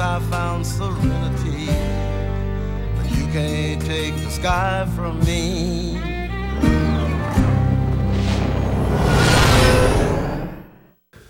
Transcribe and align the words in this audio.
I 0.00 0.20
found 0.30 0.66
serenity. 0.66 1.66
But 2.96 3.10
you 3.18 3.26
can't 3.32 3.80
take 3.80 4.14
the 4.14 4.30
sky 4.30 4.86
from 4.96 5.18
me. 5.26 5.98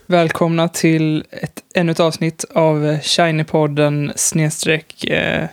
Välkomna 0.07 0.69
till 0.69 1.25
ett, 1.31 1.63
ännu 1.75 1.93
ett 1.93 2.01
avsnitt 2.01 2.45
av 2.55 2.99
Shiny-podden 3.03 4.13
snedstreck 4.17 5.05
eh, 5.05 5.49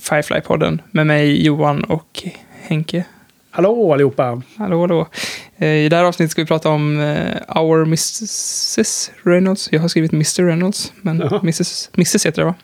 Firefly-podden 0.00 0.82
med 0.90 1.06
mig 1.06 1.44
Johan 1.44 1.84
och 1.84 2.22
Henke. 2.62 3.04
Hallå 3.50 3.92
allihopa! 3.92 4.42
Hallå, 4.56 4.80
hallå. 4.80 5.06
Eh, 5.60 5.68
I 5.68 5.88
det 5.88 5.96
här 5.96 6.04
avsnittet 6.04 6.30
ska 6.30 6.42
vi 6.42 6.46
prata 6.46 6.68
om 6.68 7.00
eh, 7.00 7.56
Our 7.62 7.82
Mrs 7.82 9.10
Reynolds. 9.22 9.68
Jag 9.72 9.80
har 9.80 9.88
skrivit 9.88 10.12
Mr 10.12 10.42
Reynolds, 10.46 10.92
men 11.02 11.18
Jaha. 11.18 11.38
Mrs, 11.42 11.90
Mrs 11.94 12.26
heter 12.26 12.42
det 12.42 12.46
va? 12.46 12.54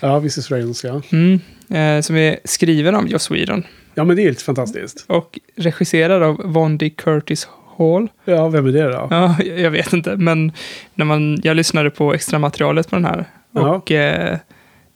Ja, 0.00 0.16
Mrs 0.16 0.50
Reynolds 0.50 0.84
ja. 0.84 1.02
Mm. 1.12 1.40
Eh, 1.70 2.02
som 2.02 2.16
är 2.16 2.38
skriven 2.44 2.94
av 2.94 3.08
Joss 3.08 3.30
Whedon 3.30 3.64
Ja, 3.94 4.04
men 4.04 4.16
det 4.16 4.22
är 4.22 4.24
helt 4.24 4.42
fantastiskt. 4.42 5.04
och 5.08 5.38
regisserad 5.56 6.22
av 6.22 6.40
Vondi 6.44 6.90
Curtis 6.90 7.48
Hall. 7.78 8.08
Ja, 8.24 8.48
vem 8.48 8.66
är 8.66 8.72
det 8.72 8.82
då? 8.84 9.08
Ja, 9.10 9.36
jag 9.42 9.70
vet 9.70 9.92
inte, 9.92 10.16
men 10.16 10.52
när 10.94 11.04
man, 11.04 11.38
jag 11.42 11.56
lyssnade 11.56 11.90
på 11.90 12.14
extra 12.14 12.38
materialet 12.38 12.90
på 12.90 12.96
den 12.96 13.04
här. 13.04 13.24
Ja. 13.52 13.74
Och 13.74 13.90
eh, 13.92 14.38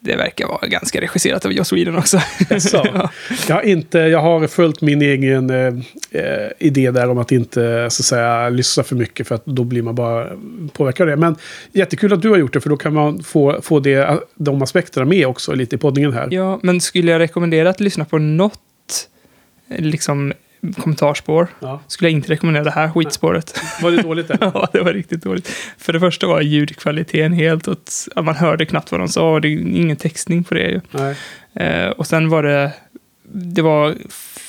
det 0.01 0.17
verkar 0.17 0.47
vara 0.47 0.67
ganska 0.67 1.01
regisserat 1.01 1.45
av 1.45 1.53
Joss 1.53 1.73
Whedon 1.73 1.97
också. 1.97 2.20
Ja. 2.73 3.11
Jag 3.48 3.55
har, 3.55 3.62
inte, 3.62 3.98
jag 3.98 4.20
har 4.20 4.47
följt 4.47 4.81
min 4.81 5.03
egen 5.03 5.51
eh, 5.51 5.75
eh, 6.11 6.51
idé 6.59 6.91
där 6.91 7.09
om 7.09 7.19
att 7.19 7.33
inte 7.33 7.91
så 7.91 8.03
att 8.03 8.06
säga, 8.06 8.48
lyssna 8.48 8.83
för 8.83 8.97
mycket 8.97 9.28
för 9.28 9.34
att 9.34 9.47
då 9.47 9.65
blir 9.65 9.83
man 9.83 9.95
bara 9.95 10.28
påverkad 10.73 11.09
av 11.09 11.11
det. 11.11 11.17
Men 11.17 11.37
jättekul 11.73 12.12
att 12.12 12.23
du 12.23 12.31
har 12.31 12.37
gjort 12.37 12.53
det 12.53 12.61
för 12.61 12.71
då 12.71 12.77
kan 12.77 12.95
man 12.95 13.23
få, 13.23 13.62
få 13.62 13.81
det, 13.81 14.21
de 14.34 14.62
aspekterna 14.62 15.06
med 15.06 15.27
också 15.27 15.55
lite 15.55 15.77
i 15.77 15.78
poddningen 15.78 16.12
här. 16.12 16.28
ja, 16.31 16.61
men 16.62 16.81
skulle 16.81 17.11
jag 17.12 17.19
rekommendera 17.19 17.71
att 17.71 17.81
lyssna 17.81 18.05
på 18.05 18.19
något 18.19 19.09
eh, 19.71 19.81
liksom, 19.81 20.33
kommentarspår 20.78 21.48
Ja. 21.61 21.80
skulle 21.86 22.08
jag 22.11 22.16
inte 22.16 22.33
rekommendera 22.33 22.64
det 22.64 22.70
här 22.70 22.91
skitspåret. 22.91 23.61
Var 23.83 23.91
det 23.91 24.03
dåligt 24.03 24.30
eller? 24.30 24.50
ja, 24.55 24.69
det 24.72 24.80
var 24.80 24.92
riktigt 24.92 25.22
dåligt. 25.22 25.48
För 25.78 25.92
det 25.92 26.00
första 26.00 26.27
var 26.27 26.41
ljudkvaliteten 26.41 27.33
helt 27.33 27.69
åt, 27.69 27.92
ja, 28.16 28.22
man 28.22 28.34
hörde 28.34 28.66
knappt 28.66 28.91
vad 28.91 29.00
de 29.00 29.08
sa 29.08 29.33
och 29.33 29.41
det 29.41 29.48
är 29.48 29.53
ingen 29.58 29.97
textning 29.97 30.44
på 30.44 30.55
det. 30.55 30.81
Eh, 31.55 31.88
och 31.91 32.06
sen 32.06 32.28
var 32.28 32.42
det, 32.42 32.72
det 33.33 33.62
var 33.62 33.94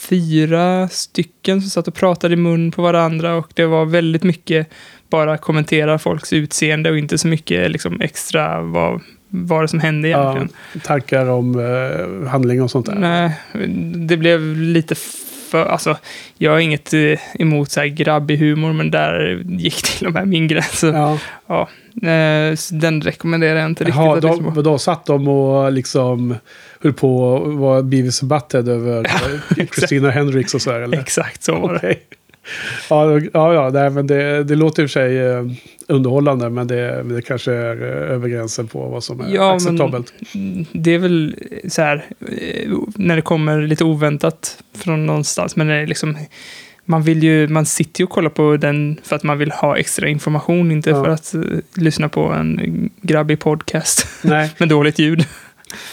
fyra 0.09 0.89
stycken 0.89 1.61
som 1.61 1.69
satt 1.69 1.87
och 1.87 1.93
pratade 1.95 2.33
i 2.33 2.37
mun 2.37 2.71
på 2.71 2.81
varandra 2.81 3.35
och 3.35 3.51
det 3.53 3.65
var 3.65 3.85
väldigt 3.85 4.23
mycket 4.23 4.67
bara 5.09 5.37
kommentera 5.37 5.99
folks 5.99 6.33
utseende 6.33 6.91
och 6.91 6.97
inte 6.97 7.17
så 7.17 7.27
mycket 7.27 7.71
liksom 7.71 8.01
extra 8.01 8.61
vad 8.61 9.01
vad 9.33 9.63
det 9.63 9.67
som 9.67 9.79
hände 9.79 10.07
Ja, 10.07 10.31
egentligen. 10.35 10.81
tankar 10.83 11.25
om 11.29 11.59
eh, 11.59 12.29
handling 12.29 12.61
och 12.61 12.71
sånt 12.71 12.85
där. 12.85 12.95
Nej, 12.95 13.31
det 14.07 14.17
blev 14.17 14.41
lite 14.57 14.95
för, 15.51 15.66
alltså 15.66 15.97
jag 16.38 16.51
har 16.51 16.59
inget 16.59 16.94
eh, 16.94 17.19
emot 17.39 17.72
så 17.72 17.79
här 17.79 17.88
grabbig 17.88 18.38
humor 18.38 18.73
men 18.73 18.91
där 18.91 19.44
gick 19.45 19.84
till 19.97 20.07
och 20.07 20.13
med 20.13 20.28
min 20.28 20.47
gräns. 20.47 20.84
Ja. 20.84 21.17
Ja. 21.47 21.69
eh, 22.09 22.57
den 22.72 23.01
rekommenderar 23.01 23.59
jag 23.59 23.66
inte 23.66 23.84
riktigt 23.84 23.95
Jaha, 23.95 24.16
lyssna 24.16 24.62
då, 24.62 24.78
satt 24.78 25.06
de 25.06 25.28
och 25.28 25.72
liksom 25.72 26.35
höll 26.81 26.94
på 26.94 27.35
att 27.35 27.53
vara 27.53 27.81
Beavis 27.81 28.22
och 28.22 28.28
Butthead 28.28 28.69
över 28.69 29.12
Christina 29.75 30.12
Hendricks 30.12 30.53
och 30.53 30.62
så 30.62 30.72
här, 30.72 30.79
eller? 30.79 31.00
Exakt 31.00 31.44
så 31.44 31.56
var 31.56 31.79
det. 31.81 31.95
Ja, 32.90 33.19
ja, 33.34 33.53
ja 33.53 33.69
nej, 33.74 33.90
men 33.90 34.07
det, 34.07 34.44
det 34.44 34.56
låter 34.56 34.84
i 34.84 34.85
och 34.85 34.90
för 34.90 35.00
sig 35.00 35.18
eh, 35.19 35.46
underhållande, 35.88 36.50
men 36.50 36.68
det, 36.68 37.03
det 37.03 37.22
kanske 37.22 37.53
är 37.53 37.81
eh, 37.81 38.12
över 38.13 38.28
gränsen 38.29 38.68
på 38.68 38.88
vad 38.88 39.03
som 39.03 39.19
är 39.22 39.29
Ja, 39.29 39.56
acceptabelt. 39.56 40.13
det 40.72 40.91
är 40.94 40.97
väl 41.00 41.35
så 41.69 41.81
här, 41.81 42.06
eh, 42.19 42.72
när 42.96 43.16
det 43.16 43.22
kommer 43.22 43.62
lite 43.62 43.84
oväntat 43.84 44.63
från 44.78 45.06
någonstans, 45.06 45.56
men 45.56 45.68
det 45.68 45.74
är 45.75 45.88
liksom, 45.88 46.18
man 46.85 47.03
vill 47.03 47.24
ju, 47.24 47.47
man 47.47 47.66
sitter 47.66 48.01
ju 48.01 48.03
och 48.06 48.09
kollar 48.09 48.30
på 48.30 48.57
den 48.57 48.97
för 49.03 49.16
att 49.16 49.24
man 49.24 49.38
vill 49.38 49.51
ha 49.51 49.78
extra 49.78 50.07
information, 50.07 50.72
inte 50.72 50.90
Ja. 50.90 51.03
för 51.03 51.12
att 51.12 51.34
eh, 51.34 51.41
lyssna 51.75 52.09
på 52.09 52.22
en 52.24 52.90
grabbig 53.01 53.40
podcast 53.40 54.07
Nej, 54.24 54.50
med 54.57 54.69
dåligt 54.69 55.00
ljud. 55.00 55.25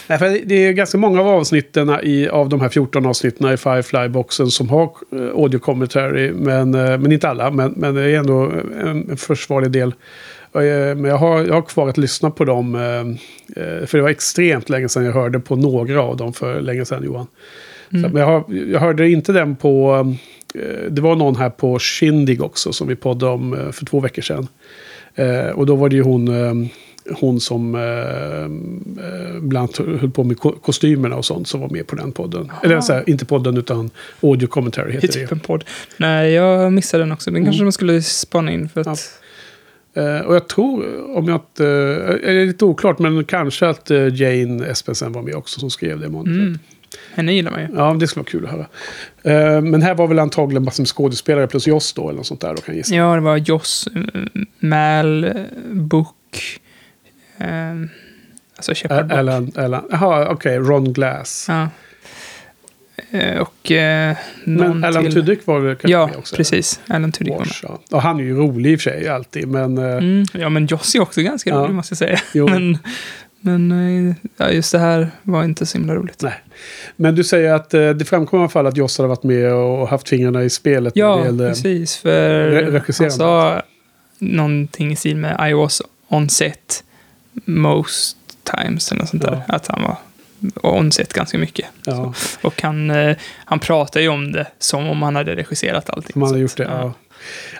Nej, 0.07 0.19
för 0.19 0.39
det 0.45 0.55
är 0.55 0.71
ganska 0.71 0.97
många 0.97 1.19
av 1.21 1.27
avsnitten 1.27 1.89
i, 2.03 2.27
av 2.27 2.49
de 2.49 2.61
här 2.61 2.69
14 2.69 3.05
avsnitten 3.05 3.53
i 3.53 3.57
Firefly-boxen 3.57 4.49
som 4.51 4.69
har 4.69 4.83
eh, 4.83 5.21
audio 5.35 5.59
commentary, 5.59 6.31
men, 6.31 6.75
eh, 6.75 6.97
men 6.97 7.11
inte 7.11 7.29
alla. 7.29 7.51
Men, 7.51 7.73
men 7.77 7.95
det 7.95 8.01
är 8.01 8.17
ändå 8.19 8.51
en, 8.83 9.09
en 9.09 9.17
försvarlig 9.17 9.71
del. 9.71 9.87
Eh, 10.53 10.61
Men 10.95 11.03
jag 11.05 11.17
har, 11.17 11.45
jag 11.45 11.53
har 11.53 11.61
kvar 11.61 11.89
att 11.89 11.97
lyssna 11.97 12.31
på 12.31 12.45
dem. 12.45 12.73
För 13.85 13.97
det 13.97 14.01
var 14.01 14.09
extremt 14.09 14.69
länge 14.69 14.89
sedan 14.89 15.05
jag 15.05 15.13
hörde 15.13 15.39
på 15.39 15.55
några 15.55 16.01
av 16.01 16.17
dem 16.17 16.33
för 16.33 16.61
länge 16.61 16.85
sedan 16.85 17.03
Johan. 17.03 17.27
Så, 17.91 17.97
Mm. 17.97 18.11
men 18.11 18.21
jag, 18.21 18.27
har, 18.27 18.43
jag 18.71 18.79
hörde 18.79 19.09
inte 19.09 19.31
den 19.31 19.55
på... 19.55 20.05
Det 20.89 21.01
var 21.01 21.15
någon 21.15 21.35
här 21.35 21.49
på 21.49 21.79
Shindig 21.79 22.43
också 22.43 22.73
som 22.73 22.87
vi 22.87 22.95
poddade 22.95 23.31
om 23.31 23.69
för 23.71 23.85
två 23.85 23.99
veckor 23.99 24.21
sedan. 24.21 24.47
Och 25.55 25.65
då 25.65 25.75
var 25.75 25.89
det 25.89 25.95
ju 25.95 26.01
hon, 26.01 26.25
hon 27.19 27.39
som 27.39 27.75
eh, 27.75 27.81
eh, 27.81 29.39
bland 29.41 29.57
annat 29.79 30.01
höll 30.01 30.11
på 30.11 30.23
med 30.23 30.39
ko- 30.39 30.55
kostymerna 30.61 31.15
och 31.15 31.25
sånt 31.25 31.47
som 31.47 31.61
var 31.61 31.69
med 31.69 31.87
på 31.87 31.95
den 31.95 32.11
podden. 32.11 32.51
Eller 32.63 32.81
så 32.81 32.93
här, 32.93 33.09
inte 33.09 33.25
podden 33.25 33.57
utan 33.57 33.89
audio 34.21 34.47
commentary 34.47 34.89
är 34.89 34.93
heter 34.93 35.07
det. 35.07 35.13
typ 35.13 35.31
en 35.31 35.39
podd. 35.39 35.63
Nej, 35.97 36.31
jag 36.31 36.73
missade 36.73 37.03
den 37.03 37.11
också. 37.11 37.31
Den 37.31 37.43
kanske 37.45 37.63
man 37.63 37.71
skulle 37.71 38.01
spana 38.01 38.51
in 38.51 38.69
för 38.69 38.81
att... 38.81 39.21
Eh, 39.93 40.19
och 40.19 40.35
jag 40.35 40.47
tror, 40.47 40.85
om 41.17 41.27
jag 41.27 41.35
inte... 41.35 41.65
Eh, 41.65 42.29
är 42.29 42.33
det 42.33 42.45
lite 42.45 42.65
oklart, 42.65 42.99
men 42.99 43.23
kanske 43.23 43.67
att 43.67 43.91
eh, 43.91 44.07
Jane 44.21 44.65
Espensen 44.65 45.11
var 45.11 45.21
med 45.21 45.35
också 45.35 45.59
som 45.59 45.69
skrev 45.69 45.99
det 45.99 46.09
manuset. 46.09 46.33
Mm. 46.41 46.59
Henne 47.13 47.33
gillar 47.33 47.51
man 47.51 47.61
ju. 47.61 47.67
Ja, 47.75 47.93
det 47.99 48.07
skulle 48.07 48.21
vara 48.23 48.29
kul 48.31 48.45
att 48.45 48.51
höra. 48.51 48.65
Eh, 49.55 49.61
men 49.61 49.81
här 49.81 49.95
var 49.95 50.07
väl 50.07 50.19
antagligen 50.19 50.63
massor 50.63 50.83
med 50.83 50.87
skådespelare 50.87 51.47
plus 51.47 51.67
Joss 51.67 51.93
då, 51.93 52.09
eller 52.09 52.17
något 52.17 52.27
sånt 52.27 52.41
där 52.41 52.49
då 52.49 52.55
kan 52.61 52.63
jag 52.67 52.77
gissa. 52.77 52.95
Ja, 52.95 53.15
det 53.15 53.21
var 53.21 53.37
Joss, 53.37 53.87
eh, 53.95 54.21
Mal, 54.59 55.33
Book, 55.71 56.15
eh, 57.39 57.89
alltså 58.55 58.73
Shepard. 58.75 59.11
Alan, 59.11 59.51
Alan, 59.55 59.87
jaha, 59.91 60.27
okej, 60.29 60.57
Ron 60.57 60.93
Glass. 60.93 61.45
Ja. 61.49 61.67
Eh, 63.11 63.39
Och 63.41 63.71
eh, 63.71 64.15
någon 64.43 64.79
Men 64.79 64.83
Alan 64.89 65.03
till. 65.03 65.13
Tudyk 65.13 65.45
var 65.45 65.59
väl 65.59 65.75
kanske 65.75 65.91
Ja, 65.91 66.09
också? 66.17 66.35
precis. 66.35 66.79
Alan 66.87 67.11
Tudyk 67.11 67.33
var 67.33 67.39
med. 67.39 67.47
Ja. 67.63 67.79
Och 67.91 68.01
han 68.01 68.19
är 68.19 68.23
ju 68.23 68.35
rolig 68.37 68.71
i 68.71 68.75
och 68.75 68.79
för 68.81 68.89
sig 68.91 69.07
alltid, 69.09 69.47
men... 69.47 69.77
eh, 69.77 69.83
Mm. 69.97 70.25
Ja, 70.33 70.49
men 70.49 70.65
Joss 70.65 70.95
är 70.95 70.99
också 71.01 71.21
ganska 71.21 71.49
Ja. 71.49 71.55
rolig, 71.55 71.73
måste 71.73 71.91
jag 71.91 71.97
säga. 71.97 72.19
Jo. 72.33 72.47
Men, 72.51 72.77
men 73.41 73.71
eh, 74.09 74.15
ja, 74.37 74.49
just 74.51 74.71
det 74.71 74.79
här 74.79 75.11
var 75.23 75.43
inte 75.43 75.65
så 75.65 75.77
himla 75.77 75.95
roligt. 75.95 76.21
Nej. 76.21 76.33
Men 76.95 77.15
du 77.15 77.23
säger 77.23 77.53
att 77.53 77.69
det 77.69 78.07
framkommer 78.07 78.41
i 78.41 78.43
alla 78.43 78.49
fall 78.49 78.67
att 78.67 78.77
Joss 78.77 78.97
hade 78.97 79.07
varit 79.07 79.23
med 79.23 79.53
och 79.53 79.87
haft 79.89 80.09
fingrarna 80.09 80.43
i 80.43 80.49
spelet. 80.49 80.93
Ja, 80.95 81.23
precis. 81.37 81.97
För 81.97 83.01
han 83.03 83.11
sa 83.11 83.61
någonting 84.19 84.91
i 84.91 84.95
stil 84.95 85.17
med 85.17 85.49
I 85.49 85.53
was 85.53 85.81
on 86.07 86.29
set 86.29 86.83
most 87.45 88.17
times 88.43 88.91
eller 88.91 89.01
något 89.01 89.09
sånt 89.09 89.23
där. 89.23 89.43
Ja. 89.47 89.55
Att 89.55 89.67
han 89.67 89.81
var 89.81 89.97
on 90.55 90.91
set 90.91 91.13
ganska 91.13 91.37
mycket. 91.37 91.65
Ja, 91.85 92.13
Och 92.41 92.61
han, 92.61 92.89
eh, 92.89 93.17
han 93.45 93.59
pratar 93.59 93.99
ju 93.99 94.07
om 94.09 94.31
det 94.31 94.47
som 94.59 94.89
om 94.89 95.01
han 95.01 95.15
hade 95.15 95.35
regisserat 95.35 95.89
allting. 95.89 96.13
som 96.13 96.21
han 96.21 96.31
hade 96.31 96.41
gjort 96.41 96.57
det. 96.57 96.63
Ja. 96.63 96.93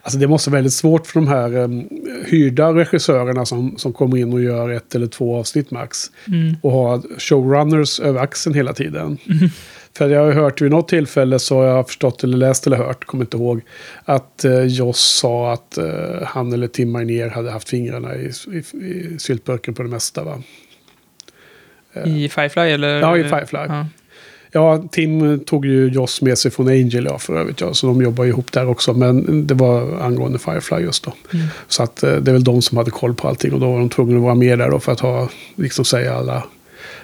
Alltså 0.01 0.19
det 0.19 0.27
måste 0.27 0.49
vara 0.49 0.57
väldigt 0.57 0.73
svårt 0.73 1.07
för 1.07 1.19
de 1.19 1.27
här 1.27 1.55
um, 1.57 1.89
hyrda 2.25 2.73
regissörerna 2.73 3.45
som, 3.45 3.77
som 3.77 3.93
kommer 3.93 4.17
in 4.17 4.33
och 4.33 4.41
gör 4.41 4.69
ett 4.69 4.95
eller 4.95 5.07
två 5.07 5.39
avsnitt 5.39 5.71
max. 5.71 6.11
Mm. 6.27 6.55
Och 6.61 6.71
ha 6.71 7.01
showrunners 7.17 7.99
över 7.99 8.21
axeln 8.21 8.55
hela 8.55 8.73
tiden. 8.73 9.17
Mm. 9.29 9.49
För 9.99 10.09
jag 10.09 10.25
har 10.25 10.31
hört 10.31 10.61
vid 10.61 10.71
något 10.71 10.87
tillfälle 10.87 11.39
så 11.39 11.57
har 11.57 11.65
jag 11.65 11.87
förstått 11.87 12.23
eller 12.23 12.37
läst 12.37 12.67
eller 12.67 12.77
hört, 12.77 13.05
kommer 13.05 13.23
inte 13.23 13.37
ihåg, 13.37 13.61
att 14.05 14.45
uh, 14.45 14.65
Joss 14.65 14.99
sa 14.99 15.53
att 15.53 15.77
eh, 15.77 15.85
han 16.23 16.53
eller 16.53 16.67
Tim 16.67 16.91
Marnier 16.91 17.29
hade 17.29 17.51
haft 17.51 17.69
fingrarna 17.69 18.15
i, 18.15 18.31
i, 18.51 18.77
i 18.77 19.19
syltburken 19.19 19.73
på 19.73 19.83
det 19.83 19.89
mesta. 19.89 20.23
Va? 20.23 20.41
I 22.05 22.29
Firefly 22.29 22.61
eller? 22.61 22.99
Ja, 22.99 23.17
i 23.17 23.23
Firefly. 23.23 23.59
Ja. 23.67 23.85
Ja, 24.51 24.87
Tim 24.91 25.39
tog 25.39 25.65
ju 25.65 25.87
Joss 25.87 26.21
med 26.21 26.37
sig 26.37 26.51
från 26.51 26.67
Angel, 26.67 27.05
ja, 27.05 27.17
för 27.17 27.39
övrigt. 27.39 27.61
Ja, 27.61 27.73
så 27.73 27.87
de 27.87 28.01
jobbar 28.01 28.25
ihop 28.25 28.51
där 28.51 28.67
också. 28.67 28.93
Men 28.93 29.47
det 29.47 29.53
var 29.53 29.99
angående 30.01 30.39
Firefly 30.39 30.77
just 30.77 31.03
då. 31.03 31.13
Mm. 31.33 31.45
Så 31.67 31.83
att 31.83 32.03
eh, 32.03 32.15
det 32.15 32.31
är 32.31 32.33
väl 32.33 32.43
de 32.43 32.61
som 32.61 32.77
hade 32.77 32.91
koll 32.91 33.13
på 33.13 33.27
allting. 33.27 33.53
Och 33.53 33.59
då 33.59 33.71
var 33.71 33.79
de 33.79 33.89
tvungna 33.89 34.17
att 34.17 34.23
vara 34.23 34.35
med 34.35 34.59
där 34.59 34.69
då 34.69 34.79
för 34.79 34.91
att 34.91 34.99
ha, 34.99 35.29
liksom 35.55 35.85
säga 35.85 36.15
alla, 36.15 36.43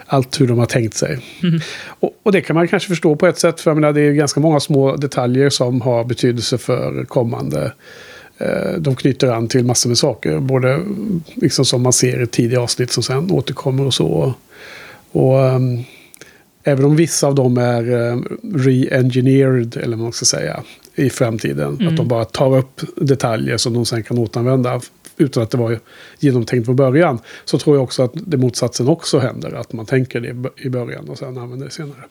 allt 0.06 0.42
hur 0.42 0.48
de 0.48 0.58
har 0.58 0.66
tänkt 0.66 0.98
sig. 0.98 1.20
Mm. 1.44 1.60
Och, 1.88 2.20
och 2.24 2.32
det 2.32 2.42
kan 2.42 2.56
man 2.56 2.68
kanske 2.68 2.90
förstå 2.90 3.16
på 3.16 3.28
ett 3.28 3.40
sätt. 3.40 3.62
För 3.62 3.72
jag 3.72 3.76
menar, 3.78 3.94
det 3.94 4.02
är 4.02 4.12
ganska 4.12 4.40
många 4.40 4.60
små 4.60 4.96
detaljer 4.96 5.50
som 5.50 5.82
har 5.82 6.04
betydelse 6.04 6.58
för 6.58 7.06
kommande. 7.06 7.72
Eh, 8.38 8.74
de 8.78 8.96
knyter 8.96 9.28
an 9.28 9.48
till 9.48 9.66
massor 9.66 9.90
med 9.90 9.98
saker. 9.98 10.40
Både 10.40 10.82
liksom 11.36 11.66
som 11.66 11.82
man 11.82 11.94
ser 11.94 12.22
i 12.22 12.28
tidiga 12.28 12.62
avsnitt 12.62 12.92
som 12.92 13.04
sen 13.04 13.32
återkommer 13.32 13.86
och 13.86 13.94
så. 13.94 14.34
Och 15.12 15.46
ehm, 15.46 15.84
även 16.64 16.86
om 16.86 16.96
vissa 16.96 17.28
av 17.28 17.36
dem 17.36 17.58
är 17.58 17.92
eh, 17.92 18.18
re-engineered, 18.42 19.78
eller 19.78 19.98
vad 19.98 20.04
man 20.04 20.14
ska 20.14 20.26
säga, 20.26 20.64
i 20.96 21.10
framtiden. 21.10 21.76
Mm. 21.76 21.88
Att 21.88 21.98
de 21.98 22.08
bara 22.08 22.26
tar 22.26 22.58
upp 22.58 22.82
detaljer 22.96 23.58
som 23.58 23.74
de 23.74 23.86
sen 23.86 24.04
kan 24.04 24.18
återanvända 24.18 24.82
utan 25.18 25.44
att 25.44 25.52
det 25.52 25.58
var 25.58 25.80
genomtänkt 26.20 26.66
från 26.66 26.76
början. 26.76 27.20
Så 27.46 27.60
tror 27.60 27.76
jag 27.76 27.84
också 27.84 28.04
att 28.04 28.12
det 28.14 28.38
motsatsen 28.38 28.88
också 28.88 29.20
händer. 29.20 29.54
Att 29.54 29.74
man 29.74 29.86
tänker 29.86 30.22
det 30.22 30.52
i 30.58 30.70
början 30.70 31.10
och 31.10 31.18
sen 31.18 31.38
använder 31.38 31.66
det 31.66 31.72
senare. 31.72 32.04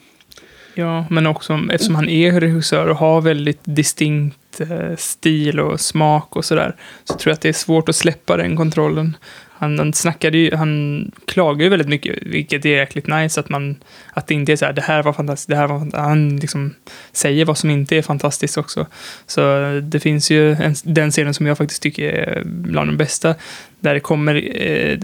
Ja, 0.74 1.06
men 1.10 1.26
också 1.26 1.60
eftersom 1.72 1.94
han 1.94 2.08
är 2.08 2.40
regissör 2.40 2.86
och 2.86 2.96
har 2.96 3.20
väldigt 3.20 3.60
distinkt 3.64 4.60
eh, 4.60 4.96
stil 4.96 5.60
och 5.60 5.80
smak 5.80 6.36
och 6.36 6.44
sådär. 6.44 6.76
Så 7.04 7.14
tror 7.14 7.30
jag 7.30 7.34
att 7.34 7.40
det 7.40 7.48
är 7.48 7.52
svårt 7.52 7.88
att 7.88 7.96
släppa 7.96 8.36
den 8.36 8.56
kontrollen. 8.56 9.16
Han, 9.64 9.78
han 9.78 9.92
snackade 9.92 10.38
ju, 10.38 10.54
han 10.54 11.10
klagade 11.26 11.64
ju 11.64 11.70
väldigt 11.70 11.88
mycket, 11.88 12.22
vilket 12.22 12.64
är 12.64 12.68
jäkligt 12.68 13.06
nice, 13.06 13.40
att 13.40 13.48
man, 13.48 13.76
att 14.12 14.26
det 14.26 14.34
inte 14.34 14.52
är 14.52 14.56
så 14.56 14.64
här, 14.64 14.72
det 14.72 14.82
här 14.82 15.02
var 15.02 15.12
fantastiskt, 15.12 15.48
det 15.48 15.56
här 15.56 15.66
var 15.66 15.78
fantastiskt. 15.78 16.04
Han 16.04 16.36
liksom 16.36 16.74
säger 17.12 17.44
vad 17.44 17.58
som 17.58 17.70
inte 17.70 17.96
är 17.96 18.02
fantastiskt 18.02 18.58
också. 18.58 18.86
Så 19.26 19.40
det 19.82 20.00
finns 20.00 20.30
ju 20.30 20.52
en, 20.52 20.74
den 20.84 21.10
scenen 21.10 21.34
som 21.34 21.46
jag 21.46 21.58
faktiskt 21.58 21.82
tycker 21.82 22.12
är 22.12 22.42
bland 22.44 22.90
de 22.90 22.96
bästa, 22.96 23.34
där 23.80 23.94
det 23.94 24.00
kommer, 24.00 24.34
eh, 24.62 24.98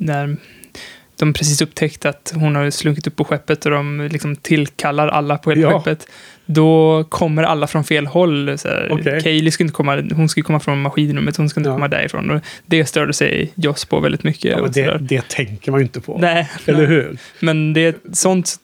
när 0.00 0.36
de 1.26 1.32
precis 1.32 1.62
upptäckt 1.62 2.04
att 2.06 2.32
hon 2.34 2.56
har 2.56 2.70
slunkit 2.70 3.06
upp 3.06 3.16
på 3.16 3.24
skeppet 3.24 3.64
och 3.66 3.70
de 3.72 4.08
liksom 4.12 4.36
tillkallar 4.36 5.08
alla 5.08 5.38
på 5.38 5.50
hela 5.50 5.62
Ja. 5.62 5.80
skeppet. 5.80 6.06
Då 6.46 7.04
kommer 7.08 7.42
alla 7.42 7.66
från 7.66 7.84
fel 7.84 8.06
håll. 8.06 8.58
Så 8.58 8.68
här, 8.68 8.88
Okej. 8.92 9.20
Kaylee 9.22 9.50
skulle 9.52 9.64
inte 9.66 9.74
komma, 9.76 10.02
hon 10.14 10.28
skulle 10.28 10.44
komma 10.44 10.60
från 10.60 10.82
maskinrummet, 10.82 11.36
hon 11.36 11.48
skulle 11.48 11.60
inte 11.62 11.68
Ja. 11.70 11.74
komma 11.74 11.88
därifrån. 11.88 12.30
Och 12.30 12.40
det 12.66 12.84
störde 12.86 13.12
sig 13.12 13.52
Joss 13.54 13.84
på 13.84 14.00
väldigt 14.00 14.22
mycket. 14.22 14.58
Ja, 14.58 14.66
det, 14.66 14.98
det 15.00 15.28
tänker 15.28 15.70
man 15.70 15.80
ju 15.80 15.84
inte 15.84 16.00
på. 16.00 16.18
Nej, 16.18 16.50
Eller 16.66 16.78
nej. 16.78 16.86
hur? 16.86 17.16
Men 17.40 17.72
det, 17.72 17.96
sånt 18.12 18.54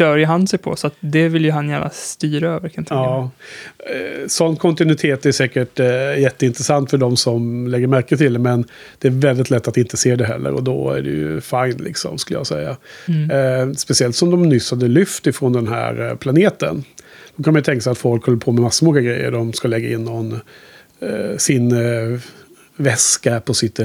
stör 0.00 0.16
ju 0.16 0.24
han 0.24 0.46
sig 0.46 0.58
på, 0.58 0.76
så 0.76 0.90
det 1.00 1.28
vill 1.28 1.44
ju 1.44 1.50
han 1.50 1.68
gärna 1.68 1.90
styra 1.90 2.50
över. 2.50 2.68
Kan. 2.68 2.86
Ja. 2.90 3.30
Eh, 3.78 4.26
Sån 4.26 4.56
kontinuitet 4.56 5.26
är 5.26 5.32
säkert 5.32 5.80
eh, 5.80 6.18
jätteintressant 6.20 6.90
för 6.90 6.98
de 6.98 7.16
som 7.16 7.66
lägger 7.66 7.86
märke 7.86 8.16
till 8.16 8.32
det. 8.32 8.38
Men 8.38 8.64
det 8.98 9.08
är 9.08 9.12
väldigt 9.12 9.50
lätt 9.50 9.68
att 9.68 9.76
inte 9.76 9.96
se 9.96 10.16
det 10.16 10.24
heller. 10.24 10.52
Och 10.52 10.62
då 10.62 10.90
är 10.90 11.02
det 11.02 11.10
ju 11.10 11.40
fine, 11.40 11.76
liksom, 11.84 12.18
skulle 12.18 12.38
jag 12.38 12.46
säga. 12.46 12.76
Mm. 13.08 13.30
Eh, 13.30 13.74
speciellt 13.74 14.16
som 14.16 14.30
de 14.30 14.42
nyss 14.42 14.70
hade 14.70 14.88
lyft 14.88 15.26
ifrån 15.26 15.52
den 15.52 15.68
här 15.68 16.08
eh, 16.08 16.14
planeten. 16.16 16.84
Då 17.36 17.42
kan 17.42 17.52
man 17.52 17.60
ju 17.60 17.64
tänka 17.64 17.80
sig 17.80 17.90
att 17.90 17.98
folk 17.98 18.24
håller 18.26 18.38
på 18.38 18.52
med 18.52 18.62
massor 18.62 18.86
med 18.86 18.90
olika 18.90 19.08
grejer. 19.08 19.30
De 19.30 19.52
ska 19.52 19.68
lägga 19.68 19.88
in 19.88 20.04
någon, 20.04 20.32
eh, 21.00 21.36
sin 21.36 21.72
eh, 21.72 22.20
väska 22.76 23.40
på, 23.40 23.54
sitt, 23.54 23.80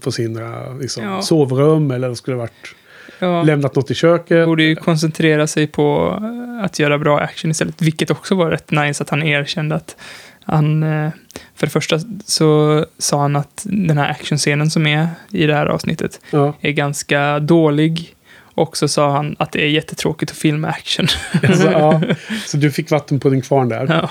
på 0.00 0.12
sina 0.12 0.74
liksom, 0.80 1.04
Ja. 1.04 1.22
sovrum. 1.22 1.90
Eller 1.90 2.08
det 2.08 2.16
skulle 2.16 2.36
varit 2.36 2.74
Ja. 3.18 3.42
lämnat 3.42 3.74
något 3.76 3.90
i 3.90 3.94
köket. 3.94 4.46
borde 4.46 4.62
ju 4.62 4.76
koncentrera 4.76 5.46
sig 5.46 5.66
på 5.66 6.18
eh, 6.58 6.64
att 6.64 6.78
göra 6.78 6.98
bra 6.98 7.20
action 7.20 7.50
istället. 7.50 7.82
Vilket 7.82 8.10
också 8.10 8.34
var 8.34 8.50
rätt 8.50 8.70
nice 8.70 9.02
att 9.02 9.10
han 9.10 9.22
erkände 9.22 9.74
att 9.74 9.96
han... 10.44 10.82
eh, 10.82 11.10
För 11.54 11.66
det 11.66 11.70
första 11.70 11.98
så 12.26 12.84
sa 12.98 13.20
han 13.20 13.36
att 13.36 13.62
den 13.64 13.98
här 13.98 14.10
actionscenen 14.10 14.70
som 14.70 14.86
är 14.86 15.08
i 15.30 15.46
det 15.46 15.54
här 15.54 15.66
avsnittet 15.66 16.20
Ja. 16.30 16.54
är 16.60 16.70
ganska 16.72 17.38
dålig. 17.40 18.14
Och 18.56 18.76
så 18.76 18.88
sa 18.88 19.10
han 19.10 19.36
att 19.38 19.52
det 19.52 19.62
är 19.64 19.68
jättetråkigt 19.68 20.32
att 20.32 20.38
filma 20.38 20.68
action. 20.68 21.06
Alltså, 21.48 21.70
ja. 21.72 22.00
Så 22.46 22.56
du 22.56 22.70
fick 22.70 22.90
vatten 22.90 23.20
på 23.20 23.28
din 23.28 23.42
kvarn 23.42 23.68
där. 23.68 23.86
ja. 23.88 24.10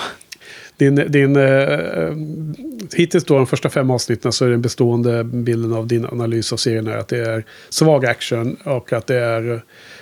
Din, 0.78 0.96
din, 0.96 1.36
eh, 1.36 2.16
hittills 2.96 3.24
då 3.24 3.38
de 3.38 3.48
första 3.48 3.70
fem 3.70 3.92
avsnitten 3.92 4.32
så 4.32 4.46
är 4.46 4.50
den 4.50 4.62
bestående 4.62 5.24
bilden 5.24 5.74
av 5.74 5.88
din 5.88 6.06
analys 6.06 6.54
av 6.54 6.58
serien 6.58 6.88
är 6.88 6.98
att 6.98 7.08
det 7.08 7.18
är 7.18 7.44
svag 7.70 8.06
action 8.06 8.56
och 8.64 8.94
att 8.94 9.08
det 9.08 9.16
är 9.16 9.62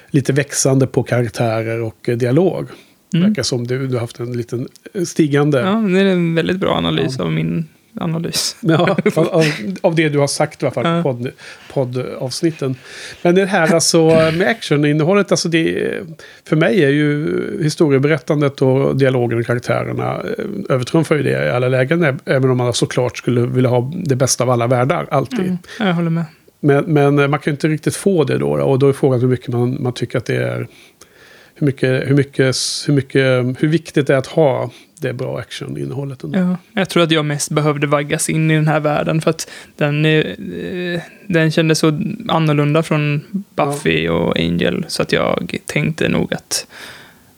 lite 0.10 0.34
växande 0.34 0.88
på 0.88 1.04
karaktärer 1.04 1.82
och 1.82 2.10
eh, 2.10 2.18
dialog. 2.18 2.68
Mm. 3.14 3.28
Verkar 3.28 3.44
som 3.44 3.68
du, 3.68 3.88
du 3.88 3.94
har 3.94 4.02
haft 4.02 4.20
en 4.20 4.38
liten 4.38 4.68
stigande. 5.06 5.60
ja, 5.60 5.76
det 5.76 6.00
är 6.00 6.06
en 6.06 6.36
väldigt 6.36 6.58
bra 6.58 6.76
analys 6.76 7.20
av 7.20 7.32
min 7.32 7.68
analys. 7.96 8.56
Ja, 8.60 8.98
av, 9.16 9.28
av, 9.28 9.44
av 9.82 9.96
det 9.96 10.10
du 10.10 10.20
har 10.20 10.28
sagt 10.28 10.64
i 10.64 10.66
alla 10.66 10.74
fall, 10.74 10.86
Ja. 10.86 11.04
podd, 11.04 11.32
poddavsnitten. 11.74 12.76
Men 13.22 13.36
det 13.36 13.46
här 13.46 13.74
alltså 13.74 14.06
med 14.10 14.48
actioninnehållet, 14.48 15.32
alltså 15.32 15.50
det, 15.50 15.92
för 16.48 16.56
mig 16.56 16.84
är 16.84 16.90
ju 16.90 17.28
historieberättandet 17.64 18.62
och 18.62 18.96
dialogen 18.98 19.40
och 19.40 19.46
karaktärerna 19.46 20.22
eh, 20.38 20.46
övertrumfar 20.70 21.16
ju 21.16 21.24
det 21.24 21.46
i 21.46 21.50
alla 21.50 21.68
lägen. 21.68 22.20
Även 22.26 22.50
om 22.50 22.58
man 22.58 22.74
såklart 22.74 23.18
skulle 23.18 23.42
vilja 23.42 23.70
ha 23.70 23.92
det 23.96 24.16
bästa 24.16 24.44
av 24.44 24.50
alla 24.50 24.68
världar, 24.68 25.08
alltid. 25.12 25.40
Mm, 25.40 25.58
jag 25.80 25.94
håller 25.94 26.10
med. 26.10 26.26
Men, 26.60 26.84
men 26.84 27.16
man 27.16 27.32
kan 27.32 27.42
ju 27.46 27.52
inte 27.52 27.68
riktigt 27.68 27.96
få 27.96 28.24
det 28.24 28.38
då. 28.38 28.48
Och 28.52 28.80
då 28.80 28.90
är 28.90 28.94
frågan 28.94 29.20
hur 29.22 29.28
mycket 29.28 29.48
man, 29.48 29.78
man 29.84 29.94
tycker 29.94 30.18
att 30.18 30.26
det 30.26 30.36
är. 30.36 30.68
Hur 31.56 31.66
mycket, 31.66 32.10
hur 32.10 32.16
mycket, 32.16 32.56
hur 32.88 32.94
mycket, 32.94 33.46
hur 33.64 33.68
viktigt 33.68 34.08
det 34.08 34.14
är 34.14 34.18
att 34.18 34.28
ha 34.28 34.70
det 35.02 35.14
bra 35.14 35.40
actioninnehållet. 35.40 36.24
ändå. 36.24 36.40
Ja, 36.40 36.58
jag 36.74 36.90
tror 36.90 37.04
att 37.04 37.12
jag 37.12 37.26
mest 37.26 37.52
behövde 37.52 37.88
vaggas 37.88 38.30
in 38.30 38.52
i 38.52 38.56
den 38.56 38.68
här 38.68 38.80
världen 38.80 39.22
för 39.22 39.30
att 39.30 39.50
den, 39.76 40.06
är, 40.06 40.26
eh, 40.94 41.02
den 41.28 41.52
kändes 41.52 41.80
så 41.80 41.88
annorlunda 42.28 42.84
från 42.84 43.22
Buffy 43.56 44.10
och 44.10 44.40
Angel 44.40 44.86
så 44.88 45.02
att 45.02 45.12
jag 45.12 45.58
tänkte 45.66 46.10
nog 46.10 46.34
att 46.34 46.68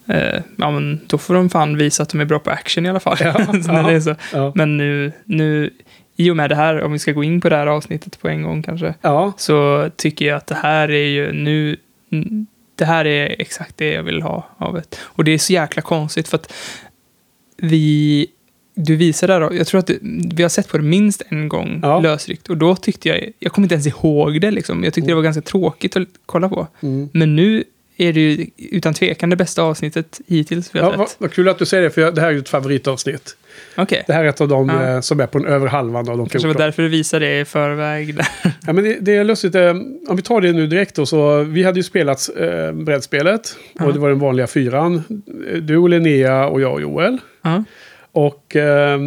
eh, 0.07 0.41
ja, 0.55 0.71
men 0.71 0.99
då 1.07 1.17
får 1.17 1.33
de 1.33 1.49
fan 1.49 1.77
visa 1.77 2.03
att 2.03 2.09
de 2.09 2.21
är 2.21 2.25
bra 2.25 2.39
på 2.39 2.49
action 2.49 2.85
i 2.85 2.89
alla 2.89 2.99
fall. 2.99 3.17
Ja, 3.19 3.33
när 3.53 3.81
ja. 3.81 3.87
det 3.87 3.93
är 3.93 3.99
så. 3.99 4.15
Ja. 4.33 4.51
Men 4.55 4.77
nu, 4.77 5.11
nu, 5.25 5.69
i 6.15 6.31
och 6.31 6.35
med 6.35 6.49
det 6.49 6.55
här, 6.55 6.81
om 6.81 6.91
vi 6.91 6.99
ska 6.99 7.11
gå 7.11 7.23
in 7.23 7.41
på 7.41 7.49
det 7.49 7.55
här 7.55 7.67
avsnittet 7.67 8.19
på 8.19 8.29
en 8.29 8.43
gång 8.43 8.63
kanske, 8.63 8.93
Ja, 9.01 9.33
så 9.37 9.89
tycker 9.95 10.25
jag 10.25 10.37
att 10.37 10.47
det 10.47 10.55
här 10.55 10.91
är 10.91 11.07
ju 11.07 11.33
nu, 11.33 11.77
det 12.75 12.85
här 12.85 13.05
är 13.05 13.35
exakt 13.41 13.77
det 13.77 13.91
jag 13.91 14.03
vill 14.03 14.21
ha 14.21 14.47
av 14.57 14.77
ett. 14.77 14.99
Och 15.03 15.23
det 15.23 15.31
är 15.31 15.37
så 15.37 15.53
jäkla 15.53 15.81
konstigt 15.81 16.27
för 16.27 16.37
att 16.37 16.53
vi, 17.57 18.27
du 18.75 18.95
visade 18.95 19.33
där, 19.33 19.53
jag 19.53 19.67
tror 19.67 19.79
att 19.79 19.87
det, 19.87 19.97
vi 20.35 20.43
har 20.43 20.49
sett 20.49 20.67
på 20.67 20.77
det 20.77 20.83
minst 20.83 21.21
en 21.29 21.49
gång 21.49 21.79
Ja. 21.83 21.99
lösryckt. 21.99 22.49
Och 22.49 22.57
då 22.57 22.75
tyckte 22.75 23.09
jag, 23.09 23.31
jag 23.39 23.51
kommer 23.51 23.65
inte 23.65 23.75
ens 23.75 23.87
ihåg 23.87 24.41
det 24.41 24.51
liksom. 24.51 24.83
Jag 24.83 24.93
tyckte 24.93 25.11
det 25.11 25.15
var 25.15 25.21
ganska 25.21 25.41
tråkigt 25.41 25.95
att 25.95 26.07
kolla 26.25 26.49
på. 26.49 26.67
mm. 26.81 27.09
Men 27.13 27.35
nu 27.35 27.63
är 27.97 28.13
det 28.13 28.19
ju 28.19 28.47
utan 28.57 28.93
tvekan 28.93 29.29
det 29.29 29.35
bästa 29.35 29.63
avsnittet 29.63 30.21
hittills 30.27 30.75
vi 30.75 30.79
har 30.79 30.91
ja 30.91 30.97
vad, 30.97 31.09
sett. 31.09 31.21
vad 31.21 31.31
kul 31.33 31.49
att 31.49 31.59
du 31.59 31.65
säger 31.65 31.83
det, 31.83 31.89
för 31.89 32.01
jag, 32.01 32.15
det 32.15 32.21
här 32.21 32.27
är 32.27 32.31
ju 32.31 32.39
ett 32.39 32.49
favoritavsnitt. 32.49 33.35
Okej. 33.75 34.03
Det 34.07 34.13
här 34.13 34.23
är 34.23 34.29
ett 34.29 34.41
av 34.41 34.47
de 34.47 34.69
Ja. 34.69 34.93
eh, 34.95 34.99
som 35.01 35.19
är 35.19 35.27
på 35.27 35.37
den 35.39 35.47
över 35.47 35.67
halvan 35.67 36.09
av 36.09 36.17
de 36.17 36.29
Kanske 36.29 36.47
var 36.47 36.53
14. 36.53 36.65
därför 36.65 36.83
du 36.83 36.89
visade 36.89 37.25
det 37.25 37.39
i 37.39 37.45
förväg. 37.45 38.17
Ja, 38.67 38.73
men 38.73 38.83
det, 38.83 38.97
det 39.01 39.15
är 39.15 39.23
lustigt. 39.23 39.55
Eh, 39.55 39.69
om 40.07 40.15
vi 40.15 40.21
tar 40.21 40.41
det 40.41 40.51
nu 40.51 40.67
direkt 40.67 40.95
då. 40.95 41.05
Så 41.05 41.43
vi 41.43 41.63
hade 41.63 41.79
ju 41.79 41.83
spelat 41.83 42.29
eh, 42.39 42.71
brädspelet. 42.71 43.55
Ja. 43.73 43.85
Och 43.85 43.93
det 43.93 43.99
var 43.99 44.09
den 44.09 44.19
vanliga 44.19 44.47
fyran. 44.47 45.03
Du 45.61 45.77
och 45.77 45.89
Linnea 45.89 46.47
och 46.47 46.61
jag 46.61 46.73
och 46.73 46.81
Joel. 46.81 47.17
ja. 47.41 47.63
Och 48.11 48.55
eh, 48.55 48.93
eh, 48.93 48.99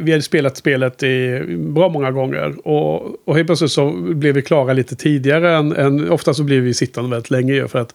vi 0.00 0.10
hade 0.12 0.22
spelat 0.22 0.56
spelet 0.56 1.02
i 1.02 1.42
bra 1.58 1.88
många 1.88 2.10
gånger. 2.10 2.68
Och, 2.68 3.28
och 3.28 3.36
helt 3.36 3.46
plötsligt 3.48 3.70
så 3.70 3.90
blev 3.92 4.34
vi 4.34 4.42
klara 4.42 4.72
lite 4.72 4.96
tidigare 4.96 5.56
än, 5.56 5.76
än 5.76 6.10
ofta 6.10 6.34
så 6.34 6.42
blir 6.42 6.60
vi 6.60 6.74
sittande 6.74 7.10
väldigt 7.10 7.30
länge 7.30 7.68
för 7.68 7.78
att 7.78 7.94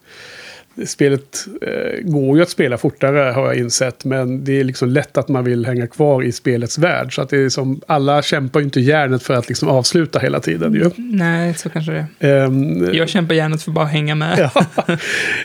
Spelet 0.86 1.46
eh, 1.62 2.02
går 2.02 2.36
ju 2.36 2.42
att 2.42 2.50
spela 2.50 2.78
fortare 2.78 3.32
har 3.32 3.46
jag 3.46 3.56
insett. 3.56 4.04
Men 4.04 4.44
det 4.44 4.60
är 4.60 4.64
liksom 4.64 4.88
lätt 4.88 5.18
att 5.18 5.28
man 5.28 5.44
vill 5.44 5.66
hänga 5.66 5.86
kvar 5.86 6.22
i 6.22 6.32
spelets 6.32 6.78
värld. 6.78 7.14
Så 7.14 7.22
att 7.22 7.28
det 7.28 7.36
är 7.36 7.48
som, 7.48 7.80
alla 7.86 8.22
kämpar 8.22 8.60
ju 8.60 8.64
inte 8.64 8.80
järnet 8.80 9.22
för 9.22 9.34
att 9.34 9.48
liksom 9.48 9.68
avsluta 9.68 10.18
hela 10.18 10.40
tiden 10.40 10.74
ju. 10.74 10.90
Nej, 10.96 11.54
så 11.54 11.68
kanske 11.68 11.92
det 11.92 12.06
är. 12.28 12.44
Ehm, 12.44 12.94
Jag 12.94 13.08
kämpar 13.08 13.34
gärna 13.34 13.58
för 13.58 13.70
att 13.70 13.74
bara 13.74 13.86
hänga 13.86 14.14
med. 14.14 14.50
Ja. 14.54 14.66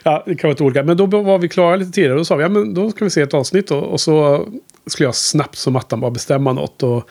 ja, 0.03 0.23
det 0.25 0.35
kan 0.35 0.47
vara 0.47 0.53
lite 0.53 0.63
olika. 0.63 0.83
Men 0.83 0.97
då 0.97 1.05
var 1.05 1.37
vi 1.39 1.49
klara 1.49 1.75
lite 1.75 1.91
tidigare. 1.91 2.15
Då 2.17 2.25
sa 2.25 2.35
vi, 2.35 2.43
ja 2.43 2.49
men 2.49 2.73
då 2.73 2.91
ska 2.91 3.05
vi 3.05 3.11
se 3.11 3.21
ett 3.21 3.33
avsnitt 3.33 3.67
då. 3.67 3.77
Och 3.77 3.99
så 3.99 4.47
skulle 4.87 5.07
jag 5.07 5.15
snabbt 5.15 5.55
som 5.55 5.75
attan 5.75 5.99
bara 5.99 6.11
bestämma 6.11 6.53
något. 6.53 6.83
Och 6.83 7.09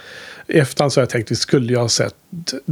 i 0.49 0.59
efterhand 0.59 0.93
så 0.93 1.01
har 1.01 1.03
jag 1.03 1.11
tänkt, 1.11 1.31
vi 1.31 1.37
skulle 1.37 1.73
jag 1.73 1.81
ha 1.81 1.89
sett 1.89 2.15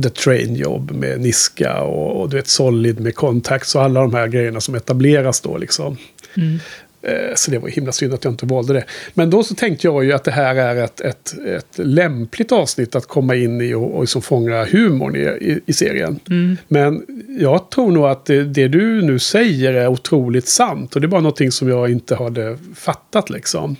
The 0.02 0.10
Train 0.10 0.54
Job 0.54 0.90
med 0.90 1.20
Niska 1.20 1.80
och, 1.80 2.20
och 2.20 2.30
du 2.30 2.36
vet 2.36 2.48
Solid 2.48 3.00
med 3.00 3.14
Contacts 3.14 3.74
och 3.74 3.82
alla 3.82 4.00
de 4.00 4.14
här 4.14 4.26
grejerna 4.28 4.60
som 4.60 4.74
etableras 4.74 5.40
då 5.40 5.58
liksom. 5.58 5.96
Mm. 6.36 6.58
Eh, 7.06 7.34
så 7.34 7.50
det 7.50 7.58
var 7.58 7.68
himla 7.68 7.92
synd 7.92 8.14
att 8.14 8.24
jag 8.24 8.32
inte 8.32 8.46
valde 8.46 8.72
det. 8.72 8.84
Men 9.14 9.30
då 9.30 9.42
så 9.42 9.54
tänkte 9.54 9.86
jag 9.86 10.04
ju 10.04 10.12
att 10.12 10.24
det 10.24 10.30
här 10.30 10.54
är 10.54 10.84
ett, 10.84 11.00
ett, 11.00 11.34
ett 11.46 11.78
lämpligt 11.78 12.52
avsnitt 12.52 12.94
att 12.96 13.06
komma 13.06 13.34
in 13.34 13.60
i 13.60 13.74
och, 13.74 13.94
och 13.94 14.00
liksom 14.00 14.22
fånga 14.22 14.64
humorn 14.64 15.16
i, 15.16 15.20
i, 15.20 15.60
i 15.66 15.72
serien. 15.72 16.20
Men 16.68 17.06
jag 17.40 17.70
tror 17.70 17.92
nog 17.92 18.06
att 18.06 18.26
det, 18.26 18.44
det 18.44 18.68
du 18.68 19.02
nu 19.02 19.18
säger 19.18 19.74
är 19.74 19.88
otroligt 19.88 20.48
sant. 20.48 20.94
Och 20.94 21.00
det 21.00 21.06
är 21.06 21.08
bara 21.08 21.20
någonting 21.20 21.52
som 21.52 21.68
jag 21.68 21.90
inte 21.90 22.16
hade 22.16 22.58
fattat 22.74 23.30
liksom. 23.30 23.76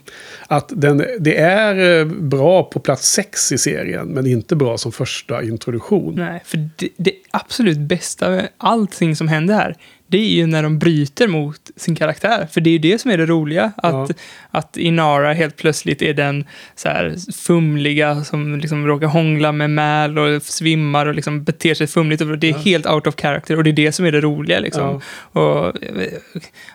Att 0.47 0.73
den, 0.76 1.04
det 1.18 1.38
är 1.38 2.00
eh, 2.00 2.04
bra 2.06 2.62
på 2.62 2.80
plats 2.80 3.12
sex 3.12 3.52
i 3.52 3.59
serien, 3.59 4.09
men 4.09 4.26
inte 4.26 4.56
bra 4.56 4.78
som 4.78 4.92
första 4.92 5.42
introduktion. 5.42 6.14
Nej, 6.14 6.42
för 6.45 6.68
det, 6.76 6.88
det 6.97 7.12
absolut 7.30 7.78
bästa 7.78 8.30
med 8.30 8.49
allting 8.59 9.16
som 9.16 9.28
händer 9.28 9.54
här, 9.54 9.76
det 10.06 10.18
är 10.18 10.28
ju 10.28 10.46
när 10.46 10.62
de 10.62 10.78
bryter 10.78 11.28
mot 11.28 11.70
sin 11.76 11.96
karaktär. 11.96 12.46
För 12.50 12.60
det 12.60 12.70
är 12.70 12.72
ju 12.72 12.78
det 12.78 12.98
som 12.98 13.10
är 13.10 13.18
det 13.18 13.26
roliga. 13.26 13.72
Att, 13.76 13.92
Ja. 13.92 14.08
att 14.50 14.76
Inara 14.76 15.32
helt 15.32 15.56
plötsligt 15.56 16.02
är 16.02 16.14
den 16.14 16.44
så 16.75 16.88
här 16.88 17.32
fumliga 17.32 18.25
som 18.25 18.58
liksom 18.58 18.86
råkar 18.86 19.06
hångla 19.06 19.52
med 19.52 19.70
Mal 19.70 20.18
och 20.18 20.42
svimmar 20.42 21.06
och 21.06 21.14
liksom 21.14 21.44
beter 21.44 21.75
sig 21.75 21.86
fumligt. 21.86 22.22
Och 22.22 22.38
det 22.38 22.48
är 22.48 22.54
helt 22.54 22.86
out 22.86 23.06
of 23.06 23.14
character 23.20 23.56
och 23.56 23.64
det 23.64 23.70
är 23.70 23.72
det 23.72 23.92
som 23.92 24.04
är 24.04 24.12
det 24.12 24.20
roliga. 24.20 24.60
Liksom. 24.60 25.00
Och, 25.32 25.82
eh, 25.82 26.08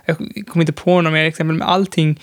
jag 0.06 0.18
kommer 0.48 0.64
inte 0.64 0.74
på 0.74 1.02
några 1.02 1.14
mer 1.14 1.26
exempel, 1.26 1.58
men 1.58 1.68
allting 1.68 2.20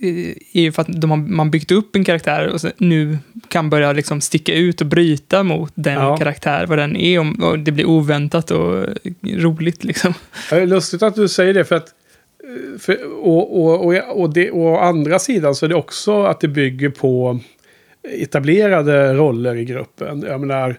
är 0.00 0.60
ju 0.60 0.72
för 0.72 0.82
att 0.82 1.00
de 1.00 1.10
har, 1.10 1.16
man 1.16 1.50
byggt 1.50 1.70
upp 1.70 1.96
en 1.96 2.04
karaktär 2.04 2.48
och 2.48 2.60
så 2.60 2.70
nu 2.78 3.18
kan 3.48 3.70
börja 3.70 3.92
liksom 3.92 4.20
sticka 4.20 4.54
ut 4.54 4.80
och 4.80 4.86
bryta 4.86 5.42
mot 5.42 5.72
den 5.74 5.94
Ja. 5.94 6.16
karaktär, 6.16 6.66
vad 6.66 6.78
den 6.78 6.96
är, 6.96 7.18
om- 7.18 7.34
och 7.44 7.58
det 7.58 7.72
blir 7.72 7.84
oväntat 7.86 8.50
och 8.50 8.84
roligt 9.22 9.84
liksom. 9.84 10.14
Det 10.50 10.56
är 10.56 10.66
lustigt 10.66 11.02
att 11.02 11.14
du 11.14 11.28
säger 11.28 11.54
det 11.54 11.64
för 11.64 11.76
att 11.76 11.88
eh, 12.44 12.78
för, 12.78 12.98
och, 13.26 13.64
och, 13.64 13.86
och, 13.86 14.20
och, 14.20 14.32
det, 14.34 14.50
och 14.50 14.60
å 14.60 14.78
andra 14.78 15.18
sidan 15.18 15.54
så 15.54 15.64
är 15.66 15.68
det 15.68 15.74
också 15.74 16.22
att 16.24 16.40
det 16.40 16.48
bygger 16.48 16.88
på 16.90 17.40
etablerade 18.08 19.14
roller 19.14 19.54
i 19.54 19.64
gruppen. 19.64 20.24
Jag 20.28 20.40
menar, 20.40 20.68
eh, 20.70 20.76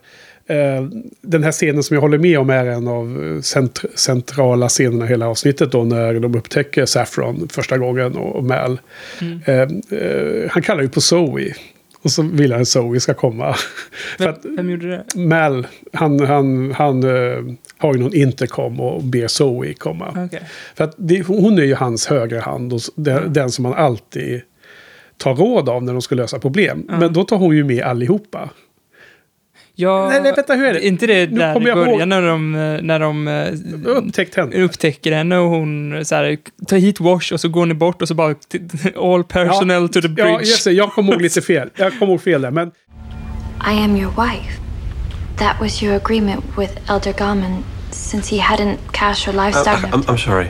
den 1.22 1.44
här 1.44 1.51
scenen 1.51 1.84
som 1.84 1.94
jag 1.94 2.01
håller 2.01 2.18
med 2.18 2.39
om 2.39 2.50
är 2.50 2.65
en 2.65 2.88
av 2.88 3.24
eh, 3.24 3.41
cent, 3.41 3.82
centrala 3.96 4.70
scenerna 4.70 5.06
i 5.06 5.08
hela 5.08 5.27
avsnittet 5.27 5.72
då 5.72 5.84
när 5.84 6.20
de 6.20 6.36
upptäcker 6.36 6.86
Saffron 6.86 7.48
första 7.51 7.77
gången 7.77 8.15
och, 8.15 8.44
Mal. 8.44 8.79
Eh, 9.46 9.56
eh, 9.56 10.50
han 10.50 10.62
kallar 10.63 10.82
ju 10.82 10.89
på 10.89 11.01
Zoe. 11.01 11.53
Och 12.01 12.12
så 12.12 12.22
vill 12.22 12.51
han 12.51 12.62
att 12.62 12.68
Zoe 12.68 13.00
ska 13.00 13.13
komma. 13.13 13.53
För 14.18 14.24
Vem, 14.24 14.34
att, 14.34 14.46
vem 14.58 14.70
gjorde 14.70 14.88
det? 14.88 15.20
Mal, 15.20 15.68
han, 15.94 16.20
han, 16.20 16.72
han 16.72 17.03
eh, 17.03 17.56
har 17.77 17.94
ju 17.94 18.00
någon 18.00 18.15
intercom 18.15 18.79
och 18.79 19.03
ber 19.03 19.27
Zoe 19.27 19.74
komma. 19.74 20.25
Okej. 20.25 20.41
För 20.75 20.84
att 20.84 20.96
det, 20.98 21.27
hon 21.27 21.60
är 21.60 21.63
ju 21.63 21.75
hans 21.75 22.08
högra 22.08 22.41
hand 22.41 22.74
och 22.74 22.82
den, 22.96 23.34
den 23.34 23.51
som 23.51 23.63
man 23.63 23.74
alltid 23.74 24.41
tar 25.18 25.36
råd 25.36 25.70
av 25.70 25.84
när 25.84 25.94
de 25.94 26.01
ska 26.01 26.15
lösa 26.15 26.39
problem. 26.39 26.86
Men 27.00 27.13
då 27.13 27.24
tar 27.24 27.38
hon 27.38 27.56
ju 27.56 27.63
med 27.63 27.84
allihopa. 27.84 28.50
Ja, 29.82 30.08
Nej, 30.10 30.22
nej, 30.22 30.34
vänta, 30.36 30.54
hur 30.54 30.66
är 30.66 30.74
det? 30.74 30.88
inte 30.88 31.08
det 31.08 31.32
Nu 31.32 31.38
där 31.40 31.52
i 31.52 31.54
kommer 31.54 31.68
jag 31.68 31.78
början 31.78 32.00
ihåg- 32.00 32.08
när 32.08 32.22
de, 32.22 32.52
när 32.88 33.00
de 33.00 33.28
eh, 33.28 33.92
Upptäckt 33.98 34.36
henne. 34.36 34.56
upptäcker 34.64 35.12
henne 35.12 35.38
och 35.38 35.50
hon 35.50 36.02
så 36.06 36.16
här, 36.16 36.38
tar 36.68 36.78
hit 36.78 37.00
Wash 37.00 37.34
och 37.34 37.40
så 37.40 37.50
går 37.50 37.66
ni 37.66 37.74
bort 37.74 38.02
och 38.02 38.08
så 38.08 38.14
bara 38.14 38.36
all 38.96 39.24
personnel 39.24 39.90
to 39.90 40.02
the 40.02 40.08
bridge. 40.08 40.30
Ja, 40.30 40.40
just 40.40 40.64
det, 40.64 40.72
jag 40.72 40.92
kommer 40.92 41.12
ihåg 41.14 41.22
lite 41.22 41.42
fel. 41.42 41.70
Jag 41.76 42.00
kommer 42.00 42.12
ihåg 42.14 42.22
fel 42.22 42.42
där. 42.42 42.52
Men 42.52 42.68
I 43.72 43.84
am 43.84 43.96
your 43.96 44.12
wife. 44.12 44.60
That 45.38 45.56
was 45.62 45.84
your 45.84 45.96
agreement 45.96 46.44
with 46.58 46.92
Elder 46.92 47.14
Gammon 47.18 47.64
since 47.92 48.36
he 48.36 48.42
hadn't 48.42 48.78
cashed 48.92 49.28
your 49.34 49.44
I, 49.44 49.48
livestock. 49.48 49.84
Uh, 49.84 49.90
I'm, 50.00 50.04
I'm 50.14 50.18
sorry. 50.18 50.48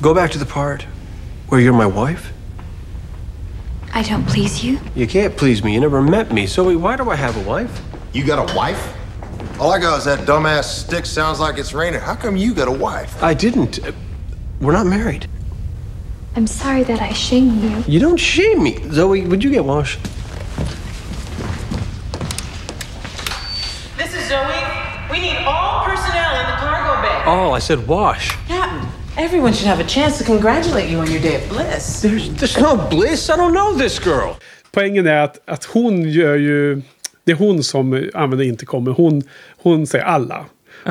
Go 0.00 0.14
back 0.14 0.32
to 0.32 0.38
the 0.38 0.44
part 0.52 0.86
where 1.48 1.60
you're 1.60 1.86
my 1.86 2.06
wife. 2.10 2.32
I 3.96 4.02
don't 4.02 4.26
please 4.26 4.62
you. 4.62 4.78
You 4.94 5.06
can't 5.06 5.34
please 5.34 5.64
me. 5.64 5.72
You 5.72 5.80
never 5.80 6.02
met 6.02 6.30
me. 6.30 6.46
So 6.46 6.76
why 6.76 6.96
do 6.96 7.08
I 7.08 7.16
have 7.16 7.34
a 7.38 7.48
wife? 7.48 7.80
You 8.12 8.26
got 8.26 8.50
a 8.50 8.54
wife? 8.54 8.92
All 9.58 9.72
I 9.72 9.78
got 9.78 9.96
is 9.96 10.04
that 10.04 10.26
dumbass 10.28 10.64
stick 10.64 11.06
sounds 11.06 11.40
like 11.40 11.56
it's 11.56 11.72
raining. 11.72 12.00
How 12.00 12.14
come 12.14 12.36
you 12.36 12.52
got 12.52 12.68
a 12.68 12.72
wife? 12.72 13.22
I 13.22 13.32
didn't. 13.32 13.82
Uh, 13.82 13.92
We're 14.60 14.74
not 14.74 14.84
married. 14.84 15.30
I'm 16.34 16.46
sorry 16.46 16.82
that 16.82 17.00
I 17.00 17.14
shamed 17.14 17.62
you. 17.62 17.84
You 17.90 17.98
don't 17.98 18.18
shame 18.18 18.62
me. 18.62 18.86
Zoe, 18.90 19.26
would 19.26 19.42
you 19.42 19.48
get 19.48 19.64
washed? 19.64 19.98
This 23.96 24.14
is 24.14 24.28
Zoe. 24.28 24.62
We 25.10 25.20
need 25.20 25.38
all 25.46 25.86
personnel 25.86 26.38
in 26.40 26.46
the 26.50 26.56
cargo 26.58 27.00
bay. 27.00 27.22
Oh, 27.24 27.52
I 27.52 27.60
said 27.60 27.88
wash. 27.88 28.36
Everyone 29.18 29.52
should 29.52 29.68
have 29.68 29.80
a 29.80 29.88
chance 29.88 30.18
to 30.18 30.24
congratulate 30.24 30.90
you 30.90 30.98
on 31.00 31.10
your 31.10 31.22
day 31.22 31.36
of 31.36 31.48
bliss. 31.48 32.02
There's, 32.02 32.28
there's 32.38 32.60
no 32.60 32.76
bliss. 32.90 33.30
I 33.30 33.36
don't 33.36 33.52
know 33.52 33.78
this 33.78 33.98
girl. 33.98 34.34
poängen 34.70 35.06
är 35.06 35.16
att, 35.16 35.38
att 35.44 35.64
hon 35.64 36.10
gör 36.10 36.36
ju... 36.36 36.82
Det 37.24 37.32
är 37.32 37.36
hon 37.36 37.62
som 37.62 38.10
använder 38.14 38.44
intercomen. 38.44 38.94
Hon, 38.94 39.22
hon 39.56 39.86
säger 39.86 40.04
alla. 40.04 40.44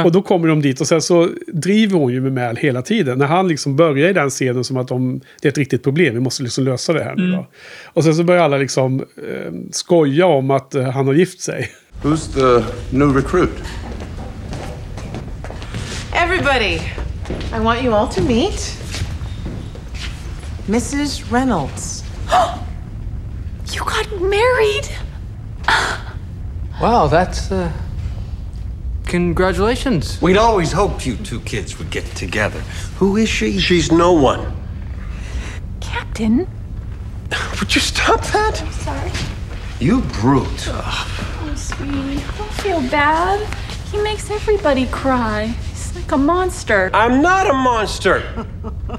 Och 0.04 0.12
då 0.12 0.22
kommer 0.22 0.48
de 0.48 0.62
dit 0.62 0.82
och 0.82 0.88
sen 0.88 1.02
så 1.02 1.30
driver 1.48 1.98
hon 1.98 2.14
ju 2.14 2.22
med 2.22 2.34
Mal 2.34 2.56
hela 2.56 2.82
tiden. 2.82 3.18
När 3.18 3.26
han 3.26 3.48
liksom 3.48 3.76
börjar 3.76 4.10
i 4.10 4.14
den 4.14 4.30
scenen 4.30 4.64
som 4.64 4.78
att 4.78 4.88
de, 4.88 5.22
det 5.42 5.48
är 5.48 5.52
ett 5.52 5.58
riktigt 5.58 5.84
problem, 5.84 6.14
vi 6.14 6.20
måste 6.20 6.44
liksom 6.44 6.64
lösa 6.64 6.94
det 6.94 7.04
här 7.04 7.16
nu 7.16 7.32
då. 7.32 7.48
Och 7.84 8.04
sen 8.04 8.16
så 8.16 8.24
börjar 8.24 8.44
alla 8.44 8.58
liksom 8.58 9.00
eh, 9.00 9.54
skoja 9.72 10.26
om 10.26 10.52
att 10.52 10.76
eh, 10.76 10.84
han 10.84 11.08
har 11.08 11.14
gift 11.14 11.42
sig. 11.42 11.70
Who's 12.04 12.34
the 12.34 12.66
new 12.98 13.16
recruit? 13.16 13.64
Everybody, 16.14 16.80
I 17.52 17.60
want 17.60 17.82
you 17.82 17.94
all 17.94 18.08
to 18.10 18.22
meet 18.22 18.54
Mrs. 20.68 21.30
Reynolds. 21.32 22.04
You 23.72 23.82
got 23.82 24.22
married? 24.22 24.88
Wow, 26.82 27.08
that's 27.08 27.52
uh 27.52 27.72
congratulations. 29.06 30.22
We'd 30.22 30.38
always 30.38 30.72
hoped 30.74 31.06
you 31.06 31.16
two 31.16 31.40
kids 31.42 31.80
would 31.80 31.90
get 31.90 32.06
together. 32.16 32.60
Who 33.00 33.16
is 33.18 33.30
she? 33.30 33.60
She's 33.60 33.92
no 33.92 34.12
one. 34.12 34.54
Captain. 35.80 36.48
Would 37.60 37.74
you 37.74 37.82
stop 37.82 38.22
that? 38.34 38.62
I'm 38.62 38.72
sorry. 38.74 39.12
You 39.80 40.02
brute. 40.20 40.68
Oh, 40.68 41.54
sweetie, 41.56 42.22
don't 42.38 42.54
feel 42.62 42.82
bad. 42.90 43.40
He 43.92 43.98
makes 44.02 44.30
everybody 44.30 44.86
cry. 44.88 45.56
He's 45.96 46.04
like 46.04 46.12
a 46.12 46.18
monster. 46.18 46.92
I'm 46.94 47.22
not 47.22 47.50
a 47.50 47.54
monster. 47.54 48.46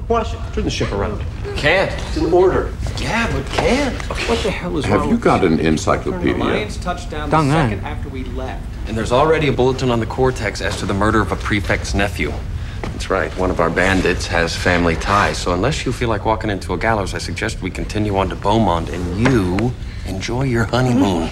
Watch 0.09 0.33
it. 0.33 0.41
Turn 0.55 0.65
the 0.65 0.71
ship 0.71 0.93
around. 0.93 1.23
Can't. 1.55 1.93
It's 1.93 2.17
an 2.17 2.33
order. 2.33 2.73
Yeah, 2.97 3.31
but 3.31 3.45
can't. 3.49 3.95
What 4.31 4.43
the 4.43 4.51
hell 4.51 4.79
is 4.79 4.87
Have 4.87 5.01
wrong 5.01 5.09
you 5.11 5.15
with 5.17 5.23
got 5.23 5.45
an 5.45 5.59
The 5.59 5.67
encyclopedia? 5.67 6.43
Alliance 6.43 6.79
touched 6.79 7.11
down 7.11 7.29
the 7.29 7.43
second 7.53 7.85
after 7.85 8.09
we 8.09 8.25
left. 8.25 8.65
And 8.89 8.97
there's 8.97 9.13
already 9.13 9.49
a 9.49 9.53
bulletin 9.53 9.91
on 9.91 10.01
the 10.01 10.07
Cortex 10.07 10.63
as 10.63 10.79
to 10.79 10.87
the 10.87 10.95
murder 10.95 11.21
of 11.21 11.33
a 11.33 11.37
prefect's 11.37 11.93
nephew. 11.93 12.33
That's 12.81 13.11
right. 13.11 13.31
One 13.37 13.51
of 13.51 13.61
our 13.61 13.69
bandits 13.69 14.27
has 14.29 14.57
family 14.57 14.97
ties. 14.97 15.37
So 15.37 15.53
unless 15.53 15.85
you 15.85 15.93
feel 15.93 16.09
like 16.09 16.25
walking 16.25 16.49
into 16.49 16.73
a 16.73 16.79
gallows, 16.79 17.13
I 17.13 17.19
suggest 17.19 17.61
we 17.61 17.71
continue 17.71 18.17
on 18.17 18.31
to 18.31 18.37
Beaumont 18.37 18.89
and 18.89 19.21
you 19.21 19.71
enjoy 20.07 20.45
your 20.45 20.65
honeymoon. 20.65 21.29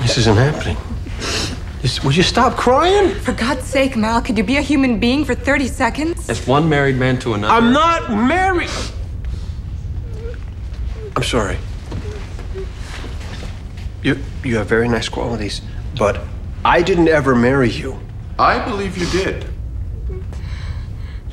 this 0.00 0.18
isn't 0.18 0.36
happening. 0.36 0.76
Just- 1.84 2.02
would 2.02 2.16
you 2.16 2.22
stop 2.22 2.56
crying? 2.56 3.14
For 3.16 3.32
God's 3.32 3.66
sake, 3.66 3.94
Mal, 3.94 4.22
could 4.22 4.38
you 4.38 4.42
be 4.44 4.56
a 4.56 4.62
human 4.62 4.98
being 4.98 5.22
for 5.22 5.34
30 5.34 5.68
seconds? 5.68 6.30
As 6.30 6.46
one 6.46 6.66
married 6.66 6.96
man 6.96 7.18
to 7.18 7.34
another. 7.34 7.52
I'm 7.52 7.74
not 7.74 8.10
married. 8.10 8.70
I'm 11.14 11.22
sorry. 11.22 11.58
You 14.02 14.16
you 14.42 14.56
have 14.56 14.66
very 14.66 14.88
nice 14.88 15.10
qualities, 15.10 15.60
but 15.98 16.20
I 16.64 16.80
didn't 16.80 17.08
ever 17.08 17.34
marry 17.34 17.68
you. 17.68 18.00
I 18.38 18.64
believe 18.64 18.96
you 18.96 19.06
did. 19.22 19.44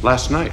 Last 0.01 0.31
night. 0.31 0.51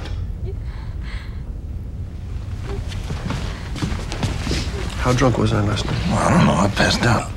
How 5.03 5.11
drunk 5.11 5.37
was 5.37 5.51
I 5.51 5.59
last 5.61 5.85
night? 5.85 6.01
Well, 6.07 6.17
I 6.19 6.37
don't 6.37 6.45
know. 6.47 6.53
I 6.53 6.69
passed 6.69 7.03
out. 7.03 7.31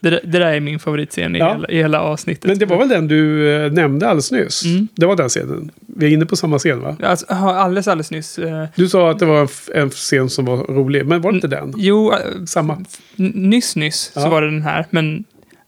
Det, 0.00 0.10
där- 0.10 0.20
det 0.24 0.38
där 0.38 0.52
är 0.52 0.60
min 0.60 0.78
favoritscen 0.78 1.36
i, 1.36 1.38
Ja. 1.38 1.52
hela, 1.52 1.68
i 1.68 1.76
hela 1.76 2.00
avsnittet. 2.00 2.44
Men 2.44 2.58
det 2.58 2.66
var 2.66 2.78
väl 2.78 2.88
den 2.88 3.08
du 3.08 3.50
eh, 3.56 3.72
nämnde 3.72 4.08
alldeles 4.08 4.32
nyss? 4.32 4.62
Det 4.96 5.06
var 5.06 5.16
den 5.16 5.28
scenen. 5.28 5.70
Vi 5.96 6.06
är 6.06 6.10
inne 6.10 6.26
på 6.26 6.36
samma 6.36 6.58
scen 6.58 6.80
va? 6.80 6.96
Alltså, 7.02 7.26
alldeles, 7.28 7.88
alldeles 7.88 8.10
nyss. 8.10 8.38
eh, 8.38 8.64
Du 8.76 8.88
sa 8.88 9.10
att 9.10 9.18
det 9.18 9.26
var 9.26 9.40
en, 9.42 9.48
en 9.74 9.90
scen 9.90 10.30
som 10.30 10.44
var 10.44 10.56
rolig, 10.56 11.06
men 11.06 11.20
var 11.22 11.32
det 11.32 11.36
inte 11.36 11.48
den? 11.48 11.74
Jo, 11.76 12.12
eh, 12.12 12.18
Samma. 12.46 12.84
nyss, 13.16 13.76
nyss 13.76 14.10
så 14.14 14.20
Ja. 14.20 14.28
var 14.28 14.42
det 14.42 14.50
den 14.50 14.62
här, 14.62 14.86
men 14.90 15.24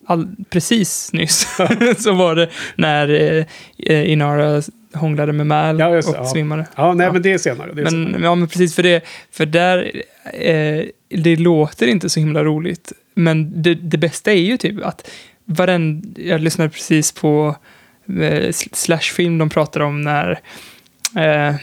all, 0.06 0.28
precis 0.50 1.12
nyss 1.12 1.56
så 1.98 2.12
var 2.14 2.34
det 2.34 2.48
när 2.76 3.08
eh, 3.78 4.10
Inara 4.12 4.62
hånglade 4.94 5.32
med 5.32 5.46
Mal 5.46 5.78
Ja, 5.80 5.88
och 5.88 6.04
ja. 6.16 6.24
svimmade. 6.24 6.66
Ja, 6.76 6.94
nej 6.94 7.12
men 7.12 7.22
det 7.22 7.32
är 7.32 7.38
senare. 7.38 7.70
Det 7.74 7.82
är 7.82 7.86
senare. 7.86 8.10
Men, 8.12 8.22
ja, 8.22 8.34
men 8.34 8.48
precis 8.48 8.74
för 8.74 8.82
det, 8.82 9.00
för 9.32 9.46
där, 9.46 10.02
eh, 10.34 10.82
det 11.08 11.36
låter 11.36 11.86
inte 11.86 12.08
så 12.08 12.20
himla 12.20 12.44
roligt. 12.44 12.92
Men 13.14 13.62
det, 13.62 13.74
det 13.74 13.98
bästa 13.98 14.32
är 14.32 14.40
ju 14.42 14.56
typ 14.56 14.84
att 14.84 15.10
varenda, 15.44 16.20
jag 16.22 16.40
lyssnade 16.40 16.70
precis 16.70 17.12
på 17.12 17.56
eh, 18.08 18.12
sl- 18.48 18.68
slashfilm 18.74 19.38
de 19.38 19.48
pratar 19.50 19.80
om 19.80 20.00
när 20.00 20.38
eh, 21.16 21.54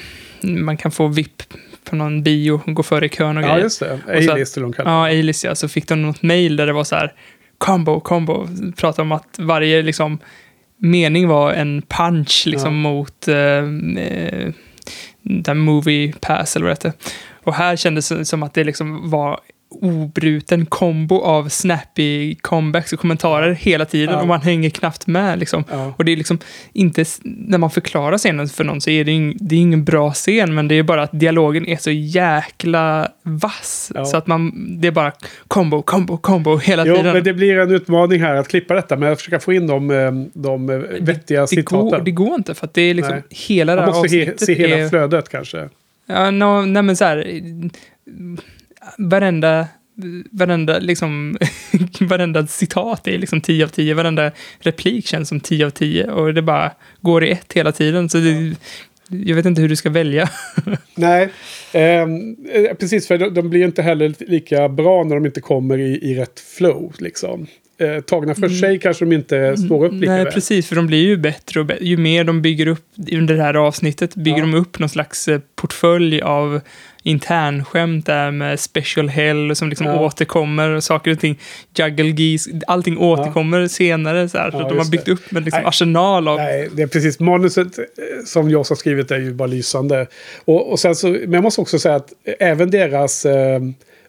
man 0.44 0.78
kan 0.78 0.92
få 0.92 1.08
VIP 1.08 1.44
på 1.84 1.96
någon 1.96 2.24
bio 2.24 2.62
gå 2.66 2.84
före 2.84 3.06
i 3.06 3.10
kön 3.10 3.38
och 3.38 3.44
Ja, 3.44 3.48
grejer. 3.48 3.64
just 3.64 3.80
det. 3.80 4.00
A-list 4.32 4.58
eller 4.58 4.74
Ja, 4.78 5.08
A-list 5.08 5.44
ja. 5.44 5.56
Så 5.56 5.68
fick 5.68 5.88
de 5.88 6.02
något 6.02 6.22
mail 6.24 6.56
där 6.56 6.66
det 6.68 6.74
var 6.74 6.84
så 6.84 6.96
här, 6.96 7.14
combo, 7.58 8.00
combo. 8.00 8.48
Pratade 8.78 9.02
om 9.02 9.12
att 9.12 9.36
varje 9.40 9.82
liksom 9.82 10.20
mening 10.78 11.28
var 11.28 11.54
en 11.54 11.82
punch 11.82 12.44
liksom 12.48 12.74
Ja. 12.74 12.80
mot 12.82 13.28
eh, 13.28 13.38
eh, 14.04 14.52
den 15.22 15.58
movie 15.58 16.14
pass 16.22 16.56
eller 16.56 16.66
vad 16.66 16.78
det 16.82 16.88
hette. 16.88 16.98
Och 17.46 17.54
här 17.54 17.76
kändes 17.76 18.10
det 18.10 18.26
som 18.26 18.44
att 18.44 18.54
det 18.54 18.64
liksom 18.64 19.10
var 19.10 19.40
obruten 19.82 20.66
kombo 20.66 21.22
av 21.22 21.50
snappy 21.50 22.36
comebacks 22.36 22.94
och 22.94 23.00
kommentarer 23.00 23.54
hela 23.54 23.86
tiden 23.86 24.16
Ja. 24.16 24.22
och 24.22 24.28
man 24.28 24.42
hänger 24.42 24.70
knappt 24.70 25.08
med 25.08 25.40
liksom. 25.40 25.64
Ja. 25.72 25.94
Och 25.98 26.06
det 26.06 26.12
är 26.12 26.16
liksom 26.18 26.40
inte, 26.74 27.06
när 27.24 27.58
man 27.58 27.70
förklarar 27.70 28.18
scenen 28.18 28.48
för 28.48 28.64
någon 28.64 28.82
så 28.82 28.90
är 28.90 29.04
det, 29.04 29.12
ing, 29.12 29.38
det 29.40 29.56
är 29.56 29.60
ingen 29.60 29.84
bra 29.84 30.12
scen, 30.14 30.56
men 30.56 30.68
det 30.68 30.76
är 30.76 30.84
bara 30.84 31.04
att 31.04 31.20
dialogen 31.20 31.68
är 31.68 31.78
så 31.78 31.92
jäkla 31.92 33.08
vass. 33.24 33.92
Ja. 33.96 34.06
Så 34.06 34.18
att 34.18 34.28
man, 34.28 34.54
det 34.82 34.88
är 34.88 34.92
bara 34.92 35.12
combo, 35.48 35.82
combo, 35.82 36.18
combo 36.18 36.58
hela 36.58 36.86
Jo, 36.86 36.96
tiden. 36.96 37.14
men 37.14 37.24
det 37.24 37.34
blir 37.34 37.58
en 37.60 37.72
utmaning 37.72 38.22
här 38.22 38.36
att 38.36 38.48
klippa 38.48 38.74
detta, 38.74 38.96
men 38.98 39.12
att 39.12 39.18
försöka 39.20 39.40
få 39.40 39.54
in 39.54 39.68
de, 39.68 39.92
eh, 39.92 40.12
de 40.34 40.70
eh, 40.70 40.78
vettiga 41.02 41.46
det, 41.46 41.56
går, 41.62 41.82
citaten. 41.82 42.06
det 42.06 42.12
går 42.12 42.36
inte, 42.36 42.54
för 42.56 42.66
att 42.68 42.74
det 42.74 42.82
är 42.82 42.94
liksom 42.94 43.14
Nej. 43.14 43.24
hela 43.30 43.76
det 43.76 43.82
Man 43.82 43.94
här 43.94 44.02
måste 44.02 44.18
he, 44.18 44.22
avsnittet 44.22 44.46
se 44.46 44.54
hela 44.54 44.76
är, 44.78 44.90
flödet 44.90 45.30
kanske. 45.30 45.70
Ja, 46.06 46.32
no, 46.32 46.66
nej 46.66 46.84
men 46.84 46.96
så 46.96 47.06
här. 47.06 47.42
Varenda, 48.98 49.68
varenda, 50.32 50.80
liksom, 50.80 51.38
varenda 52.00 52.48
citat 52.48 53.08
är 53.08 53.18
liksom 53.18 53.42
10 53.42 53.64
av 53.64 53.70
10. 53.70 53.94
Varenda 53.94 54.32
replik 54.60 55.08
känns 55.08 55.30
som 55.30 55.40
10 55.40 55.66
av 55.66 55.70
10. 55.70 56.12
Och 56.12 56.34
det 56.34 56.42
bara 56.42 56.72
går 57.02 57.24
i 57.24 57.32
ett 57.32 57.54
hela 57.54 57.72
tiden. 57.72 58.10
Så 58.10 58.18
det, 58.18 58.56
jag 59.10 59.36
vet 59.36 59.46
inte 59.46 59.62
hur 59.62 59.70
du 59.70 59.76
ska 59.76 59.90
välja. 59.90 60.30
Nej, 60.96 61.30
ehm, 61.72 62.36
eh, 62.52 62.74
precis 62.74 63.08
för 63.08 63.18
de, 63.18 63.34
de 63.34 63.50
blir 63.50 63.64
inte 63.64 63.82
heller 63.82 64.14
lika 64.20 64.70
bra 64.70 65.04
när 65.04 65.16
de 65.16 65.26
inte 65.26 65.42
kommer 65.42 65.78
i, 65.78 66.12
i 66.12 66.16
rätt 66.16 66.40
flow. 66.40 66.94
Liksom. 67.00 67.48
Eh, 67.78 68.02
tagna 68.02 68.36
för 68.36 68.50
sig 68.50 68.80
kanske 68.80 69.06
de 69.06 69.16
inte 69.16 69.58
står 69.58 69.86
upp 69.86 69.92
lika 69.94 70.06
Mm. 70.06 70.16
Nej, 70.16 70.24
väl. 70.24 70.34
precis. 70.34 70.68
För 70.68 70.76
de 70.76 70.88
blir 70.88 71.04
ju 71.08 71.18
bättre 71.18 71.60
och 71.60 71.66
bättre. 71.66 71.86
Ju 71.86 71.98
mer 71.98 72.24
de 72.24 72.42
bygger 72.42 72.68
upp 72.68 72.86
under 73.12 73.34
det 73.36 73.44
här 73.44 73.54
avsnittet, 73.54 74.16
bygger 74.16 74.38
Ja. 74.38 74.46
de 74.46 74.54
upp 74.54 74.80
någon 74.80 74.90
slags 74.90 75.28
eh, 75.28 75.40
portfölj 75.56 76.22
av 76.22 76.62
internskämt 77.04 78.06
där 78.06 78.32
med 78.32 78.60
special 78.60 79.10
hell 79.10 79.56
som 79.56 79.70
liksom 79.70 79.88
Ja. 79.88 80.00
återkommer 80.00 80.70
och 80.70 80.84
saker 80.84 81.12
och 81.12 81.20
ting. 81.20 81.40
Juggle 81.78 82.06
geese, 82.24 82.50
allting 82.68 82.98
återkommer 82.98 83.68
senare 83.68 84.30
så 84.30 84.38
här. 84.38 84.52
Så 84.52 84.58
Ja, 84.58 84.64
att 84.64 84.70
de 84.70 84.78
har 84.78 84.86
byggt 84.92 85.06
det. 85.06 85.12
upp 85.12 85.32
en 85.36 85.44
liksom 85.44 85.62
Nej. 85.62 85.68
arsenal 85.70 86.28
av... 86.28 86.38
Nej, 86.38 86.70
det 86.74 86.82
är 86.82 86.88
precis. 86.88 87.20
Manuset 87.20 87.80
eh, 87.80 87.84
som 88.26 88.50
jag 88.50 88.58
har 88.60 88.76
skrivit 88.76 89.12
är 89.12 89.20
ju 89.20 89.34
bara 89.34 89.48
lysande. 89.48 90.08
Och, 90.46 90.72
och 90.72 90.80
sen 90.80 90.96
så, 90.96 91.08
men 91.08 91.34
jag 91.34 91.44
måste 91.44 91.62
också 91.62 91.80
säga 91.80 91.96
att 91.96 92.14
även 92.40 92.72
deras 92.72 93.26
eh, 93.26 93.60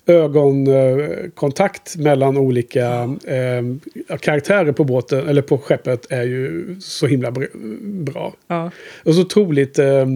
ögonkontakt 0.07 1.97
mellan 1.97 2.37
olika 2.37 3.17
eh, 3.25 4.17
karaktärer 4.21 4.73
på 4.73 4.85
båten, 4.85 5.29
eller 5.29 5.43
på 5.43 5.59
skeppet, 5.59 6.07
är 6.11 6.23
ju 6.23 6.77
så 6.81 7.07
himla 7.07 7.31
br- 7.31 8.03
bra. 8.05 8.35
Ja. 8.49 8.71
Och 9.05 9.15
så 9.15 9.21
otroligt 9.21 9.79
eh, 9.79 10.07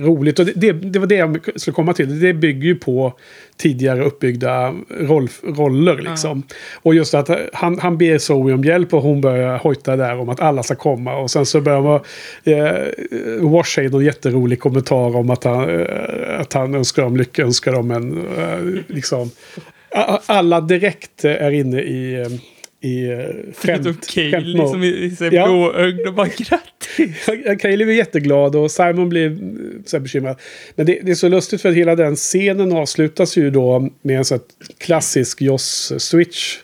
roligt. 0.00 0.38
Och 0.38 0.46
det, 0.46 0.52
det, 0.56 0.72
det 0.72 0.98
var 0.98 1.06
det 1.06 1.14
jag 1.14 1.38
skulle 1.56 1.74
komma 1.74 1.92
till. 1.92 2.20
Det 2.20 2.34
bygger 2.34 2.66
ju 2.66 2.74
på 2.74 3.12
tidigare 3.56 4.04
uppbyggda 4.04 4.74
roll, 4.88 5.28
roller. 5.42 5.96
Liksom. 5.96 6.42
Och 6.74 6.94
just 6.94 7.14
att 7.14 7.30
han, 7.52 7.78
han 7.78 7.98
ber 7.98 8.18
Zoe 8.18 8.52
om 8.52 8.64
hjälp 8.64 8.94
och 8.94 9.02
hon 9.02 9.20
börjar 9.20 9.58
hojta 9.58 9.96
där 9.96 10.18
om 10.18 10.28
att 10.28 10.40
alla 10.40 10.62
ska 10.62 10.74
komma. 10.74 11.16
Och 11.16 11.30
sen 11.30 11.46
så 11.46 11.60
börjar 11.60 11.80
man... 11.80 12.00
Eh, 12.44 13.50
Wash 13.50 13.74
säger 13.74 13.90
någon 13.90 14.04
jätterolig 14.04 14.60
kommentar 14.60 15.16
om 15.16 15.30
att 15.30 15.44
han, 15.44 15.80
eh, 15.80 16.40
att 16.40 16.52
han 16.52 16.74
önskar 16.74 17.02
dem 17.02 17.16
lycka, 17.16 17.42
önskar 17.42 17.72
dem 17.72 17.90
en... 17.90 18.26
Eh, 18.38 18.94
liksom, 18.94 19.30
alla 20.26 20.60
direkt 20.60 21.24
är 21.24 21.50
inne 21.50 21.80
i... 21.80 22.26
eh, 22.82 22.90
i 22.90 23.10
eh, 23.12 23.18
skämt, 23.54 23.86
Helt 23.86 23.98
okej, 23.98 24.30
skämtmode. 24.32 24.58
liksom 24.62 24.82
i, 24.82 24.86
i 25.04 25.10
så 25.10 25.24
här 25.24 25.32
Ja. 25.32 25.46
blåögd 25.46 26.06
och 26.06 26.14
bara 26.14 26.26
grattis. 26.28 27.26
Kaeli 27.60 27.84
blir 27.84 27.94
jätteglad 27.94 28.56
och 28.56 28.70
Simon 28.70 29.08
blir 29.08 29.26
mm, 29.26 29.82
så 29.86 29.96
här 29.96 30.02
bekymrad. 30.02 30.36
Men 30.74 30.86
det, 30.86 30.98
det 31.02 31.10
är 31.10 31.14
så 31.14 31.28
lustigt 31.28 31.62
för 31.62 31.68
att 31.68 31.74
hela 31.74 31.96
den 31.96 32.16
scenen 32.16 32.72
avslutas 32.72 33.36
ju 33.36 33.50
då 33.50 33.88
med 34.02 34.18
en 34.18 34.24
sån 34.24 34.40
klassisk 34.78 35.40
Joss-switch. 35.40 36.58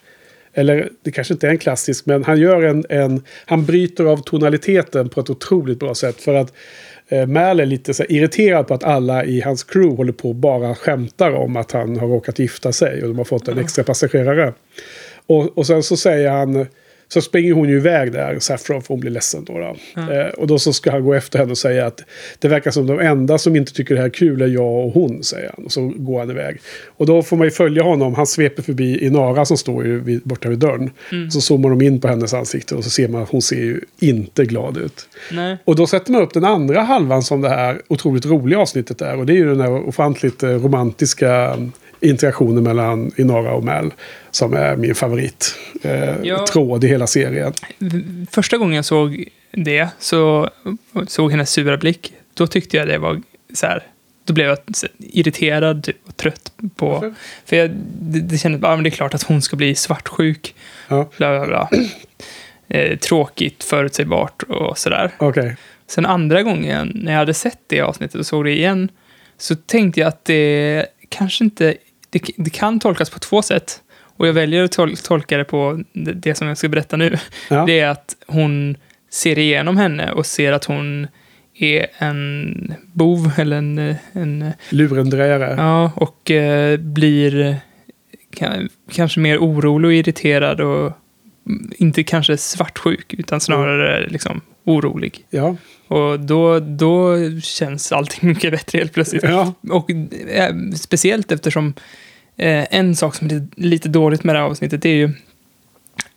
Eller 0.54 0.88
det 1.02 1.10
kanske 1.10 1.34
inte 1.34 1.46
är 1.46 1.50
en 1.50 1.58
klassisk, 1.58 2.06
men 2.06 2.24
han 2.24 2.40
gör 2.40 2.62
en, 2.62 2.84
en... 2.88 3.22
Han 3.46 3.64
bryter 3.64 4.04
av 4.04 4.16
tonaliteten 4.16 5.08
på 5.08 5.20
ett 5.20 5.30
otroligt 5.30 5.78
bra 5.78 5.94
sätt. 5.94 6.20
För 6.20 6.34
att 6.34 6.52
eh, 7.08 7.26
Mal 7.26 7.60
är 7.60 7.66
lite 7.66 7.94
så 7.94 8.04
irriterad 8.08 8.66
på 8.66 8.74
att 8.74 8.84
alla 8.84 9.24
i 9.24 9.40
hans 9.40 9.64
crew 9.64 9.96
håller 9.96 10.12
på 10.12 10.28
och 10.28 10.34
bara 10.34 10.74
skämtar 10.74 11.30
om 11.32 11.56
att 11.56 11.72
han 11.72 11.96
har 11.96 12.08
råkat 12.08 12.38
gifta 12.38 12.72
sig 12.72 13.02
och 13.02 13.08
de 13.08 13.18
har 13.18 13.24
fått 13.24 13.48
en 13.48 13.58
extra 13.58 13.84
passagerare. 13.84 14.52
Och, 15.28 15.58
och 15.58 15.66
sen 15.66 15.82
så 15.82 15.96
säger 15.96 16.30
han... 16.30 16.66
Så 17.10 17.20
springer 17.20 17.52
hon 17.52 17.68
ju 17.68 17.76
iväg 17.76 18.12
där, 18.12 18.38
Saffron, 18.38 18.82
för 18.82 18.88
hon 18.88 19.00
blir 19.00 19.10
ledsen 19.10 19.44
då. 19.44 19.58
då. 19.58 20.00
Eh, 20.12 20.26
och 20.26 20.46
då 20.46 20.58
så 20.58 20.72
ska 20.72 20.90
han 20.90 21.04
gå 21.04 21.14
efter 21.14 21.38
henne 21.38 21.50
och 21.50 21.58
säga 21.58 21.86
att 21.86 22.04
det 22.38 22.48
verkar 22.48 22.70
som 22.70 22.86
de 22.86 23.00
enda 23.00 23.38
som 23.38 23.56
inte 23.56 23.72
tycker 23.72 23.94
det 23.94 24.00
här 24.00 24.08
är 24.08 24.12
kul 24.12 24.42
är 24.42 24.46
jag 24.46 24.86
och 24.86 24.92
hon, 24.92 25.22
säger 25.22 25.52
han. 25.56 25.64
Och 25.64 25.72
så 25.72 25.92
går 25.96 26.18
han 26.18 26.30
iväg. 26.30 26.60
Och 26.96 27.06
då 27.06 27.22
får 27.22 27.36
man 27.36 27.46
ju 27.46 27.50
följa 27.50 27.82
honom. 27.82 28.14
Han 28.14 28.26
sveper 28.26 28.62
förbi 28.62 29.06
Inara 29.06 29.44
som 29.44 29.56
står 29.56 29.84
ju 29.86 30.00
vid, 30.00 30.22
borta 30.22 30.48
vid 30.48 30.58
dörren. 30.58 30.90
Så 31.30 31.40
zoomar 31.40 31.70
de 31.70 31.82
in 31.82 32.00
på 32.00 32.08
hennes 32.08 32.34
ansikte 32.34 32.74
och 32.74 32.84
så 32.84 32.90
ser 32.90 33.08
man 33.08 33.22
att 33.22 33.30
hon 33.30 33.42
ser 33.42 33.56
ju 33.56 33.80
inte 33.98 34.44
glad 34.44 34.76
ut. 34.76 35.08
Nej. 35.32 35.56
Och 35.64 35.76
då 35.76 35.86
sätter 35.86 36.12
man 36.12 36.22
upp 36.22 36.34
den 36.34 36.44
andra 36.44 36.80
halvan 36.80 37.22
som 37.22 37.40
det 37.40 37.48
här 37.48 37.82
otroligt 37.88 38.26
roliga 38.26 38.58
avsnittet 38.58 39.00
är. 39.02 39.16
Och 39.16 39.26
det 39.26 39.32
är 39.32 39.36
ju 39.36 39.48
den 39.48 39.60
här 39.60 39.88
ofantligt 39.88 40.42
eh, 40.42 40.50
romantiska 40.50 41.34
mm, 41.34 41.72
interaktionen 42.00 42.62
mellan 42.64 43.10
Inara 43.16 43.52
och 43.52 43.64
Mal. 43.64 43.92
Som 44.30 44.54
är 44.54 44.76
min 44.76 44.94
favorit 44.94 45.54
eh, 45.82 46.14
Ja. 46.22 46.46
tråd 46.46 46.84
i 46.84 46.88
hela 46.88 47.06
serien. 47.06 47.52
Första 48.30 48.56
gången 48.58 48.76
jag 48.76 48.84
såg 48.84 49.24
det, 49.52 49.88
så 49.98 50.50
såg 51.06 51.30
hennes 51.30 51.50
sura 51.50 51.76
blick, 51.76 52.12
då 52.34 52.46
tyckte 52.46 52.76
jag 52.76 52.88
det 52.88 52.98
var 52.98 53.20
så 53.54 53.66
här, 53.66 53.82
då 54.24 54.32
blev 54.32 54.46
jag 54.46 54.58
irriterad 54.98 55.88
och 56.06 56.16
trött 56.16 56.52
på, 56.76 56.88
Varför? 56.90 57.14
för 57.44 57.56
jag, 57.56 57.70
det, 58.00 58.20
det 58.20 58.38
kändes 58.38 58.60
bara, 58.60 58.74
men 58.76 58.82
det 58.84 58.88
är 58.88 58.90
klart 58.90 59.14
att 59.14 59.22
hon 59.22 59.42
ska 59.42 59.56
bli 59.56 59.74
svartsjuk, 59.74 60.54
Ja, 60.88 61.08
bla 61.16 61.38
bla 61.38 61.46
bla. 61.46 61.68
Eh, 62.68 62.98
tråkigt, 62.98 63.64
förutsägbart 63.64 64.42
och 64.42 64.78
sådär. 64.78 65.10
okej. 65.18 65.56
Sen 65.86 66.06
andra 66.06 66.42
gången 66.42 66.92
när 66.94 67.12
jag 67.12 67.18
hade 67.18 67.34
sett 67.34 67.58
det 67.66 67.80
avsnittet 67.80 68.14
och 68.14 68.26
såg 68.26 68.44
det 68.44 68.50
igen, 68.52 68.88
så 69.38 69.54
tänkte 69.54 70.00
jag 70.00 70.08
att 70.08 70.24
det 70.24 70.86
kanske 71.08 71.44
inte, 71.44 71.74
det, 72.10 72.22
det 72.36 72.50
kan 72.50 72.80
tolkas 72.80 73.10
på 73.10 73.18
två 73.18 73.42
sätt. 73.42 73.82
Och 74.00 74.28
jag 74.28 74.32
väljer 74.32 74.64
att 74.64 74.72
tol 74.72 74.96
tolka 74.96 75.36
det 75.38 75.44
på 75.44 75.82
det, 75.92 76.12
det 76.12 76.34
som 76.34 76.48
jag 76.48 76.58
ska 76.58 76.68
berätta 76.68 76.96
nu. 76.96 77.16
Ja. 77.50 77.66
Det 77.66 77.80
är 77.80 77.88
att 77.88 78.16
hon 78.26 78.76
ser 79.10 79.38
igenom 79.38 79.76
henne 79.76 80.12
och 80.12 80.26
ser 80.26 80.52
att 80.52 80.64
hon 80.64 81.06
är 81.54 81.86
en 81.98 82.74
bov 82.92 83.32
eller 83.36 83.56
en... 83.56 83.94
en 84.12 84.52
Lurendrejare. 84.70 85.54
ja, 85.58 85.92
och 85.96 86.30
eh, 86.30 86.76
blir 86.78 87.56
ka- 88.36 88.68
kanske 88.92 89.20
mer 89.20 89.38
orolig 89.38 89.88
och 89.88 89.94
irriterad 89.94 90.60
och 90.60 90.92
mm, 91.46 91.70
inte 91.78 92.04
kanske 92.04 92.36
svartsjuk 92.36 93.14
utan 93.14 93.40
snarare 93.40 94.08
liksom 94.08 94.40
orolig. 94.64 95.24
Ja. 95.30 95.56
Och 95.88 96.20
då, 96.20 96.60
då 96.60 97.16
känns 97.40 97.92
allting 97.92 98.28
mycket 98.28 98.50
bättre 98.50 98.78
helt 98.78 98.92
plötsligt. 98.92 99.22
Ja. 99.22 99.54
Och 99.70 99.90
eh, 100.30 100.54
speciellt 100.76 101.32
eftersom 101.32 101.74
eh, 102.36 102.66
en 102.70 102.96
sak 102.96 103.14
som 103.14 103.26
är 103.26 103.46
lite 103.56 103.88
dåligt 103.88 104.24
med 104.24 104.34
det 104.34 104.38
här 104.38 104.46
avsnittet 104.46 104.84
är 104.84 104.94
ju, 104.94 105.10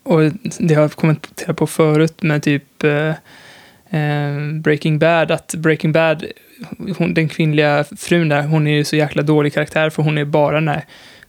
och 0.04 0.32
det 0.60 0.74
har 0.74 0.82
jag 0.82 0.92
kommenterat 0.92 1.58
på 1.58 1.68
förut 1.68 2.24
med 2.24 2.44
typ 2.44 2.84
eh, 2.84 3.14
Breaking 4.62 5.00
Bad, 5.00 5.32
att 5.32 5.56
Breaking 5.56 5.92
Bad, 5.92 6.26
hon, 6.98 7.14
den 7.14 7.30
kvinnliga 7.30 7.84
frun 7.98 8.30
där, 8.30 8.42
hon 8.42 8.68
är 8.68 8.72
ju 8.72 8.84
så 8.84 8.96
jäkla 8.96 9.22
dålig 9.22 9.54
karaktär 9.54 9.90
för 9.90 10.04
hon 10.04 10.18
är 10.18 10.26
bara 10.26 10.56
den 10.56 10.68
här 10.68 10.86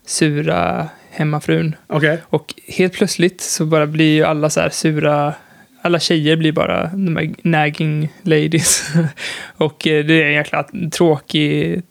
sura 0.07 0.89
hemmafrun. 1.11 1.77
Okej. 1.87 2.19
Och 2.25 2.55
helt 2.69 2.93
plötsligt 2.93 3.41
så 3.41 3.65
bara 3.67 3.87
blir 3.87 4.15
ju 4.15 4.25
alla 4.25 4.51
så 4.51 4.61
här 4.61 4.71
sura, 4.71 5.35
alla 5.83 6.01
tjejer 6.01 6.37
blir 6.37 6.53
bara 6.53 6.87
de 6.87 7.17
här 7.17 7.31
nagging 7.43 8.13
ladies. 8.23 8.89
och 9.57 9.87
eh, 9.87 10.05
det 10.05 10.23
är 10.23 10.27
en 10.27 10.33
jäkla 10.33 10.65
tråkig 10.93 11.83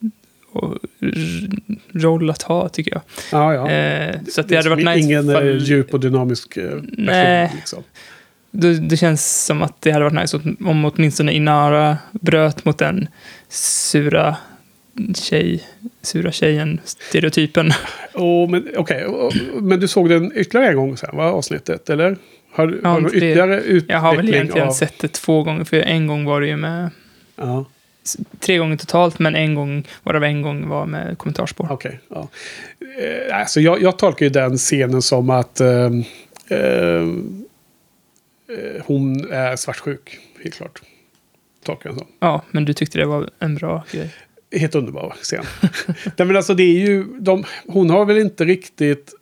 roll 1.93 2.29
att 2.29 2.41
ha 2.41 2.69
tycker 2.69 2.91
jag. 2.91 3.01
Ja, 3.31 3.53
ja. 3.53 3.69
Eh, 3.71 4.15
så 4.29 4.41
att 4.41 4.47
det, 4.47 4.55
är 4.55 4.57
hade 4.57 4.69
varit 4.69 4.85
nice. 4.85 4.99
Ingen 4.99 5.29
eh, 5.29 5.57
djup 5.57 5.93
och 5.93 5.99
dynamisk 5.99 6.57
eh, 6.57 6.63
person. 6.69 6.95
Nej. 6.97 7.51
Liksom. 7.55 7.83
det, 8.51 8.79
det 8.79 8.97
känns 8.97 9.45
som 9.45 9.61
att 9.61 9.81
det 9.81 9.91
hade 9.91 10.03
varit 10.05 10.21
nice 10.21 10.39
om 10.65 10.85
åtminstone 10.85 11.33
Inara 11.33 11.97
bröt 12.11 12.65
mot 12.65 12.77
den 12.77 13.07
sura 13.49 14.35
tjej, 15.15 15.63
sura 16.01 16.31
tjejen-stereotypen. 16.31 17.71
Oh, 18.13 18.49
men. 18.49 18.67
Och- 18.77 19.33
Men 19.61 19.79
du 19.79 19.87
såg 19.87 20.09
den 20.09 20.31
ytterligare 20.35 20.69
en 20.69 20.75
gång 20.75 20.97
sen, 20.97 21.17
va? 21.17 21.23
Avsnittet, 21.23 21.89
eller? 21.89 22.17
Har, 22.51 22.67
du- 22.67 22.81
har 22.83 23.01
det. 23.01 23.07
ytterligare 23.07 23.55
utveckling 23.61 23.85
Jag 23.95 23.99
har 23.99 24.15
väl 24.15 24.29
egentligen 24.29 24.67
av... 24.67 24.71
sett 24.71 24.99
det 24.99 25.07
två 25.07 25.43
gånger, 25.43 25.63
för 25.63 25.77
en 25.77 26.07
gång 26.07 26.25
var 26.25 26.41
det 26.41 26.47
ju 26.47 26.57
med 26.57 26.89
Ja, 27.35 27.65
tre 28.39 28.57
gånger 28.57 28.77
totalt, 28.77 29.19
men 29.19 29.35
en 29.35 29.55
gång, 29.55 29.87
varav 30.03 30.23
en 30.23 30.41
gång 30.41 30.67
var 30.67 30.85
med 30.85 31.17
kommentarspår. 31.17 31.67
okej. 31.71 31.99
ja. 32.09 32.29
Eh, 32.99 33.39
alltså 33.39 33.61
jag, 33.61 33.81
jag 33.81 33.97
tolkar 33.97 34.25
ju 34.25 34.29
den 34.29 34.57
scenen 34.57 35.01
som 35.01 35.29
att 35.29 35.59
ehm, 35.61 36.03
ehm, 36.49 37.45
eh, 38.49 38.81
hon 38.85 39.31
är 39.31 39.55
svartsjuk, 39.55 40.19
helt 40.43 40.55
klart. 40.55 40.81
Tolkar 41.65 41.89
jag 41.89 41.99
som. 41.99 42.07
Ja, 42.19 42.41
men 42.51 42.65
du 42.65 42.73
tyckte 42.73 42.97
det 42.97 43.05
var 43.05 43.29
en 43.39 43.55
bra 43.55 43.83
grej. 43.91 44.09
Helt 44.55 44.75
underbar 44.75 45.15
scen. 45.21 45.43
Nej, 46.17 46.27
men 46.27 46.35
alltså 46.35 46.53
det 46.53 46.63
är 46.63 46.87
ju, 46.87 47.03
de, 47.19 47.43
hon 47.67 47.89
har 47.89 48.05
väl 48.05 48.17
inte 48.17 48.45
riktigt... 48.45 49.13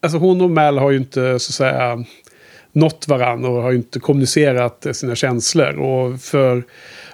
Alltså 0.00 0.18
hon 0.18 0.40
och 0.40 0.50
Mal 0.50 0.78
har 0.78 0.90
ju 0.90 0.96
inte 0.96 1.38
så 1.38 1.50
att 1.50 1.54
säga 1.54 2.04
nått 2.72 3.08
varandra 3.08 3.48
och 3.48 3.62
har 3.62 3.70
ju 3.70 3.76
inte 3.76 4.00
kommunicerat 4.00 4.86
sina 4.92 5.14
känslor. 5.14 5.78
Och 5.78 6.20
för 6.20 6.62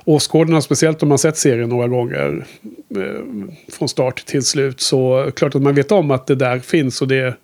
åskådarna, 0.04 0.60
speciellt 0.60 1.02
om 1.02 1.08
man 1.08 1.18
sett 1.18 1.36
serien 1.36 1.68
några 1.68 1.88
gånger 1.88 2.46
eh, 2.96 3.44
från 3.72 3.88
start 3.88 4.26
till 4.26 4.42
slut, 4.42 4.80
så 4.80 5.30
klart 5.36 5.54
att 5.54 5.62
man 5.62 5.74
vet 5.74 5.92
om 5.92 6.10
att 6.10 6.26
det 6.26 6.34
där 6.34 6.58
finns 6.58 7.02
och 7.02 7.08
det 7.08 7.36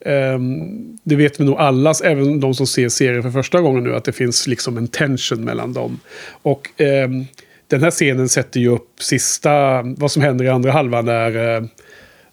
Um, 0.00 0.98
det 1.02 1.16
vet 1.16 1.40
vi 1.40 1.44
nog 1.44 1.56
alla, 1.58 1.94
även 2.04 2.40
de 2.40 2.54
som 2.54 2.66
ser 2.66 2.88
serien 2.88 3.22
för 3.22 3.30
första 3.30 3.60
gången 3.60 3.84
nu, 3.84 3.94
att 3.96 4.04
det 4.04 4.12
finns 4.12 4.46
liksom 4.46 4.76
en 4.76 4.88
tension 4.88 5.44
mellan 5.44 5.72
dem. 5.72 6.00
Och 6.42 6.70
um, 6.78 7.26
den 7.66 7.82
här 7.82 7.90
scenen 7.90 8.28
sätter 8.28 8.60
ju 8.60 8.68
upp 8.68 9.02
sista, 9.02 9.82
vad 9.82 10.10
som 10.10 10.22
händer 10.22 10.44
i 10.44 10.48
andra 10.48 10.72
halvan 10.72 11.04
där 11.04 11.36
uh, 11.36 11.68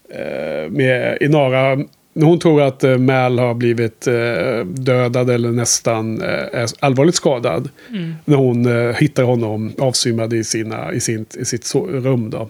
eh, 0.10 0.22
eh, 0.22 0.70
med 0.70 1.18
Inara, 1.22 1.78
hon 2.13 2.39
tror 2.39 2.62
att 2.62 2.84
eh, 2.84 2.97
Mal 2.97 3.39
har 3.39 3.54
blivit 3.54 4.08
eh, 4.08 4.65
dödad 4.65 5.30
eller 5.30 5.52
nästan 5.52 6.21
eh, 6.21 6.67
allvarligt 6.80 7.15
skadad. 7.15 7.69
När 8.26 8.36
hon 8.36 8.93
hittar 8.95 9.23
honom 9.23 9.73
avsvimmad 9.78 10.34
i, 10.34 10.43
sina, 10.43 10.93
i, 10.93 10.99
sin, 10.99 11.26
i 11.39 11.45
sitt 11.45 11.76
rum. 11.76 12.30
Då. 12.30 12.49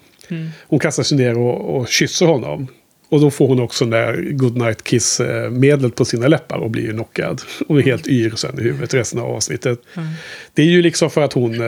Hon 0.68 0.80
kastar 0.80 1.04
sig 1.04 1.18
ner 1.18 1.38
och, 1.38 1.76
och 1.76 1.88
kysser 1.88 2.26
honom. 2.26 2.68
Och 3.10 3.22
då 3.22 3.32
får 3.32 3.48
hon 3.48 3.60
också 3.60 3.86
där 3.86 4.32
Goodnight 4.32 4.84
Kiss-medlet 4.84 5.96
på 5.96 6.06
sina 6.06 6.28
läppar 6.28 6.58
och 6.58 6.70
blir 6.70 6.92
knockad. 6.92 7.42
Och 7.68 7.80
är 7.80 7.84
helt 7.84 8.08
yr 8.08 8.36
sen 8.36 8.60
i 8.60 8.64
huvudet 8.64 8.94
resten 8.94 9.20
av 9.20 9.32
avsnittet. 9.32 9.80
Det 10.54 10.62
är 10.62 10.68
ju 10.68 10.82
liksom 10.82 11.10
för 11.10 11.22
att 11.22 11.34
hon 11.34 11.62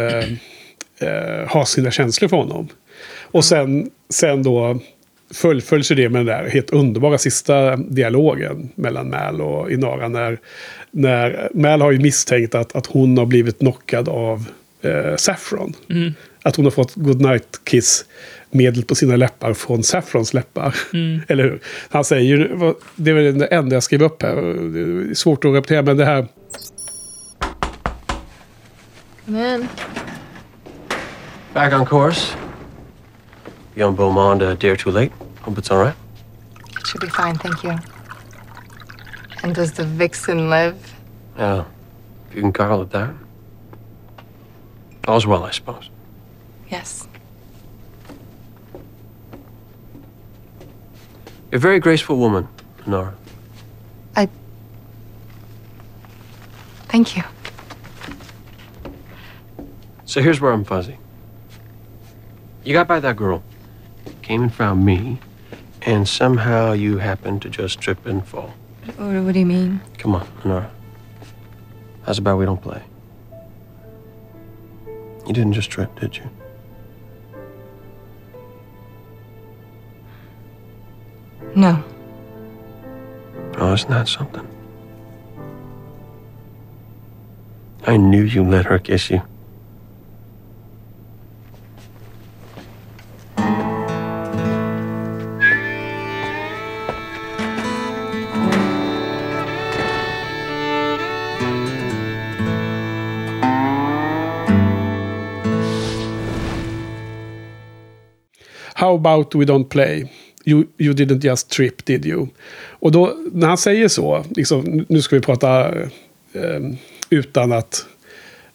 eh, 1.00 1.48
har 1.48 1.66
sina 1.66 1.92
känslor 1.92 2.30
för 2.30 2.38
honom. 2.38 2.68
Och 3.22 3.46
sen, 3.46 3.90
sen 4.10 4.44
då 4.44 4.80
fullföljs 5.36 5.92
ju 5.92 5.96
det 5.96 6.10
med 6.10 6.20
den 6.20 6.38
där 6.38 6.50
helt 6.50 6.70
underbara 6.70 7.18
sista 7.18 7.76
dialogen 7.76 8.70
mellan 8.76 9.10
Mal 9.10 9.42
och 9.42 9.72
Inara. 9.72 10.08
När, 10.08 10.40
när 10.92 11.50
Mal 11.54 11.82
har 11.82 11.92
ju 11.92 12.00
misstänkt 12.00 12.56
att, 12.56 12.76
att 12.76 12.86
hon 12.86 13.18
har 13.18 13.26
blivit 13.26 13.60
knockad 13.60 14.10
av 14.10 14.46
eh, 14.82 15.16
Saffron. 15.16 15.74
Att 16.44 16.56
hon 16.56 16.66
har 16.66 16.72
fått 16.72 16.96
Goodnight 16.96 17.60
Kiss 17.64 18.06
medel 18.52 18.84
på 18.84 18.96
sina 18.96 19.16
läppar 19.16 19.54
från 19.54 19.84
Saffrons 19.84 20.34
läppar. 20.34 20.76
Eller 21.28 21.44
hur? 21.44 21.60
Han 21.90 22.04
säger 22.04 22.38
ju, 22.38 22.74
det 22.96 23.12
är 23.12 23.16
väl 23.16 23.40
det 23.40 23.46
enda 23.46 23.76
jag 23.76 23.84
skrev 23.84 24.04
upp 24.04 24.22
här. 24.24 24.36
Det 24.74 25.12
är 25.12 25.14
svårt 25.14 25.46
att 25.46 25.54
repetera, 25.54 25.82
men 25.82 25.98
det 25.98 26.06
här... 26.06 26.28
Come 29.26 29.56
in. 29.56 29.68
Back 31.54 31.74
on 31.74 31.86
course. 31.86 32.38
Beyond 33.74 33.98
Beaumont, 33.98 34.42
a 34.42 34.56
day 34.56 34.72
or 34.72 34.76
two 34.76 34.92
late. 34.92 35.25
Hope 35.46 35.60
it's 35.60 35.70
all 35.70 35.78
right. 35.78 35.96
It 36.80 36.88
should 36.88 37.02
be 37.02 37.08
fine, 37.08 37.36
thank 37.36 37.64
you. 37.64 37.78
And 39.44 39.54
does 39.54 39.74
the 39.74 39.84
vixen 39.84 40.50
live? 40.50 40.96
Yeah, 41.38 41.66
if 42.28 42.36
you 42.36 42.42
can 42.42 42.52
call 42.52 42.82
it 42.82 42.90
that. 42.90 43.14
All's 45.08 45.28
well, 45.28 45.44
I 45.44 45.52
suppose. 45.52 45.92
Yes. 46.68 47.08
You're 51.52 51.58
a 51.58 51.60
very 51.60 51.80
graceful 51.80 52.18
woman, 52.18 52.48
Nora. 52.88 53.14
I 54.16 54.28
Thank 56.88 57.16
you. 57.16 57.24
So 60.06 60.24
here's 60.24 60.42
where 60.42 60.52
I'm 60.52 60.64
fuzzy. 60.64 60.98
You 62.64 62.74
got 62.74 62.88
by 62.88 63.00
that 63.00 63.16
girl, 63.16 63.44
came 64.24 64.42
and 64.42 64.52
found 64.52 64.84
me, 64.84 65.20
and 65.86 66.08
somehow 66.08 66.72
you 66.74 66.98
happened 66.98 67.42
to 67.44 67.50
just 67.50 67.80
trip 67.80 68.06
and 68.06 68.28
fall. 68.28 68.54
What, 68.98 69.24
what 69.24 69.34
do 69.34 69.40
you 69.40 69.46
mean? 69.46 69.82
Come 70.00 70.16
on, 70.16 70.28
Nora. 70.44 70.72
How's 72.04 72.18
about 72.18 72.38
we 72.38 72.46
don't 72.46 72.62
play? 72.62 72.84
You 75.28 75.34
didn't 75.34 75.54
just 75.54 75.70
trip, 75.70 75.98
did 76.00 76.18
you? 76.18 76.30
No. 81.56 81.84
Oh, 83.58 83.74
isn't 83.74 83.90
that 83.90 84.08
something? 84.08 84.48
I 87.88 87.98
knew 87.98 88.24
you 88.24 88.44
let 88.44 88.66
her 88.66 88.80
kiss 88.80 89.10
you. 89.10 89.22
How 108.78 108.96
about 108.96 109.36
we 109.36 109.46
don't 109.46 109.70
play? 109.70 110.12
You, 110.46 110.64
you 110.78 110.94
didn't 110.94 111.24
just 111.24 111.50
trip, 111.50 111.86
did 111.86 112.06
you? 112.06 112.28
Och 112.70 112.92
då, 112.92 113.14
när 113.32 113.48
han 113.48 113.58
säger 113.58 113.88
så, 113.88 114.26
liksom, 114.36 114.86
nu 114.90 115.02
ska 115.02 115.16
vi 115.16 115.22
prata 115.22 115.76
eh, 116.34 116.60
utan 117.10 117.52
att 117.52 117.86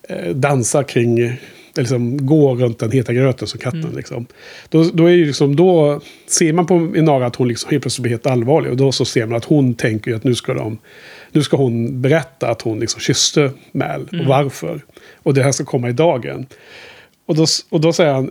eh, 0.09 0.35
dansa 0.35 0.85
kring, 0.85 1.19
eller 1.19 1.39
liksom 1.77 2.27
gå 2.27 2.55
runt 2.55 2.79
den 2.79 2.91
heta 2.91 3.13
gröten 3.13 3.49
som 3.49 3.61
katten. 3.61 3.93
Liksom. 3.97 4.27
Då, 4.69 4.85
då, 4.95 5.07
är 5.07 5.11
ju 5.11 5.27
liksom, 5.27 5.57
då 5.57 6.01
ser 6.27 6.53
man 6.53 6.67
på 6.67 6.93
Inara 6.97 7.27
att 7.27 7.37
hon 7.37 7.49
liksom 7.49 7.71
helt 7.71 7.83
plötsligt 7.83 8.03
blir 8.03 8.11
helt 8.11 8.27
allvarlig. 8.27 8.71
Och 8.71 8.77
då 8.77 8.93
så 8.93 9.05
ser 9.05 9.27
man 9.27 9.37
att 9.37 9.45
hon 9.45 9.75
tänker 9.75 10.15
att 10.15 10.25
nu 10.25 10.35
ska, 10.35 10.55
de, 10.55 10.79
nu 11.33 11.43
ska 11.43 11.57
hon 11.57 12.03
berätta 12.03 12.49
att 12.49 12.63
hon 12.63 12.81
liksom 12.81 13.01
kysste 13.01 13.51
Mal 13.73 14.09
och 14.21 14.27
varför. 14.27 14.81
Och 15.23 15.35
det 15.35 15.43
här 15.43 15.53
ska 15.53 15.65
komma 15.65 15.89
i 15.89 15.93
dagen. 15.93 16.47
Och 17.27 17.37
då, 17.37 17.47
och 17.71 17.81
då 17.81 17.93
säger 17.93 18.13
han, 18.13 18.31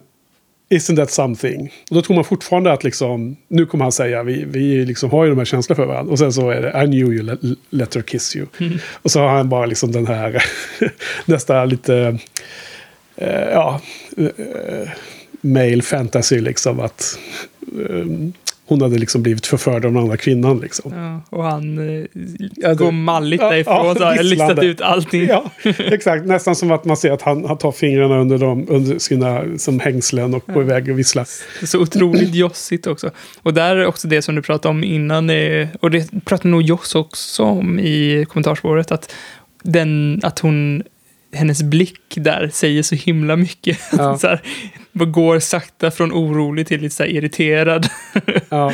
Isn't 0.69 0.95
that 0.95 1.11
something? 1.11 1.73
Och 1.89 1.95
då 1.95 2.01
tror 2.01 2.15
man 2.15 2.25
fortfarande 2.25 2.73
att 2.73 2.83
liksom, 2.83 3.35
nu 3.47 3.65
kommer 3.65 3.85
han 3.85 3.91
säga, 3.91 4.23
vi, 4.23 4.45
vi 4.45 4.85
liksom 4.85 5.09
har 5.09 5.23
ju 5.23 5.29
de 5.29 5.37
här 5.37 5.45
känslorna 5.45 5.75
för 5.75 5.85
varandra. 5.85 6.11
Och 6.11 6.19
sen 6.19 6.33
så 6.33 6.49
är 6.49 6.61
det, 6.61 6.83
I 6.83 6.85
knew 6.85 7.13
you 7.13 7.21
let, 7.21 7.39
let 7.69 7.95
her 7.95 8.01
kiss 8.01 8.35
you. 8.35 8.45
Och 8.91 9.11
så 9.11 9.19
har 9.19 9.27
han 9.27 9.49
bara 9.49 9.65
liksom 9.65 9.91
den 9.91 10.07
här, 10.07 10.43
nästan 11.25 11.69
lite, 11.69 12.17
eh, 13.15 13.49
ja, 13.51 13.81
eh, 14.17 14.89
male 15.41 15.81
fantasy 15.81 16.39
liksom 16.39 16.79
att 16.79 17.19
eh, 17.89 18.05
hon 18.69 18.81
hade 18.81 18.97
liksom 18.97 19.23
blivit 19.23 19.45
förförd 19.45 19.85
av 19.85 19.93
den 19.93 19.97
andra 19.97 20.17
kvinnan 20.17 20.59
liksom. 20.59 20.93
Ja, 20.95 21.37
och 21.37 21.43
han 21.43 21.99
eh, 21.99 22.05
Ja, 22.55 22.73
går 22.73 22.91
malligt 22.91 23.41
Ja, 23.41 23.49
därifrån. 23.49 23.95
ja, 23.99 24.05
har 24.05 24.23
listat 24.23 24.63
ut 24.63 24.81
allting. 24.81 25.27
Ja, 25.27 25.51
exakt. 25.77 26.25
Nästan 26.25 26.55
som 26.55 26.71
att 26.71 26.85
man 26.85 26.97
ser 26.97 27.11
att 27.11 27.21
han, 27.21 27.45
han 27.45 27.57
tar 27.57 27.71
fingrarna 27.71 28.19
under, 28.19 28.37
dem, 28.37 28.65
under 28.69 28.99
sina 28.99 29.43
som 29.57 29.79
hängslen 29.79 30.33
och 30.33 30.43
går 30.53 30.63
iväg 30.63 30.89
och 30.91 30.99
visslar. 30.99 31.25
Så 31.65 31.79
otroligt 31.79 32.35
jossigt 32.35 32.87
också. 32.87 33.11
Och 33.41 33.53
där 33.53 33.75
är 33.75 33.85
också 33.85 34.07
det 34.07 34.21
som 34.21 34.35
du 34.35 34.41
pratade 34.41 34.69
om 34.69 34.83
innan, 34.83 35.29
eh, 35.29 35.67
och 35.79 35.91
det 35.91 36.25
pratar 36.25 36.49
nog 36.49 36.61
Joss 36.61 36.95
också 36.95 37.43
om 37.43 37.79
i 37.79 38.25
kommentarsspåret, 38.29 38.91
att, 38.91 39.13
den, 39.63 40.19
att 40.23 40.39
hon, 40.39 40.83
hennes 41.33 41.63
blick 41.63 42.01
där 42.15 42.49
säger 42.53 42.83
så 42.83 42.95
himla 42.95 43.35
mycket. 43.35 43.77
Ja. 43.97 44.17
så 44.17 44.27
här, 44.27 44.41
vad 44.91 45.11
går 45.11 45.39
sakta 45.39 45.91
från 45.91 46.11
orolig 46.11 46.67
till 46.67 46.81
lite 46.81 46.95
så 46.95 47.05
irriterad. 47.05 47.87
Ja. 48.49 48.73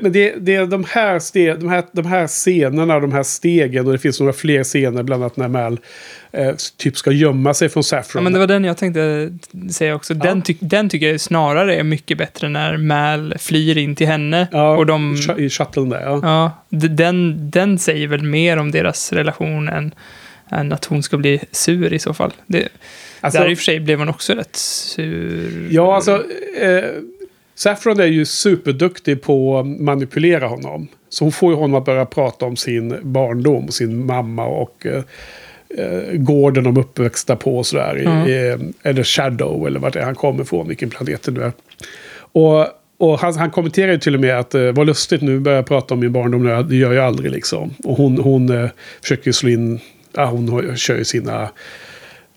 Men 0.00 0.12
det, 0.12 0.34
det 0.40 0.54
är 0.54 0.66
de 0.66 0.84
här, 0.88 1.18
ste, 1.18 1.54
de, 1.54 1.68
här, 1.68 1.84
de 1.92 2.06
här 2.06 2.26
scenerna, 2.26 3.00
de 3.00 3.12
här 3.12 3.22
stegen 3.22 3.86
och 3.86 3.92
det 3.92 3.98
finns 3.98 4.20
några 4.20 4.32
fler 4.32 4.64
scener, 4.64 5.02
bland 5.02 5.22
annat 5.22 5.36
när 5.36 5.48
Mal 5.48 5.78
eh, 6.32 6.54
typ 6.76 6.96
ska 6.96 7.10
gömma 7.12 7.54
sig 7.54 7.68
från 7.68 7.84
Saffron. 7.84 8.20
Ja, 8.20 8.24
men 8.24 8.32
det 8.32 8.38
var 8.38 8.46
den 8.46 8.64
jag 8.64 8.76
tänkte 8.76 9.30
säga 9.72 9.94
också. 9.94 10.14
Den, 10.14 10.42
ty 10.42 10.54
den 10.60 10.88
tycker 10.88 11.10
jag 11.10 11.20
snarare 11.20 11.76
är 11.76 11.82
mycket 11.82 12.18
bättre 12.18 12.48
när 12.48 12.76
Mal 12.76 13.34
flyr 13.38 13.78
in 13.78 13.96
till 13.96 14.06
henne. 14.06 14.48
ja, 14.52 14.76
och 14.76 14.86
de, 14.86 15.12
i 15.14 15.16
sh- 15.16 15.38
I 15.38 15.50
shuttlen 15.50 15.88
där, 15.88 16.00
ja. 16.00 16.20
ja, 16.22 16.64
den, 16.88 17.50
den 17.50 17.78
säger 17.78 18.08
väl 18.08 18.22
mer 18.22 18.56
om 18.56 18.70
deras 18.70 19.12
relation 19.12 19.68
än, 19.68 19.94
än 20.50 20.72
att 20.72 20.84
hon 20.84 21.02
ska 21.02 21.16
bli 21.16 21.40
sur 21.52 21.92
i 21.92 21.98
så 21.98 22.14
fall. 22.14 22.32
Det, 22.46 22.68
Alltså- 23.20 23.40
där 23.40 23.50
i 23.50 23.54
och 23.54 23.58
för 23.58 23.64
sig 23.64 23.80
blev 23.80 23.98
hon 23.98 24.08
också 24.08 24.32
rätt 24.34 24.56
sur. 24.56 25.68
Ja, 25.70 25.94
alltså... 25.96 26.24
Eh, 26.60 26.84
Saffron 27.54 28.00
är 28.00 28.06
ju 28.06 28.24
superduktig 28.24 29.22
på 29.22 29.58
att 29.58 29.66
manipulera 29.66 30.46
honom. 30.46 30.88
Så 31.08 31.24
hon 31.24 31.32
får 31.32 31.52
ju 31.52 31.56
honom 31.58 31.74
att 31.74 31.84
börja 31.84 32.04
prata 32.04 32.46
om 32.46 32.56
sin 32.56 32.96
barndom, 33.02 33.68
sin 33.68 34.06
mamma 34.06 34.46
och 34.46 34.86
eh, 34.86 35.02
eh, 35.78 36.12
gården 36.12 36.64
de 36.64 36.76
uppväxta 36.76 37.36
på 37.36 37.58
och 37.58 37.66
sådär. 37.66 37.96
Mm. 37.96 38.26
i- 38.28 38.72
eller 38.82 39.02
Shadow 39.04 39.66
eller 39.66 39.80
vart 39.80 39.92
det 39.92 40.00
är 40.00 40.04
han 40.04 40.14
kommer 40.14 40.42
ifrån, 40.42 40.68
vilken 40.68 40.90
planet 40.90 41.22
det 41.22 41.32
nu 41.32 41.42
är. 41.42 41.52
Och, 42.16 42.66
och 42.98 43.18
han, 43.20 43.34
han 43.34 43.50
kommenterar 43.50 43.92
ju 43.92 43.98
till 43.98 44.14
och 44.14 44.20
med 44.20 44.38
att 44.38 44.54
eh, 44.54 44.72
vad 44.72 44.86
lustigt 44.86 45.22
nu 45.22 45.38
börjar 45.40 45.56
jag 45.58 45.66
prata 45.66 45.94
om 45.94 46.00
min 46.00 46.12
barndom, 46.12 46.66
det 46.68 46.76
gör 46.76 46.92
jag 46.92 47.04
aldrig 47.04 47.30
liksom. 47.32 47.74
Och 47.84 47.96
hon, 47.96 48.18
hon 48.18 48.62
eh, 48.62 48.70
försöker 49.02 49.26
ju 49.26 49.32
slå 49.32 49.48
in, 49.50 49.80
ja, 50.16 50.24
hon 50.26 50.76
kör 50.76 50.98
ju 50.98 51.04
sina 51.04 51.50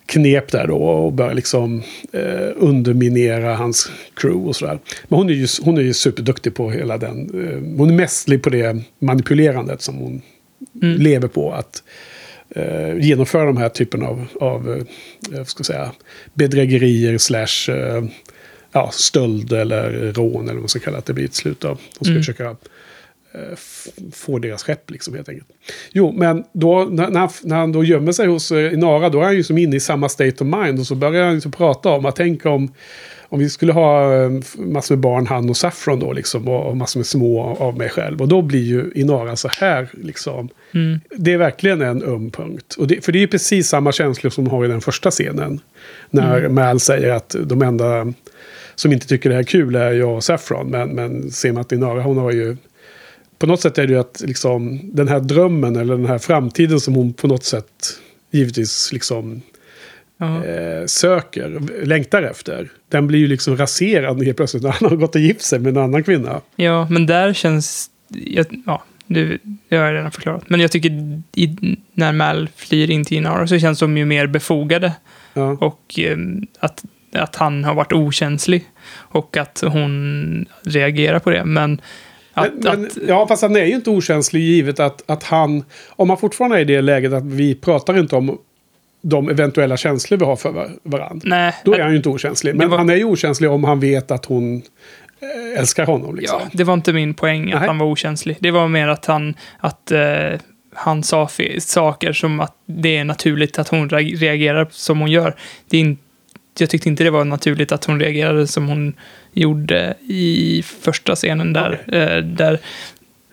knep 0.05 0.51
där 0.51 0.67
då 0.67 0.75
och 0.77 1.13
börjar 1.13 1.33
liksom 1.33 1.83
eh, 2.11 2.49
underminera 2.55 3.55
hans 3.55 3.91
crew 4.13 4.47
och 4.49 4.55
sådär. 4.55 4.79
Men 5.07 5.17
hon 5.19 5.29
är, 5.29 5.33
ju, 5.33 5.47
hon 5.61 5.77
är 5.77 5.81
ju 5.81 5.93
superduktig 5.93 6.55
på 6.55 6.71
hela 6.71 6.97
den. 6.97 7.19
Eh, 7.19 7.77
hon 7.77 7.89
är 7.89 7.93
mästerlig 7.93 8.43
på 8.43 8.49
det 8.49 8.77
manipulerandet 8.99 9.81
som 9.81 9.95
hon 9.95 10.21
lever 10.81 11.27
på. 11.27 11.51
Att 11.53 11.83
eh, 12.55 12.97
genomföra 12.97 13.45
de 13.45 13.57
här 13.57 13.69
typen 13.69 14.03
av, 14.03 14.25
av 14.39 14.85
eh, 15.33 15.43
ska 15.43 15.63
säga, 15.63 15.91
bedrägerier 16.33 17.17
slash 17.17 17.75
eh, 17.75 18.03
ja, 18.71 18.89
stöld 18.93 19.53
eller 19.53 20.13
rån 20.13 20.43
eller 20.43 20.53
vad 20.53 20.61
man 20.61 20.69
ska 20.69 20.79
kalla 20.79 20.97
det. 20.97 21.03
Det 21.05 21.13
blir 21.13 21.25
ett 21.25 21.33
slut 21.35 21.65
av. 21.65 21.79
De 21.99 22.05
ska 22.05 22.11
Mm. 22.11 22.21
försöka 22.21 22.55
få 24.11 24.39
deras 24.39 24.63
skepp 24.63 24.91
liksom 24.91 25.15
helt 25.15 25.29
enkelt. 25.29 25.47
Jo, 25.91 26.11
men 26.11 26.43
då, 26.53 26.87
när, 26.91 27.19
han, 27.19 27.29
när 27.43 27.55
han 27.55 27.71
då 27.71 27.83
gömmer 27.83 28.11
sig 28.11 28.27
hos 28.27 28.51
eh, 28.51 28.73
Inara, 28.73 29.09
då 29.09 29.19
är 29.19 29.25
han 29.25 29.35
ju 29.35 29.43
som 29.43 29.57
inne 29.57 29.75
i 29.75 29.79
samma 29.79 30.09
state 30.09 30.43
of 30.43 30.47
mind. 30.63 30.79
Och 30.79 30.87
så 30.87 30.95
börjar 30.95 31.25
han 31.25 31.33
liksom 31.33 31.51
prata 31.51 31.89
om 31.89 32.05
att 32.05 32.15
tänka 32.15 32.49
om, 32.49 32.73
om 33.21 33.39
vi 33.39 33.49
skulle 33.49 33.73
ha 33.73 34.15
eh, 34.15 34.29
massor 34.57 34.95
med 34.95 35.01
barn, 35.01 35.27
han 35.27 35.49
och 35.49 35.57
Saffron 35.57 35.99
då 35.99 36.13
liksom, 36.13 36.47
och, 36.47 36.77
massor 36.77 36.99
med 36.99 37.07
små 37.07 37.57
av 37.59 37.77
mig 37.77 37.89
själv. 37.89 38.21
Och 38.21 38.27
då 38.27 38.41
blir 38.41 38.63
ju 38.63 38.91
Inara 38.95 39.35
så 39.35 39.47
här 39.47 39.89
liksom. 39.93 40.49
Mm. 40.73 40.99
Det 41.11 41.33
är 41.33 41.37
verkligen 41.37 41.81
en 41.81 42.03
öm 42.03 42.31
punkt. 42.31 42.75
Och 42.77 42.87
det, 42.87 43.05
för 43.05 43.11
det 43.11 43.17
är 43.17 43.21
ju 43.21 43.27
precis 43.27 43.67
samma 43.67 43.91
känslor 43.91 44.29
som 44.29 44.47
har 44.47 44.65
i 44.65 44.67
den 44.67 44.81
första 44.81 45.11
scenen. 45.11 45.59
När 46.09 46.39
Mm. 46.39 46.55
Mal 46.55 46.79
säger 46.79 47.11
att 47.11 47.35
de 47.45 47.61
enda 47.61 48.13
som 48.75 48.91
inte 48.91 49.07
tycker 49.07 49.29
det 49.29 49.35
här 49.35 49.41
är 49.41 49.45
kul 49.45 49.75
är 49.75 49.91
jag 49.91 50.15
och 50.15 50.23
Saffron. 50.23 50.67
Men, 50.67 50.89
men 50.89 51.31
ser 51.31 51.51
man 51.51 51.61
att 51.61 51.71
Inara, 51.71 52.01
hon 52.01 52.17
har 52.17 52.31
ju... 52.31 52.57
På 53.39 53.47
något 53.47 53.61
sätt 53.61 53.77
är 53.77 53.87
det 53.87 53.93
ju 53.93 53.99
att 53.99 54.21
liksom, 54.25 54.79
den 54.83 55.07
här 55.07 55.19
drömmen 55.19 55.75
eller 55.75 55.97
den 55.97 56.05
här 56.05 56.17
framtiden 56.17 56.79
som 56.79 56.95
hon 56.95 57.13
på 57.13 57.27
något 57.27 57.43
sätt 57.43 57.99
givetvis 58.31 58.93
liksom 58.93 59.41
eh, 60.19 60.85
söker, 60.85 61.61
längtar 61.85 62.23
efter. 62.23 62.69
Den 62.89 63.07
blir 63.07 63.19
ju 63.19 63.27
liksom 63.27 63.57
raserad 63.57 64.23
helt 64.23 64.37
plötsligt 64.37 64.63
när 64.63 64.71
han 64.71 64.89
har 64.89 64.95
gått 64.95 65.15
och 65.15 65.21
gift 65.21 65.41
sig 65.41 65.59
med 65.59 65.77
en 65.77 65.83
annan 65.83 66.03
kvinna. 66.03 66.41
Ja, 66.55 66.87
men 66.89 67.05
där 67.05 67.33
känns... 67.33 67.89
Jag, 68.07 68.45
ja, 68.65 68.83
det, 69.07 69.37
det 69.69 69.77
har 69.77 69.85
jag 69.85 69.93
redan 69.93 70.11
förklarat. 70.11 70.49
Men 70.49 70.59
jag 70.59 70.71
tycker 70.71 70.89
i, 71.35 71.75
när 71.93 72.11
Mal 72.11 72.49
flyr 72.55 72.89
in 72.89 73.05
till 73.05 73.17
Inara 73.17 73.47
så 73.47 73.59
känns 73.59 73.79
de 73.79 73.97
ju 73.97 74.05
mer 74.05 74.27
befogade. 74.27 74.93
Ja. 75.33 75.51
Och 75.51 75.99
eh, 75.99 76.17
att, 76.59 76.83
att 77.13 77.35
han 77.35 77.63
har 77.63 77.75
varit 77.75 77.93
okänslig. 77.93 78.65
Och 78.91 79.37
att 79.37 79.63
hon 79.67 80.45
reagerar 80.63 81.19
på 81.19 81.29
det. 81.29 81.45
Men 81.45 81.81
att... 82.39 82.53
Men, 82.53 82.79
men, 82.81 82.85
att 82.85 82.97
ja, 83.07 83.27
fast 83.27 83.41
han 83.41 83.55
är 83.55 83.65
ju 83.65 83.75
inte 83.75 83.89
okänslig 83.89 84.41
givet 84.41 84.79
att, 84.79 85.03
att 85.09 85.23
han... 85.23 85.63
Om 85.89 86.09
han 86.09 86.17
fortfarande 86.17 86.57
är 86.57 86.61
i 86.61 86.65
det 86.65 86.81
läget 86.81 87.13
att 87.13 87.25
vi 87.25 87.55
pratar 87.55 87.97
inte 87.99 88.15
om 88.15 88.37
de 89.01 89.29
eventuella 89.29 89.77
känslor 89.77 90.17
vi 90.17 90.25
har 90.25 90.35
för 90.35 90.51
var- 90.51 90.69
varandra. 90.83 91.21
nej, 91.29 91.53
Då 91.65 91.73
är 91.73 91.79
han 91.79 91.91
ju 91.91 91.97
inte 91.97 92.09
okänslig. 92.09 92.55
Men 92.55 92.69
var- 92.69 92.77
han 92.77 92.89
är 92.89 92.95
ju 92.95 93.03
okänslig 93.03 93.49
om 93.51 93.63
han 93.63 93.79
vet 93.79 94.11
att 94.11 94.25
hon 94.25 94.55
eh, 95.19 95.59
älskar 95.59 95.85
honom. 95.85 96.15
Liksom. 96.15 96.39
Ja, 96.43 96.49
det 96.53 96.63
var 96.63 96.73
inte 96.73 96.93
min 96.93 97.13
poäng 97.13 97.51
att 97.51 97.59
Nej. 97.59 97.67
han 97.67 97.77
var 97.77 97.85
okänslig. 97.87 98.37
Det 98.39 98.51
var 98.51 98.67
mer 98.67 98.87
att 98.87 99.05
han, 99.05 99.33
att, 99.59 99.91
eh, 99.91 100.39
han 100.73 101.03
sa 101.03 101.29
saker 101.59 102.13
som 102.13 102.39
att 102.39 102.55
det 102.65 102.97
är 102.97 103.03
naturligt 103.03 103.59
att 103.59 103.67
hon 103.67 103.89
re- 103.89 104.15
reagerar 104.17 104.67
som 104.71 104.99
hon 104.99 105.11
gör. 105.11 105.35
Det 105.69 105.77
är 105.77 105.81
in, 105.81 105.97
jag 106.61 106.69
tyckte 106.69 106.89
inte 106.89 107.03
det 107.03 107.11
var 107.11 107.25
naturligt 107.25 107.71
att 107.71 107.85
hon 107.85 107.99
reagerade 107.99 108.47
som 108.47 108.67
hon 108.67 108.93
gjorde 109.33 109.93
i 110.07 110.63
första 110.81 111.15
scenen 111.15 111.53
där. 111.53 111.81
Eh, 111.87 112.23
där 112.23 112.59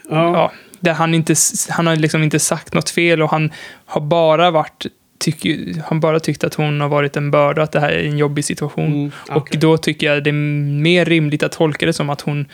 Ja. 0.09 0.33
ja, 0.33 0.53
där 0.81 0.93
han, 0.93 1.15
inte, 1.15 1.35
han 1.69 1.87
har 1.87 1.97
liksom 1.97 2.23
inte 2.23 2.39
sagt 2.39 2.75
något 2.75 2.91
fel 2.91 3.23
och 3.23 3.31
han 3.31 3.53
har 3.87 4.01
bara 4.01 4.51
varit 4.51 4.87
tycker, 5.19 5.83
han 5.87 6.01
bara 6.01 6.21
tyckt 6.21 6.45
att 6.45 6.55
hon 6.55 6.81
har 6.81 6.89
varit 6.89 7.17
en 7.17 7.31
börda, 7.31 7.62
att 7.62 7.73
det 7.73 7.81
här 7.81 7.91
är 7.93 8.05
en 8.05 8.19
jobbig 8.19 8.45
situation. 8.45 8.87
Mm, 8.87 9.11
Och 9.31 9.37
okej. 9.37 9.61
då 9.61 9.77
tycker 9.77 10.07
jag 10.12 10.25
det 10.25 10.31
är 10.31 10.81
mer 10.81 11.05
rimligt 11.05 11.43
att 11.43 11.53
tolka 11.53 11.87
det 11.87 11.93
som 11.93 12.11
att 12.11 12.21
hon 12.21 12.47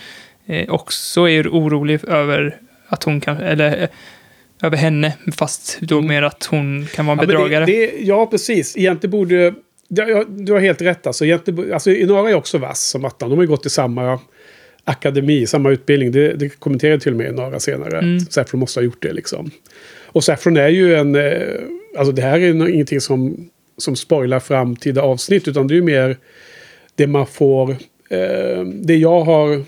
eh, 0.46 0.68
också 0.68 1.28
är 1.28 1.48
orolig 1.48 2.04
över 2.04 2.56
att 2.88 3.04
hon 3.04 3.20
kan, 3.20 3.37
eller 3.37 3.82
eh, 3.82 3.88
över 4.62 4.76
henne, 4.76 5.12
fast 5.37 5.78
då 5.80 6.00
mer 6.00 6.22
att 6.22 6.44
hon 6.44 6.87
kan 6.94 7.06
vara 7.06 7.12
en 7.12 7.18
Mm. 7.18 7.30
Ja, 7.30 7.38
bedragare. 7.38 7.64
Det, 7.66 7.87
det, 7.87 8.02
ja, 8.02 8.26
precis. 8.26 8.76
Egentligen 8.76 9.11
borde... 9.11 9.54
Du 10.28 10.52
har 10.52 10.61
helt 10.61 10.83
rätt. 10.83 11.07
Alltså, 11.07 11.24
alltså, 11.72 11.90
Inara 11.90 12.31
är 12.31 12.35
också 12.35 12.59
vass 12.59 12.88
som 12.88 13.05
attan. 13.05 13.31
De 13.31 13.37
har 13.37 13.42
ju 13.42 13.48
gått 13.48 13.66
i 13.66 13.70
samma 13.70 14.20
akademi, 14.85 15.46
samma 15.46 15.70
utbildning. 15.70 16.12
Det, 16.12 16.33
det 16.33 16.48
kommenterade 16.48 17.00
till 17.00 17.12
och 17.12 17.18
med 17.18 17.28
Inara 17.33 17.61
senare. 17.61 17.98
Mm. 17.98 18.20
Saffron 18.20 18.61
måste 18.61 18.81
ha 18.81 18.85
gjort 18.85 19.02
det 19.02 19.12
liksom. 19.12 19.50
Och 20.07 20.24
Saffron 20.24 20.57
är 20.57 20.68
ju 20.68 20.94
en... 20.94 21.14
Eh, 21.14 21.42
alltså 21.98 22.12
det 22.12 22.22
här 22.22 22.40
är 22.40 22.68
ingenting 22.68 23.00
som, 23.00 23.50
som 23.78 23.96
spoilar 23.96 24.40
framtida 24.40 25.02
avsnitt. 25.02 25.48
Utan 25.48 25.66
det 25.66 25.74
är 25.74 25.76
ju 25.76 25.83
mer 25.83 26.16
det 26.94 27.07
man 27.07 27.26
får... 27.26 27.70
Eh, 28.09 28.64
det 28.64 28.96
jag 28.96 29.20
har, 29.20 29.64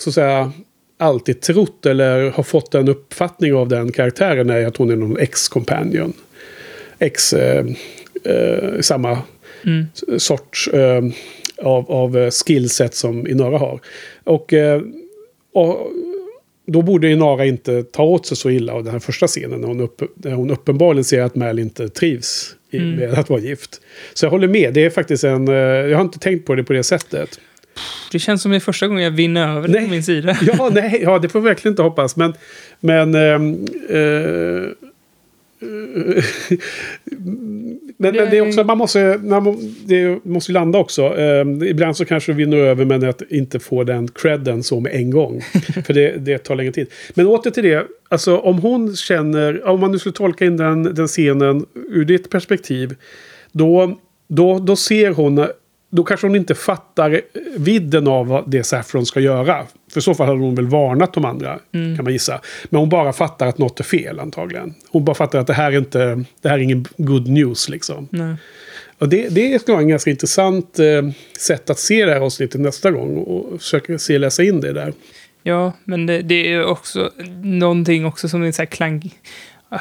så 0.00 0.10
att 0.10 0.14
säga, 0.14 0.52
alltid 0.98 1.40
trott 1.40 1.86
eller 1.86 2.30
har 2.30 2.42
fått 2.42 2.74
en 2.74 2.88
uppfattning 2.88 3.54
av 3.54 3.68
den 3.68 3.92
karaktären 3.92 4.50
är 4.50 4.66
att 4.66 4.76
hon 4.76 4.90
är 4.90 4.96
någon 4.96 5.18
ex-companion. 5.18 6.12
Ex... 6.98 7.32
Eh, 7.32 7.66
eh, 8.24 8.80
samma 8.80 9.18
Mm. 9.66 9.86
sorts 10.18 10.68
eh, 10.68 11.02
av, 11.62 11.90
av 11.90 12.18
eh, 12.18 12.30
skillset 12.30 12.94
som 12.94 13.26
Inara 13.26 13.58
har. 13.58 13.80
Och, 14.24 14.52
eh, 14.52 14.82
och 15.54 15.90
då 16.66 16.82
borde 16.82 17.10
Inara 17.10 17.44
inte 17.46 17.82
ta 17.82 18.02
åt 18.02 18.26
sig 18.26 18.36
så 18.36 18.50
illa 18.50 18.72
av 18.72 18.84
den 18.84 18.92
här 18.92 18.98
första 19.00 19.26
scenen 19.26 19.60
när 19.60 19.68
hon, 19.68 19.80
upp, 19.80 20.02
när 20.14 20.32
hon 20.32 20.50
uppenbarligen 20.50 21.04
ser 21.04 21.22
att 21.22 21.34
Mal 21.34 21.58
inte 21.58 21.88
trivs 21.88 22.54
i, 22.70 22.76
Mm. 22.78 22.90
med 22.96 23.14
att 23.18 23.30
vara 23.30 23.40
gift. 23.40 23.80
Så 24.14 24.26
jag 24.26 24.30
håller 24.30 24.48
med, 24.48 24.74
det 24.74 24.84
är 24.84 24.90
faktiskt 24.90 25.24
en... 25.24 25.48
eh, 25.48 25.54
Jag 25.54 25.96
har 25.96 26.04
inte 26.04 26.18
tänkt 26.18 26.46
på 26.46 26.54
det 26.54 26.64
på 26.64 26.72
det 26.72 26.82
sättet. 26.82 27.40
Det 28.12 28.18
känns 28.18 28.42
som 28.42 28.50
det 28.50 28.56
är 28.56 28.60
första 28.60 28.88
gången 28.88 29.04
jag 29.04 29.10
vinner 29.10 29.56
över 29.56 29.68
det 29.68 29.80
på 29.80 29.88
min 29.90 30.02
sida. 30.02 30.36
Ja, 30.42 30.70
nej, 30.74 31.00
ja, 31.02 31.18
det 31.18 31.28
får 31.28 31.40
vi 31.40 31.48
verkligen 31.48 31.72
inte 31.72 31.82
hoppas. 31.82 32.16
Men, 32.16 32.34
men 32.80 33.14
ehm, 33.14 33.66
eh, 33.90 34.70
men, 37.98 38.16
men 38.16 38.30
det 38.30 38.38
är 38.38 38.48
också, 38.48 38.64
man 38.64 38.78
måste, 38.78 39.20
man 39.22 39.74
det 39.84 40.24
måste 40.24 40.52
ju 40.52 40.54
landa 40.54 40.78
också. 40.78 41.02
Ehm, 41.02 41.62
ibland 41.62 41.96
så 41.96 42.04
kanske 42.04 42.32
vi 42.32 42.44
vinner 42.44 42.56
över 42.56 42.84
men 42.84 43.08
att 43.08 43.22
inte 43.30 43.58
få 43.58 43.84
den 43.84 44.08
credden 44.08 44.62
så 44.62 44.80
med 44.80 44.94
en 44.94 45.10
gång. 45.10 45.40
För 45.86 45.92
det, 45.92 46.16
det 46.16 46.38
tar 46.38 46.54
längre 46.56 46.72
tid. 46.72 46.86
Men 47.14 47.26
åter 47.26 47.50
till 47.50 47.64
det. 47.64 47.86
Alltså 48.08 48.36
om 48.38 48.58
hon 48.58 48.96
känner, 48.96 49.66
om 49.66 49.80
man 49.80 49.92
nu 49.92 49.98
skulle 49.98 50.12
tolka 50.12 50.44
in 50.44 50.56
den, 50.56 50.82
den 50.94 51.06
scenen 51.06 51.66
ur 51.74 52.04
ditt 52.04 52.30
perspektiv. 52.30 52.94
Då, 53.52 53.98
då, 54.28 54.58
då 54.58 54.76
ser 54.76 55.10
hon, 55.10 55.46
då 55.90 56.04
kanske 56.04 56.26
hon 56.26 56.36
inte 56.36 56.54
fattar 56.54 57.20
vidden 57.56 58.08
av 58.08 58.26
vad 58.26 58.50
det 58.50 58.62
Saffron 58.62 59.06
ska 59.06 59.20
göra. 59.20 59.66
För 59.96 60.00
i 60.00 60.02
så 60.02 60.14
fall 60.14 60.26
hade 60.26 60.38
hon 60.40 60.54
väl 60.54 60.66
varnat 60.66 61.12
de 61.12 61.24
andra, 61.24 61.58
Mm. 61.74 61.96
kan 61.96 62.04
man 62.04 62.12
gissa. 62.12 62.40
Men 62.64 62.78
hon 62.80 62.88
bara 62.88 63.12
fattar 63.12 63.46
att 63.46 63.58
något 63.58 63.80
är 63.80 63.84
fel 63.84 64.20
antagligen. 64.20 64.74
Hon 64.90 65.04
bara 65.04 65.14
fattar 65.14 65.38
att 65.38 65.46
det 65.46 65.52
här 65.54 65.72
är 65.72 65.78
inte, 65.78 66.24
det 66.42 66.48
här 66.48 66.58
är 66.58 66.62
ingen 66.62 66.86
good 66.96 67.28
news 67.28 67.68
liksom. 67.68 68.08
Nej. 68.10 68.34
Och 68.98 69.08
det, 69.08 69.28
det 69.28 69.54
är 69.54 69.60
nog 69.70 69.80
en 69.80 69.88
ganska 69.88 70.10
intressant 70.10 70.78
eh, 70.78 71.10
sätt 71.38 71.70
att 71.70 71.78
se 71.78 72.04
det 72.04 72.12
här 72.12 72.20
avsnittet 72.20 72.60
nästa 72.60 72.90
gång. 72.90 73.16
Och 73.16 73.60
försöka 73.60 73.98
se 73.98 74.18
läsa 74.18 74.42
in 74.42 74.60
det 74.60 74.72
där. 74.72 74.92
Ja, 75.42 75.72
men 75.84 76.06
det, 76.06 76.22
det 76.22 76.52
är 76.52 76.64
också 76.66 77.10
någonting 77.42 78.06
också 78.06 78.28
som 78.28 78.42
är 78.42 78.52
så 78.52 78.62
här 78.62 78.66
klang... 78.66 79.14
Ah, 79.68 79.80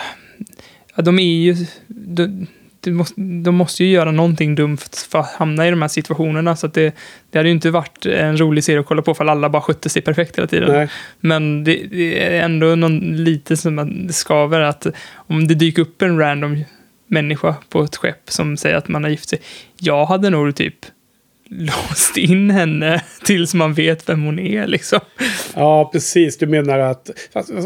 Ja, 0.95 1.03
de 1.03 1.19
är 1.19 1.23
ju... 1.23 1.55
De, 1.87 2.47
måste, 2.91 3.21
de 3.21 3.55
måste 3.55 3.83
ju 3.83 3.91
göra 3.91 4.11
någonting 4.11 4.55
dumt 4.55 4.77
för 5.09 5.19
att 5.19 5.31
hamna 5.31 5.67
i 5.67 5.69
de 5.69 5.81
här 5.81 5.89
situationerna. 5.89 6.55
Så 6.55 6.67
att 6.67 6.73
det, 6.73 6.95
det 7.31 7.39
hade 7.39 7.49
ju 7.49 7.55
inte 7.55 7.71
varit 7.71 8.05
en 8.05 8.39
rolig 8.39 8.63
serie 8.63 8.79
att 8.79 8.85
kolla 8.85 9.01
på 9.01 9.13
för 9.13 9.25
alla 9.25 9.49
bara 9.49 9.61
skötte 9.61 9.89
sig 9.89 10.01
perfekt 10.01 10.37
hela 10.37 10.47
tiden. 10.47 10.71
Nej. 10.71 10.89
Men 11.19 11.63
det, 11.63 11.83
det 11.91 12.23
är 12.23 12.41
ändå 12.41 12.75
någon, 12.75 12.99
lite 13.23 13.57
som 13.57 13.79
att 13.79 14.07
det 14.07 14.13
skaver 14.13 14.61
att 14.61 14.87
om 15.13 15.47
det 15.47 15.55
dyker 15.55 15.81
upp 15.81 16.01
en 16.01 16.19
random 16.19 16.63
människa 17.07 17.55
på 17.69 17.83
ett 17.83 17.95
skepp 17.95 18.31
som 18.31 18.57
säger 18.57 18.75
att 18.75 18.87
man 18.87 19.03
har 19.03 19.11
gift 19.11 19.29
sig. 19.29 19.39
Jag 19.77 20.05
hade 20.05 20.29
nog 20.29 20.55
typ 20.55 20.75
låst 21.49 22.17
in 22.17 22.49
henne 22.49 23.01
tills 23.23 23.53
man 23.53 23.73
vet 23.73 24.09
vem 24.09 24.23
hon 24.23 24.39
är 24.39 24.67
liksom. 24.67 24.99
Ja, 25.53 25.89
precis. 25.93 26.37
Du 26.37 26.47
menar 26.47 26.79
att... 26.79 27.09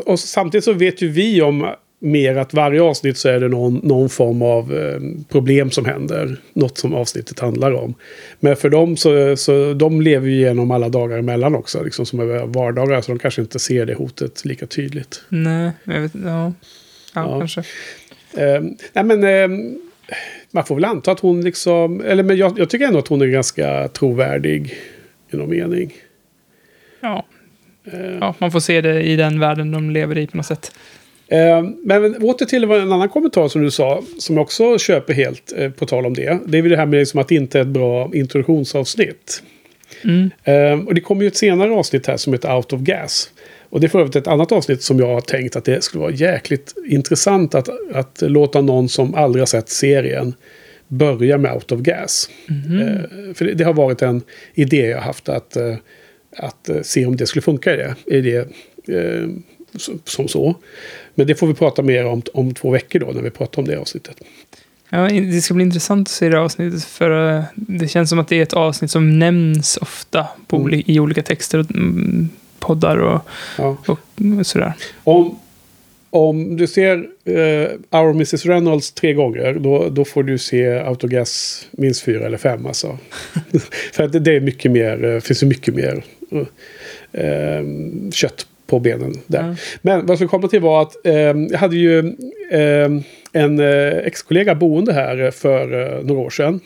Och 0.06 0.20
samtidigt 0.20 0.66
så 0.66 0.74
vet 0.74 1.02
ju 1.02 1.10
vi 1.10 1.42
om 1.42 1.68
mer 2.00 2.36
att 2.36 2.54
varje 2.54 2.82
avsnitt 2.82 3.18
så 3.18 3.30
är 3.30 3.40
det 3.40 3.48
någon, 3.48 3.76
någon 3.84 4.10
form 4.10 4.42
av 4.42 4.74
eh, 4.78 5.00
problem 5.30 5.72
som 5.72 5.86
händer. 5.86 6.38
Något 6.54 6.78
som 6.78 6.94
avsnittet 6.94 7.40
handlar 7.40 7.72
om. 7.74 7.94
Men 8.40 8.56
för 8.56 8.70
dem 8.70 8.98
så, 8.98 9.36
så 9.38 9.74
de 9.74 10.02
lever 10.02 10.28
ju 10.28 10.34
igenom 10.36 10.72
alla 10.72 10.90
dagar 10.90 11.18
emellan 11.18 11.56
också. 11.56 11.84
Liksom 11.84 12.06
som 12.06 12.20
är 12.20 12.46
vardagar. 12.46 13.02
Så 13.02 13.12
de 13.12 13.20
kanske 13.20 13.42
inte 13.42 13.60
ser 13.60 13.86
det 13.86 13.94
hotet 13.94 14.46
lika 14.46 14.66
tydligt. 14.68 15.24
Nej, 15.30 15.72
jag 15.84 16.02
vet 16.02 16.12
ja. 16.26 16.46
Ja, 16.46 16.54
Ja. 17.14 17.40
kanske. 17.40 17.60
Eh, 18.38 18.62
nej 18.94 19.04
men 19.04 19.24
eh, 19.24 19.48
man 20.52 20.66
får 20.66 20.76
väl 20.76 20.86
anta 20.86 21.12
att 21.12 21.20
hon 21.20 21.42
liksom... 21.42 22.02
Eller 22.02 22.24
men 22.24 22.38
jag, 22.38 22.60
jag 22.60 22.70
tycker 22.70 22.86
ändå 22.88 23.00
att 23.00 23.08
hon 23.08 23.22
är 23.22 23.26
ganska 23.26 23.88
trovärdig 23.88 24.74
i 25.34 25.38
någon 25.38 25.50
mening. 25.50 25.94
Ja. 27.02 27.26
Eh, 27.92 28.18
ja, 28.20 28.36
man 28.40 28.52
får 28.52 28.60
se 28.60 28.82
det 28.82 29.02
i 29.04 29.16
den 29.16 29.40
världen 29.40 29.72
de 29.72 29.90
lever 29.90 30.18
i 30.18 30.28
på 30.28 30.38
något 30.38 30.46
sätt. 30.46 30.72
Eh, 31.32 31.64
men 31.84 32.24
åter 32.24 32.46
till 32.46 32.64
en 32.64 32.92
annan 32.92 33.10
kommentar 33.10 33.48
som 33.48 33.62
du 33.62 33.72
sa, 33.72 34.04
som 34.18 34.36
jag 34.36 34.44
också 34.44 34.78
köper 34.78 35.14
helt 35.14 35.54
eh, 35.58 35.72
på 35.72 35.86
tal 35.86 36.06
om 36.06 36.14
det. 36.14 36.40
Det 36.46 36.58
är 36.58 36.62
väl 36.62 36.72
det 36.72 36.78
här 36.78 36.86
med 36.86 37.00
liksom 37.00 37.20
att 37.20 37.28
det 37.28 37.36
inte 37.36 37.58
är 37.58 37.62
ett 37.62 37.68
bra 37.68 38.12
introduktionsavsnitt. 38.14 39.44
Mm. 40.04 40.30
Eh, 40.44 40.88
och 40.88 40.96
det 40.96 41.02
kommer 41.02 41.22
ju 41.22 41.28
ett 41.28 41.38
senare 41.38 41.72
avsnitt 41.72 42.08
här 42.08 42.18
som 42.18 42.34
heter 42.34 42.56
Out 42.56 42.74
of 42.74 42.82
Gas. 42.82 43.32
Och 43.70 43.80
det 43.80 43.88
är 43.88 43.90
för 43.90 44.00
övrigt 44.00 44.16
ett 44.16 44.28
annat 44.28 44.52
avsnitt 44.52 44.82
som 44.84 45.00
jag 45.00 45.08
har 45.08 45.22
tänkt 45.22 45.56
att 45.56 45.66
det 45.66 45.84
skulle 45.84 46.02
vara 46.02 46.12
jäkligt 46.12 46.74
intressant 46.86 47.56
att, 47.56 47.70
att 47.94 48.22
låta 48.22 48.62
någon 48.62 48.90
som 48.90 49.16
aldrig 49.16 49.42
har 49.42 49.46
sett 49.46 49.70
serien 49.70 50.34
börja 50.88 51.38
med 51.38 51.54
Out 51.54 51.72
of 51.72 51.80
Gas. 51.80 52.30
Eh, 52.50 53.34
för 53.34 53.46
det, 53.46 53.54
det 53.54 53.64
har 53.64 53.74
varit 53.74 54.02
en 54.02 54.22
idé 54.54 54.88
jag 54.88 55.02
haft 55.02 55.30
att, 55.30 55.58
att 56.38 56.70
se 56.82 57.06
om 57.06 57.16
det 57.16 57.28
skulle 57.28 57.42
funka 57.42 57.74
i 57.74 57.78
det. 57.78 57.96
I 58.18 58.22
det 58.22 58.48
som 60.06 60.28
så. 60.28 60.56
Men 61.20 61.28
det 61.28 61.36
får 61.36 61.48
vi 61.48 61.54
prata 61.54 61.82
mer 61.82 62.06
om 62.06 62.22
om 62.34 62.54
två 62.54 62.72
veckor 62.72 63.00
då 63.00 63.06
när 63.12 63.22
vi 63.22 63.30
pratar 63.30 63.62
om 63.62 63.68
det 63.68 63.80
avsnittet. 63.80 64.16
Ja, 64.90 65.08
det 65.10 65.42
ska 65.42 65.54
bli 65.54 65.64
intressant 65.64 66.08
att 66.08 66.12
se 66.12 66.30
det 66.30 66.40
avsnittet. 66.40 66.84
För 66.84 67.38
eh, 67.38 67.44
det 67.56 67.88
känns 67.88 68.10
som 68.10 68.20
att 68.20 68.28
det 68.28 68.36
är 68.36 68.44
ett 68.44 68.54
avsnitt 68.54 68.92
som 68.92 69.20
nämns 69.20 69.78
ofta 69.78 70.28
på 70.48 70.56
Mm. 70.58 70.84
i 70.86 71.00
olika 71.00 71.24
texter 71.24 71.60
och 71.60 71.72
mm, 71.72 72.30
poddar 72.60 72.98
och, 72.98 73.22
Ja. 73.58 73.78
och 73.88 74.00
sådär. 74.48 74.74
Om, 75.04 75.40
om 76.10 76.58
du 76.58 76.68
ser 76.68 77.08
eh, 77.26 78.00
Our 78.00 78.10
Mrs 78.10 78.46
Reynolds 78.46 78.92
tre 78.92 79.14
gånger 79.14 79.54
då, 79.54 79.90
då 79.90 80.06
får 80.06 80.24
du 80.24 80.38
se 80.38 80.68
Autogas 80.80 81.68
minst 81.72 82.02
fyra 82.02 82.26
eller 82.26 82.38
fem. 82.38 82.66
Alltså. 82.66 82.98
För 83.94 84.04
att 84.04 84.12
det, 84.12 84.20
det 84.20 84.36
är 84.36 84.40
mycket 84.42 84.72
mer, 84.72 85.06
eh, 85.06 85.20
finns 85.20 85.44
mycket 85.44 85.76
mer 85.76 86.04
eh, 87.12 87.64
kött 88.12 88.46
på 88.70 88.80
benen 88.80 89.14
där. 89.28 89.44
Ja. 89.44 89.56
Men 89.82 90.00
vad 90.00 90.10
jag 90.10 90.18
skulle 90.18 90.30
komma 90.30 90.48
till 90.48 90.62
var 90.62 90.82
att 90.82 91.06
eh, 91.06 91.14
jag 91.14 91.58
hade 91.58 91.76
ju 91.76 92.00
eh, 92.52 92.90
en 93.34 93.60
eh, 93.60 93.98
ex-kollega 93.98 94.56
boende 94.56 94.94
här 94.94 95.32
för 95.32 95.82
eh, 95.82 96.04
några 96.06 96.22
år 96.22 96.30
sedan. 96.30 96.60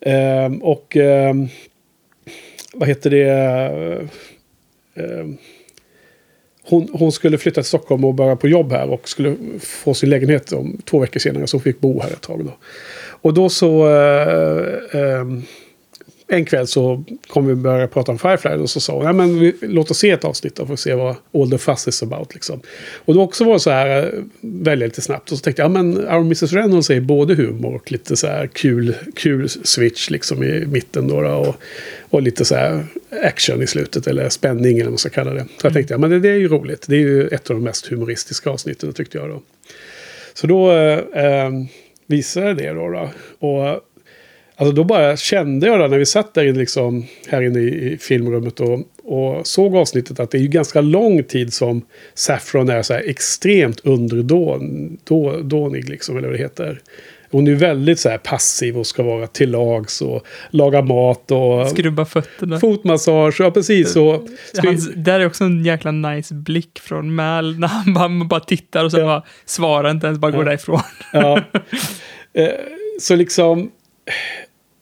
Eh, 0.00 0.52
och 0.62 0.96
eh, 0.96 1.34
vad 2.72 2.88
heter 2.88 3.10
det? 3.10 3.28
Eh, 4.94 5.26
hon, 6.62 6.88
hon 6.92 7.12
skulle 7.12 7.38
flytta 7.38 7.60
till 7.60 7.68
Stockholm 7.68 8.04
och 8.04 8.14
börja 8.14 8.36
på 8.36 8.48
jobb 8.48 8.72
här 8.72 8.90
och 8.90 9.08
skulle 9.08 9.36
få 9.60 9.94
sin 9.94 10.10
lägenhet 10.10 10.52
om 10.52 10.80
två 10.84 10.98
veckor 10.98 11.20
senare. 11.20 11.46
Så 11.46 11.56
hon 11.56 11.62
fick 11.62 11.80
bo 11.80 12.00
här 12.00 12.10
ett 12.10 12.20
tag 12.20 12.44
då. 12.44 12.52
Och 13.20 13.34
då 13.34 13.48
så... 13.48 13.88
En 16.30 16.44
kväll 16.44 16.66
så 16.66 17.04
kom 17.26 17.46
vi 17.46 17.54
börja 17.54 17.88
prata 17.88 18.12
om 18.12 18.18
Firefly 18.18 18.50
och 18.50 18.70
så 18.70 18.80
sa 18.80 18.92
hon, 18.92 19.04
ja, 19.04 19.12
men 19.12 19.38
vi, 19.38 19.54
låt 19.60 19.90
oss 19.90 19.98
se 19.98 20.10
ett 20.10 20.24
avsnitt 20.24 20.56
då 20.56 20.66
för 20.66 20.72
att 20.72 20.80
se 20.80 20.94
vad 20.94 21.16
All 21.34 21.50
the 21.50 21.58
Fuss 21.58 21.88
is 21.88 22.02
about. 22.02 22.34
Liksom. 22.34 22.60
Och 23.04 23.14
då 23.14 23.22
också 23.22 23.44
var 23.44 23.52
det 23.52 23.60
så 23.60 23.70
här, 23.70 24.02
eh, 24.02 24.20
välja 24.40 24.86
lite 24.86 25.00
snabbt. 25.00 25.32
Och 25.32 25.38
så 25.38 25.42
tänkte 25.42 25.62
jag, 25.62 25.70
ja 25.70 25.82
men 25.82 25.96
Our 25.96 26.20
Mrs 26.20 26.52
Reynolds 26.52 26.90
är 26.90 27.00
både 27.00 27.34
humor 27.34 27.74
och 27.74 27.92
lite 27.92 28.16
så 28.16 28.26
här 28.26 28.46
kul, 28.46 28.94
kul 29.14 29.48
switch 29.48 30.10
liksom 30.10 30.42
i 30.42 30.66
mitten 30.66 31.08
då. 31.08 31.20
då 31.20 31.30
och, 31.30 31.54
och 32.10 32.22
lite 32.22 32.44
så 32.44 32.54
här 32.54 32.86
action 33.22 33.62
i 33.62 33.66
slutet 33.66 34.06
eller 34.06 34.28
spänning 34.28 34.74
eller 34.74 34.84
vad 34.84 34.92
man 34.92 34.98
ska 34.98 35.10
kalla 35.10 35.30
det. 35.30 35.44
Så 35.60 35.66
jag 35.66 35.72
tänkte, 35.72 35.94
ja 35.94 35.98
men 35.98 36.10
det, 36.10 36.20
det 36.20 36.28
är 36.28 36.38
ju 36.38 36.48
roligt. 36.48 36.84
Det 36.88 36.96
är 36.96 37.00
ju 37.00 37.28
ett 37.28 37.50
av 37.50 37.56
de 37.56 37.64
mest 37.64 37.86
humoristiska 37.86 38.50
avsnitten 38.50 38.92
tyckte 38.92 39.18
jag 39.18 39.28
då. 39.28 39.42
Så 40.34 40.46
då 40.46 40.72
eh, 40.72 40.98
eh 41.24 41.50
visade 42.08 42.46
jag 42.46 42.56
det 42.56 42.72
då. 42.72 42.88
då. 42.88 43.10
Och 43.46 43.80
Alltså 44.60 44.74
då 44.74 44.84
bara 44.84 45.16
kände 45.16 45.66
jag 45.66 45.80
då 45.80 45.86
när 45.86 45.98
vi 45.98 46.06
satt 46.06 46.34
där 46.34 46.44
inne 46.44 46.58
liksom, 46.58 47.04
här 47.28 47.42
inne 47.42 47.58
i, 47.58 47.92
i 47.92 47.98
filmrummet 47.98 48.60
och, 48.60 48.80
och 49.04 49.46
såg 49.46 49.76
avsnittet 49.76 50.20
att 50.20 50.30
det 50.30 50.38
är 50.38 50.42
ju 50.42 50.48
ganska 50.48 50.80
lång 50.80 51.24
tid 51.24 51.52
som 51.52 51.82
Saffron 52.14 52.68
är 52.68 52.82
så 52.82 52.92
här 52.92 53.02
extremt 53.06 53.80
underdånig, 53.80 55.88
liksom, 55.88 56.16
eller 56.16 56.28
vad 56.28 56.36
det 56.36 56.42
heter. 56.42 56.80
Hon 57.30 57.46
är 57.46 57.50
ju 57.50 57.56
väldigt 57.56 58.00
så 58.00 58.08
här 58.08 58.18
passiv 58.18 58.78
och 58.78 58.86
ska 58.86 59.02
vara 59.02 59.26
till 59.26 59.50
lags 59.50 60.02
och 60.02 60.26
laga 60.50 60.82
mat 60.82 61.30
och 61.30 61.68
Skrubba 61.68 62.04
fötterna. 62.04 62.60
fotmassage. 62.60 63.40
Ja, 63.40 63.50
precis. 63.50 63.96
Och, 63.96 64.28
Hans, 64.62 64.90
där 64.94 65.20
är 65.20 65.26
också 65.26 65.44
en 65.44 65.64
jäkla 65.64 65.90
nice 65.90 66.34
blick 66.34 66.78
från 66.78 67.14
Mal 67.14 67.54
när 67.58 67.68
han 67.68 67.94
bara, 67.94 68.24
bara 68.24 68.40
tittar 68.40 68.84
och 68.84 68.90
sen 68.90 69.06
bara 69.06 69.22
svarar 69.46 69.90
inte 69.90 70.06
ens, 70.06 70.18
bara 70.18 70.30
går 70.30 70.44
därifrån. 70.44 70.80
Ja. 71.12 71.40
Eh, 72.32 72.50
så 73.00 73.16
liksom, 73.16 73.70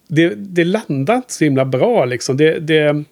det, 0.08 0.34
det 0.36 0.64
landade 0.64 1.16
inte 1.16 1.32
så 1.32 1.44
himla 1.44 1.64
bra 1.64 2.04
liksom. 2.04 2.36
Det, 2.36 2.58
det, 2.58 3.04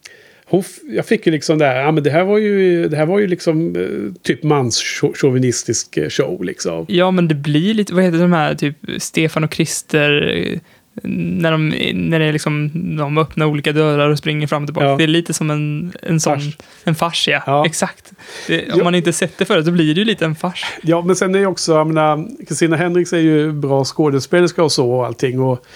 hon, 0.47 0.63
jag 0.89 1.07
fick 1.07 1.27
ju 1.27 1.33
liksom 1.33 1.59
det 1.59 1.67
här, 1.67 1.81
ja 1.83 1.91
men 1.93 2.03
det 2.03 2.11
här 2.11 2.25
var 2.25 2.39
ju, 2.39 2.89
det 2.89 2.97
här 2.97 3.07
var 3.07 3.19
ju 3.19 3.27
liksom 3.27 3.77
eh, 3.77 4.15
typ 4.23 4.43
manschauvinistisk 4.43 5.97
eh, 5.97 6.09
show 6.09 6.45
liksom. 6.45 6.87
Ja, 6.89 7.11
men 7.11 7.29
det 7.29 7.35
blir 7.35 7.75
lite, 7.75 7.95
vad 7.95 8.05
heter 8.05 8.19
de 8.19 8.33
här, 8.33 8.55
typ 8.55 8.77
Stefan 8.99 9.45
och 9.45 9.55
Christer, 9.55 10.37
eh, 10.37 10.59
när 11.03 11.53
de, 11.53 11.69
när 11.95 12.19
det 12.19 12.25
är 12.25 12.33
liksom, 12.33 12.71
de 12.97 13.19
öppnar 13.19 13.47
olika 13.47 13.73
dörar 13.73 14.09
och 14.11 14.19
springer 14.19 14.47
fram 14.47 14.63
och 14.63 14.67
tillbaka. 14.67 14.87
Ja. 14.87 14.97
Det 14.97 15.03
är 15.05 15.09
lite 15.09 15.35
som 15.35 15.51
en, 15.51 15.93
en 16.03 16.21
sån, 16.21 16.41
Fars. 16.41 16.57
en 16.85 16.95
fars 16.95 17.29
ja. 17.29 17.43
Ja. 17.47 17.67
Exakt. 17.67 18.13
Det, 18.47 18.73
om 18.73 18.79
Ja. 18.79 18.85
man 18.85 18.95
inte 18.95 19.13
sett 19.13 19.39
det 19.39 19.45
förut 19.45 19.65
så 19.67 19.71
blir 19.73 19.95
det 19.95 19.99
ju 20.01 20.05
lite 20.05 20.25
en 20.25 20.35
fars. 20.35 20.65
Ja, 20.83 21.03
men 21.03 21.17
sen 21.17 21.35
är 21.35 21.39
ju 21.39 21.47
också, 21.47 21.73
jag 21.73 21.87
menar, 21.87 22.29
Christina 22.47 22.77
Hendricks 22.77 23.13
är 23.13 23.19
ju 23.19 23.53
bra 23.53 23.85
skådespelerska 23.85 24.63
och 24.63 24.73
så 24.73 24.91
och 24.93 25.07
allting. 25.07 25.41
Och, 25.41 25.67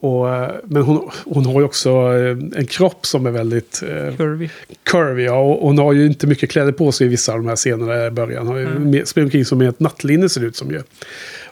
och, 0.00 0.34
eh, 0.34 0.50
men 0.64 0.82
hon, 0.82 1.10
hon 1.24 1.46
har 1.46 1.60
ju 1.60 1.62
också 1.64 1.90
eh, 1.90 2.36
en 2.58 2.66
kropp 2.66 3.06
som 3.06 3.26
är 3.26 3.30
väldigt 3.30 3.82
eh, 3.82 4.16
Curvy. 4.16 4.48
curvy. 4.82 5.22
Ja, 5.24 5.38
och 5.40 5.68
hon 5.68 5.78
har 5.78 5.92
ju 5.92 6.06
inte 6.06 6.26
mycket 6.26 6.50
kläder 6.50 6.72
på 6.72 6.92
sig 6.92 7.06
i 7.06 7.10
vissa 7.10 7.32
av 7.32 7.38
de 7.38 7.48
här 7.48 7.56
scenerna 7.56 8.06
i 8.06 8.10
början. 8.10 8.46
Hon 8.46 8.56
har 8.56 8.60
ju 8.60 8.66
Mm. 8.66 8.90
med- 8.90 9.08
springer 9.08 9.24
omkring 9.26 9.44
som 9.44 9.60
ett 9.60 9.80
nattlinne 9.80 10.28
ser 10.28 10.40
det 10.40 10.46
ut 10.46 10.56
som 10.56 10.70
ju. 10.70 10.82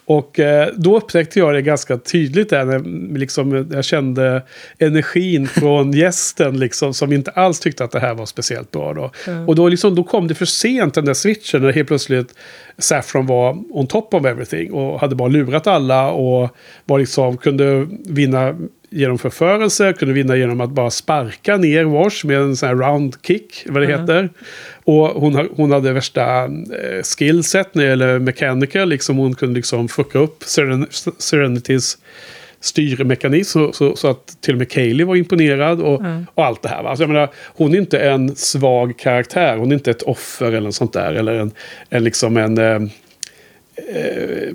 Och 0.07 0.40
eh, 0.40 0.69
då 0.77 0.97
upptäckte 0.97 1.38
jag 1.38 1.55
det 1.55 1.62
ganska 1.62 1.99
tydligt 1.99 2.51
där 2.51 2.64
när 2.64 3.19
liksom, 3.19 3.69
jag 3.73 3.85
kände 3.85 4.43
energin 4.79 5.47
från 5.55 5.93
gästen 5.93 6.59
liksom, 6.59 6.95
som 6.95 7.12
inte 7.12 7.31
alls 7.31 7.61
tyckte 7.61 7.85
att 7.85 7.90
det 7.90 8.01
här 8.01 8.14
var 8.14 8.27
speciellt 8.27 8.71
bra. 8.71 8.95
Då. 8.95 9.11
Mm. 9.27 9.49
Och 9.49 9.57
då, 9.57 9.69
liksom, 9.69 9.95
då 9.95 10.05
kom 10.05 10.29
det 10.29 10.35
för 10.35 10.45
sent 10.45 10.95
den 10.95 11.05
där 11.05 11.14
switchen 11.14 11.62
när 11.62 11.73
helt 11.73 11.88
plötsligt 11.88 12.35
Saffron 12.79 13.27
var 13.27 13.59
on 13.71 13.87
top 13.87 14.14
of 14.14 14.25
everything 14.25 14.73
och 14.73 15.01
hade 15.01 15.14
bara 15.14 15.29
lurat 15.29 15.67
alla 15.67 16.11
och 16.11 16.57
var 16.85 16.99
liksom, 16.99 17.37
kunde 17.37 17.87
vinna 18.07 18.55
genom 18.95 19.19
förförelse, 19.19 19.93
kunde 19.93 20.15
vinna 20.15 20.37
genom 20.37 20.61
att 20.61 20.71
bara 20.71 20.91
sparka 20.91 21.57
ner 21.57 21.85
Wash 21.85 22.25
med 22.27 22.37
en 22.39 22.57
sån 22.57 22.69
här 22.69 22.77
round 22.77 23.17
kick, 23.27 23.65
vad 23.67 23.83
det 23.83 23.87
Mm. 23.87 24.01
heter. 24.01 24.29
Och 24.85 25.09
hon, 25.09 25.49
hon 25.57 25.73
hade 25.73 25.93
värsta 25.93 26.45
eh, 26.45 27.03
skillset 27.19 27.75
när 27.75 27.83
det 27.85 27.89
gäller 27.91 28.19
mechanical, 28.19 28.89
liksom 28.89 29.17
hon 29.17 29.35
kunde 29.35 29.55
liksom 29.55 29.89
fucka 29.89 30.19
upp 30.19 30.43
Seren 30.45 30.87
Serenities 31.19 31.99
styrmekanism 32.61 33.59
så, 33.59 33.73
så, 33.73 33.97
så 33.97 34.09
att 34.09 34.37
till 34.41 34.55
och 34.55 34.59
med 34.59 34.71
Kaylee 34.71 35.07
var 35.07 35.17
imponerad 35.17 35.81
och, 35.81 36.01
Mm. 36.01 36.27
och 36.35 36.45
allt 36.45 36.63
det 36.63 36.69
här. 36.69 36.83
Va? 36.83 36.89
Alltså 36.91 37.03
jag 37.03 37.09
menar, 37.11 37.29
hon 37.47 37.75
är 37.75 37.79
inte 37.79 37.99
en 37.99 38.37
svag 38.37 38.99
karaktär, 38.99 39.57
hon 39.57 39.71
är 39.71 39.75
inte 39.75 39.91
ett 39.91 40.03
offer 40.03 40.47
eller 40.47 40.61
något 40.61 40.75
sånt 40.75 40.93
där. 40.93 41.13
Eller 41.13 41.33
en, 41.35 41.51
en 41.91 42.05
liksom 42.05 42.37
en... 42.37 42.59
Eh, 42.59 42.83
eh, 43.77 44.55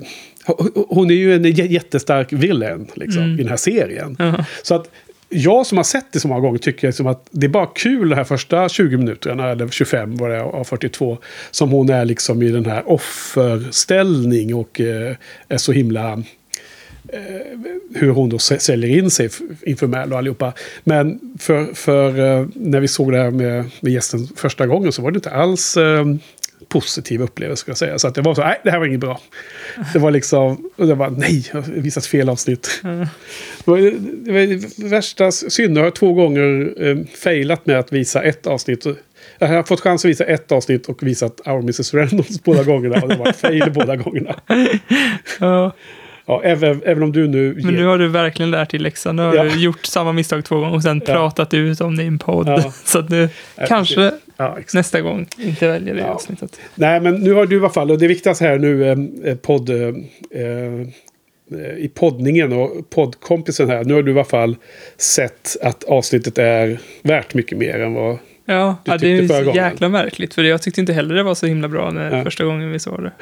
hon- 0.88 1.10
är 1.10 1.14
ju 1.14 1.34
en 1.34 1.44
jättestark 1.44 2.32
villain 2.32 2.86
liksom, 2.94 3.22
Mm. 3.22 3.34
i 3.34 3.42
den 3.42 3.48
här 3.48 3.56
serien. 3.56 4.16
Ja. 4.18 4.44
Så 4.62 4.74
att 4.74 4.90
jag 5.32 5.66
som 5.66 5.76
har 5.76 5.84
sett 5.84 6.06
det 6.12 6.20
så 6.20 6.28
många 6.28 6.40
gånger 6.40 6.58
tycker 6.58 6.86
liksom 6.88 7.06
att 7.06 7.26
det 7.30 7.46
är 7.46 7.48
bara 7.48 7.66
kul 7.66 8.08
de 8.08 8.14
här 8.16 8.24
första 8.24 8.68
20 8.68 8.96
minuterna, 8.96 9.50
eller 9.50 9.68
25 9.68 10.16
var 10.16 10.28
det 10.30 10.42
av 10.42 10.64
42, 10.64 11.18
som 11.50 11.70
hon 11.70 11.88
är 11.90 12.04
liksom 12.04 12.42
i 12.42 12.48
den 12.48 12.64
här 12.66 12.82
offerställning 12.90 14.54
och 14.54 14.80
eh, 14.80 15.16
är 15.48 15.56
så 15.56 15.72
himla 15.72 16.12
eh, 17.08 17.18
hur 17.94 18.10
hon 18.10 18.28
då 18.28 18.36
sä- 18.36 18.58
säljer 18.58 18.98
in 18.98 19.10
sig 19.10 19.28
inför 19.66 19.86
Mal 19.86 20.12
och 20.12 20.18
allihopa. 20.18 20.52
Men 20.84 21.20
för, 21.38 21.74
för 21.74 22.08
eh, 22.40 22.46
när 22.54 22.80
vi 22.80 22.88
såg 22.88 23.12
det 23.12 23.18
här 23.18 23.30
med, 23.30 23.64
med 23.80 23.92
gästen 23.92 24.28
första 24.36 24.66
gången 24.66 24.92
så 24.92 25.02
var 25.02 25.10
det 25.10 25.16
inte 25.16 25.30
alls 25.30 25.76
eh, 25.76 26.04
positiv 26.68 27.22
upplevelse 27.22 27.60
ska 27.60 27.70
jag 27.70 27.78
säga. 27.78 27.98
Så 27.98 28.08
att 28.08 28.14
det 28.14 28.22
var 28.22 28.34
så, 28.34 28.40
nej 28.40 28.60
det 28.64 28.70
här 28.70 28.78
var 28.78 28.86
inget 28.86 29.00
bra. 29.00 29.20
Det 29.92 29.98
var 29.98 30.10
liksom, 30.10 30.70
och 30.76 30.86
det 30.86 30.94
var 30.94 31.10
nej, 31.10 31.46
jag 31.52 31.62
har 31.62 31.72
visat 31.72 32.06
fel 32.06 32.28
avsnitt. 32.28 32.80
Mm. 32.84 32.98
Det 33.64 33.70
var, 33.70 33.78
det 34.24 34.32
var 34.32 34.40
det 34.40 34.88
värsta 34.90 35.32
synden. 35.32 35.76
Jag 35.76 35.84
har 35.84 35.90
två 35.90 36.12
gånger 36.12 36.72
eh, 36.78 36.96
failat 37.24 37.66
med 37.66 37.78
att 37.78 37.92
visa 37.92 38.22
ett 38.22 38.46
avsnitt. 38.46 38.86
Jag 39.38 39.48
har 39.48 39.62
fått 39.62 39.80
chans 39.80 40.04
att 40.04 40.08
visa 40.10 40.24
ett 40.24 40.52
avsnitt 40.52 40.86
och 40.86 41.02
visat 41.02 41.40
Our 41.46 41.58
Mrs. 41.58 41.94
Reynolds 41.94 42.42
båda 42.44 42.62
gångerna. 42.64 43.00
Och 43.02 43.08
det 43.08 43.16
var 43.16 43.32
fail 43.32 43.70
båda 43.74 43.96
gångerna. 43.96 44.34
Ja. 45.40 45.72
Ja, 46.26 46.42
även, 46.44 46.82
även 46.84 47.02
om 47.02 47.12
du 47.12 47.28
nu... 47.28 47.54
Men 47.64 47.74
nu 47.74 47.84
har 47.84 47.98
du 47.98 48.08
verkligen 48.08 48.50
lärt 48.50 48.70
dig 48.70 48.80
läxan. 48.80 49.16
Nu 49.16 49.22
har 49.22 49.34
Ja. 49.34 49.44
du 49.44 49.60
gjort 49.60 49.86
samma 49.86 50.12
misstag 50.12 50.44
två 50.44 50.60
gånger 50.60 50.74
och 50.74 50.82
sen 50.82 51.02
Ja. 51.06 51.12
pratat 51.14 51.54
ut 51.54 51.80
om 51.80 51.96
det 51.96 52.02
i 52.02 52.06
en 52.06 52.18
podd. 52.18 52.48
Ja. 52.48 52.72
Så 52.84 52.98
att 52.98 53.08
du 53.08 53.28
Ja, 53.56 53.66
kanske 53.68 53.94
precis. 53.94 54.20
Ja, 54.40 54.58
nästa 54.74 55.00
gång 55.00 55.26
inte 55.38 55.68
väljer 55.68 55.94
det 55.94 56.00
Ja. 56.00 56.06
avsnittet. 56.06 56.60
Nej, 56.74 57.00
men 57.00 57.14
nu 57.14 57.32
har 57.32 57.46
du 57.46 57.56
i 57.56 57.58
alla 57.58 57.70
fall, 57.70 57.90
och 57.90 57.98
det 57.98 58.06
viktigaste 58.06 58.44
här 58.44 58.58
nu, 58.58 58.88
eh, 59.24 59.34
podd, 59.36 59.70
eh, 59.70 59.76
eh, 60.34 61.74
i 61.78 61.90
poddningen 61.94 62.52
och 62.52 62.90
poddkompisen 62.90 63.68
här, 63.70 63.84
nu 63.84 63.94
har 63.94 64.02
du 64.02 64.10
i 64.12 64.14
alla 64.14 64.24
fall 64.24 64.56
sett 64.96 65.56
att 65.62 65.84
avsnittet 65.84 66.38
är 66.38 66.80
värt 67.02 67.34
mycket 67.34 67.58
mer 67.58 67.80
än 67.80 67.94
vad... 67.94 68.18
Ja, 68.44 68.76
Du 68.84 68.90
ja 68.92 68.98
det 68.98 69.06
är 69.08 69.56
jäkla 69.56 69.88
märkligt. 69.88 70.34
För 70.34 70.42
jag 70.44 70.62
tyckte 70.62 70.80
inte 70.80 70.92
heller 70.92 71.14
det 71.14 71.22
var 71.22 71.34
så 71.34 71.46
himla 71.46 71.68
bra 71.68 71.90
när 71.90 72.16
Ja. 72.16 72.24
första 72.24 72.44
gången 72.44 72.72
vi 72.72 72.78
såg 72.78 73.02
det. 73.02 73.12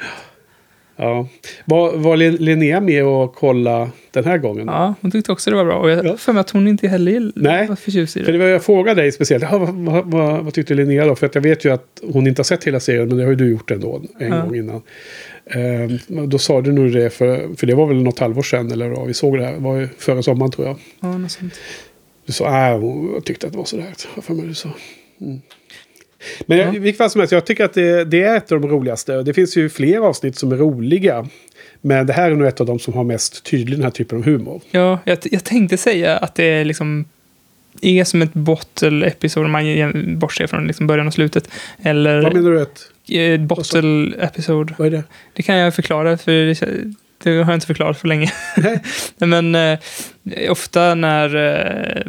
Ja. 1.01 1.27
Var, 1.65 1.97
var 1.97 2.17
Lin- 2.17 2.37
Linnea 2.39 2.81
med 2.81 3.03
och 3.05 3.35
kolla 3.35 3.91
den 4.11 4.25
här 4.25 4.37
gången? 4.37 4.67
Ja, 4.67 4.93
hon 5.01 5.11
tyckte 5.11 5.31
också 5.31 5.49
det 5.49 5.55
var 5.55 5.65
bra. 5.65 5.79
Och 5.79 5.89
jag 5.89 6.03
har 6.03 6.17
för 6.17 6.33
mig 6.33 6.39
att 6.39 6.49
hon 6.49 6.67
inte 6.67 6.87
heller 6.87 7.31
Nej. 7.35 7.67
var 7.67 7.75
förtjust 7.75 8.17
i 8.17 8.23
För 8.23 8.31
det. 8.31 8.37
det 8.37 8.43
var 8.43 8.49
jag 8.51 8.63
frågade 8.63 9.01
dig 9.01 9.11
speciellt. 9.11 9.43
Ja, 9.51 9.57
vad, 9.57 9.69
vad, 9.75 10.05
vad, 10.11 10.43
vad 10.43 10.53
tyckte 10.53 10.73
Linnea 10.73 11.05
då? 11.05 11.15
För 11.15 11.25
att 11.25 11.35
jag 11.35 11.41
vet 11.41 11.65
ju 11.65 11.73
att 11.73 12.01
hon 12.13 12.27
inte 12.27 12.39
har 12.39 12.43
sett 12.43 12.63
hela 12.63 12.79
serien, 12.79 13.07
men 13.07 13.17
det 13.17 13.23
har 13.23 13.29
ju 13.29 13.35
du 13.35 13.49
gjort 13.51 13.71
ändå 13.71 14.01
en 14.19 14.29
Ja. 14.31 14.41
gång 14.41 14.55
innan. 14.55 14.81
Ehm, 15.51 15.99
då 16.29 16.37
sa 16.37 16.61
du 16.61 16.71
nog 16.71 16.91
det, 16.93 17.09
för, 17.09 17.55
för 17.57 17.67
det 17.67 17.75
var 17.75 17.85
väl 17.87 18.03
något 18.03 18.19
halvår 18.19 18.41
sedan, 18.43 18.71
eller 18.71 18.89
vad 18.89 19.07
vi 19.07 19.13
såg 19.13 19.37
det 19.37 19.45
här. 19.45 19.53
Det 19.53 19.59
var 19.59 19.77
ju 19.77 19.87
förra 19.97 20.21
sommaren 20.23 20.51
tror 20.51 20.67
jag. 20.67 20.75
Ja, 20.99 21.17
något 21.17 21.31
sånt. 21.31 21.53
Du 22.25 22.33
sa, 22.33 22.67
äh, 22.71 22.79
hon 22.79 23.21
tyckte 23.21 23.47
att 23.47 23.53
det 23.53 23.57
var 23.57 23.65
sådär. 23.65 23.93
Har 24.15 24.21
för 24.21 24.33
mig 24.33 24.47
du 24.47 24.53
sa. 24.53 24.69
Mm. 25.21 25.41
Men 26.45 26.57
jag, 26.57 26.75
i 26.75 26.79
vilket 26.79 26.97
fall 26.97 27.09
som 27.09 27.19
helst, 27.19 27.31
jag 27.31 27.45
tycker 27.45 27.65
att 27.65 27.73
det, 27.73 28.05
det 28.05 28.23
är 28.23 28.37
ett 28.37 28.51
av 28.51 28.61
de 28.61 28.69
roligaste. 28.69 29.23
Det 29.23 29.33
finns 29.33 29.57
ju 29.57 29.69
fler 29.69 29.99
avsnitt 29.99 30.35
som 30.35 30.51
är 30.51 30.55
roliga. 30.55 31.27
Men 31.81 32.07
det 32.07 32.13
här 32.13 32.31
är 32.31 32.35
nog 32.35 32.47
ett 32.47 32.61
av 32.61 32.67
de 32.67 32.79
som 32.79 32.93
har 32.93 33.03
mest 33.03 33.43
tydlig 33.43 33.77
den 33.77 33.83
här 33.83 33.91
typen 33.91 34.17
av 34.17 34.23
humor. 34.23 34.61
Ja, 34.71 34.99
jag, 35.03 35.17
jag 35.31 35.43
tänkte 35.43 35.77
säga 35.77 36.17
att 36.17 36.35
det 36.35 36.43
är 36.43 36.65
liksom 36.65 37.05
är 37.81 38.03
som 38.03 38.21
ett 38.21 38.33
bottle-episod 38.33 39.45
om 39.45 39.51
man 39.51 40.19
bortser 40.19 40.47
från 40.47 40.67
liksom 40.67 40.87
början 40.87 41.07
och 41.07 41.13
slutet. 41.13 41.49
Eller 41.83 42.21
Vad 42.21 42.33
menar 42.33 42.51
du? 42.51 42.61
Ett 42.61 43.41
bottle-episod. 43.41 44.73
vad 44.77 44.87
är 44.87 44.91
det? 44.91 45.03
Det 45.33 45.43
kan 45.43 45.55
jag 45.55 45.75
förklara, 45.75 46.17
för 46.17 46.53
det, 47.23 47.29
har 47.29 47.37
jag 47.51 47.53
inte 47.53 47.67
förklarat 47.67 47.97
för 47.99 48.07
länge. 48.07 48.31
Men 49.17 49.55
eh, 49.55 49.79
ofta 50.49 50.95
när, 50.95 51.35
eh, 51.35 52.03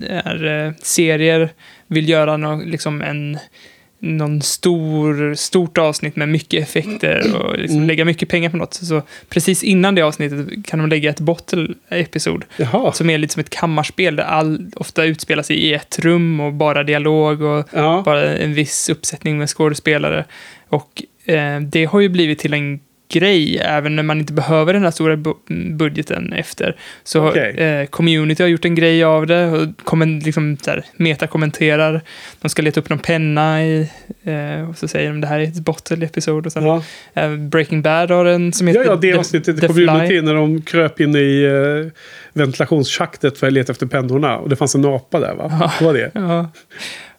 när 0.00 0.66
eh, 0.66 0.72
serier 0.82 1.48
vill 1.86 2.08
göra 2.08 2.36
nå, 2.36 2.62
liksom 2.64 3.02
en, 3.02 3.38
någon 3.98 4.42
stor, 4.42 5.34
stort 5.34 5.78
avsnitt 5.78 6.16
med 6.16 6.28
mycket 6.28 6.62
effekter 6.62 7.36
och 7.36 7.58
liksom 7.58 7.76
Mm. 7.76 7.88
lägga 7.88 8.04
mycket 8.04 8.28
pengar 8.28 8.50
på 8.50 8.56
något. 8.56 8.74
Så 8.74 9.02
precis 9.28 9.62
innan 9.62 9.94
det 9.94 10.02
avsnittet 10.02 10.66
kan 10.66 10.78
de 10.78 10.88
lägga 10.88 11.10
ett 11.10 11.20
bottle-episod. 11.20 12.44
Jaha. 12.56 12.92
Som 12.92 13.10
är 13.10 13.18
lite 13.18 13.32
som 13.32 13.40
ett 13.40 13.50
kammarspel 13.50 14.16
där 14.16 14.24
all 14.24 14.66
ofta 14.76 15.04
utspelar 15.04 15.42
sig 15.42 15.56
i 15.56 15.74
ett 15.74 15.98
rum 15.98 16.40
och 16.40 16.52
bara 16.52 16.82
dialog 16.84 17.42
och 17.42 17.68
Ja. 17.72 18.02
bara 18.04 18.34
en 18.34 18.54
viss 18.54 18.88
uppsättning 18.88 19.38
med 19.38 19.48
skådespelare. 19.48 20.24
Och 20.68 21.02
eh, 21.24 21.60
det 21.60 21.84
har 21.84 22.00
ju 22.00 22.08
blivit 22.08 22.38
till 22.38 22.54
en 22.54 22.80
grej, 23.08 23.58
även 23.58 23.96
när 23.96 24.02
man 24.02 24.18
inte 24.20 24.32
behöver 24.32 24.72
den 24.72 24.82
här 24.82 24.90
stora 24.90 25.16
bu- 25.16 25.74
budgeten 25.76 26.32
efter. 26.32 26.76
Så 27.04 27.28
Okej. 27.28 27.50
eh, 27.56 27.86
community 27.86 28.42
har 28.42 28.48
gjort 28.50 28.64
en 28.64 28.74
grej 28.74 29.04
av 29.04 29.26
det 29.26 29.46
och 29.46 29.68
kommen, 29.84 30.18
liksom, 30.18 30.56
så 30.62 30.70
här, 30.70 30.84
metakommenterar. 30.96 32.00
De 32.40 32.48
ska 32.48 32.62
leta 32.62 32.80
upp 32.80 32.90
någon 32.90 32.98
penna 32.98 33.64
i, 33.64 33.88
eh, 34.24 34.68
och 34.70 34.78
så 34.78 34.88
säger 34.88 35.08
de 35.08 35.20
det 35.20 35.26
här 35.26 35.38
är 35.38 35.44
ett 35.44 35.54
bottle-episod. 35.60 36.46
Och 36.46 36.52
sen, 36.52 36.64
Ja. 36.66 36.82
eh, 37.14 37.36
Breaking 37.36 37.82
Bad 37.82 38.10
har 38.10 38.24
en 38.24 38.52
som 38.52 38.66
heter 38.66 38.80
Ja, 38.80 38.86
ja, 38.86 38.96
det 38.96 39.12
The- 39.12 39.18
avsnittet 39.18 39.60
The 39.60 39.66
kom 39.66 39.76
Fly. 39.76 40.20
när 40.22 40.34
de 40.34 40.62
kröp 40.62 41.00
in 41.00 41.16
i 41.16 41.44
uh, 41.46 41.86
ventilationsschaktet 42.32 43.38
för 43.38 43.46
att 43.46 43.52
leta 43.52 43.72
efter 43.72 43.86
pennorna. 43.86 44.36
Och 44.38 44.48
det 44.48 44.56
fanns 44.56 44.74
en 44.74 44.84
apa 44.84 45.20
där 45.20 45.34
va? 45.34 45.56
Ja. 45.60 45.72
Det 45.78 45.84
var 45.84 45.94
det. 45.94 46.10
Ja. 46.14 46.50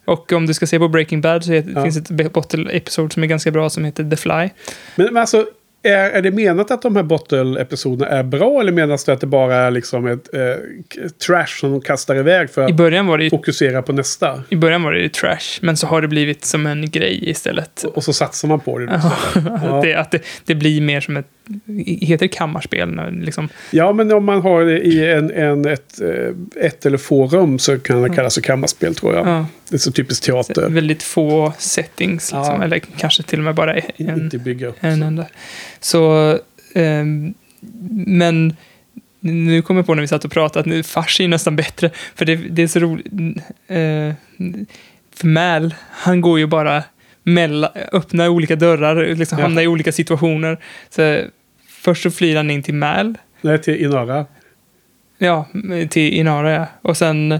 Och 0.04 0.32
om 0.32 0.46
du 0.46 0.54
ska 0.54 0.66
se 0.66 0.78
på 0.78 0.88
Breaking 0.88 1.20
Bad 1.20 1.44
så 1.44 1.52
heter, 1.52 1.72
Ja. 1.74 1.82
finns 1.82 1.96
ett 1.96 2.32
bottle-episod 2.32 3.12
som 3.12 3.22
är 3.22 3.26
ganska 3.26 3.50
bra 3.50 3.70
som 3.70 3.84
heter 3.84 4.10
The 4.10 4.16
Fly. 4.16 4.32
Men, 4.32 4.50
men 4.96 5.16
alltså, 5.16 5.46
är, 5.88 6.10
är 6.10 6.22
det 6.22 6.30
menat 6.30 6.70
att 6.70 6.82
de 6.82 6.96
här 6.96 7.02
bottle-episoderna 7.02 8.06
är 8.08 8.22
bra 8.22 8.60
eller 8.60 8.72
menas 8.72 9.04
det 9.04 9.12
att 9.12 9.20
det 9.20 9.26
bara 9.26 9.56
är 9.56 9.70
liksom 9.70 10.06
ett 10.06 10.34
eh, 10.34 10.40
trash 11.26 11.46
som 11.60 11.70
de 11.70 11.80
kastar 11.80 12.16
iväg 12.16 12.50
för 12.50 12.62
att 12.64 12.70
ju 13.24 13.30
fokusera 13.30 13.82
på 13.82 13.92
nästa? 13.92 14.42
I 14.48 14.56
början 14.56 14.82
var 14.82 14.92
det 14.92 15.00
ju 15.00 15.08
trash, 15.08 15.58
men 15.60 15.76
så 15.76 15.86
har 15.86 16.02
det 16.02 16.08
blivit 16.08 16.44
som 16.44 16.66
en 16.66 16.90
grej 16.90 17.30
istället. 17.30 17.84
Och 17.84 18.04
så 18.04 18.12
satsar 18.12 18.48
man 18.48 18.60
på 18.60 18.78
det. 18.78 19.00
Ja, 19.62 19.80
det, 19.84 19.94
att 19.94 20.10
det, 20.10 20.22
det 20.44 20.54
blir 20.54 20.80
mer 20.80 21.00
som 21.00 21.16
ett... 21.16 21.26
Heter 22.00 22.24
det 22.24 22.28
kammarspel? 22.28 23.00
Liksom, 23.22 23.48
Ja, 23.70 23.92
men 23.92 24.12
om 24.12 24.24
man 24.24 24.40
har 24.42 24.64
det 24.64 24.80
i 24.80 25.10
en, 25.12 25.30
en, 25.30 25.66
ett, 25.68 26.00
eh, 26.00 26.64
ett 26.64 26.86
eller 26.86 26.98
få 26.98 27.26
rum 27.26 27.58
så 27.58 27.78
kan 27.78 28.02
det 28.02 28.08
kallas 28.14 28.34
för 28.34 28.40
kammarspel 28.42 28.94
tror 28.94 29.14
jag. 29.14 29.26
ja, 29.26 29.46
Det 29.68 29.76
är 29.76 29.78
så 29.78 29.92
typiskt 29.92 30.24
teater. 30.24 30.68
väldigt 30.68 31.02
få 31.02 31.52
settings, 31.58 32.32
liksom, 32.32 32.54
Ja. 32.58 32.64
eller 32.64 32.78
kanske 32.78 33.22
till 33.22 33.38
och 33.38 33.44
med 33.44 33.54
bara 33.54 33.74
en, 33.76 34.22
Inte 34.22 34.38
bygga 34.38 34.66
upp. 34.66 34.76
en 34.80 35.02
enda. 35.02 35.26
Så, 35.86 36.38
ehm, 36.74 37.34
men 38.06 38.56
nu 39.20 39.62
kommer 39.62 39.78
jag 39.78 39.86
på 39.86 39.94
när 39.94 40.00
vi 40.00 40.08
satt 40.08 40.24
och 40.24 40.32
pratade 40.32 40.60
att 40.60 40.66
nu 40.66 40.82
Fars 40.82 41.20
är 41.20 41.28
nästan 41.28 41.56
bättre, 41.56 41.90
för 42.14 42.24
det, 42.24 42.36
det 42.36 42.62
är 42.62 42.66
så 42.66 42.78
roligt. 42.80 43.06
Eh, 43.68 44.14
för 45.16 45.26
Mal, 45.26 45.74
han 45.90 46.20
går 46.20 46.38
ju 46.38 46.46
bara 46.46 46.82
mellan, 47.22 47.70
öppnar 47.92 48.28
olika 48.28 48.56
dörrar, 48.56 49.14
liksom 49.14 49.38
Ja. 49.38 49.44
hamnar 49.44 49.62
i 49.62 49.66
olika 49.66 49.92
situationer. 49.92 50.58
Så, 50.90 51.20
först 51.68 52.02
så 52.02 52.10
flyr 52.10 52.36
han 52.36 52.50
in 52.50 52.62
till 52.62 52.74
Mal, 52.74 53.14
Nej, 53.40 53.58
till 53.62 53.84
Inara. 53.84 54.26
ja, 55.18 55.46
till 55.90 56.12
Inara 56.14 56.52
ja. 56.52 56.66
Och 56.82 56.96
sen 56.96 57.32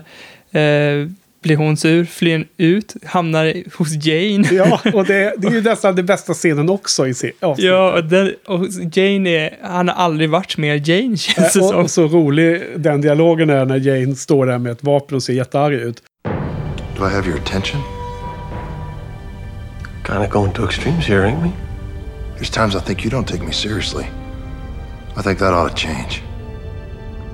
eh, 0.52 1.08
blir 1.46 1.56
hon 1.56 1.76
sur, 1.76 2.04
flyr 2.04 2.46
ut, 2.56 2.94
hamnar 3.04 3.54
hos 3.78 4.06
Jane. 4.06 4.48
Ja, 4.52 4.80
och 4.94 5.04
det, 5.04 5.34
det 5.38 5.46
är 5.48 5.52
ju 5.52 5.60
nästan 5.62 5.94
den 5.96 6.06
bästa 6.06 6.32
scenen 6.34 6.70
också 6.70 7.06
i 7.08 7.14
se- 7.14 7.32
avsnittet. 7.40 7.70
Ja, 7.70 7.92
och, 7.92 8.04
den, 8.04 8.34
och 8.46 8.66
Jane 8.92 9.30
är, 9.30 9.58
han 9.62 9.88
har 9.88 9.94
aldrig 9.94 10.30
varit 10.30 10.56
mer 10.56 10.82
Jane 10.90 11.16
känns 11.16 11.52
det 11.52 11.58
Eh, 11.58 11.64
och, 11.64 11.70
som. 11.70 11.80
och 11.80 11.90
så 11.90 12.06
rolig 12.06 12.62
den 12.76 13.00
dialogen 13.00 13.50
är 13.50 13.64
när 13.64 13.76
Jane 13.88 14.14
står 14.16 14.46
där 14.46 14.58
med 14.58 14.72
ett 14.72 14.82
vapen 14.84 15.16
och 15.16 15.22
ser 15.22 15.32
jättearg 15.32 15.74
ut. 15.74 16.02
Do 16.98 17.06
I 17.06 17.10
have 17.10 17.28
your 17.28 17.38
attention? 17.38 17.80
Kind 20.06 20.18
of 20.24 20.30
going 20.30 20.52
to 20.52 20.64
extremes 20.64 21.06
here, 21.08 21.26
ain't 21.26 21.42
we? 21.42 21.50
There's 22.38 22.50
times 22.50 22.74
I 22.74 22.80
think 22.80 23.04
you 23.04 23.10
don't 23.10 23.26
take 23.26 23.42
me 23.44 23.52
seriously. 23.52 24.04
I 25.18 25.22
think 25.22 25.38
that 25.38 25.52
ought 25.52 25.68
to 25.70 25.76
change. 25.76 26.22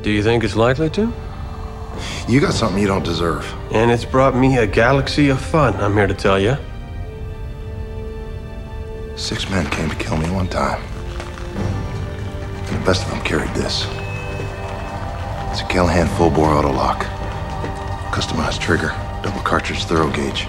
Do 0.05 0.11
you 0.11 0.23
think 0.23 0.45
it's 0.45 0.57
likely 0.69 0.91
to? 0.91 1.13
You 2.29 2.41
got 2.41 2.55
something 2.55 2.81
you 2.81 2.87
don't 2.87 3.05
deserve. 3.05 3.45
And 3.73 3.91
it's 3.91 4.05
brought 4.05 4.35
me 4.37 4.59
a 4.59 4.67
galaxy 4.67 5.29
of 5.29 5.41
fun, 5.41 5.75
I'm 5.77 5.95
here 5.95 6.07
to 6.07 6.15
tell 6.15 6.39
you. 6.39 6.57
Six 9.17 9.49
men 9.51 9.67
came 9.71 9.89
to 9.89 9.97
kill 9.97 10.17
me 10.17 10.31
one 10.31 10.49
time. 10.49 10.83
And 12.67 12.81
the 12.81 12.87
best 12.87 13.05
of 13.05 13.11
them 13.11 13.21
carried 13.23 13.51
this. 13.55 13.85
It's 15.51 15.61
a 15.61 15.67
Callahan 15.69 16.09
full 16.17 16.31
bore 16.31 16.49
auto 16.49 16.73
lock. 16.73 17.05
Customized 18.13 18.61
trigger, 18.61 18.89
double 19.23 19.41
cartridge 19.43 19.85
thorough 19.85 20.11
gauge. 20.11 20.47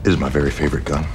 It 0.00 0.10
is 0.10 0.18
my 0.18 0.28
very 0.28 0.50
favorite 0.50 0.84
gun. 0.84 1.06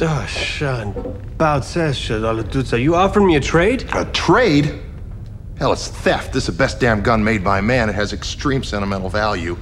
Ah, 0.00 0.24
Dashan, 0.26 1.36
Bautsesh, 1.36 2.82
You 2.82 2.94
offered 2.96 3.22
me 3.22 3.36
a 3.36 3.40
trade? 3.40 3.88
A 3.94 4.04
trade? 4.06 4.80
Hell, 5.58 5.72
it's 5.72 5.88
theft. 5.88 6.32
This 6.32 6.48
is 6.48 6.54
the 6.54 6.58
best 6.58 6.80
damn 6.80 7.00
gun 7.00 7.22
made 7.22 7.44
by 7.44 7.60
man. 7.60 7.88
It 7.88 7.94
has 7.94 8.12
extreme 8.12 8.64
sentimental 8.64 9.08
value. 9.08 9.56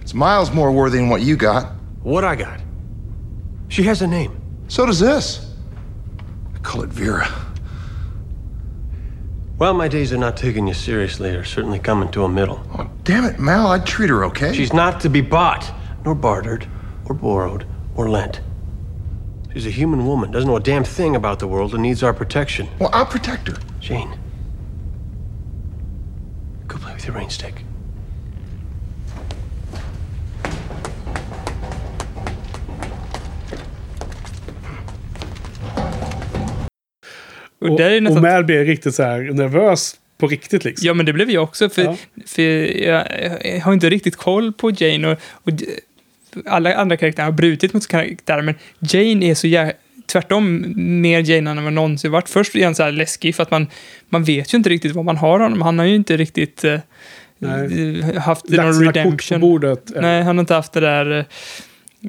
It's 0.00 0.14
miles 0.14 0.52
more 0.52 0.70
worthy 0.70 0.98
than 0.98 1.08
what 1.08 1.22
you 1.22 1.36
got. 1.36 1.72
What 2.02 2.24
I 2.24 2.36
got? 2.36 2.60
She 3.68 3.82
has 3.84 4.02
a 4.02 4.06
name. 4.06 4.40
So 4.68 4.86
does 4.86 5.00
this. 5.00 5.54
I 6.54 6.58
call 6.58 6.82
it 6.82 6.90
Vera. 6.90 7.28
Well, 9.58 9.74
my 9.74 9.88
days 9.88 10.12
of 10.12 10.20
not 10.20 10.36
taking 10.36 10.68
you 10.68 10.74
seriously 10.74 11.30
are 11.30 11.44
certainly 11.44 11.78
coming 11.80 12.10
to 12.12 12.24
a 12.24 12.28
middle. 12.28 12.64
Oh, 12.78 12.88
damn 13.02 13.24
it, 13.24 13.40
Mal. 13.40 13.68
I'd 13.68 13.86
treat 13.86 14.10
her 14.10 14.24
okay. 14.26 14.52
She's 14.52 14.72
not 14.72 15.00
to 15.00 15.08
be 15.08 15.20
bought, 15.20 15.72
nor 16.04 16.14
bartered, 16.14 16.66
or 17.06 17.14
borrowed, 17.14 17.66
or 17.96 18.08
lent. 18.08 18.40
She's 19.54 19.66
a 19.66 19.70
human 19.70 20.04
woman, 20.04 20.32
doesn't 20.32 20.48
know 20.48 20.56
a 20.56 20.60
damn 20.60 20.82
thing 20.84 21.14
about 21.14 21.38
the 21.38 21.46
world, 21.46 21.74
and 21.74 21.82
needs 21.82 22.02
our 22.02 22.12
protection. 22.12 22.66
Well, 22.80 22.90
I'll 22.92 23.06
protect 23.06 23.46
her. 23.48 23.56
Jane, 23.80 24.10
go 26.66 26.76
play 26.76 26.92
with 26.94 27.06
your 27.06 27.14
rain 27.16 27.30
stick. 27.30 27.54
Och 37.58 37.76
där 37.76 37.90
är 37.90 37.96
Och 37.96 38.02
nästan, 38.02 38.22
Mal 38.22 38.44
blir 38.44 38.64
riktigt 38.64 38.94
så 38.94 39.02
här 39.02 39.20
nervös 39.20 39.96
på 40.18 40.26
riktigt 40.26 40.64
liksom. 40.64 40.86
Ja, 40.86 40.94
men 40.94 41.06
det 41.06 41.12
blev 41.12 41.30
jag 41.30 41.42
också. 41.42 41.68
För, 41.68 41.82
Ja. 41.82 41.96
för 42.26 42.42
jag, 42.82 43.06
jag 43.44 43.60
har 43.60 43.72
inte 43.72 43.90
riktigt 43.90 44.16
koll 44.16 44.52
på 44.52 44.70
Jane 44.70 45.08
och, 45.08 45.18
och 45.32 45.50
alla 46.46 46.74
andra 46.74 46.96
karaktärer 46.96 47.24
har 47.24 47.32
brutit 47.32 47.72
mot 47.72 47.86
karaktärer, 47.86 48.42
men 48.42 48.54
Jane 48.78 49.26
är 49.30 49.34
så 49.34 49.46
jä- 49.46 49.72
tvärtom 50.06 50.64
mer 51.02 51.30
Jane 51.30 51.50
än 51.50 51.64
vad 51.64 51.72
någonsin 51.72 52.10
varit. 52.10 52.28
Först 52.28 52.56
är 52.56 52.64
han 52.64 52.74
så 52.74 52.82
här 52.82 52.92
läskig 52.92 53.34
för 53.34 53.42
att 53.42 53.50
man, 53.50 53.66
man 54.08 54.24
vet 54.24 54.54
ju 54.54 54.58
inte 54.58 54.70
riktigt 54.70 54.92
vad 54.92 55.04
man 55.04 55.16
har 55.16 55.40
honom. 55.40 55.62
Han 55.62 55.78
har 55.78 55.86
ju 55.86 55.94
inte 55.94 56.16
riktigt 56.16 56.64
eh, 56.64 56.72
eh, 56.72 58.18
haft 58.22 58.50
Lagt 58.50 58.64
någon 58.64 58.74
sina 58.74 58.86
kort 58.86 58.94
på 58.94 59.00
redemption. 59.00 59.40
bordet. 59.40 59.92
Nej, 60.00 60.22
han 60.22 60.36
har 60.36 60.42
inte 60.42 60.54
haft 60.54 60.72
det 60.72 60.80
där 60.80 61.24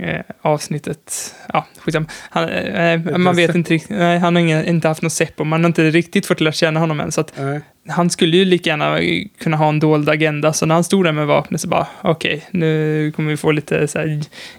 eh, 0.01 0.21
avsnittet. 0.41 1.35
Ja, 1.53 1.65
skitsamma. 1.79 2.05
Han, 2.29 2.49
eh, 2.49 3.17
man 3.17 3.35
vet 3.35 3.55
inte 3.55 3.73
riktigt. 3.73 3.97
Nej, 3.97 4.19
han 4.19 4.35
har 4.35 4.41
inga, 4.41 4.65
inte 4.65 4.87
haft 4.87 5.01
något 5.01 5.13
Seppo. 5.13 5.43
Man 5.43 5.63
har 5.63 5.67
inte 5.67 5.89
riktigt 5.89 6.25
fått 6.25 6.41
lära 6.41 6.53
känna 6.53 6.79
honom 6.79 6.99
än. 6.99 7.11
Så 7.11 7.21
att 7.21 7.33
Nej. 7.39 7.61
han 7.87 8.09
skulle 8.09 8.37
ju 8.37 8.45
lika 8.45 8.69
gärna 8.69 8.99
kunna 9.39 9.57
ha 9.57 9.69
en 9.69 9.79
dold 9.79 10.09
agenda. 10.09 10.53
Så 10.53 10.65
när 10.65 10.75
han 10.75 10.83
stod 10.83 11.05
där 11.05 11.11
med 11.11 11.27
vapnet 11.27 11.61
så 11.61 11.67
bara, 11.67 11.87
okej, 12.01 12.47
nu 12.51 13.11
kommer 13.15 13.29
vi 13.29 13.37
få 13.37 13.51
lite 13.51 13.87
så 13.87 13.99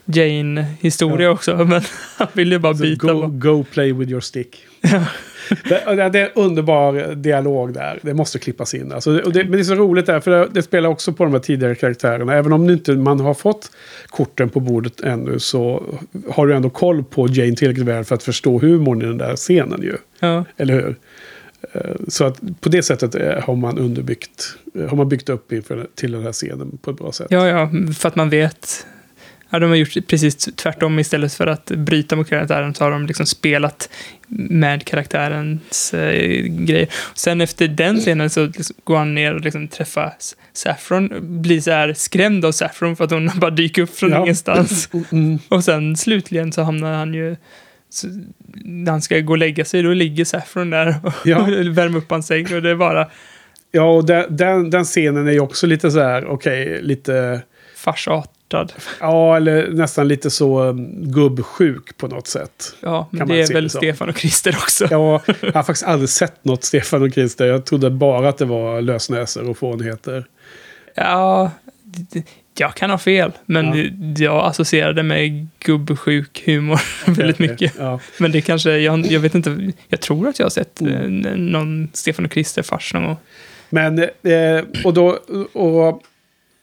Jane-historia 0.04 1.30
också. 1.30 1.56
Men 1.68 1.82
han 2.16 2.28
ville 2.32 2.54
ju 2.54 2.58
bara 2.58 2.74
Så 2.74 2.82
byta. 2.82 3.06
go, 3.12 3.26
go 3.26 3.64
play 3.64 3.92
with 3.92 4.10
your 4.10 4.20
stick. 4.20 4.56
Det, 5.68 5.82
det 5.96 6.08
det 6.08 6.20
är 6.20 6.24
en 6.24 6.30
underbar 6.34 7.14
dialog 7.14 7.72
där. 7.72 7.98
Det 8.02 8.14
måste 8.14 8.38
klippas 8.38 8.74
in. 8.74 8.92
Alltså, 8.92 9.20
och 9.20 9.32
det, 9.32 9.42
men 9.42 9.52
det 9.52 9.58
är 9.58 9.62
så 9.62 9.74
roligt 9.74 10.06
där, 10.06 10.20
för 10.20 10.30
det, 10.30 10.48
det 10.52 10.62
spelar 10.62 10.88
också 10.88 11.12
på 11.12 11.24
de 11.24 11.32
här 11.32 11.40
tidigare 11.40 11.74
karaktärerna. 11.74 12.34
Även 12.34 12.52
om 12.52 12.70
inte 12.70 12.92
man 12.92 13.20
har 13.20 13.34
fått 13.34 13.70
korten 14.08 14.48
på 14.48 14.60
bordet 14.60 15.00
ännu 15.00 15.38
så 15.38 15.82
har 16.30 16.46
du 16.46 16.54
ändå 16.54 16.70
koll 16.70 17.04
på 17.04 17.28
Jane 17.28 17.56
tillräckligt 17.56 17.86
väl 17.86 18.04
för 18.04 18.14
att 18.14 18.22
förstå 18.22 18.58
humorn 18.58 19.02
i 19.02 19.04
den 19.04 19.18
där 19.18 19.36
scenen 19.36 19.82
ju. 19.82 19.96
Ja. 20.20 20.44
Eller 20.56 20.74
hur? 20.74 20.96
Eh, 21.72 21.80
Så 22.08 22.24
att 22.24 22.40
på 22.60 22.68
det 22.68 22.82
sättet 22.82 23.14
eh, 23.14 23.40
har 23.42 23.56
man 23.56 23.78
underbyggt, 23.78 24.56
eh, 24.74 24.88
har 24.88 24.96
man 24.96 25.08
byggt 25.08 25.28
upp 25.28 25.52
inför, 25.52 25.86
till 25.94 26.12
den 26.12 26.22
här 26.22 26.32
scenen 26.32 26.78
på 26.82 26.90
ett 26.90 26.98
bra 26.98 27.12
sätt. 27.12 27.26
ja, 27.30 27.48
ja, 27.48 27.70
för 27.98 28.08
att 28.08 28.16
man 28.16 28.30
vet. 28.30 28.86
Ja, 29.50 29.58
de 29.58 29.66
har 29.70 29.76
gjort 29.76 30.06
precis 30.08 30.36
tvärtom. 30.36 30.98
Istället 30.98 31.34
för 31.34 31.46
att 31.46 31.66
bryta 31.66 32.16
mot 32.16 32.28
karaktären 32.28 32.74
så 32.74 32.84
har 32.84 32.90
de 32.90 33.06
liksom 33.06 33.26
spelat 33.26 33.88
med 34.28 34.84
karaktärens 34.84 35.94
eh, 35.94 36.42
grejer. 36.42 36.88
Sen 37.14 37.40
efter 37.40 37.68
den 37.68 37.96
scenen 38.00 38.30
så 38.30 38.46
liksom 38.46 38.76
går 38.84 38.96
han 38.96 39.14
ner 39.14 39.34
och 39.34 39.40
liksom 39.40 39.68
träffar 39.68 40.12
Saffron. 40.52 41.10
Blir 41.42 41.60
så 41.60 41.70
här 41.70 41.92
skrämd 41.94 42.44
av 42.44 42.52
Saffron 42.52 42.96
för 42.96 43.04
att 43.04 43.10
hon 43.10 43.30
bara 43.36 43.50
dyker 43.50 43.82
upp 43.82 43.96
från 43.98 44.10
Ja. 44.10 44.22
ingenstans. 44.22 44.88
Mm. 45.12 45.38
Och 45.48 45.64
sen 45.64 45.96
slutligen 45.96 46.52
så 46.52 46.62
hamnar 46.62 46.92
han 46.92 47.14
ju... 47.14 47.36
Så, 47.90 48.06
när 48.64 48.90
han 48.92 49.02
ska 49.02 49.20
gå 49.20 49.32
och 49.32 49.38
lägga 49.38 49.64
sig, 49.64 49.82
då 49.82 49.92
ligger 49.92 50.24
Saffron 50.24 50.70
där 50.70 50.94
och 51.02 51.12
Ja. 51.24 51.38
värmer 51.70 51.98
upp 51.98 52.10
hans 52.10 52.26
säng. 52.26 52.54
Och 52.54 52.62
det 52.62 52.70
är 52.70 52.74
bara 52.74 53.06
Ja, 53.72 53.82
och 53.96 54.06
den, 54.06 54.36
den, 54.36 54.70
den 54.70 54.84
scenen 54.84 55.28
är 55.28 55.32
ju 55.32 55.40
också 55.40 55.66
lite 55.66 55.90
så 55.90 56.00
här, 56.00 56.26
okej, 56.26 56.82
lite... 56.82 57.42
farsartad. 58.50 58.72
Ja, 59.00 59.36
eller 59.36 59.68
nästan 59.70 60.08
lite 60.08 60.30
så 60.30 60.62
um, 60.62 61.12
gubbsjuk 61.12 61.96
på 61.96 62.08
något 62.08 62.26
sätt. 62.26 62.74
Ja, 62.80 63.08
men 63.10 63.28
det 63.28 63.40
är 63.42 63.52
väl 63.52 63.64
det. 63.64 63.70
Stefan 63.70 64.08
och 64.08 64.18
Christer 64.18 64.50
också. 64.56 64.86
Ja, 64.90 65.22
jag 65.40 65.52
har 65.52 65.62
faktiskt 65.62 65.84
aldrig 65.86 66.08
sett 66.08 66.44
något 66.44 66.64
Stefan 66.64 67.02
och 67.02 67.12
Christer. 67.12 67.46
Jag 67.46 67.64
trodde 67.64 67.90
bara 67.90 68.28
att 68.28 68.38
det 68.38 68.44
var 68.44 68.80
lösnäsor 68.82 69.50
och 69.50 69.58
fånigheter. 69.58 70.24
Ja, 70.94 71.50
jag 72.58 72.74
kan 72.74 72.90
ha 72.90 72.98
fel, 72.98 73.32
men 73.46 73.66
Ja. 73.66 74.24
jag 74.24 74.46
associerar 74.46 74.92
det 74.92 75.02
med 75.02 75.46
gubbsjuk 75.64 76.42
humor 76.46 76.80
väldigt 77.06 77.38
mycket. 77.38 77.72
Ja. 77.78 78.00
Men 78.18 78.32
det 78.32 78.40
kanske, 78.40 78.78
jag, 78.78 79.06
jag 79.06 79.20
vet 79.20 79.34
inte, 79.34 79.72
jag 79.88 80.00
tror 80.00 80.28
att 80.28 80.38
jag 80.38 80.44
har 80.46 80.50
sett 80.50 80.80
Mm. 80.80 81.26
eh, 81.26 81.32
någon 81.36 81.88
Stefan 81.92 82.24
och 82.24 82.32
Christer-fars 82.32 82.94
någon 82.94 83.04
gång. 83.04 83.16
Men, 83.70 83.98
eh, 83.98 84.64
och 84.84 84.94
då, 84.94 85.08
och 85.52 86.02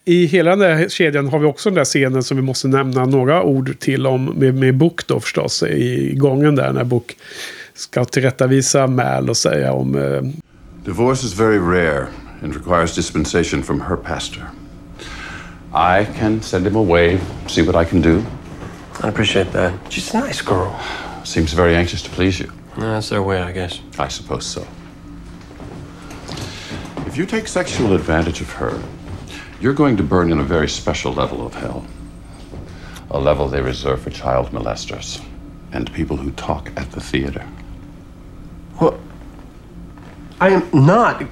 i 0.06 0.26
hela 0.26 0.50
den 0.50 0.60
där 0.60 0.90
kedjan 0.90 1.28
har 1.28 1.40
vi 1.40 1.46
också 1.46 1.70
den 1.70 1.76
där 1.76 1.86
scenen 1.86 2.24
som 2.24 2.38
vi 2.38 2.44
måste 2.44 2.68
nämna 2.68 3.06
några 3.06 3.44
ord 3.44 3.80
till 3.80 4.08
om 4.08 4.26
med, 4.26 4.56
med 4.56 4.78
Book 4.78 5.08
då 5.08 5.20
förstås 5.20 5.64
i 5.64 6.14
gången 6.18 6.56
där 6.56 6.74
när 6.74 6.84
Book 6.84 7.18
ska 7.74 8.06
tillrättavisa 8.06 8.88
Mal 8.88 9.30
och 9.30 9.38
säga 9.38 9.74
om 9.74 9.96
eh, 9.96 10.22
Divorce 10.86 11.26
is 11.26 11.40
very 11.40 11.58
rare 11.58 12.08
and 12.44 12.56
requires 12.56 12.96
dispensation 12.96 13.64
from 13.64 13.82
her 13.82 13.96
pastor. 13.96 14.44
I 15.74 16.06
can 16.20 16.42
send 16.42 16.68
him 16.68 16.76
away, 16.76 17.20
see 17.48 17.64
what 17.64 17.88
I 17.88 17.90
can 17.90 18.02
do. 18.02 18.22
I 19.04 19.08
appreciate 19.08 19.52
that. 19.52 19.74
She's 19.90 20.14
a 20.14 20.28
nice 20.28 20.42
girl. 20.42 20.76
Seems 21.24 21.54
very 21.54 21.76
anxious 21.76 22.04
to 22.04 22.10
please 22.10 22.44
you. 22.44 22.52
That's 22.78 23.10
their 23.10 23.24
way, 23.24 23.42
I 23.42 23.52
guess. 23.52 23.80
I 23.98 24.10
suppose 24.10 24.46
so. 24.46 24.62
If 27.08 27.18
you 27.18 27.26
take 27.26 27.48
sexual 27.48 27.96
advantage 27.96 28.42
of 28.42 28.52
her, 28.54 28.74
you're 29.64 29.74
going 29.74 29.96
to 29.96 30.04
burn 30.04 30.30
in 30.30 30.40
a 30.40 30.44
very 30.44 30.68
special 30.68 31.14
level 31.14 31.46
of 31.48 31.54
hell. 31.54 31.86
A 33.12 33.18
level 33.18 33.48
they 33.48 33.62
reserve 33.62 34.02
for 34.02 34.10
child 34.10 34.50
molesters 34.50 35.24
and 35.72 35.92
people 35.94 36.18
who 36.18 36.32
talk 36.32 36.70
at 36.76 36.92
the 36.92 37.00
theater. 37.00 37.48
What? 38.76 39.00
I 40.42 40.50
am 40.50 40.70
not. 40.74 41.24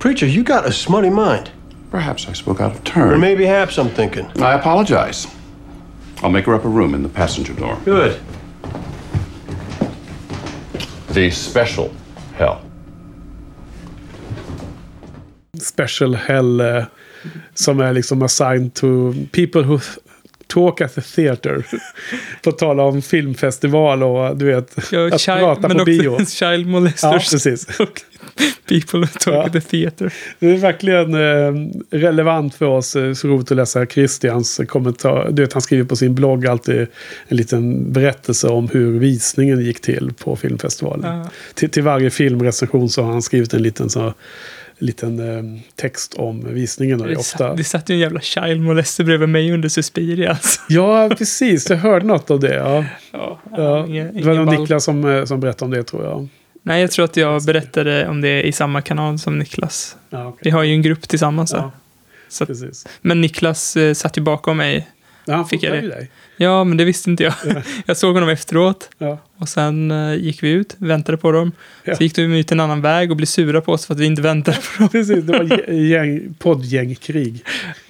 Preacher, 0.00 0.26
you 0.26 0.42
got 0.42 0.66
a 0.66 0.72
smutty 0.72 1.10
mind. 1.10 1.52
Perhaps 1.92 2.26
I 2.26 2.32
spoke 2.32 2.60
out 2.60 2.72
of 2.72 2.82
turn. 2.82 3.12
Or 3.12 3.18
maybe 3.18 3.46
haps, 3.46 3.78
I'm 3.78 3.88
thinking. 3.88 4.26
I 4.42 4.54
apologize. 4.54 5.28
I'll 6.24 6.30
make 6.30 6.46
her 6.46 6.54
up 6.54 6.64
a 6.64 6.68
room 6.68 6.92
in 6.92 7.04
the 7.04 7.08
passenger 7.08 7.52
door. 7.52 7.78
Good. 7.84 8.20
The 11.10 11.30
special 11.30 11.94
hell. 12.34 12.65
Special 15.62 16.14
hell 16.14 16.60
eh, 16.60 16.84
som 17.54 17.80
är 17.80 17.92
liksom 17.92 18.22
assigned 18.22 18.74
to 18.74 19.12
people 19.32 19.62
who 19.62 19.78
talk 20.46 20.80
at 20.80 20.94
the 20.94 21.00
theater. 21.00 21.66
På 22.42 22.52
tala 22.52 22.82
om 22.82 23.02
filmfestival 23.02 24.02
och 24.02 24.36
du 24.36 24.44
vet, 24.46 24.76
Ja, 24.92 25.06
att 25.14 25.20
child, 25.20 25.38
prata 25.38 25.68
men 25.68 25.78
på 25.78 25.84
bio. 25.84 26.24
child 26.26 26.66
Ja, 26.66 26.70
molesters. 26.70 27.30
precis. 27.30 27.66
och 27.80 28.00
people 28.68 28.98
who 29.00 29.06
talk 29.06 29.34
Ja. 29.34 29.44
at 29.46 29.52
the 29.52 29.60
theater. 29.60 30.12
Det 30.38 30.46
är 30.50 30.56
verkligen 30.56 31.14
eh, 31.14 31.70
relevant 31.90 32.54
för 32.54 32.66
oss. 32.66 32.96
eh, 32.96 33.12
Så 33.12 33.28
roligt 33.28 33.50
att 33.50 33.56
läsa 33.56 33.86
Christians 33.86 34.60
kommentar. 34.68 35.28
Du 35.32 35.42
vet, 35.42 35.52
han 35.52 35.62
skriver 35.62 35.84
på 35.84 35.96
sin 35.96 36.14
blogg 36.14 36.46
alltid 36.46 36.86
en 37.28 37.36
liten 37.36 37.92
berättelse 37.92 38.48
om 38.48 38.68
hur 38.72 38.98
visningen 38.98 39.60
gick 39.64 39.80
till 39.80 40.12
på 40.18 40.36
filmfestivalen. 40.36 41.18
Ja. 41.18 41.30
Till, 41.54 41.70
till 41.70 41.82
varje 41.82 42.10
filmrecension 42.10 42.88
så 42.88 43.02
har 43.02 43.12
han 43.12 43.22
skrivit 43.22 43.54
en 43.54 43.62
liten, 43.62 43.90
så, 43.90 44.14
liten 44.78 45.18
eh, 45.56 45.60
text 45.74 46.14
om 46.14 46.54
visningen. 46.54 47.00
Och 47.00 47.06
det 47.06 47.12
Det 47.14 47.18
ofta... 47.20 47.54
det 47.54 47.64
satt 47.64 47.88
ju 47.90 47.92
en 47.94 47.98
jävla 47.98 48.20
child 48.20 48.60
molester 48.60 49.04
bredvid 49.04 49.28
mig 49.28 49.52
under 49.52 49.68
Suspiria. 49.68 50.30
Alltså. 50.30 50.60
Ja, 50.68 51.08
precis. 51.18 51.70
Jag 51.70 51.76
hörde 51.76 52.06
något 52.06 52.30
av 52.30 52.40
det. 52.40 52.54
Ja. 52.54 52.84
Ja, 53.12 53.40
Ja, 53.56 53.86
ingen- 53.86 54.14
det 54.14 54.22
var 54.22 54.34
nog. 54.34 54.60
Niklas 54.60 54.84
som, 54.84 55.04
eh, 55.04 55.24
som 55.24 55.40
berättade 55.40 55.64
om 55.64 55.70
det 55.70 55.84
tror 55.84 56.04
jag. 56.04 56.28
Nej, 56.62 56.80
jag 56.80 56.90
tror 56.90 57.04
att 57.04 57.16
jag 57.16 57.44
berättade 57.44 58.08
om 58.08 58.20
det 58.20 58.42
i 58.42 58.52
samma 58.52 58.82
kanal 58.82 59.18
som 59.18 59.38
Niklas. 59.38 59.96
Ja, 60.10 60.26
okej. 60.26 60.40
Vi 60.44 60.50
har 60.50 60.62
ju 60.62 60.72
en 60.72 60.82
grupp 60.82 61.08
tillsammans. 61.08 61.52
Ja, 61.52 61.70
Så 62.28 62.46
precis. 62.46 62.86
men 63.00 63.20
Niklas 63.20 63.76
eh, 63.76 63.94
satt 63.94 64.18
ju 64.18 64.22
bakom 64.22 64.56
mig. 64.56 64.88
Ja, 65.24 65.34
han 65.34 65.48
Fick 65.48 65.62
jag 65.62 65.72
det? 65.82 65.88
dig. 65.88 66.10
Ja, 66.36 66.64
men 66.64 66.76
det 66.76 66.84
visste 66.84 67.10
inte 67.10 67.22
jag. 67.24 67.34
jag 67.86 67.96
såg 67.96 68.14
honom 68.14 68.28
efteråt. 68.28 68.90
Ja. 68.98 69.18
Och 69.38 69.48
sen 69.48 69.90
eh, 69.90 70.14
gick 70.14 70.42
vi 70.42 70.50
ut, 70.50 70.74
väntade 70.78 71.18
på 71.18 71.32
dem. 71.32 71.52
Ja. 71.84 71.96
Så 71.96 72.02
gick 72.02 72.14
de 72.14 72.22
ut 72.22 72.52
en 72.52 72.60
annan 72.60 72.80
väg 72.82 73.10
och 73.10 73.16
blev 73.16 73.26
sura 73.26 73.60
på 73.60 73.72
oss 73.72 73.86
för 73.86 73.94
att 73.94 74.00
vi 74.00 74.06
inte 74.06 74.22
väntade 74.22 74.56
på 74.56 74.82
dem. 74.82 74.88
Precis, 74.88 75.24
det 75.24 75.32
var 75.32 75.44
gä- 75.44 75.72
gäng, 75.72 76.34
poddgängkrig. 76.38 77.44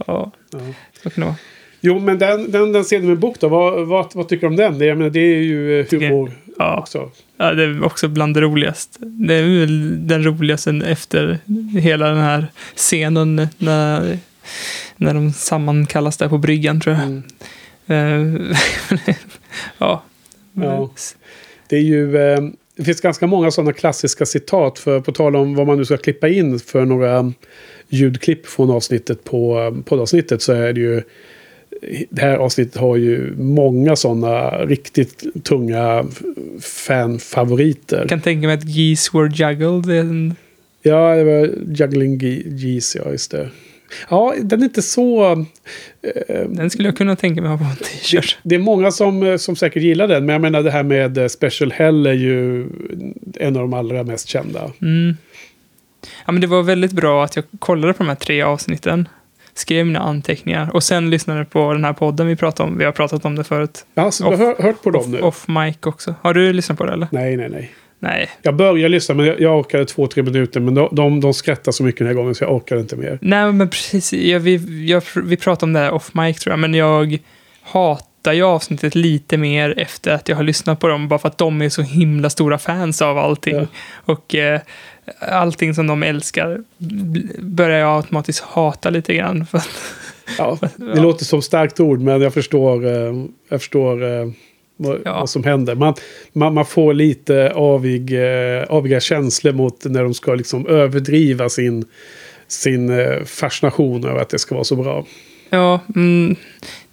Ja, 0.07 0.33
Ja. 0.53 0.59
så 1.03 1.11
kan 1.11 1.21
det 1.21 1.27
vara. 1.27 1.37
Jo, 1.81 1.99
men 2.01 2.19
den, 2.19 2.51
den, 2.51 2.73
den 2.73 2.85
scenen 2.85 3.09
med 3.09 3.19
bok 3.19 3.37
då, 3.41 3.49
vad, 3.49 3.87
vad, 3.87 4.11
vad 4.15 4.29
tycker 4.29 4.41
du 4.41 4.47
om 4.51 4.57
den? 4.57 4.79
Det, 4.79 4.87
jag 4.87 4.99
menar, 4.99 5.11
det 5.11 5.21
är 5.21 5.39
ju 5.43 5.81
eh, 5.81 5.87
humor 5.91 6.33
Ja. 6.59 6.79
också. 6.81 7.11
Ja, 7.37 7.53
det 7.55 7.63
är 7.65 7.85
också 7.85 8.09
bland 8.09 8.35
det 8.35 8.41
roligaste. 8.41 8.99
Det 9.05 9.35
är 9.35 9.43
väl 9.61 10.07
den 10.07 10.25
roligaste 10.25 10.71
efter 10.87 11.39
hela 11.79 12.09
den 12.09 12.19
här 12.19 12.47
scenen 12.77 13.49
när, 13.59 14.19
när 14.97 15.15
de 15.15 15.33
sammankallas 15.33 16.17
där 16.17 16.29
på 16.29 16.39
bryggan, 16.39 16.81
tror 16.81 16.97
jag. 16.97 17.23
Mm. 17.89 18.37
Eh, 18.47 18.57
ja. 19.79 20.03
Ja. 20.53 20.91
Det 21.69 21.77
är 21.77 21.81
ju... 21.81 22.17
Eh, 22.17 22.41
det 22.77 22.85
finns 22.85 23.01
ganska 23.01 23.27
många 23.27 23.51
sådana 23.51 23.73
klassiska 23.73 24.27
citat. 24.27 24.79
För 24.79 25.01
på 25.01 25.13
tal 25.13 25.37
om 25.37 25.55
vad 25.55 25.67
man 25.67 25.79
nu 25.79 25.85
ska 25.85 25.97
klippa 25.97 26.29
in 26.29 26.59
för 26.59 26.85
några 26.85 27.33
ljudklipp 27.89 28.47
från 28.47 28.71
avsnittet 28.71 29.25
på 29.25 29.59
eh, 29.61 29.83
poddavsnittet 29.85 30.43
så 30.43 30.53
är 30.53 30.73
det 30.73 30.81
ju... 30.81 31.03
Det 32.11 32.21
här 32.23 32.37
avsnittet 32.37 32.77
har 32.77 32.97
ju 32.97 33.35
många 33.39 33.97
sådana 33.97 34.51
riktigt 34.51 35.25
tunga 35.45 36.07
fanfavoriter. 36.61 37.99
Jag 37.99 38.09
kan 38.09 38.21
tänka 38.21 38.47
mig 38.47 38.57
att 38.57 38.69
geese 38.69 39.11
were 39.15 39.31
juggled. 39.35 39.99
En, 40.01 40.35
Ja, 40.83 41.15
det 41.17 41.25
var 41.25 41.51
Juggling 41.75 42.19
Ge- 42.19 42.43
Geese, 42.57 42.99
ja 43.05 43.11
just 43.11 43.31
det. 43.31 43.51
Ja, 44.11 44.35
den 44.43 44.61
är 44.61 44.65
inte 44.65 44.83
så... 44.83 45.33
eh, 46.29 46.41
den 46.49 46.71
skulle 46.71 46.89
jag 46.89 46.97
kunna 46.97 47.17
tänka 47.17 47.41
mig 47.43 47.51
ha 47.51 47.59
på 47.59 47.65
en 47.65 47.77
t-shirt. 47.77 48.39
det 48.43 48.55
är 48.55 48.59
många 48.59 48.91
som, 48.91 49.23
eh, 49.23 49.37
som 49.37 49.57
säkert 49.57 49.83
gillar 49.83 50.09
den, 50.09 50.27
men 50.27 50.33
jag 50.33 50.43
menar 50.43 50.63
det 50.63 50.71
här 50.71 50.83
med 50.83 51.19
eh, 51.19 51.27
Special 51.29 51.73
Hell 51.73 52.07
är 52.07 52.13
ju 52.13 52.67
en 53.41 53.57
av 53.57 53.63
de 53.63 53.75
allra 53.75 54.03
mest 54.05 54.29
kända. 54.29 54.71
Mm. 54.83 55.17
ja, 56.27 56.33
men 56.33 56.41
det 56.41 56.47
var 56.47 56.63
väldigt 56.63 56.93
bra 56.93 57.25
att 57.25 57.37
jag 57.37 57.45
kollade 57.59 57.93
på 57.93 58.03
de 58.03 58.09
här 58.09 58.17
tre 58.17 58.43
avsnitten. 58.43 59.09
Skrev 59.55 59.87
mina 59.87 60.01
anteckningar 60.01 60.71
och 60.75 60.83
sen 60.83 61.11
lyssnade 61.11 61.45
på 61.45 61.73
den 61.73 61.85
här 61.85 61.93
podden 61.93 62.27
vi 62.27 62.37
pratade 62.37 62.69
om. 62.71 62.79
Vi 62.79 62.85
har 62.85 62.93
pratat 62.93 63.25
om 63.25 63.37
det 63.37 63.45
förut. 63.45 63.87
Ja, 63.95 64.11
så 64.11 64.25
du 64.25 64.31
har 64.31 64.37
hör- 64.37 64.63
hört 64.63 64.83
på 64.83 64.91
dem 64.91 65.11
nu? 65.11 65.21
Off 65.21 65.49
mic 65.49 65.77
också. 65.83 66.15
Har 66.23 66.35
du 66.35 66.53
lyssnat 66.53 66.79
på 66.79 66.85
det 66.87 66.93
eller? 66.93 67.09
Nej, 67.11 67.37
nej, 67.37 67.49
nej. 67.49 67.73
Nej. 67.99 68.31
Jag 68.43 68.57
började 68.57 68.89
lyssna, 68.89 69.15
men 69.15 69.27
jag, 69.27 69.41
jag 69.41 69.59
orkade 69.59 69.85
två, 69.85 70.07
tre 70.07 70.23
minuter. 70.23 70.61
Men 70.61 70.75
de, 70.75 70.89
de, 70.93 71.21
de 71.21 71.35
skrattar 71.35 71.73
så 71.73 71.83
mycket 71.83 71.99
den 71.99 72.07
här 72.07 72.15
gången 72.15 72.35
så 72.35 72.45
jag 72.45 72.55
orkade 72.55 72.81
inte 72.81 72.97
mer. 72.97 73.19
Nej, 73.23 73.53
men 73.53 73.71
precis. 73.71 74.13
Jag, 74.13 74.41
vi, 74.41 74.87
jag, 74.87 75.03
vi 75.25 75.37
pratade 75.37 75.65
om 75.65 75.73
det 75.73 75.81
här 75.81 75.91
off 75.91 76.15
mic 76.15 76.39
tror 76.39 76.53
jag, 76.53 76.59
men 76.59 76.75
jag 76.75 77.19
hatar 77.63 78.33
ju 78.33 78.43
avsnittet 78.43 78.95
lite 78.95 79.37
mer 79.37 79.79
efter 79.79 80.11
att 80.11 80.29
jag 80.29 80.37
har 80.37 80.43
lyssnat 80.43 80.81
på 80.81 80.89
dem, 80.89 81.09
bara 81.09 81.19
för 81.19 81.29
att 81.29 81.39
de 81.39 81.63
är 81.63 81.69
så 81.69 81.83
himla 81.83 82.31
stora 82.31 82.59
fans 82.59 83.03
av 83.03 83.19
allting. 83.19 83.67
Och 84.05 84.35
eh, 84.35 84.61
allting 85.21 85.75
som 85.75 85.87
de 85.87 86.03
älskar 86.03 86.61
börjar 87.39 87.79
jag 87.79 87.97
automatiskt 87.97 88.45
hata 88.45 88.91
lite 88.91 89.15
grann. 89.15 89.47
För 89.47 89.59
att, 89.59 89.69
Ja, 90.39 90.59
det 90.77 91.01
låter 91.01 91.25
som 91.25 91.43
starkt 91.43 91.81
ord, 91.81 92.01
men 92.01 92.21
jag 92.21 92.35
förstår, 92.35 92.87
eh, 92.87 93.15
jag 93.49 93.61
förstår 93.61 94.05
eh, 94.05 94.31
vad, 94.77 95.05
vad 95.05 95.31
som 95.31 95.45
händer. 95.45 95.75
Man, 95.75 95.95
man, 96.33 96.55
man 96.55 96.67
får 96.67 96.95
lite 96.95 97.53
avig, 97.55 98.13
eh, 98.13 98.65
aviga 98.69 99.01
känslor 99.01 99.53
mot 99.53 99.85
när 99.85 100.03
de 100.03 100.15
ska 100.15 100.35
liksom 100.35 100.67
överdriva 100.67 101.49
sin, 101.49 101.85
sin 102.49 102.91
eh, 102.91 103.25
fascination 103.25 104.05
över 104.05 104.21
att 104.21 104.29
det 104.29 104.39
ska 104.39 104.55
vara 104.55 104.65
så 104.65 104.77
bra. 104.77 105.07
Ja, 105.51 105.81
mm, 105.95 106.37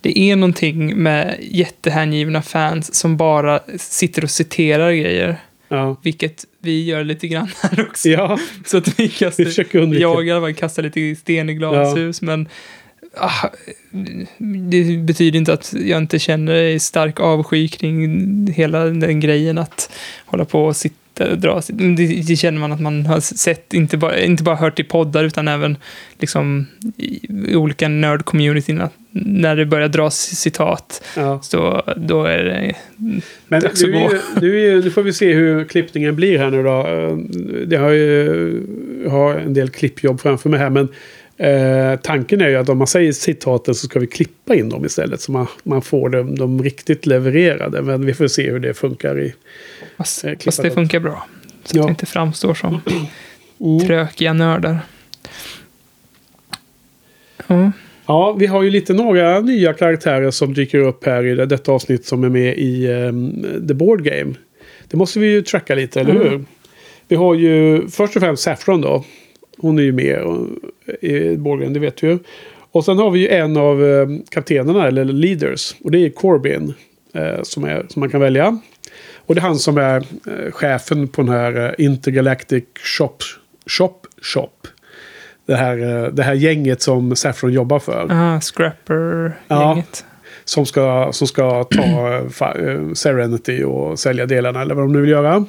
det 0.01 0.19
är 0.19 0.35
någonting 0.35 1.03
med 1.03 1.37
jättehängivna 1.41 2.41
fans 2.41 2.95
som 2.95 3.17
bara 3.17 3.59
sitter 3.77 4.23
och 4.23 4.31
citerar 4.31 4.91
grejer. 4.91 5.37
Ja. 5.67 5.95
Vilket 6.03 6.45
vi 6.59 6.83
gör 6.83 7.03
lite 7.03 7.27
grann 7.27 7.49
här 7.61 7.87
också. 7.89 8.09
Ja. 8.09 8.39
Så 8.65 8.77
att 8.77 8.99
vi 8.99 9.09
kastar, 9.09 9.85
Vi 9.85 10.01
jag 10.01 10.27
i 10.27 10.31
alla 10.31 10.41
fall 10.41 10.53
kastar 10.53 10.83
lite 10.83 11.15
sten 11.21 11.49
i 11.49 11.53
glashus, 11.53 12.21
men 12.21 12.41
ah, 12.41 12.49
det 14.71 14.97
betyder 14.97 15.39
inte 15.39 15.53
att 15.53 15.73
jag 15.85 15.97
inte 15.97 16.19
känner 16.19 16.79
stark 16.79 17.19
avsky 17.19 17.67
kring 17.67 18.47
hela 18.51 18.85
den 18.85 19.19
grejen 19.19 19.57
att 19.57 19.91
hålla 20.25 20.45
på 20.45 20.65
och 20.65 20.75
sitta 20.75 21.31
och 21.31 21.37
dra. 21.37 21.61
Det, 21.67 22.05
det 22.27 22.35
känner 22.35 22.59
man 22.59 22.71
att 22.71 22.81
man 22.81 23.05
har 23.05 23.19
sett, 23.19 23.73
inte 23.73 23.97
bara, 23.97 24.19
inte 24.19 24.43
bara 24.43 24.55
hört 24.55 24.79
i 24.79 24.83
poddar, 24.83 25.23
utan 25.23 25.47
även 25.47 25.77
liksom 26.19 26.67
i, 26.97 27.55
olika 27.55 27.87
nörd-communityn, 27.87 28.81
att 28.81 28.93
när 29.15 29.55
det 29.55 29.65
börjar 29.65 29.87
dras 29.87 30.15
citat, 30.19 31.03
så 31.41 31.83
då 31.97 32.23
är 32.25 32.43
det 32.43 32.73
Men 33.47 33.61
dags 33.61 33.81
du, 33.81 33.95
att 33.95 34.09
gå. 34.11 34.15
ju, 34.15 34.19
du 34.39 34.71
är, 34.71 34.83
nu 34.83 34.91
får 34.91 35.03
vi 35.03 35.13
se 35.13 35.33
hur 35.33 35.65
klippningen 35.65 36.15
blir 36.15 36.37
här 36.39 36.51
nu 36.51 36.63
då. 36.63 36.87
Eh, 36.87 37.17
Det 37.67 37.77
har 37.77 37.89
ju 37.89 38.63
jag 39.03 39.09
har 39.11 39.35
en 39.35 39.53
del 39.53 39.69
klippjobb 39.69 40.21
framför 40.21 40.49
mig 40.49 40.59
här. 40.59 40.69
Men 40.69 40.87
eh, 41.37 41.99
tanken 42.03 42.41
är 42.41 42.49
ju 42.49 42.55
att 42.55 42.69
om 42.69 42.77
man 42.77 42.87
säger 42.87 43.11
citaten 43.11 43.75
så 43.75 43.87
ska 43.87 43.99
vi 43.99 44.07
klippa 44.07 44.55
in 44.55 44.69
dem 44.69 44.85
istället. 44.85 45.21
Så 45.21 45.31
man, 45.31 45.47
man 45.63 45.81
får 45.81 46.09
dem, 46.09 46.35
de 46.35 46.63
riktigt 46.63 47.05
levererade. 47.05 47.81
Men 47.81 48.05
vi 48.05 48.13
får 48.13 48.27
se 48.27 48.51
hur 48.51 48.59
det 48.59 48.73
funkar 48.73 49.19
i 49.19 49.33
Fast, 49.97 50.23
eh, 50.25 50.31
fast 50.45 50.61
det 50.61 50.71
funkar 50.71 50.99
bra. 50.99 51.27
Så 51.63 51.79
att 51.79 51.85
vi 51.85 51.89
inte 51.89 52.05
framstår 52.05 52.53
som 52.53 52.81
Mm. 53.59 53.87
trökiga 53.87 54.33
nördar. 54.33 54.77
Ja. 57.47 57.71
Ja, 58.05 58.31
vi 58.39 58.45
har 58.45 58.63
ju 58.63 58.69
lite 58.69 58.93
några 58.93 59.39
nya 59.39 59.73
karaktärer 59.73 60.31
som 60.31 60.53
dyker 60.53 60.79
upp 60.79 61.05
här 61.05 61.25
i 61.25 61.35
det- 61.35 61.45
detta 61.45 61.71
avsnitt 61.71 62.05
som 62.05 62.23
är 62.23 62.29
med 62.29 62.57
i 62.57 62.91
ehm, 62.91 63.45
The 63.67 63.73
Board 63.73 64.03
Game. 64.03 64.33
Det 64.87 64.97
måste 64.97 65.19
vi 65.19 65.27
ju 65.27 65.41
tracka 65.41 65.75
lite, 65.75 66.01
eller 66.01 66.11
Mm. 66.15 66.27
hur? 66.29 66.45
Vi 67.07 67.15
har 67.15 67.35
ju 67.35 67.87
först 67.89 68.15
och 68.15 68.21
främst 68.21 68.43
Saffron 68.43 68.81
då. 68.81 69.05
Hon 69.63 69.79
är 69.79 69.83
ju 69.83 69.91
med 69.91 70.21
och- 70.21 70.47
i 71.01 71.35
Game, 71.35 71.65
det 71.65 71.79
vet 71.79 72.03
vi 72.03 72.07
ju. 72.07 72.19
Och 72.71 72.85
sen 72.85 72.97
har 72.97 73.11
vi 73.11 73.19
ju 73.19 73.27
en 73.27 73.57
av 73.57 73.83
eh, 73.85 74.07
kaptenerna, 74.29 74.87
eller 74.87 75.05
leaders. 75.05 75.75
Och 75.83 75.91
det 75.91 75.99
är 76.05 76.09
Corbin. 76.09 76.73
Eh, 77.13 77.41
som, 77.43 77.63
är, 77.63 77.85
som 77.89 77.99
man 77.99 78.09
kan 78.09 78.21
välja. 78.21 78.59
Och 79.25 79.35
det 79.35 79.39
är 79.39 79.43
han 79.43 79.55
som 79.55 79.77
är 79.77 79.95
eh, 79.97 80.51
chefen 80.51 81.07
på 81.07 81.21
den 81.21 81.31
här 81.31 81.75
Intergalactic 81.81 82.63
Shop 82.97 83.17
Shop. 83.65 83.93
Shop. 84.21 84.49
Det 85.45 85.55
här, 85.55 85.77
det 86.11 86.23
här 86.23 86.33
gänget 86.33 86.81
som 86.81 87.15
Saffron 87.15 87.53
jobbar 87.53 87.79
för. 87.79 88.07
Aha, 88.11 88.39
Scrapper-gänget. 88.41 90.05
Som 90.45 90.65
ska, 90.65 91.09
som 91.11 91.27
ska 91.27 91.63
ta 91.63 92.21
Serenity 92.95 93.63
och 93.63 93.99
sälja 93.99 94.25
delarna 94.25 94.61
eller 94.61 94.75
vad 94.75 94.83
de 94.83 94.93
nu 94.93 95.01
vill 95.01 95.09
göra. 95.09 95.45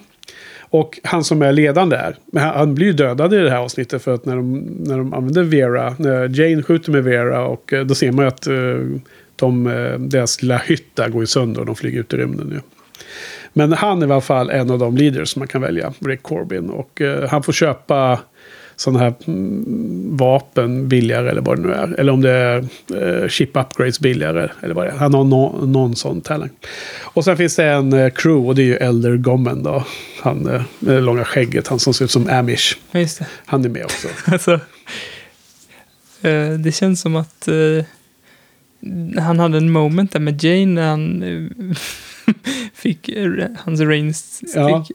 Och 0.70 1.00
han 1.02 1.24
som 1.24 1.42
är 1.42 1.52
ledande 1.52 1.96
här, 1.96 2.16
han, 2.52 2.74
blir 2.74 2.86
ju 2.86 2.92
dödad 2.92 3.34
i 3.34 3.36
det 3.36 3.50
här 3.50 3.58
avsnittet 3.58 4.02
för 4.02 4.14
att 4.14 4.24
när 4.24 4.36
de, 4.36 4.58
när 4.60 4.98
de 4.98 5.14
använder 5.14 5.42
Vera, 5.42 5.96
när 5.98 6.40
Jane 6.40 6.62
skjuter 6.62 6.92
med 6.92 7.04
Vera 7.04 7.46
och 7.46 7.72
eh, 7.72 7.84
då 7.84 7.94
ser 7.94 8.12
man 8.12 8.24
ju 8.24 8.28
att 8.28 8.46
eh, 8.46 8.54
de, 9.36 9.66
eh, 9.66 9.98
deras 9.98 10.42
lilla 10.42 10.56
hytta 10.56 11.08
går 11.08 11.22
ju 11.22 11.26
sönder 11.26 11.60
och 11.60 11.66
de 11.66 11.76
flyger 11.76 12.00
ut 12.00 12.12
i 12.14 12.16
rymden 12.16 12.46
nu. 12.46 12.60
Men 13.52 13.72
han 13.72 14.02
är 14.02 14.06
i 14.06 14.10
alla 14.10 14.20
fall 14.20 14.50
en 14.50 14.70
av 14.70 14.78
de 14.78 14.96
leaders 14.96 15.28
som 15.28 15.40
man 15.40 15.48
kan 15.48 15.62
välja, 15.62 15.92
Rick 16.06 16.22
Corbin. 16.22 16.70
Och 16.70 17.02
han 17.28 17.42
får 17.42 17.52
köpa 17.52 18.18
sådana 18.76 18.98
här 18.98 19.14
mm, 19.26 20.16
vapen 20.16 20.88
billigare 20.88 21.30
eller 21.30 21.40
vad 21.40 21.58
det 21.58 21.62
nu 21.62 21.72
är. 21.72 22.00
Eller 22.00 22.12
om 22.12 22.20
det 22.20 22.30
är 22.30 22.64
eh, 22.94 23.28
chip 23.28 23.56
upgrades 23.56 24.00
billigare. 24.00 24.48
Eller 24.62 24.74
vad 24.74 24.86
det 24.86 24.90
är. 24.90 24.96
Han 24.96 25.14
har 25.14 25.24
no, 25.24 25.66
någon 25.66 25.96
sån 25.96 26.20
talang. 26.20 26.50
Och 27.02 27.24
sen 27.24 27.36
finns 27.36 27.56
det 27.56 27.64
en 27.64 27.92
eh, 27.92 28.10
crew 28.10 28.48
och 28.48 28.54
det 28.54 28.62
är 28.62 28.66
ju 28.66 28.76
Elder 28.76 29.16
Gommen 29.16 29.62
då. 29.62 29.84
Han 30.22 30.46
eh, 30.46 30.62
med 30.78 30.94
det 30.94 31.00
långa 31.00 31.24
skägget, 31.24 31.68
han 31.68 31.78
som 31.78 31.94
ser 31.94 32.04
ut 32.04 32.10
som 32.10 32.28
Amish. 32.28 32.76
Han 33.46 33.64
är 33.64 33.68
med 33.68 33.84
också. 33.84 34.08
Alltså, 34.32 34.52
eh, 36.22 36.50
det 36.50 36.74
känns 36.74 37.00
som 37.00 37.16
att 37.16 37.48
eh, 37.48 37.84
han 39.22 39.38
hade 39.38 39.58
en 39.58 39.70
moment 39.70 40.12
där 40.12 40.20
med 40.20 40.44
Jane 40.44 40.66
när 40.66 40.88
han 40.88 41.22
eh, 41.22 41.76
fick 42.74 43.08
eh, 43.08 43.46
hans 43.58 43.80
rain-stick. 43.80 44.50
Ja. 44.54 44.86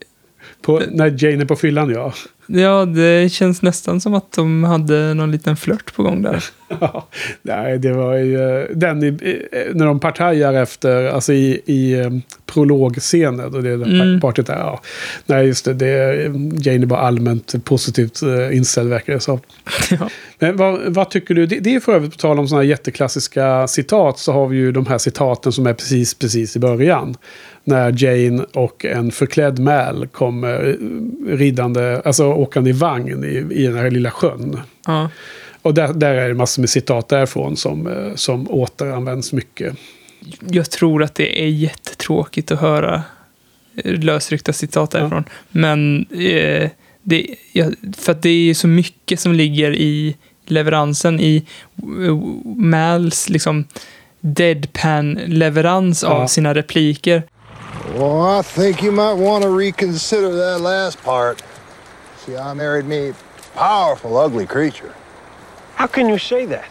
På, 0.62 0.82
när 0.90 1.24
Jane 1.24 1.42
är 1.42 1.46
på 1.46 1.56
fyllan 1.56 1.90
ja. 1.90 2.12
Ja, 2.52 2.84
det 2.84 3.32
känns 3.32 3.62
nästan 3.62 4.00
som 4.00 4.14
att 4.14 4.32
de 4.32 4.64
hade 4.64 5.14
någon 5.14 5.30
liten 5.32 5.56
flört 5.56 5.94
på 5.94 6.02
gång 6.02 6.22
där. 6.22 6.44
Ja, 6.80 7.06
Nej, 7.42 7.78
det 7.78 7.92
var 7.92 8.16
ju 8.16 8.60
eh, 8.60 8.66
den 8.74 9.02
i, 9.02 9.08
eh, 9.52 9.74
när 9.74 9.86
de 9.86 10.00
partajar 10.00 10.52
efter, 10.54 11.04
alltså 11.06 11.32
i, 11.32 11.60
i 11.66 11.92
eh, 11.92 12.10
prologscenen. 12.46 13.54
Och 13.54 13.62
det 13.62 13.70
är 13.70 13.76
det 13.76 14.00
Mm. 14.00 14.20
partyt 14.20 14.46
där. 14.46 14.58
Ja. 14.58 14.80
Nej, 15.26 15.46
just 15.46 15.64
det. 15.64 15.74
det 15.74 16.14
Jane 16.66 16.82
är 16.82 16.86
bara 16.86 17.00
allmänt 17.00 17.64
positivt 17.64 18.20
inställd 18.52 18.90
verkar 18.90 19.12
det 19.12 19.20
som. 19.20 19.40
Men 20.38 20.56
vad, 20.56 20.80
vad 20.94 21.10
tycker 21.10 21.34
du? 21.34 21.46
Det, 21.46 21.58
det 21.58 21.74
är 21.74 21.80
för 21.80 21.94
övrigt 21.94 22.12
på 22.12 22.18
tal 22.18 22.38
om 22.38 22.48
sådana 22.48 22.62
här 22.62 22.70
jätteklassiska 22.70 23.66
citat 23.68 24.18
så 24.18 24.32
har 24.32 24.46
vi 24.48 24.56
ju 24.56 24.72
de 24.72 24.86
här 24.86 24.98
citaten 24.98 25.52
som 25.52 25.66
är 25.66 25.74
precis, 25.74 26.14
precis 26.14 26.56
i 26.56 26.58
början. 26.58 27.16
När 27.64 27.94
Jane 28.04 28.44
och 28.52 28.84
en 28.84 29.10
förklädd 29.12 29.58
Mal 29.58 30.06
kommer 30.06 30.76
ridande, 31.36 32.00
alltså 32.04 32.24
åkande 32.24 32.70
i 32.70 32.72
vagn 32.72 33.24
i, 33.24 33.54
i 33.54 33.66
den 33.66 33.76
här 33.76 33.90
lilla 33.90 34.10
sjön. 34.10 34.60
Ja. 34.86 35.10
Och 35.62 35.74
där, 35.74 35.92
där 35.92 36.14
är 36.14 36.28
det 36.28 36.34
massor 36.34 36.62
med 36.62 36.70
citat 36.70 37.08
därifrån 37.08 37.56
som, 37.56 37.86
eh, 37.86 38.14
som 38.14 38.50
återanvänds 38.50 39.32
mycket. 39.32 39.74
Jag 40.50 40.70
tror 40.70 41.02
att 41.02 41.14
det 41.14 41.42
är 41.44 41.48
jättetråkigt 41.48 42.50
att 42.50 42.60
höra 42.60 43.02
eh, 43.84 43.92
lösryckta 43.94 44.52
citat 44.52 44.90
därifrån. 44.90 45.24
Men 45.50 46.06
eh, 46.10 46.70
det, 47.02 47.26
ja, 47.52 47.66
för 47.96 48.12
att 48.12 48.22
det 48.22 48.50
är 48.50 48.54
så 48.54 48.68
mycket 48.68 49.20
som 49.20 49.32
ligger 49.32 49.74
i 49.74 50.16
leveransen 50.46 51.20
i 51.20 51.44
eh, 52.06 52.16
Mals 52.56 53.28
liksom 53.28 53.64
deadpan-leverans 54.20 56.04
av 56.04 56.20
Ja. 56.20 56.28
sina 56.28 56.54
repliker. 56.54 57.22
Well, 57.94 58.22
I 58.22 58.42
think 58.42 58.82
you 58.82 58.92
might 58.92 59.14
want 59.14 59.42
to 59.42 59.50
reconsider 59.50 60.32
that 60.32 60.60
last 60.60 61.02
part. 61.02 61.42
See, 62.18 62.36
I 62.36 62.54
married 62.54 62.84
me 62.84 63.14
powerful, 63.56 64.16
ugly 64.16 64.46
creature. 64.46 64.94
How 65.74 65.88
can 65.88 66.08
you 66.08 66.16
say 66.16 66.46
that? 66.46 66.70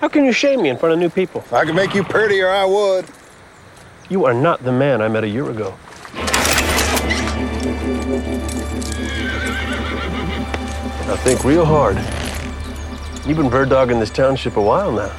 How 0.00 0.08
can 0.08 0.24
you 0.24 0.32
shame 0.32 0.62
me 0.62 0.70
in 0.70 0.78
front 0.78 0.94
of 0.94 0.98
new 0.98 1.10
people? 1.10 1.42
If 1.42 1.52
I 1.52 1.66
could 1.66 1.74
make 1.74 1.94
you 1.94 2.02
prettier, 2.02 2.48
I 2.48 2.64
would. 2.64 3.04
You 4.08 4.24
are 4.24 4.32
not 4.32 4.64
the 4.64 4.72
man 4.72 5.02
I 5.02 5.08
met 5.08 5.22
a 5.22 5.28
year 5.28 5.50
ago. 5.50 5.74
Now 11.06 11.16
think 11.16 11.44
real 11.44 11.66
hard. 11.66 11.98
You've 13.26 13.36
been 13.36 13.50
bird 13.50 13.68
dogging 13.68 14.00
this 14.00 14.08
township 14.08 14.56
a 14.56 14.62
while 14.62 14.92
now. 14.92 15.14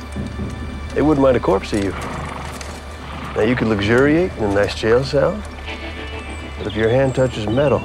They 0.95 1.03
wouldn't 1.03 1.22
mind 1.22 1.38
a 1.38 1.39
corpse 1.39 1.72
of 1.74 1.84
you. 1.84 1.93
Now 3.36 3.41
you 3.41 3.55
could 3.55 3.67
luxuriate 3.69 4.31
in 4.38 4.43
a 4.43 4.53
nice 4.61 4.75
jail 4.81 5.03
cell. 5.03 5.34
But 6.57 6.67
if 6.67 6.75
your 6.77 6.89
hand 6.89 7.15
touches 7.15 7.47
metal, 7.47 7.81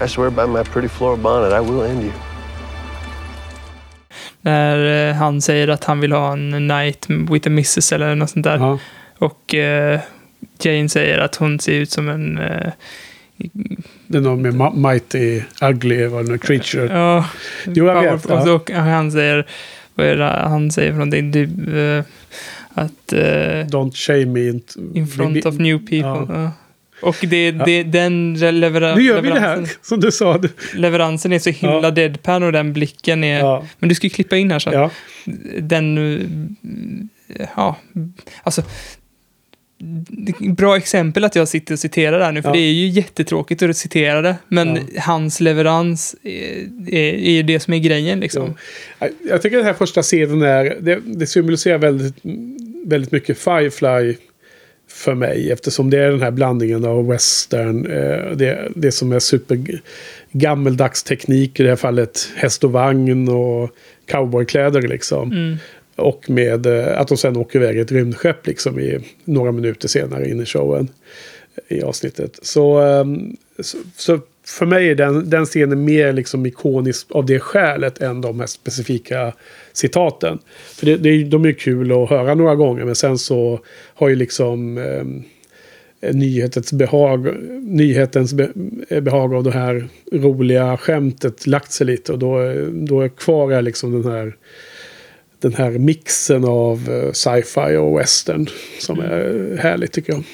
I 0.00 0.06
swear 0.08 0.30
by 0.30 0.46
my 0.46 0.62
pretty 0.62 0.88
floral 0.88 1.16
bonnet, 1.16 1.52
I 1.52 1.60
will 1.60 1.82
end 1.82 2.02
you. 2.02 2.12
När 4.42 5.08
eh, 5.08 5.14
han 5.14 5.40
säger 5.42 5.68
att 5.68 5.84
han 5.84 6.00
vill 6.00 6.12
ha 6.12 6.32
en 6.32 6.66
night 6.68 7.06
with 7.30 7.46
a 7.46 7.50
missus 7.50 7.92
eller 7.92 8.14
något 8.14 8.30
sånt 8.30 8.44
där. 8.44 8.78
Och 9.18 9.54
eh, 9.54 10.00
Jane 10.62 10.88
säger 10.88 11.18
att 11.18 11.36
hon 11.36 11.58
ser 11.60 11.72
ut 11.72 11.90
som 11.90 12.08
en 12.08 12.38
eh, 12.38 12.72
Det 14.06 14.18
är 14.18 14.22
någon 14.22 14.42
med 14.42 14.74
Mighty 14.74 15.42
Ugly, 15.62 16.06
vad 16.06 16.24
det 16.24 16.30
nu 16.32 16.38
Creature. 16.38 16.98
Ja, 16.98 17.24
Jo, 17.66 17.86
jag 17.86 18.02
vet. 18.02 18.26
och, 18.26 18.42
så, 18.42 18.54
och 18.54 18.70
han 18.70 19.12
säger, 19.12 19.46
vad 19.94 20.06
är 20.06 20.16
det 20.16 20.24
han 20.24 20.70
säger 20.70 20.90
för 20.90 20.98
någonting? 20.98 21.32
Typ, 21.32 21.50
eh, 21.68 22.04
att... 22.74 23.12
eh, 23.12 23.18
Don't 23.66 23.92
shame 23.94 24.26
me. 24.26 24.48
Inte, 24.48 24.80
in 24.94 25.06
front 25.06 25.46
of 25.46 25.58
new 25.58 25.78
people. 25.78 26.34
Ja. 26.34 26.42
Ja. 26.42 26.50
Och 27.02 27.16
det, 27.20 27.50
det, 27.50 27.82
den 27.82 28.34
levera, 28.34 28.94
Nu 28.94 29.02
gör 29.02 29.20
vi 29.22 29.28
det 29.28 29.40
här, 29.40 29.56
leveransen, 29.56 29.76
som 29.82 30.00
du 30.00 30.12
sa. 30.12 30.42
Leveransen 30.74 31.32
är 31.32 31.38
så 31.38 31.50
himla 31.50 31.80
Ja. 31.82 31.90
deadpan 31.90 32.42
och 32.42 32.52
den 32.52 32.72
blicken 32.72 33.24
är... 33.24 33.64
Men 33.78 33.88
du 33.88 33.94
ska 33.94 34.06
ju 34.06 34.10
klippa 34.10 34.36
in 34.36 34.50
här 34.50 34.58
Ja. 34.74 34.90
Den... 35.60 36.56
Ja, 37.56 37.76
alltså... 38.42 38.62
Bra 40.56 40.76
exempel 40.76 41.24
att 41.24 41.36
jag 41.36 41.48
sitter 41.48 41.72
och 41.74 41.78
citerar 41.78 42.18
där 42.18 42.32
nu, 42.32 42.42
för 42.42 42.48
Ja. 42.48 42.52
det 42.52 42.58
är 42.60 42.72
ju 42.72 42.86
jättetråkigt 42.88 43.62
att 43.62 43.76
citera 43.76 44.22
det. 44.22 44.36
Men 44.48 44.78
hans 44.98 45.40
leverans 45.40 46.16
är, 46.92 47.30
ju 47.30 47.42
det 47.42 47.60
som 47.60 47.74
är 47.74 47.78
grejen 47.78 48.20
liksom. 48.20 48.54
Jag- 48.98 49.10
Jag 49.28 49.42
tycker 49.42 49.56
den 49.56 49.66
här 49.66 49.72
första 49.74 50.02
scenen 50.02 50.42
är, 50.42 50.76
det, 50.80 50.98
det 51.06 51.26
symboliserar 51.26 51.78
väldigt, 51.78 52.14
väldigt 52.86 53.12
mycket 53.12 53.38
Firefly 53.38 54.14
för 54.88 55.14
mig. 55.14 55.50
Eftersom 55.52 55.90
det 55.90 55.98
är 55.98 56.10
den 56.10 56.22
här 56.22 56.30
blandningen 56.30 56.84
av 56.84 57.06
western, 57.08 57.86
eh, 57.86 58.36
det, 58.36 58.68
det 58.76 58.92
som 58.92 59.12
är 59.12 59.18
super 59.18 59.54
g- 59.54 59.78
gammeldags 60.32 61.02
teknik, 61.02 61.60
i 61.60 61.62
det 61.62 61.68
här 61.68 61.76
fallet 61.76 62.28
häst 62.36 62.64
och 62.64 62.72
vagn 62.72 63.28
och 63.28 63.70
cowboykläder 64.10 64.82
liksom. 64.82 65.32
Mm. 65.32 65.56
Och 65.96 66.30
med 66.30 66.66
eh, 66.66 67.00
att 67.00 67.08
de 67.08 67.16
sen 67.16 67.36
åker 67.36 67.58
iväg 67.62 67.76
i 67.76 67.80
ett 67.80 67.92
rymdskepp 67.92 68.46
liksom 68.46 68.80
i 68.80 68.98
några 69.24 69.52
minuter 69.52 69.88
senare 69.88 70.28
in 70.30 70.40
i 70.40 70.44
showen. 70.46 70.88
Eh, 71.68 71.78
I 71.78 71.82
avsnittet. 71.82 72.38
Så, 72.42 72.78
ehm, 72.78 73.36
så, 73.58 73.78
så 73.96 74.18
för 74.46 74.66
mig 74.66 74.88
är 74.90 74.94
den, 74.94 75.30
den 75.30 75.44
scenen 75.46 75.84
mer 75.84 76.12
liksom 76.12 76.46
ikonisk 76.46 77.06
av 77.10 77.26
det 77.26 77.40
skälet 77.40 77.98
än 78.00 78.20
de 78.20 78.40
här 78.40 78.46
specifika 78.46 79.32
citaten. 79.72 80.38
För 80.74 80.86
det, 80.86 80.96
det, 80.96 81.08
är- 81.10 81.24
de 81.24 81.44
är 81.44 81.52
kul 81.52 81.92
att 81.92 82.10
höra 82.10 82.34
några 82.34 82.54
gånger 82.54 82.84
men 82.84 82.94
sen 82.94 83.18
så 83.18 83.60
har 83.94 84.08
ju 84.08 84.14
liksom 84.16 84.78
ehm, 84.78 85.22
eh, 86.00 86.14
nyhetens 86.14 86.72
behag, 86.72 87.26
nyhetens 87.62 88.32
be, 88.34 88.50
behag 89.00 89.34
av 89.34 89.42
det 89.44 89.50
här 89.50 89.88
roliga 90.12 90.76
skämtet 90.76 91.46
lagt 91.46 91.72
sig 91.72 91.86
lite 91.86 92.12
och 92.12 92.18
då, 92.18 92.36
då 92.72 93.00
är 93.00 93.08
kvar 93.08 93.52
är 93.52 93.62
liksom 93.62 94.02
den 94.02 94.12
här 94.12 94.36
den 95.40 95.54
här 95.54 95.70
mixen 95.70 96.44
av 96.44 96.88
eh, 96.90 97.12
sci-fi 97.12 97.76
och 97.76 97.98
western 97.98 98.46
som 98.80 99.00
är 99.00 99.56
härligt 99.62 99.92
tycker 99.92 100.12
jag. 100.12 100.24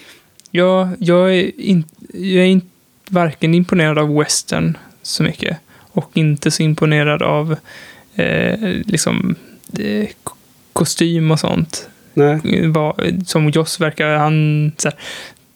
Ja, 0.51 0.91
jag 0.99 1.35
är, 1.35 1.61
in, 1.61 1.85
jag 2.13 2.45
är 2.45 2.49
in, 2.49 2.63
varken 3.09 3.55
imponerad 3.55 3.99
av 3.99 4.15
western 4.15 4.79
så 5.03 5.23
mycket 5.23 5.57
och 5.77 6.11
inte 6.15 6.51
så 6.51 6.63
imponerad 6.63 7.23
av 7.23 7.57
eh, 8.15 8.59
liksom 8.85 9.35
eh, 9.79 10.09
kostym 10.73 11.31
och 11.31 11.41
sånt. 11.41 11.89
Nej. 12.15 12.41
Som 13.27 13.51
Joss 13.51 13.81
verkar, 13.81 14.17
han, 14.17 14.73
så 14.77 14.89
här, 14.89 14.99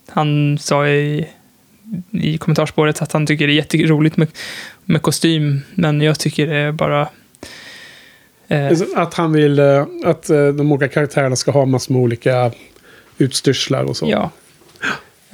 han 0.08 0.58
sa 0.58 0.88
i, 0.88 1.28
i 2.10 2.38
kommentarspåret 2.38 3.02
att 3.02 3.12
han 3.12 3.26
tycker 3.26 3.46
det 3.46 3.52
är 3.52 3.54
jätteroligt 3.54 4.16
med, 4.16 4.28
med 4.84 5.02
kostym, 5.02 5.60
men 5.74 6.00
jag 6.00 6.18
tycker 6.18 6.46
det 6.46 6.56
är 6.56 6.72
bara 6.72 7.08
Att 8.94 9.14
han 9.14 9.32
vill 9.32 9.58
eh, 9.58 9.86
att 10.04 10.30
eh, 10.30 10.48
de 10.48 10.72
olika 10.72 10.88
karaktärerna 10.88 11.36
ska 11.36 11.50
ha 11.50 11.64
massor 11.64 11.94
med 11.94 12.02
olika 12.02 12.52
utstyrslar 13.18 13.84
och 13.84 13.96
så. 13.96 14.10
Ja. 14.10 14.30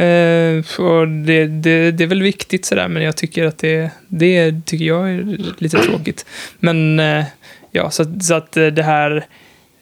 Eh, 0.04 0.80
och 0.80 1.08
det, 1.08 1.46
det, 1.46 1.90
det 1.90 2.04
är 2.04 2.08
väl 2.08 2.22
viktigt 2.22 2.64
sådär, 2.64 2.88
men 2.88 3.02
jag 3.02 3.16
tycker 3.16 3.44
att 3.44 3.58
det, 3.58 3.90
det 4.08 4.54
tycker 4.64 4.84
jag 4.84 5.10
är 5.10 5.38
lite 5.58 5.78
tråkigt. 5.78 6.26
Men 6.58 7.00
eh, 7.00 7.24
ja, 7.70 7.90
så, 7.90 8.20
så 8.20 8.34
att 8.34 8.56
eh, 8.56 8.66
det 8.66 8.82
här 8.82 9.26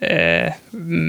eh, 0.01 0.53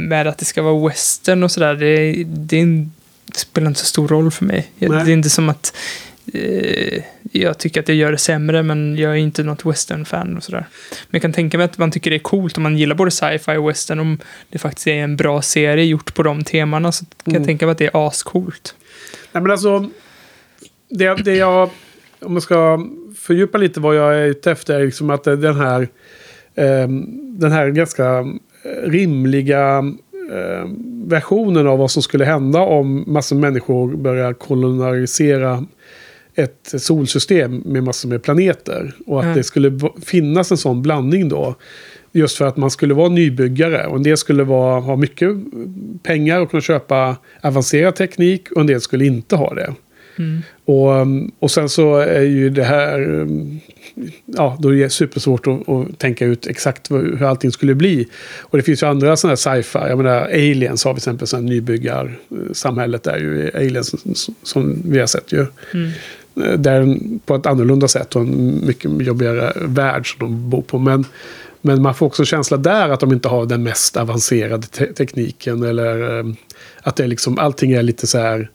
med 0.08 0.28
att 0.28 0.38
det 0.38 0.46
ska 0.46 0.62
vara 0.62 0.88
western 0.88 1.44
och 1.44 1.52
sådär, 1.52 1.74
det, 1.74 2.24
det 2.24 2.88
spelar 3.36 3.68
inte 3.68 3.80
så 3.80 3.86
stor 3.86 4.08
roll 4.08 4.32
för 4.32 4.46
mig. 4.46 4.72
Nej. 4.78 4.90
det 4.90 5.12
är 5.12 5.14
inte 5.14 5.30
som 5.30 5.50
att 5.50 5.76
eh, 6.34 7.04
jag 7.32 7.58
tycker 7.58 7.80
att 7.80 7.86
det 7.86 7.94
gör 7.94 8.12
det 8.12 8.18
sämre, 8.18 8.64
men 8.64 8.98
jag 8.98 9.12
är 9.12 9.16
inte 9.16 9.44
något 9.44 9.66
western-fan 9.66 10.38
och 10.38 10.44
sådär. 10.44 10.66
Men 10.92 11.10
jag 11.10 11.22
kan 11.22 11.34
tänka 11.34 11.58
mig 11.58 11.66
att 11.66 11.78
man 11.78 11.92
tycker 11.92 12.10
det 12.10 12.18
är 12.18 12.20
coolt 12.20 12.58
om 12.58 12.64
man 12.64 12.78
gillar 12.78 12.96
både 12.96 13.12
sci-fi 13.12 13.58
och 13.58 13.70
western, 13.70 14.00
om 14.00 14.18
det 14.50 14.58
faktiskt 14.60 14.88
är 14.88 14.94
en 14.94 15.16
bra 15.18 15.42
serie 15.42 15.86
gjort 15.86 16.14
på 16.16 16.24
de 16.24 16.44
temana, 16.44 16.92
så 16.92 17.06
kan 17.06 17.32
Mm. 17.34 17.42
jag 17.42 17.48
tänka 17.48 17.66
mig 17.66 17.72
att 17.72 17.78
det 17.78 17.86
är 17.86 18.08
ascoolt. 18.08 18.76
Nej 19.32 19.42
men 19.42 19.52
alltså, 19.52 19.90
det, 20.90 21.14
det 21.24 21.36
jag, 21.36 21.70
om 22.20 22.34
man 22.34 22.42
ska 22.42 22.88
fördjupa 23.20 23.58
lite 23.58 23.80
vad 23.80 23.96
jag 23.96 24.16
är 24.16 24.26
ute 24.26 24.52
efter, 24.52 24.80
är 24.80 24.86
liksom 24.86 25.10
att 25.10 25.24
den 25.24 25.56
här, 25.56 25.82
eh, 26.56 26.88
den 27.40 27.52
här 27.52 27.70
ganska 27.70 28.06
eh, 28.18 28.90
rimliga 28.90 29.78
eh, 30.32 30.70
versionen 31.06 31.68
av 31.68 31.80
vad 31.80 31.92
som 31.92 32.02
skulle 32.04 32.26
hända 32.26 32.60
om 32.60 33.04
massor 33.08 33.36
med 33.36 33.42
människor 33.52 33.96
börjar 33.96 34.34
kolonisera 34.34 35.66
ett 36.36 36.74
solsystem 36.82 37.62
med 37.66 37.84
massor 37.84 38.10
med 38.10 38.24
planeter. 38.24 38.94
Och 39.06 39.20
att 39.20 39.24
Mm. 39.26 39.38
det 39.38 39.44
skulle 39.44 39.80
finnas 40.06 40.52
en 40.52 40.58
sån 40.58 40.82
blandning 40.82 41.30
då. 41.30 41.56
Just 42.12 42.38
för 42.38 42.46
att 42.46 42.58
man 42.58 42.72
skulle 42.72 42.94
vara 42.94 43.10
nybyggare. 43.10 43.86
Och 43.88 43.96
en 43.98 44.04
del 44.04 44.18
skulle 44.18 44.44
vara, 44.44 44.80
ha 44.80 44.96
mycket 44.96 45.30
pengar 46.04 46.40
och 46.40 46.50
kunna 46.52 46.62
köpa 46.62 47.16
avancerad 47.42 47.96
teknik. 47.96 48.52
Och 48.52 48.62
en 48.62 48.68
del 48.68 48.82
skulle 48.82 49.06
inte 49.06 49.36
ha 49.36 49.54
det. 49.54 49.74
Mm. 50.18 50.42
Och, 50.66 50.90
um, 50.92 51.32
och 51.40 51.52
sen 51.52 51.70
så 51.70 51.96
är 51.96 52.22
ju 52.22 52.50
det 52.50 52.64
här... 52.64 53.02
um, 53.14 53.60
Ja, 54.26 54.58
då 54.62 54.70
är 54.76 54.76
det 54.84 54.90
supersvårt 54.90 55.48
att, 55.48 55.70
att 55.70 56.00
tänka 56.00 56.26
ut 56.26 56.48
exakt 56.48 56.92
hur 56.92 57.24
allting 57.24 57.52
skulle 57.52 57.76
bli. 57.76 58.08
Och 58.42 58.58
det 58.58 58.64
finns 58.64 58.84
ju 58.84 58.88
andra 58.88 59.16
sådana 59.18 59.32
här 59.46 59.62
sci-fi. 59.62 59.80
Jag 59.90 59.98
menar, 59.98 60.22
Aliens 60.22 60.84
har 60.86 60.94
vi 60.94 61.00
till 61.00 61.10
exempel, 61.10 61.28
sådana 61.28 61.48
nybyggarsamhället 61.50 63.08
är 63.08 63.18
ju 63.18 63.52
Aliens 63.56 63.96
som- 64.24 64.36
som 64.44 64.82
vi 64.86 65.00
har 65.00 65.08
sett 65.08 65.32
ju. 65.32 65.46
Mm. 65.74 65.90
Eh, 66.44 66.54
där 66.54 66.98
på 67.26 67.36
ett 67.36 67.46
annorlunda 67.46 67.88
sätt 67.88 68.16
och 68.16 68.22
en 68.22 68.66
mycket 68.66 69.02
jobbigare 69.02 69.54
värld 69.56 70.12
som 70.12 70.20
de 70.20 70.50
bor 70.50 70.62
på. 70.62 70.80
Men, 70.80 71.06
men 71.62 71.82
man 71.82 71.96
får 71.96 72.06
också 72.06 72.26
känsla 72.26 72.58
där 72.58 72.90
att 72.90 73.00
de 73.00 73.14
inte 73.14 73.28
har 73.28 73.46
den 73.46 73.64
mest 73.64 73.98
avancerade 73.98 74.68
te- 74.68 74.94
tekniken. 74.94 75.64
Eller 75.64 76.20
eh, 76.20 76.26
att 76.82 76.96
det 76.96 77.04
är 77.04 77.08
liksom, 77.08 77.40
allting 77.40 77.72
är 77.72 77.84
lite 77.84 78.08
så 78.08 78.18
här... 78.18 78.50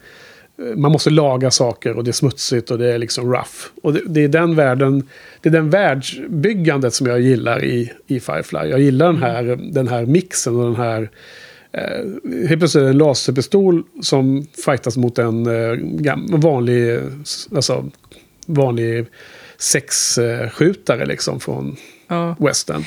Eh, 0.59 0.77
man 0.77 0.93
måste 0.93 1.11
laga 1.11 1.51
saker 1.51 1.97
och 1.97 2.05
det 2.05 2.11
är 2.11 2.13
smutsigt 2.13 2.71
och 2.71 2.79
det 2.79 2.93
är 2.95 2.99
liksom 2.99 3.33
rough. 3.33 3.59
Och 3.83 3.93
det, 3.93 4.01
det 4.07 4.25
är 4.25 4.29
den 4.29 4.55
världen, 4.55 5.09
det 5.41 5.49
är 5.49 5.53
den 5.53 5.71
världsbyggandet 5.71 6.95
som 6.95 7.07
jag 7.07 7.21
gillar 7.21 7.65
i, 7.65 7.93
i 8.07 8.21
Firefly. 8.21 8.71
Jag 8.71 8.81
gillar 8.81 9.07
den 9.07 9.23
här, 9.23 9.59
den 9.73 9.89
här 9.89 10.07
mixen 10.07 10.57
och 10.57 10.65
den 10.65 10.77
här... 10.77 11.11
Eh, 11.73 12.47
helt 12.49 12.59
plötsligt 12.61 12.85
en 12.85 12.99
laserpistol 12.99 13.83
som 14.03 14.47
fightas 14.65 14.97
mot 14.97 15.19
en 15.19 15.47
eh, 15.47 16.17
vanlig, 16.39 16.95
eh, 16.95 17.03
alltså, 17.55 17.91
vanlig 18.47 19.07
sexskjutare 19.59 21.07
liksom 21.07 21.41
från 21.41 21.77
Ja. 22.09 22.37
western. 22.39 22.85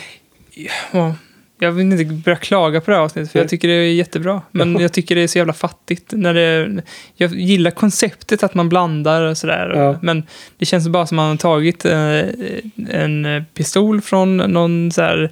Ja, 0.92 1.16
jag 1.60 1.72
vill 1.72 1.92
inte 1.92 2.06
börja 2.06 2.36
klaga 2.38 2.82
på 2.82 2.92
det 2.92 2.98
här 2.98 3.04
avsnittet, 3.04 3.32
för 3.32 3.40
jag 3.40 3.50
tycker 3.50 3.68
det 3.68 3.74
är 3.74 3.94
jättebra. 3.94 4.42
Men 4.52 4.74
Ja. 4.76 4.82
jag 4.82 4.94
tycker 4.94 5.16
det 5.16 5.22
är 5.22 5.28
så 5.28 5.38
jävla 5.38 5.54
fattigt. 5.54 6.12
När 6.12 6.34
det, 6.34 6.82
jag 7.16 7.34
gillar 7.36 7.72
konceptet 7.72 8.44
att 8.44 8.54
man 8.54 8.70
blandar 8.70 9.22
och 9.22 9.38
sådär. 9.38 9.72
Ja. 9.76 10.00
Men 10.02 10.24
det 10.58 10.66
känns 10.66 10.88
bara 10.88 11.08
som 11.08 11.20
att 11.20 11.24
man 11.24 11.30
har 11.30 11.38
tagit 11.38 11.86
eh, 11.86 12.20
en 12.90 13.46
pistol 13.54 14.02
från 14.02 14.38
någon 14.38 14.92
så 14.92 15.02
här, 15.02 15.24
eh, 15.24 15.30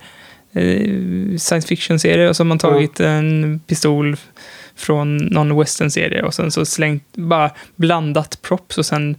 science 1.38 1.68
fiction-serie 1.68 2.30
och 2.30 2.36
så 2.36 2.44
har 2.44 2.48
man 2.48 2.60
tagit 2.60 3.00
en 3.00 3.60
pistol 3.68 4.16
från 4.76 5.18
någon 5.18 5.60
western-serie 5.60 6.24
och 6.24 6.34
sen 6.34 6.52
så 6.52 6.66
slängt, 6.66 7.04
bara 7.16 7.52
blandat 7.76 8.42
props 8.42 8.78
och 8.78 8.86
sen 8.86 9.16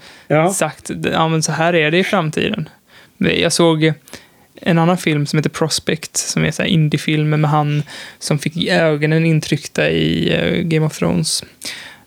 sagt, 0.55 0.91
ja 1.05 1.29
men 1.29 1.43
så 1.43 1.53
här 1.53 1.75
är 1.75 1.91
det 1.91 1.99
i 1.99 2.05
framtiden. 2.05 2.69
Jag 3.19 3.53
såg 3.53 3.93
en 4.65 4.79
annan 4.79 4.99
film 4.99 5.27
som 5.27 5.39
heter 5.39 5.51
Prospect, 5.51 6.17
som 6.17 6.45
är 6.45 6.59
här 6.59 6.65
indiefilm 6.65 7.31
med 7.31 7.51
han 7.51 7.83
som 8.19 8.39
fick 8.39 8.69
ögonen 8.69 9.27
intryckta 9.27 9.91
i 9.91 10.35
eh, 10.35 10.63
Game 10.63 10.87
of 10.87 10.99
Thrones. 10.99 11.45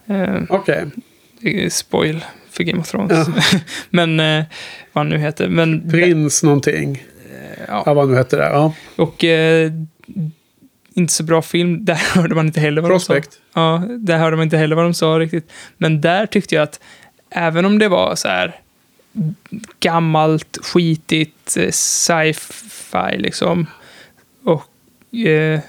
Uh, 0.10 0.44
Okej. 0.50 0.86
Spoil 1.70 2.26
för 2.52 2.64
Game 2.64 2.82
of 2.82 2.92
Thrones. 2.92 3.28
Ja. 3.28 3.60
Men 3.90 4.20
eh, 4.20 4.44
vad 4.94 5.02
han 5.02 5.10
nu 5.10 5.18
heter. 5.18 5.48
Men, 5.50 5.92
Prins 5.92 6.44
någonting. 6.44 7.04
Ja. 7.68 7.84
ja, 7.86 7.94
vad 7.94 8.10
nu 8.10 8.18
heter 8.18 8.38
det. 8.38 8.46
Ja. 8.50 8.74
Och 8.96 9.24
eh, 9.24 9.72
inte 10.94 11.14
så 11.14 11.24
bra 11.24 11.42
film. 11.42 11.78
Där 11.86 12.16
hörde 12.16 12.36
man 12.36 12.48
inte 12.48 12.60
heller 12.60 12.82
vad 12.82 12.92
Prospect. 12.92 13.32
de 13.32 13.38
sa. 13.54 13.62
Ja, 13.62 13.84
där 14.00 14.18
hörde 14.18 14.36
man 14.36 14.44
inte 14.44 14.58
heller 14.58 14.76
vad 14.76 14.86
de 14.86 14.94
sa 14.94 15.20
riktigt. 15.20 15.52
Men 15.78 16.02
där 16.02 16.26
tyckte 16.26 16.56
jag 16.56 16.64
att 16.64 16.80
även 17.30 17.66
om 17.66 17.80
det 17.80 17.88
var 17.88 18.16
så 18.16 18.28
här 18.28 18.60
gammalt, 19.80 20.58
skitigt, 20.62 21.58
eh, 21.58 21.70
sci-fi 21.72 23.18
liksom. 23.18 23.68
Och 24.44 25.16
eh, 25.16 25.60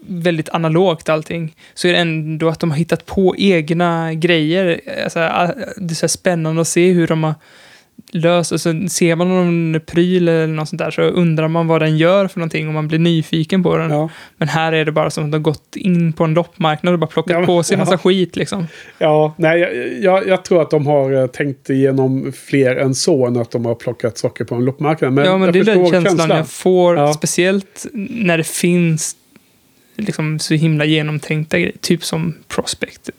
väldigt 0.00 0.48
analogt 0.48 1.08
allting, 1.08 1.56
så 1.74 1.88
är 1.88 1.92
det 1.92 1.98
ändå 1.98 2.48
att 2.48 2.60
de 2.60 2.70
har 2.70 2.78
hittat 2.78 3.06
på 3.06 3.34
egna 3.38 4.14
grejer. 4.14 4.80
Alltså, 5.04 5.18
det 5.76 5.92
är 5.92 5.94
så 5.94 6.08
spännande 6.08 6.60
att 6.60 6.68
se 6.68 6.92
hur 6.92 7.06
de 7.06 7.24
har 7.24 7.34
löst, 8.12 8.52
och 8.52 8.60
så 8.60 8.88
ser 8.88 9.16
man 9.16 9.28
någon 9.28 9.80
pryl 9.86 10.28
eller 10.28 10.46
något 10.46 10.68
sånt 10.68 10.78
där 10.78 10.90
så 10.90 11.02
undrar 11.02 11.48
man 11.48 11.66
vad 11.66 11.82
den 11.82 11.98
gör 11.98 12.28
för 12.28 12.38
någonting 12.40 12.68
och 12.68 12.74
man 12.74 12.88
blir 12.88 12.98
nyfiken 12.98 13.62
på 13.62 13.76
den. 13.76 14.08
Men 14.36 14.48
här 14.48 14.72
är 14.72 14.84
det 14.84 14.92
bara 14.92 15.10
som 15.10 15.24
att 15.24 15.30
de 15.30 15.36
har 15.36 15.42
gått 15.42 15.76
in 15.76 16.12
på 16.12 16.24
en 16.24 16.34
loppmarknad 16.34 16.92
och 16.94 17.00
bara 17.00 17.06
plockat 17.06 17.32
Ja, 17.32 17.38
men- 17.38 17.46
på 17.46 17.62
sig 17.62 17.74
en 17.74 17.78
massa 17.78 17.92
ja. 17.92 17.98
skit 17.98 18.36
liksom. 18.36 18.66
Ja, 18.98 19.34
nej, 19.36 19.60
jag, 19.60 20.02
jag, 20.02 20.28
jag 20.28 20.44
tror 20.44 20.62
att 20.62 20.70
de 20.70 20.86
har 20.86 21.12
eh, 21.12 21.26
tänkt 21.26 21.70
igenom 21.70 22.32
fler 22.46 22.76
än 22.76 22.94
så 22.94 23.26
än 23.26 23.36
att 23.36 23.50
de 23.50 23.64
har 23.64 23.74
plockat 23.74 24.18
saker 24.18 24.44
på 24.44 24.54
en 24.54 24.64
loppmarknad. 24.64 25.12
Men 25.12 25.24
ja, 25.24 25.38
men 25.38 25.52
det 25.52 25.58
är 25.58 25.64
den 25.64 25.84
förstår 25.84 26.02
känslan, 26.02 26.30
jag 26.30 26.48
får, 26.48 27.12
speciellt 27.12 27.86
när 28.10 28.38
det 28.38 28.46
finns 28.46 29.16
liksom 29.96 30.38
så 30.38 30.54
himla 30.54 30.84
genomtänkta 30.84 31.58
grejer, 31.58 31.74
typ 31.80 32.04
som 32.04 32.34
Prospect. 32.48 33.10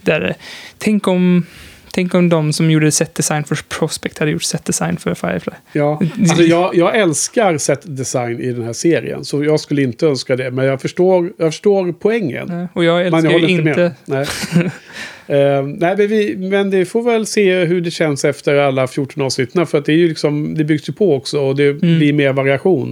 Där, 0.00 0.34
tänk 0.78 1.08
om 1.08 1.46
Tänk 1.94 2.14
om 2.14 2.28
de 2.28 2.52
som 2.52 2.70
gjorde 2.70 2.92
set 2.92 3.14
design 3.14 3.44
för 3.44 3.58
Prospect 3.68 4.18
hade 4.18 4.30
gjort 4.30 4.42
set 4.42 4.64
design 4.64 4.96
för 4.96 5.14
Firefly. 5.14 5.52
Ja, 5.72 6.00
alltså 6.20 6.42
jag, 6.42 6.74
jag 6.74 6.96
älskar 6.96 7.58
set 7.58 7.96
design 7.96 8.40
i 8.40 8.52
den 8.52 8.62
här 8.62 8.72
serien. 8.72 9.24
Så 9.24 9.44
jag 9.44 9.60
skulle 9.60 9.82
inte 9.82 10.06
önska 10.06 10.36
det. 10.36 10.50
Men 10.50 10.64
jag 10.64 10.80
förstår, 10.80 11.32
jag 11.38 11.52
förstår 11.52 11.92
poängen. 11.92 12.68
Och 12.72 12.84
jag 12.84 12.96
Men 12.96 13.14
älskar 13.14 13.32
håller 13.32 13.48
ju 13.48 13.54
inte... 13.54 13.94
med. 14.06 14.26
Nej. 14.54 14.70
Eh, 15.26 15.62
nej, 15.62 15.96
men, 15.96 16.08
vi, 16.08 16.36
men 16.36 16.70
det 16.70 16.84
får 16.84 17.02
väl 17.02 17.26
se 17.26 17.64
hur 17.64 17.80
det 17.80 17.90
känns 17.90 18.24
efter 18.24 18.54
alla 18.54 18.86
14 18.86 19.22
avsnitten. 19.22 19.66
För 19.66 19.78
att 19.78 19.84
det, 19.84 19.92
är 19.92 19.96
ju 19.96 20.08
liksom, 20.08 20.54
det 20.54 20.64
byggs 20.64 20.88
ju 20.88 20.92
på 20.92 21.14
också 21.16 21.40
och 21.40 21.56
det 21.56 21.72
blir 21.72 22.12
mer 22.12 22.32
variation. 22.32 22.90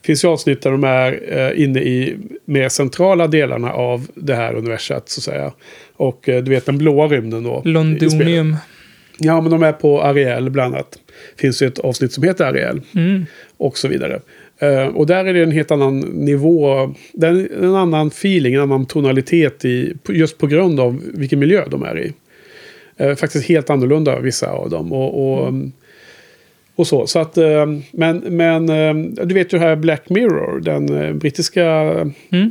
Det 0.00 0.06
finns 0.06 0.24
ju 0.24 0.28
avsnitt 0.28 0.62
där 0.62 0.70
de 0.70 0.84
är 0.84 1.38
eh, 1.38 1.62
inne 1.62 1.80
i 1.80 2.16
mer 2.44 2.68
centrala 2.68 3.26
delarna 3.26 3.72
av 3.72 4.06
det 4.14 4.34
här 4.34 4.54
universat 4.54 5.08
så 5.08 5.20
att 5.20 5.24
säga. 5.24 5.52
Och 5.96 6.28
eh, 6.28 6.42
du 6.42 6.50
vet 6.50 6.66
den 6.66 6.78
blåa 6.78 7.08
rymden 7.08 7.42
då. 7.42 7.62
Londonium. 7.64 8.56
Ja, 9.18 9.40
men 9.40 9.50
de 9.50 9.62
är 9.62 9.72
på 9.72 10.02
Ariel 10.02 10.50
bland 10.50 10.74
annat. 10.74 10.98
finns 11.36 11.62
ju 11.62 11.66
ett 11.66 11.78
avsnitt 11.78 12.12
som 12.12 12.22
heter 12.22 12.44
Ariel. 12.44 12.80
Mm. 12.94 13.26
Och 13.56 13.78
så 13.78 13.88
vidare. 13.88 14.20
Eh, 14.58 14.86
och 14.86 15.06
där 15.06 15.24
är 15.24 15.34
det 15.34 15.42
en 15.42 15.52
helt 15.52 15.70
annan 15.70 16.00
nivå. 16.00 16.94
Det 17.12 17.26
är 17.26 17.64
en 17.64 17.74
annan 17.74 18.08
feeling, 18.08 18.54
en 18.54 18.60
annan 18.60 18.86
tonalitet 18.86 19.64
i, 19.64 19.94
just 20.08 20.38
på 20.38 20.46
grund 20.46 20.80
av 20.80 21.02
vilken 21.14 21.38
miljö 21.38 21.64
de 21.70 21.82
är 21.82 21.98
i. 21.98 22.12
Eh, 22.96 23.14
faktiskt 23.14 23.48
helt 23.48 23.70
annorlunda 23.70 24.20
vissa 24.20 24.50
av 24.50 24.70
dem. 24.70 24.92
Och, 24.92 25.42
och, 25.42 25.52
och 26.76 26.86
så. 26.86 27.06
så 27.06 27.18
att, 27.18 27.38
eh, 27.38 27.66
men 27.90 28.18
men 28.18 28.68
eh, 28.68 28.94
du 29.26 29.34
vet 29.34 29.52
ju 29.52 29.58
här 29.58 29.76
Black 29.76 30.08
Mirror, 30.08 30.60
den 30.60 31.02
eh, 31.04 31.12
brittiska 31.12 31.92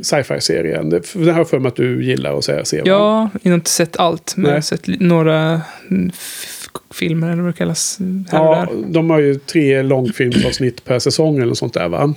sci-fi-serien. 0.02 0.90
Det- 0.90 1.12
Den 1.14 1.28
har 1.28 1.40
jag 1.40 1.48
för 1.50 1.58
mig 1.58 1.68
att 1.68 1.76
du 1.76 2.04
gillar 2.04 2.38
att 2.38 2.44
se. 2.44 2.64
se 2.64 2.76
va? 2.76 2.82
Ja, 2.86 3.30
jag 3.42 3.50
har 3.50 3.54
inte 3.54 3.70
sett 3.70 3.96
allt, 3.96 4.34
men 4.36 4.42
Nej. 4.42 4.50
jag 4.50 4.56
har 4.56 4.60
sett 4.62 4.86
några 5.00 5.60
mm, 5.90 6.10
filmer, 6.94 7.32
eller 7.32 7.42
vad 7.42 7.52
det 7.52 7.56
kallas, 7.58 7.98
här 8.30 8.38
Ja, 8.38 8.68
de 8.88 9.10
har 9.10 9.18
ju 9.18 9.34
tre 9.34 9.82
långfilmsavsnitt 9.82 10.84
per 10.84 10.98
säsong 10.98 11.36
eller 11.36 11.46
något 11.46 11.58
sånt 11.58 11.74
där 11.74 11.88
va? 11.88 12.14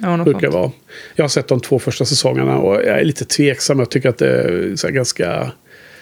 Ja, 0.00 0.16
Brukar 0.24 0.48
vara. 0.50 0.70
Jag 1.16 1.24
har 1.24 1.28
sett 1.28 1.48
de 1.48 1.60
två 1.60 1.78
första 1.78 2.04
säsongerna 2.04 2.58
och 2.58 2.74
jag 2.74 2.86
är 3.00 3.04
lite 3.04 3.24
tveksam. 3.24 3.78
Jag 3.78 3.90
tycker 3.90 4.08
att 4.08 4.18
det 4.18 4.28
är 4.84 4.90
ganska... 4.90 5.50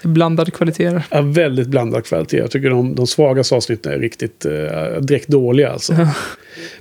Blandade 0.07 0.51
kvaliteter. 0.51 1.07
Ja, 1.11 1.23
väldigt 1.23 1.69
blandad 1.69 2.05
kvalitet. 2.05 2.37
Jag 2.37 2.51
tycker 2.51 2.71
de, 2.71 2.95
de 2.95 3.07
svagaste 3.07 3.55
avsnitten 3.55 3.93
är 3.93 3.99
riktigt 3.99 4.45
eh, 4.45 5.01
direkt 5.01 5.29
dåliga 5.29 5.71
alltså. 5.71 5.95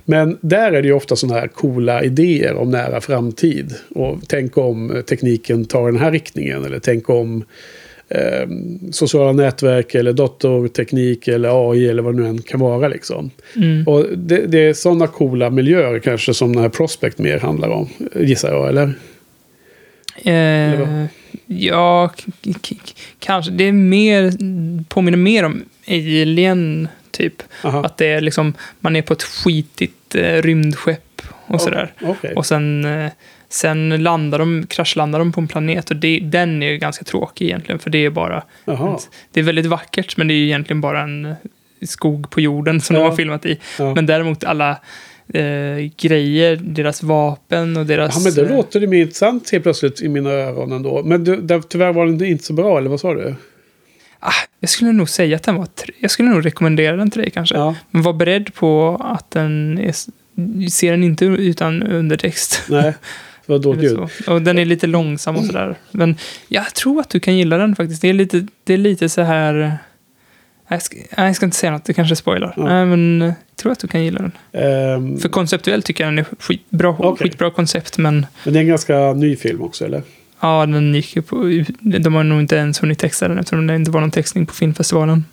Men 0.04 0.38
där 0.40 0.72
är 0.72 0.82
det 0.82 0.88
ju 0.88 0.94
ofta 0.94 1.16
sådana 1.16 1.40
här 1.40 1.48
coola 1.48 2.02
idéer 2.02 2.54
om 2.54 2.70
nära 2.70 3.00
framtid. 3.00 3.74
Och 3.88 4.18
tänk 4.28 4.58
om 4.58 5.02
tekniken 5.08 5.64
tar 5.64 5.86
den 5.86 6.00
här 6.00 6.12
riktningen. 6.12 6.64
Eller 6.64 6.78
tänk 6.78 7.10
om 7.10 7.44
eh, 8.08 8.48
sociala 8.90 9.32
nätverk 9.32 9.94
eller 9.94 10.12
datorteknik 10.12 11.28
eller 11.28 11.70
AI 11.70 11.88
eller 11.88 12.02
vad 12.02 12.16
det 12.16 12.22
nu 12.22 12.28
än 12.28 12.42
kan 12.42 12.60
vara. 12.60 12.88
Liksom. 12.88 13.30
Mm. 13.56 13.86
Och 13.86 14.04
det, 14.16 14.46
det 14.46 14.58
är 14.58 14.72
sådana 14.72 15.06
coola 15.06 15.50
miljöer 15.50 15.98
kanske 15.98 16.34
som 16.34 16.52
den 16.52 16.62
här 16.62 16.68
Prospect 16.68 17.18
mer 17.18 17.38
handlar 17.38 17.68
om. 17.68 17.88
Gissar 18.14 18.52
jag, 18.52 18.68
eller? 18.68 18.92
Eh, 20.24 21.06
ja, 21.46 22.10
kanske. 23.18 23.50
Det 23.52 23.64
är 23.64 23.72
mer, 23.72 24.32
påminner 24.84 25.18
mer 25.18 25.44
om 25.44 25.62
Alien, 25.88 26.88
typ. 27.10 27.42
Att 27.62 27.96
det 27.96 28.06
är 28.06 28.20
liksom, 28.20 28.54
man 28.80 28.96
är 28.96 29.02
på 29.02 29.12
ett 29.12 29.22
skitigt 29.22 30.14
eh, 30.14 30.42
rymdskepp 30.42 31.22
och 31.46 31.60
sådär. 31.60 31.92
okej. 32.02 32.32
Och 32.36 32.46
sen, 32.46 32.84
eh, 32.84 33.10
sen 33.48 34.02
landar 34.02 34.38
de, 34.38 34.66
kraschlandar 34.66 35.18
de 35.18 35.32
på 35.32 35.40
en 35.40 35.48
planet 35.48 35.90
och 35.90 35.96
det, 35.96 36.20
den 36.22 36.62
är 36.62 36.70
ju 36.70 36.78
ganska 36.78 37.04
tråkig 37.04 37.44
egentligen, 37.44 37.78
för 37.78 37.90
det 37.90 38.04
är 38.04 38.10
bara... 38.10 38.42
Jaha. 38.64 38.98
Det 39.32 39.40
är 39.40 39.44
väldigt 39.44 39.66
vackert, 39.66 40.16
men 40.16 40.28
det 40.28 40.34
är 40.34 40.36
ju 40.36 40.44
egentligen 40.44 40.80
bara 40.80 41.00
en 41.02 41.24
eh, 41.24 41.34
skog 41.86 42.30
på 42.30 42.40
jorden 42.40 42.80
som 42.80 42.96
Ja. 42.96 43.02
de 43.02 43.08
har 43.10 43.16
filmat 43.16 43.46
i. 43.46 43.58
Ja. 43.78 43.94
Men 43.94 44.06
däremot 44.06 44.44
alla 44.44 44.78
eh, 45.34 45.90
grejer, 46.00 46.56
deras 46.56 47.02
vapen 47.02 47.76
och 47.76 47.86
deras... 47.86 48.16
Ja, 48.16 48.20
men 48.24 48.34
det 48.34 48.50
eh, 48.52 48.56
låter 48.56 48.80
det 48.80 48.86
mer 48.86 49.00
intressant 49.02 49.50
helt 49.50 49.62
plötsligt 49.64 50.00
i 50.02 50.08
mina 50.08 50.30
öron 50.30 50.72
ändå. 50.72 51.02
Men 51.02 51.24
du, 51.24 51.36
där, 51.36 51.60
tyvärr 51.68 51.92
var 51.92 52.06
den 52.06 52.24
inte 52.24 52.44
så 52.44 52.52
bra, 52.52 52.78
eller 52.78 52.90
vad 52.90 53.00
sa 53.00 53.14
du? 53.14 53.34
Jag 54.60 54.70
skulle 54.70 54.92
nog 54.92 55.08
säga 55.08 55.36
att 55.36 55.42
den 55.42 55.54
var... 55.56 55.66
tre- 55.66 55.94
Jag 56.00 56.10
skulle 56.10 56.28
nog 56.28 56.46
rekommendera 56.46 56.96
den 56.96 57.10
till 57.10 57.20
dig 57.20 57.30
kanske. 57.30 57.56
Men 57.90 58.02
var 58.02 58.12
beredd 58.12 58.54
på 58.54 59.00
att 59.00 59.30
den 59.30 59.78
är... 59.78 59.92
Ser 60.70 60.90
den 60.90 61.04
inte 61.04 61.24
utan 61.24 61.82
undertext. 61.82 62.62
Nej, 62.68 62.94
det 63.46 63.52
var 63.52 63.58
dåligt 63.58 63.82
ljud. 63.84 63.98
Och 64.26 64.42
den 64.42 64.58
är 64.58 64.64
lite 64.64 64.86
långsam 64.86 65.36
och 65.36 65.44
sådär. 65.44 65.74
Men 65.90 66.16
jag 66.48 66.74
tror 66.74 67.00
att 67.00 67.10
du 67.10 67.20
kan 67.20 67.36
gilla 67.36 67.58
den 67.58 67.76
faktiskt. 67.76 68.02
Det 68.02 68.08
är 68.08 68.12
lite, 68.12 68.46
det 68.64 68.74
är 68.74 68.78
lite 68.78 69.08
så 69.08 69.22
här... 69.22 69.78
Jag 70.68 70.82
ska, 70.82 70.96
jag 71.16 71.36
ska 71.36 71.46
inte 71.46 71.56
säga 71.56 71.72
något, 71.72 71.84
det 71.84 71.94
kanske 71.94 72.16
spoilar. 72.16 72.54
Nej, 72.56 72.86
men 72.86 73.20
jag 73.20 73.34
tror 73.56 73.72
att 73.72 73.78
du 73.78 73.88
kan 73.88 74.04
gilla 74.04 74.18
den. 74.18 74.32
Ehm, 74.62 75.18
För 75.18 75.28
konceptuellt 75.28 75.86
tycker 75.86 76.04
jag 76.04 76.12
den 76.12 76.18
är 76.18 76.26
skitbra, 76.38 76.88
Okej. 76.98 77.28
skitbra 77.28 77.50
koncept, 77.50 77.98
men 77.98 78.26
men 78.44 78.52
det 78.54 78.58
är 78.58 78.60
en 78.60 78.68
ganska 78.68 79.12
ny 79.12 79.36
film 79.36 79.62
också, 79.62 79.84
eller? 79.84 80.02
ja, 80.40 80.66
den 80.66 80.94
gick 80.94 81.16
ju 81.16 81.22
på... 81.22 81.36
De 81.80 82.14
har 82.14 82.24
nog 82.24 82.40
inte 82.40 82.56
ens 82.56 82.82
hunnit 82.82 82.98
texta 82.98 83.28
den 83.28 83.38
eftersom 83.38 83.66
det 83.66 83.74
inte 83.76 83.90
var 83.90 84.00
någon 84.00 84.10
textning 84.10 84.46
på 84.46 84.54
filmfestivalen. 84.54 85.24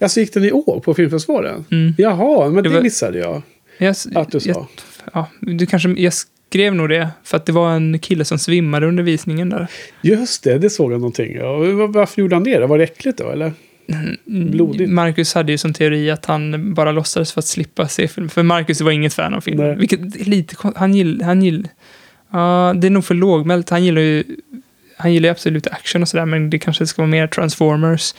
Alltså 0.00 0.20
gick 0.20 0.34
den 0.34 0.44
i 0.44 0.52
år 0.52 0.80
på 0.80 0.94
filmfestivalen? 0.94 1.64
Mm. 1.70 1.94
Jaha, 1.98 2.44
men 2.50 2.54
det, 2.62 2.68
Det 2.68 2.74
var- 2.74 2.82
missade 2.82 3.18
jag. 3.18 3.42
Jag, 3.78 3.96
Att 4.14 4.30
du 4.30 4.40
sa. 4.40 4.48
Jag, 4.50 4.66
ja, 5.12 5.26
du 5.40 5.66
kanske, 5.66 5.88
jag 5.88 6.12
skrev 6.12 6.74
nog 6.74 6.88
det, 6.88 7.08
för 7.24 7.36
att 7.36 7.46
det 7.46 7.52
var 7.52 7.70
en 7.72 7.98
kille 7.98 8.24
som 8.24 8.38
svimmade 8.38 8.86
under 8.86 9.02
visningen 9.02 9.48
där. 9.50 9.66
Just 10.02 10.42
det, 10.44 10.58
det 10.58 10.70
såg 10.70 10.92
jag 10.92 11.00
någonting. 11.00 11.38
Varför 11.92 12.20
gjorde 12.22 12.36
han 12.36 12.44
det? 12.44 12.66
Var 12.66 12.78
det 12.78 12.84
äckligt 12.84 13.18
då, 13.18 13.30
eller? 13.30 13.52
Blodigt. 14.24 14.90
Marcus 14.90 15.34
hade 15.34 15.52
ju 15.52 15.58
som 15.58 15.72
teori 15.72 16.10
att 16.10 16.26
han 16.26 16.74
bara 16.74 16.92
låtsades 16.92 17.32
för 17.32 17.38
att 17.40 17.46
slippa 17.46 17.88
se 17.88 18.08
film. 18.08 18.28
För 18.28 18.42
Marcus 18.42 18.80
var 18.80 18.90
inget 18.90 19.14
fan 19.14 19.34
av 19.34 19.40
film. 19.40 19.56
Nej. 19.60 19.76
Vilket 19.76 20.26
lite 20.26 20.56
Han 20.76 20.94
gillar... 20.94 21.24
Han 21.26 21.42
gill, 21.42 21.68
ja, 22.32 22.74
det 22.76 22.86
är 22.86 22.90
nog 22.90 23.04
för 23.04 23.14
lågmält. 23.14 23.70
Han 23.70 23.84
gillar 23.84 24.00
ju... 24.02 24.24
Han 24.96 25.12
gillar 25.12 25.26
ju 25.26 25.30
absolut 25.30 25.66
action 25.66 26.02
och 26.02 26.08
sådär, 26.08 26.26
men 26.26 26.50
det 26.50 26.58
kanske 26.58 26.86
ska 26.86 27.02
vara 27.02 27.10
mer 27.10 27.26
Transformers. 27.26 28.14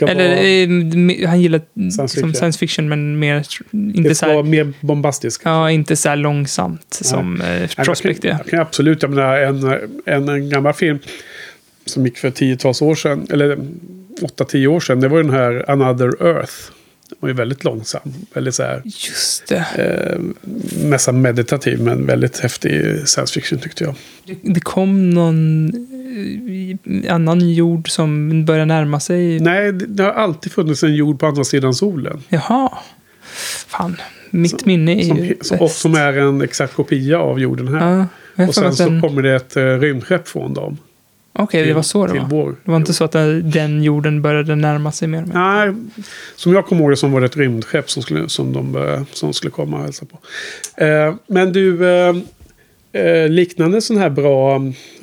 Eller 0.00 0.28
vara- 0.28 1.14
eh, 1.14 1.28
han 1.28 1.40
gillar 1.40 1.60
Science 1.74 1.98
som 1.98 2.08
fiction. 2.08 2.34
science 2.34 2.58
fiction, 2.58 2.88
men 2.88 3.18
mer... 3.18 3.46
Det 3.70 3.98
Inte 3.98 4.08
så 4.08 4.14
ska 4.14 4.26
här, 4.26 4.34
vara 4.34 4.44
mer 4.44 4.72
bombastiskt. 4.80 5.42
ja, 5.44 5.70
inte 5.70 5.96
så 5.96 6.08
här 6.08 6.16
långsamt 6.16 6.86
som 7.02 7.40
eh, 7.40 7.46
Nej, 7.48 7.68
Prospect 7.68 8.24
är. 8.24 8.38
kan 8.50 8.60
absolut, 8.60 9.02
jag 9.02 9.10
menar 9.10 9.36
en, 9.36 9.64
en, 10.06 10.28
en 10.28 10.50
gammal 10.50 10.72
film 10.74 10.98
som 11.86 12.04
gick 12.06 12.18
för 12.18 12.30
tiotals 12.30 12.82
år 12.82 12.94
sedan, 12.94 13.26
eller 13.30 13.58
åtta, 14.22 14.44
tio 14.44 14.68
år 14.68 14.80
sedan, 14.80 15.00
det 15.00 15.08
var 15.08 15.16
ju 15.16 15.22
den 15.22 15.32
här 15.32 15.70
Another 15.70 16.26
Earth. 16.26 16.52
Den 17.08 17.16
var 17.20 17.28
ju 17.28 17.34
väldigt 17.34 17.64
långsam, 17.64 18.00
väldigt 18.34 18.54
så 18.54 18.62
här, 18.62 18.82
Just 18.84 19.46
det. 19.48 19.66
eh, 19.76 20.20
nästan 20.88 21.22
meditativ, 21.22 21.80
men 21.80 22.06
väldigt 22.06 22.38
häftig 22.38 22.72
science 23.08 23.34
fiction 23.34 23.58
tyckte 23.58 23.84
jag. 23.84 23.94
Det, 24.42 24.60
kom 24.60 25.10
någon 25.10 25.68
eh, 27.04 27.14
annan 27.14 27.50
jord 27.54 27.90
som 27.90 28.44
börjar 28.44 28.66
närma 28.66 29.00
sig. 29.00 29.40
Nej, 29.40 29.72
det, 29.72 29.86
det 29.86 30.02
har 30.02 30.10
alltid 30.12 30.52
funnits 30.52 30.82
en 30.82 30.94
jord 30.94 31.18
på 31.20 31.26
andra 31.26 31.44
sidan 31.44 31.74
solen. 31.74 32.22
Jaha. 32.28 32.78
Fan, 33.68 33.96
mitt 34.30 34.64
minne 34.66 35.00
är 35.00 35.04
Som, 35.08 35.16
ju 35.18 35.36
som, 35.40 35.58
bäst. 35.58 35.78
som 35.78 35.94
är 35.94 36.12
en 36.12 36.42
exakt 36.42 36.74
kopia 36.74 37.18
av 37.18 37.40
jorden 37.40 37.68
här. 37.74 38.06
Ja, 38.36 38.46
och 38.48 38.54
sen 38.54 38.66
att 38.66 38.76
så 38.76 38.84
kommer 38.84 39.22
det 39.22 39.34
ett 39.34 39.56
uh, 39.56 39.62
rymdskepp 39.64 40.28
från 40.28 40.54
dem. 40.54 40.78
Okej, 41.38 41.60
det 41.60 41.66
till- 41.66 41.74
var 41.74 41.82
så 41.82 42.06
det 42.06 42.18
var. 42.18 42.28
vår 42.28 42.56
Det 42.64 42.70
var 42.70 42.76
inte 42.76 42.92
så 42.92 43.04
att 43.04 43.12
den- 43.12 43.50
den 43.50 43.82
jorden 43.82 44.22
började 44.22 44.56
närma 44.56 44.92
sig 44.92 45.08
mer 45.08 45.22
och 45.22 45.28
mer. 45.28 45.34
Nej, 45.34 45.74
som 46.36 46.52
jag 46.52 46.66
kommer 46.66 46.82
ihåg 46.82 46.90
det 46.92 46.96
som 46.96 47.12
var 47.12 47.20
det 47.20 47.26
ett 47.26 47.36
rymdskepp 47.36 47.90
som 47.90 48.02
skulle, 48.02 48.28
som 48.28 48.52
de, 48.52 49.06
som 49.12 49.32
skulle 49.32 49.50
komma 49.50 49.76
och 49.76 49.82
hälsa 49.82 50.04
på. 50.06 50.18
Eh, 50.84 51.14
men 51.26 51.52
du, 51.52 51.88
eh, 51.88 52.14
eh, 52.92 53.28
liknande 53.28 53.80
sådana 53.80 54.02
här 54.02 54.10
bra 54.10 54.56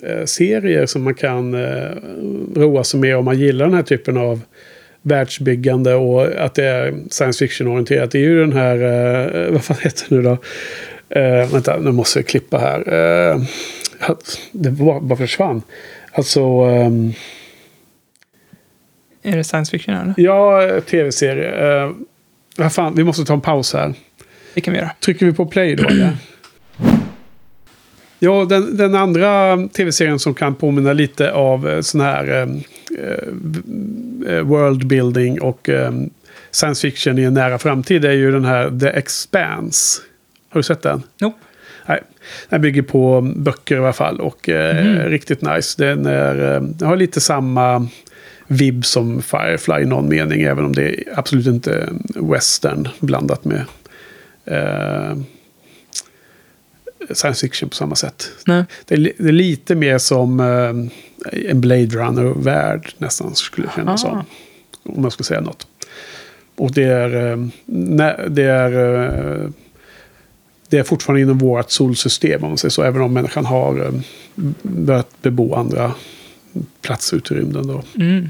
eh, 0.04 0.26
serier 0.26 0.86
som 0.86 1.04
man 1.04 1.14
kan 1.14 1.54
eh, 1.54 1.92
roa 2.56 2.84
sig 2.84 3.00
med 3.00 3.18
om 3.18 3.26
man 3.26 3.40
gillar 3.40 3.66
den 3.66 3.76
här 3.76 3.84
typen 3.84 4.18
av 4.18 4.42
världsbyggande 5.02 5.94
och 5.96 6.26
att 6.46 6.54
det 6.56 6.66
är 6.66 6.94
science 7.10 7.40
fiction-orienterat. 7.40 8.12
Det 8.12 8.18
är 8.18 8.22
ju 8.24 8.40
den 8.40 8.54
här, 8.54 8.78
eh, 9.46 9.52
vad 9.52 9.64
fan 9.64 9.78
heter 9.82 10.06
det 10.10 10.16
nu 10.16 10.22
då? 10.22 10.38
Vänta, 11.52 11.78
nu 11.80 11.92
måste 11.92 12.20
jag 12.20 12.28
klippa 12.28 12.58
här. 12.58 12.84
Det 14.52 14.72
bara, 14.72 15.00
bara 15.00 15.18
försvann. 15.18 15.62
Alltså... 16.14 16.41
ehm, 16.41 17.14
Är 19.24 19.38
det 19.38 19.43
science 19.43 19.72
fiction 19.72 19.95
eller? 19.95 20.14
ja, 20.18 20.62
tv-serie. 20.89 21.84
Uh, 21.86 21.91
vad 22.57 22.74
fan, 22.74 22.95
vi 22.95 23.03
måste 23.03 23.26
ta 23.26 23.34
en 23.34 23.41
paus 23.41 23.74
här. 23.74 23.93
Det 24.53 24.62
kan 24.62 24.74
vi 24.74 24.80
göra. 24.80 24.91
Trycker 24.99 25.26
vi 25.26 25.34
på 25.34 25.45
play 25.45 25.76
då 25.76 25.88
eller? 25.88 26.18
Ja, 28.24 28.45
den, 28.45 28.78
den 28.78 28.95
andra 28.95 29.57
tv-serien 29.68 30.20
som 30.20 30.34
kan 30.34 30.55
påminna 30.55 30.93
lite 30.93 31.32
av 31.32 31.70
eh, 31.70 31.82
sån 31.82 32.01
här 32.01 32.28
eh, 32.28 32.47
eh, 34.34 34.41
world 34.41 34.88
building 34.88 35.41
och 35.41 35.70
eh, 35.70 35.91
science 36.51 36.82
fiction 36.82 37.20
i 37.20 37.24
en 37.24 37.34
nära 37.34 37.59
framtid 37.59 38.05
är 38.05 38.12
ju 38.12 38.32
den 38.32 38.45
här 38.45 38.80
The 38.80 38.88
Expanse. 38.88 40.01
Har 40.49 40.59
du 40.59 40.64
sett 40.64 40.82
den? 40.82 41.03
Nope. 41.22 41.38
Den 42.50 42.62
bygger 42.62 42.82
på 42.82 43.22
böcker 43.36 43.76
i 43.76 43.80
alla 43.80 43.94
fall 43.94 44.20
och 44.20 44.50
eh, 44.50 44.86
Mhm. 44.86 45.10
riktigt 45.10 45.42
nice. 45.42 45.84
Den, 45.86 46.06
är, 46.06 46.56
eh, 46.56 46.62
den 46.62 46.88
har 46.88 46.96
lite 46.96 47.22
samma 47.22 47.88
vibb 48.48 48.86
som 48.86 49.22
Firefly 49.22 49.82
i 49.82 49.86
någon 49.86 50.10
mening, 50.10 50.42
även 50.42 50.66
om 50.66 50.74
det 50.74 50.84
är 50.90 51.04
absolut 51.20 51.48
inte 51.48 51.90
western 52.16 52.88
blandat 53.00 53.46
med 53.46 53.62
eh, 54.46 55.18
science 57.14 57.48
fiction 57.48 57.70
på 57.70 57.76
samma 57.76 57.96
sätt. 57.96 58.32
Nej. 58.48 58.64
Det 58.86 58.96
är, 58.96 59.12
det 59.18 59.28
är 59.28 59.32
lite 59.32 59.76
mer 59.76 59.98
som 59.98 60.40
eh, 60.40 61.50
en 61.50 61.62
Blade 61.62 61.86
Runner-värld 61.86 62.94
nästan 62.98 63.36
skulle 63.36 63.68
kännas 63.76 64.06
Aha. 64.06 64.26
som. 64.84 64.94
Om 64.98 65.04
jag 65.04 65.14
ska 65.14 65.24
säga 65.24 65.42
något. 65.42 65.68
Och 66.56 66.72
det 66.72 66.84
är, 66.84 67.32
eh, 67.32 67.38
det 68.30 68.44
är, 68.44 68.72
eh, 69.44 69.50
det 70.72 70.78
är 70.78 70.84
fortfarande 70.84 71.22
inom 71.22 71.38
vårt 71.38 71.72
solsystem 71.72 72.43
om 72.43 72.49
man 72.49 72.57
säger 72.57 72.69
så. 72.69 72.84
Även 72.84 73.01
om 73.01 73.13
människan 73.13 73.45
har 73.45 73.86
eh, 73.86 73.91
börjat 74.61 75.22
bebo 75.22 75.55
andra 75.55 75.93
platser 76.82 77.17
ute 77.17 77.34
i 77.34 77.38
rymden. 77.38 77.67
Då. 77.67 77.84
Mm. 77.95 78.30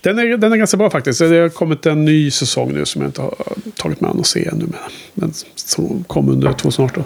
Den 0.00 0.18
är, 0.18 0.36
den 0.36 0.52
är 0.52 0.56
ganska 0.56 0.76
bra 0.76 0.90
faktiskt. 0.90 1.18
Det 1.18 1.38
har 1.38 1.48
kommit 1.48 1.86
en 1.86 2.04
ny 2.04 2.30
säsong 2.30 2.72
nu 2.72 2.84
som 2.84 3.02
jag 3.02 3.08
inte 3.08 3.22
har 3.22 3.34
tagit 3.76 4.00
mig 4.00 4.10
an 4.10 4.20
att 4.20 4.26
se 4.26 4.48
ännu. 4.48 4.66
Men, 5.14 5.32
som 5.54 6.04
kom 6.06 6.28
under 6.28 6.52
2018. 6.52 7.04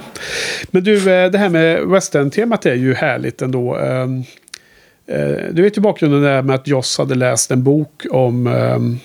Men 0.70 0.84
du, 0.84 0.96
eh, 0.96 1.30
det 1.30 1.38
här 1.38 1.48
med 1.48 1.86
western-temat 1.86 2.66
är 2.66 2.74
ju 2.74 2.94
härligt 2.94 3.42
ändå. 3.42 3.76
Ehm, 3.76 4.22
eh, 5.06 5.52
Du 5.52 5.62
vet 5.62 5.76
ju 5.76 5.80
bakgrunden 5.80 6.22
där 6.22 6.42
med 6.42 6.54
att 6.54 6.68
Joss 6.68 6.98
hade 6.98 7.14
läst 7.14 7.50
en 7.50 7.62
bok 7.62 8.06
om 8.10 8.46
ehm, 8.46 8.92
eh, 8.92 8.98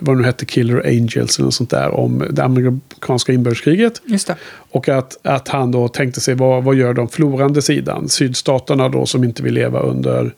vad 0.00 0.16
det 0.16 0.20
nu 0.20 0.24
hette, 0.24 0.44
Killer 0.44 0.86
Angels 0.86 1.38
eller 1.38 1.44
något 1.44 1.54
sånt 1.54 1.70
där. 1.70 1.90
Om 1.90 2.24
det 2.30 2.44
amerikanska 2.44 3.32
inbördeskriget. 3.32 4.02
Just 4.04 4.26
det. 4.26 4.36
Och 4.70 4.88
att, 4.88 5.18
att 5.22 5.48
han 5.48 5.72
då 5.72 5.88
tänkte 5.88 6.20
sig, 6.20 6.34
vad, 6.34 6.64
vad 6.64 6.74
gör 6.74 6.94
de 6.94 7.08
förlorande 7.08 7.62
sidan? 7.62 8.08
Sydstaterna 8.08 8.88
då 8.88 9.06
som 9.06 9.24
inte 9.24 9.42
vill 9.42 9.54
leva 9.54 9.80
under 9.80 10.34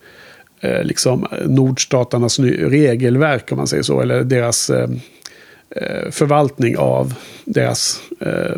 eh, 0.61 0.83
liksom 0.83 1.27
nordstaternas 1.47 2.39
regelverk 2.39 3.53
om 3.53 3.59
man 3.59 3.66
säger 3.66 3.83
så. 3.83 4.01
Eller 4.01 4.25
deras 4.25 4.71
eh, 4.71 4.91
eh, 5.71 6.11
förvaltning 6.11 6.77
av 6.77 7.14
deras... 7.45 8.01
Eh, 8.21 8.57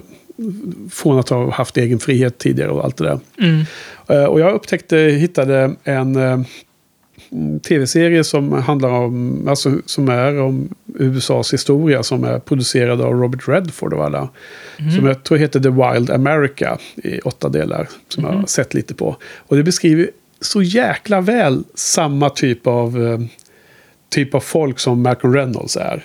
från 0.91 1.19
att 1.19 1.29
ha 1.29 1.51
haft 1.51 1.77
egen 1.77 1.99
frihet 1.99 2.39
tidigare 2.39 2.71
och 2.71 2.85
allt 2.85 2.97
det 2.97 3.05
där. 3.05 3.21
Mm. 3.39 3.65
Eh, 4.09 4.25
och 4.25 4.41
jag 4.41 4.55
upptäckte, 4.55 4.97
hittade 4.97 5.75
en 5.85 6.17
eh, 6.17 6.41
tv-serie 7.63 8.25
som 8.25 8.53
handlar 8.53 8.91
om, 8.91 9.45
alltså 9.49 9.73
som 9.87 10.09
är 10.09 10.41
om 10.41 10.69
USAs 10.95 11.53
historia 11.53 12.03
som 12.03 12.25
är 12.25 12.39
producerad 12.39 13.01
av 13.01 13.13
Robert 13.13 13.49
Redford 13.49 13.93
och 13.93 14.05
alla. 14.05 14.29
Mhm. 14.79 14.91
Som 14.91 15.07
jag 15.07 15.25
tror 15.25 15.39
heter 15.39 15.61
The 15.61 15.69
Wild 15.69 16.11
America 16.11 16.79
i 16.97 17.21
åtta 17.21 17.49
delar. 17.49 17.89
Som 18.09 18.25
jag 18.25 18.33
har 18.33 18.47
sett 18.47 18.75
lite 18.75 18.95
på. 18.95 19.17
Och 19.37 19.57
det 19.57 19.63
beskriver 19.63 20.11
så 20.41 20.63
jäkla 20.63 21.21
väl 21.21 21.65
samma 21.75 22.31
typ 22.31 22.67
av, 22.67 23.07
eh, 23.07 23.21
typ 24.09 24.35
av 24.35 24.41
folk 24.41 24.79
som 24.79 25.03
Malcolm 25.03 25.35
Reynolds 25.35 25.77
är. 25.77 26.05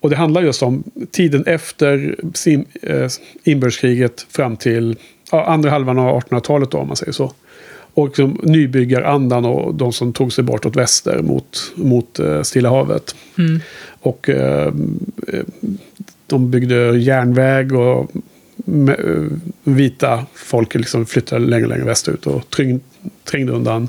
Och 0.00 0.10
det 0.10 0.16
handlar 0.16 0.42
just 0.42 0.62
om 0.62 0.84
tiden 1.10 1.44
efter 1.46 2.16
eh, 2.82 3.08
inbördeskriget 3.44 4.26
fram 4.30 4.56
till 4.56 4.96
ja, 5.32 5.44
andra 5.44 5.70
halvan 5.70 5.98
av 5.98 6.20
1800-talet 6.20 6.70
då, 6.70 6.78
om 6.78 6.86
man 6.86 6.96
säger 6.96 7.12
så. 7.12 7.32
Och 7.98 8.06
liksom 8.06 8.40
nybyggarandan 8.42 9.44
och 9.44 9.74
de 9.74 9.92
som 9.92 10.12
tog 10.12 10.32
sig 10.32 10.44
bort 10.44 10.66
åt 10.66 10.76
väster 10.76 11.22
mot, 11.22 11.72
mot 11.74 12.18
eh, 12.18 12.42
Stilla 12.42 12.68
havet. 12.68 13.16
Mm. 13.38 13.60
Och 14.00 14.28
eh, 14.28 14.72
de 16.26 16.50
byggde 16.50 16.98
järnväg 16.98 17.72
och 17.72 18.10
eh, 18.88 19.24
vita 19.64 20.26
folk 20.34 20.74
liksom 20.74 21.06
flyttade 21.06 21.46
längre 21.46 21.66
längre 21.66 21.84
västerut 21.84 22.26
och 22.26 22.50
tryng, 22.50 22.80
trängde 23.24 23.52
undan 23.52 23.88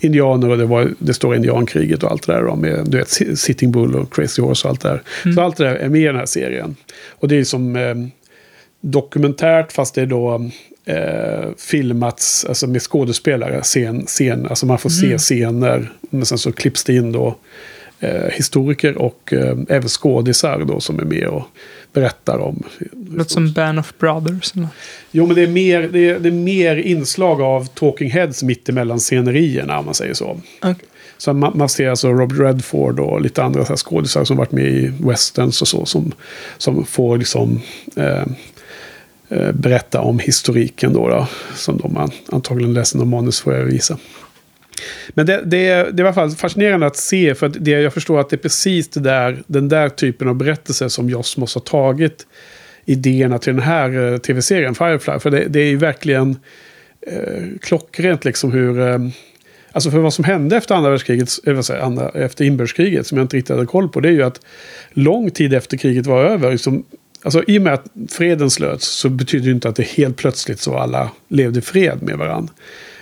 indianer 0.00 0.48
och 0.48 0.58
det 0.58 0.66
var 0.66 0.92
det 0.98 1.14
stora 1.14 1.36
indiankriget 1.36 2.02
och 2.02 2.10
allt 2.10 2.26
det 2.26 2.32
där 2.32 2.42
då, 2.42 2.56
med 2.56 2.86
du 2.86 2.98
vet, 2.98 3.38
Sitting 3.38 3.72
Bull 3.72 3.96
och 3.96 4.14
Crazy 4.14 4.42
Horse 4.42 4.68
och 4.68 4.70
allt 4.70 4.80
det 4.80 4.88
där. 4.88 5.32
Så 5.32 5.40
allt 5.40 5.56
det 5.56 5.64
där 5.64 5.74
är 5.74 5.88
med 5.88 6.00
i 6.00 6.04
den 6.04 6.16
här 6.16 6.26
serien. 6.26 6.76
Och 7.08 7.28
det 7.28 7.36
är 7.36 7.44
som 7.44 7.76
eh, 7.76 7.94
dokumentärt 8.80 9.72
fast 9.72 9.94
det 9.94 10.02
är 10.02 10.06
då 10.06 10.50
eh, 10.84 11.48
filmats 11.58 12.44
alltså 12.44 12.66
med 12.66 12.82
skådespelare. 12.82 13.62
Scen, 13.62 14.06
scen, 14.06 14.46
alltså 14.46 14.66
man 14.66 14.78
får 14.78 14.90
se 14.90 15.06
Mm. 15.06 15.18
scener. 15.18 15.92
Men 16.10 16.26
sen 16.26 16.38
så 16.38 16.52
klipps 16.52 16.84
det 16.84 16.94
in 16.94 17.12
då 17.12 17.36
eh, 18.00 18.30
historiker 18.32 18.98
och 18.98 19.32
eh, 19.32 19.56
även 19.68 19.88
skådisar 19.88 20.64
då 20.64 20.80
som 20.80 20.98
är 20.98 21.04
med 21.04 21.26
och 21.26 21.42
berättar 21.92 22.38
om. 22.38 22.62
Låter 23.10 23.30
som 23.30 23.52
Band 23.52 23.78
of 23.78 23.94
Brothers. 23.98 24.52
Eller? 24.56 24.68
Jo, 25.10 25.26
men 25.26 25.36
det 25.36 25.42
är, 25.42 25.46
mer, 25.48 25.88
det, 25.92 26.10
är, 26.10 26.18
det 26.18 26.28
är 26.28 26.32
mer 26.32 26.76
inslag 26.76 27.40
av 27.42 27.66
talking 27.66 28.10
heads 28.10 28.42
mitt 28.42 28.68
emellan 28.68 28.98
scenerierna 28.98 29.78
om 29.78 29.84
man 29.84 29.94
säger 29.94 30.14
så. 30.14 30.40
Okej. 30.62 30.74
Så 31.18 31.32
man, 31.32 31.52
man 31.58 31.68
ser 31.68 31.88
alltså 31.88 32.08
Robert 32.12 32.38
Redford 32.40 33.00
och 33.00 33.20
lite 33.20 33.42
andra 33.42 33.64
så 33.64 33.76
skådisar 33.76 34.24
som 34.24 34.36
varit 34.36 34.52
med 34.52 34.64
i 34.66 34.92
westerns 35.00 35.62
och 35.62 35.68
så. 35.68 35.86
Som, 35.86 36.12
som 36.58 36.84
får 36.86 37.18
liksom 37.18 37.60
eh, 37.96 38.24
Eh, 39.32 39.52
berätta 39.52 40.00
om 40.00 40.18
historiken 40.18 40.92
då. 40.92 41.08
då 41.08 41.26
som 41.54 41.78
de 41.78 42.10
antagligen 42.32 42.74
läser 42.74 42.98
någon 42.98 43.08
manus 43.08 43.40
får 43.40 43.54
jag 43.54 43.64
visa. 43.64 43.98
Men 45.08 45.26
det, 45.26 45.42
det, 45.44 45.68
är, 45.68 45.92
det 45.92 46.02
är 46.02 46.04
i 46.04 46.06
alla 46.06 46.14
fall 46.14 46.30
fascinerande 46.30 46.86
att 46.86 46.96
se. 46.96 47.34
För 47.34 47.46
att 47.46 47.56
det, 47.60 47.70
jag 47.70 47.94
förstår 47.94 48.20
att 48.20 48.30
det 48.30 48.36
är 48.36 48.38
precis 48.38 48.88
det 48.88 49.00
där, 49.00 49.42
den 49.46 49.68
där 49.68 49.88
typen 49.88 50.28
av 50.28 50.34
berättelse 50.34 50.90
som 50.90 51.10
Josmos 51.10 51.54
har 51.54 51.60
tagit 51.60 52.26
idéerna 52.84 53.38
till 53.38 53.52
den 53.52 53.62
här 53.62 54.12
eh, 54.12 54.18
tv-serien 54.18 54.74
Firefly. 54.74 55.18
För 55.18 55.30
det, 55.30 55.44
det 55.48 55.60
är 55.60 55.68
ju 55.68 55.76
verkligen 55.76 56.36
eh, 57.06 57.44
klockrent 57.60 58.24
liksom 58.24 58.52
hur... 58.52 58.80
Eh, 58.80 58.98
alltså 59.72 59.90
för 59.90 59.98
vad 59.98 60.14
som 60.14 60.24
hände 60.24 60.56
efter 60.56 60.74
andra 60.74 60.90
världskriget, 60.90 61.28
eller 61.46 61.62
säga, 61.62 61.82
andra, 61.82 62.08
efter 62.08 62.44
inbördeskriget, 62.44 63.06
som 63.06 63.18
jag 63.18 63.24
inte 63.24 63.36
riktigt 63.36 63.56
hade 63.56 63.66
koll 63.66 63.88
på, 63.88 64.00
det 64.00 64.08
är 64.08 64.12
ju 64.12 64.22
att 64.22 64.40
lång 64.90 65.30
tid 65.30 65.54
efter 65.54 65.76
kriget 65.76 66.06
var 66.06 66.24
över, 66.24 66.52
liksom, 66.52 66.84
alltså 67.22 67.44
i 67.46 67.58
och 67.58 67.62
med 67.62 67.72
att 67.74 67.86
freden 68.08 68.50
slöts 68.50 68.86
så 68.86 69.08
betyder 69.08 69.44
det 69.44 69.52
inte 69.52 69.68
att 69.68 69.76
det 69.76 69.86
helt 69.86 70.16
plötsligt 70.16 70.60
så 70.60 70.78
alla 70.78 71.10
levde 71.28 71.58
i 71.58 71.62
fred 71.62 72.02
med 72.02 72.18
varandra. 72.18 72.54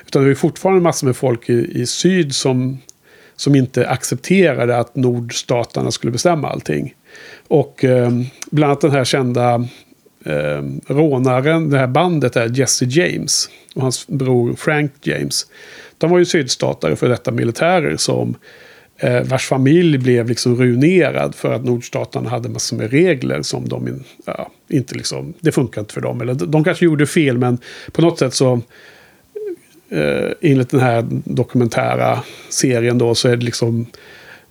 Utan 0.06 0.24
det 0.24 0.30
är 0.30 0.34
fortfarande 0.34 0.82
massor 0.82 1.06
med 1.06 1.16
folk 1.16 1.50
i, 1.50 1.80
i 1.80 1.86
syd 1.86 2.34
som, 2.34 2.78
som 3.36 3.54
inte 3.54 3.88
accepterade 3.88 4.76
att 4.76 4.96
nordstaterna 4.96 5.90
skulle 5.90 6.12
bestämma 6.12 6.50
allting. 6.50 6.94
Och 7.48 7.84
eh, 7.84 8.10
bland 8.50 8.70
annat 8.70 8.80
den 8.80 8.90
här 8.90 9.04
kända 9.04 9.54
eh, 10.24 10.62
rånaren, 10.86 11.70
det 11.70 11.78
här 11.78 11.86
bandet 11.86 12.36
är 12.36 12.58
Jesse 12.58 12.84
James 12.84 13.48
och 13.74 13.82
hans 13.82 14.06
bror 14.06 14.54
Frank 14.54 14.92
James. 15.02 15.46
De 15.98 16.10
var 16.10 16.18
ju 16.18 16.24
sydstatare 16.24 16.96
för 16.96 17.08
detta 17.08 17.30
militärer 17.30 17.96
som 17.96 18.34
Eh, 19.00 19.22
vars 19.22 19.46
familj 19.46 19.98
blev 19.98 20.28
liksom 20.28 20.56
ruinerad 20.56 21.34
för 21.34 21.52
att 21.52 21.64
nordstaterna 21.64 22.30
hade 22.30 22.48
massor 22.48 22.76
med 22.76 22.90
regler 22.90 23.42
som 23.42 23.68
de 23.68 23.88
in, 23.88 24.04
ja, 24.24 24.50
inte 24.68 24.94
liksom, 24.94 25.34
det 25.40 25.52
funkar 25.52 25.80
inte 25.80 25.94
för 25.94 26.00
dem. 26.00 26.20
Eller 26.20 26.34
de 26.34 26.64
kanske 26.64 26.84
gjorde 26.84 27.06
fel 27.06 27.38
men 27.38 27.58
på 27.92 28.02
något 28.02 28.18
sätt 28.18 28.34
så 28.34 28.60
eh, 29.88 30.30
enligt 30.40 30.70
den 30.70 30.80
här 30.80 31.06
dokumentära 31.24 32.22
serien 32.48 32.98
då 32.98 33.14
så 33.14 33.28
är 33.28 33.36
det 33.36 33.44
liksom 33.44 33.86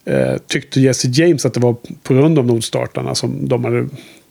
eh, 0.06 0.38
tyckte 0.48 0.82
Jesse 0.82 1.08
James 1.08 1.46
att 1.46 1.54
det 1.54 1.60
var 1.60 1.76
på 2.04 2.14
grund 2.14 2.40
av 2.40 2.46
nordstaterna 2.46 3.16
som 3.16 3.48
de 3.48 3.64
hade 3.64 3.88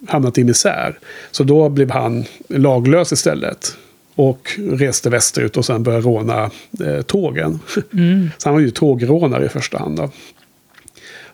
hamnat 0.07 0.39
i 0.39 0.45
misär. 0.45 0.99
Så 1.31 1.45
då 1.45 1.69
blev 1.69 1.91
han 1.91 2.25
laglös 2.49 3.13
istället. 3.13 3.77
Och 4.19 4.51
reste 4.59 5.11
västerut 5.11 5.57
och 5.57 5.65
sen 5.65 5.83
började 5.83 6.05
råna 6.07 6.51
eh, 6.85 7.03
tågen. 7.03 7.59
Mm. 7.93 8.31
Så 8.39 8.49
han 8.49 8.55
var 8.55 8.61
ju 8.61 8.71
tågrånare 8.71 9.47
i 9.47 9.49
första 9.49 9.79
hand. 9.79 9.97
Då. 9.97 10.11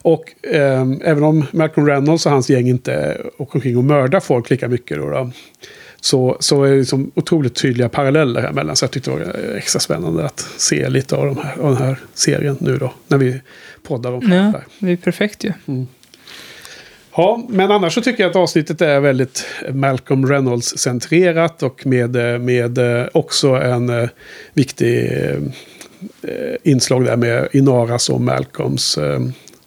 Och 0.03 0.45
eh, 0.55 0.87
även 1.05 1.23
om 1.23 1.45
Malcolm 1.53 1.87
Reynolds 1.87 2.27
och 2.27 2.33
hans 2.33 2.51
gäng 2.51 2.69
inte 2.69 3.21
åker 3.39 3.57
omkring 3.57 3.77
och 3.77 3.85
mördar 3.85 4.21
folk 4.21 4.51
lika 4.51 4.69
mycket 4.69 4.97
då, 4.99 5.11
då 5.11 5.31
så, 6.01 6.37
så 6.41 6.65
är 6.65 6.71
det 6.71 6.77
liksom 6.79 7.11
otroligt 7.15 7.55
tydliga 7.55 7.89
paralleller 7.89 8.41
här 8.41 8.53
mellan. 8.53 8.77
Så 8.77 8.85
jag 8.85 8.91
tyckte 8.91 9.11
det 9.11 9.17
var 9.17 9.57
extra 9.57 9.81
spännande 9.81 10.25
att 10.25 10.41
se 10.57 10.89
lite 10.89 11.17
av, 11.17 11.27
de 11.27 11.37
här, 11.37 11.59
av 11.59 11.75
den 11.75 11.83
här 11.83 11.97
serien 12.15 12.57
nu 12.61 12.77
då. 12.77 12.93
När 13.09 13.19
vi 13.19 13.41
poddar 13.83 14.13
om 14.13 14.33
Ja, 14.33 14.37
det. 14.37 14.63
det 14.79 14.93
är 14.93 14.97
perfekt 14.97 15.45
ju. 15.45 15.53
Ja, 15.67 15.85
men 17.49 17.71
annars 17.71 17.95
så 17.95 18.03
tycker 18.03 18.23
jag 18.23 18.31
att 18.31 18.37
avsnittet 18.37 18.81
är 18.81 19.01
väldigt 19.01 19.47
Malcolm 19.73 20.27
Reynolds-centrerat 20.27 21.63
och 21.63 21.87
med, 21.87 22.17
eh, 22.17 22.39
med 22.39 22.79
eh, 22.79 23.07
också 23.13 23.49
en 23.49 23.89
eh, 23.89 24.09
viktig 24.53 25.13
eh, 26.23 26.55
inslag 26.63 27.05
där 27.05 27.17
med 27.17 27.49
Inaras 27.53 28.09
och 28.09 28.21
Malcolms 28.21 28.99
eh, 28.99 29.21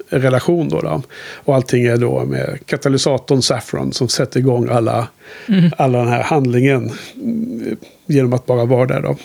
relation. 0.10 0.70
Då, 0.70 0.82
då. 0.82 1.02
Och 1.34 1.56
allting 1.56 1.86
är 1.86 1.98
då 1.98 2.26
med 2.26 2.60
katalysatorn 2.66 3.42
Saffron 3.42 3.94
som 3.94 4.08
sätter 4.08 4.40
igång 4.40 4.70
alla, 4.70 5.08
Mm. 5.48 5.72
alla 5.78 5.98
den 5.98 6.08
här 6.08 6.24
handlingen 6.24 6.92
mm, 7.16 7.78
genom 8.06 8.34
att 8.34 8.46
bara 8.46 8.66
vara 8.66 8.86
där. 8.86 9.02
Då. 9.02 9.18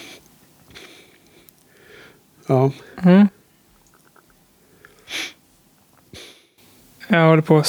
Ja. 2.47 2.71
Mm. 3.03 3.27
Jag 7.13 7.29
håller 7.29 7.43
på 7.43 7.59
att 7.59 7.67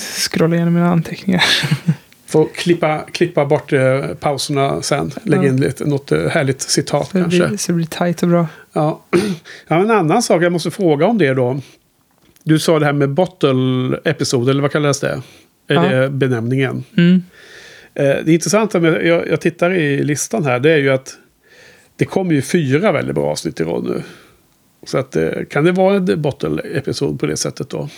scrolla 0.00 0.56
igenom 0.56 0.74
mina 0.74 0.88
anteckningar. 0.90 1.44
Får 2.26 2.48
klippa, 2.54 3.04
klippa 3.12 3.44
bort 3.46 3.72
eh, 3.72 4.06
pauserna 4.20 4.82
sen. 4.82 5.10
Lägga 5.22 5.42
Ja. 5.42 5.48
in 5.48 5.60
lite, 5.60 5.84
något 5.84 6.12
eh, 6.12 6.26
härligt 6.28 6.60
citat 6.60 7.06
Så 7.06 7.12
kanske. 7.18 7.46
blir, 7.48 7.56
så 7.56 7.72
det 7.72 7.76
blir 7.76 7.86
tajt 7.86 8.22
och 8.22 8.28
bra. 8.28 8.46
Ja. 8.72 9.02
ja, 9.68 9.80
en 9.80 9.90
annan 9.90 10.22
sak 10.22 10.42
jag 10.42 10.52
måste 10.52 10.70
fråga 10.70 11.06
om 11.06 11.18
det 11.18 11.34
då. 11.34 11.60
Du 12.44 12.58
sa 12.58 12.78
det 12.78 12.86
här 12.86 12.92
med 12.92 13.10
bottle 13.10 13.98
episode, 14.04 14.50
eller 14.50 14.62
vad 14.62 14.72
kallas 14.72 15.00
det? 15.00 15.22
Är 15.68 15.74
Ja. 15.74 15.82
det 15.82 16.10
benämningen? 16.10 16.84
Mm. 16.96 17.22
Eh, 17.94 18.16
det 18.24 18.32
intressanta 18.32 18.80
med, 18.80 19.06
jag, 19.06 19.28
jag 19.28 19.40
tittar 19.40 19.70
i 19.74 20.04
listan 20.04 20.44
här, 20.44 20.60
det 20.60 20.72
är 20.72 20.78
ju 20.78 20.90
att 20.90 21.14
det 21.96 22.04
kommer 22.04 22.32
ju 22.34 22.42
fyra 22.42 22.92
väldigt 22.92 23.14
bra 23.14 23.24
avsnitt 23.30 23.60
i 23.60 23.64
rad 23.64 23.84
nu. 23.84 24.02
Så 24.86 24.98
att, 24.98 25.16
eh, 25.16 25.30
kan 25.50 25.64
det 25.64 25.72
vara 25.72 25.96
en 25.96 26.22
bottle 26.22 26.62
episod 26.74 27.20
på 27.20 27.26
det 27.26 27.36
sättet 27.36 27.70
då? 27.70 27.88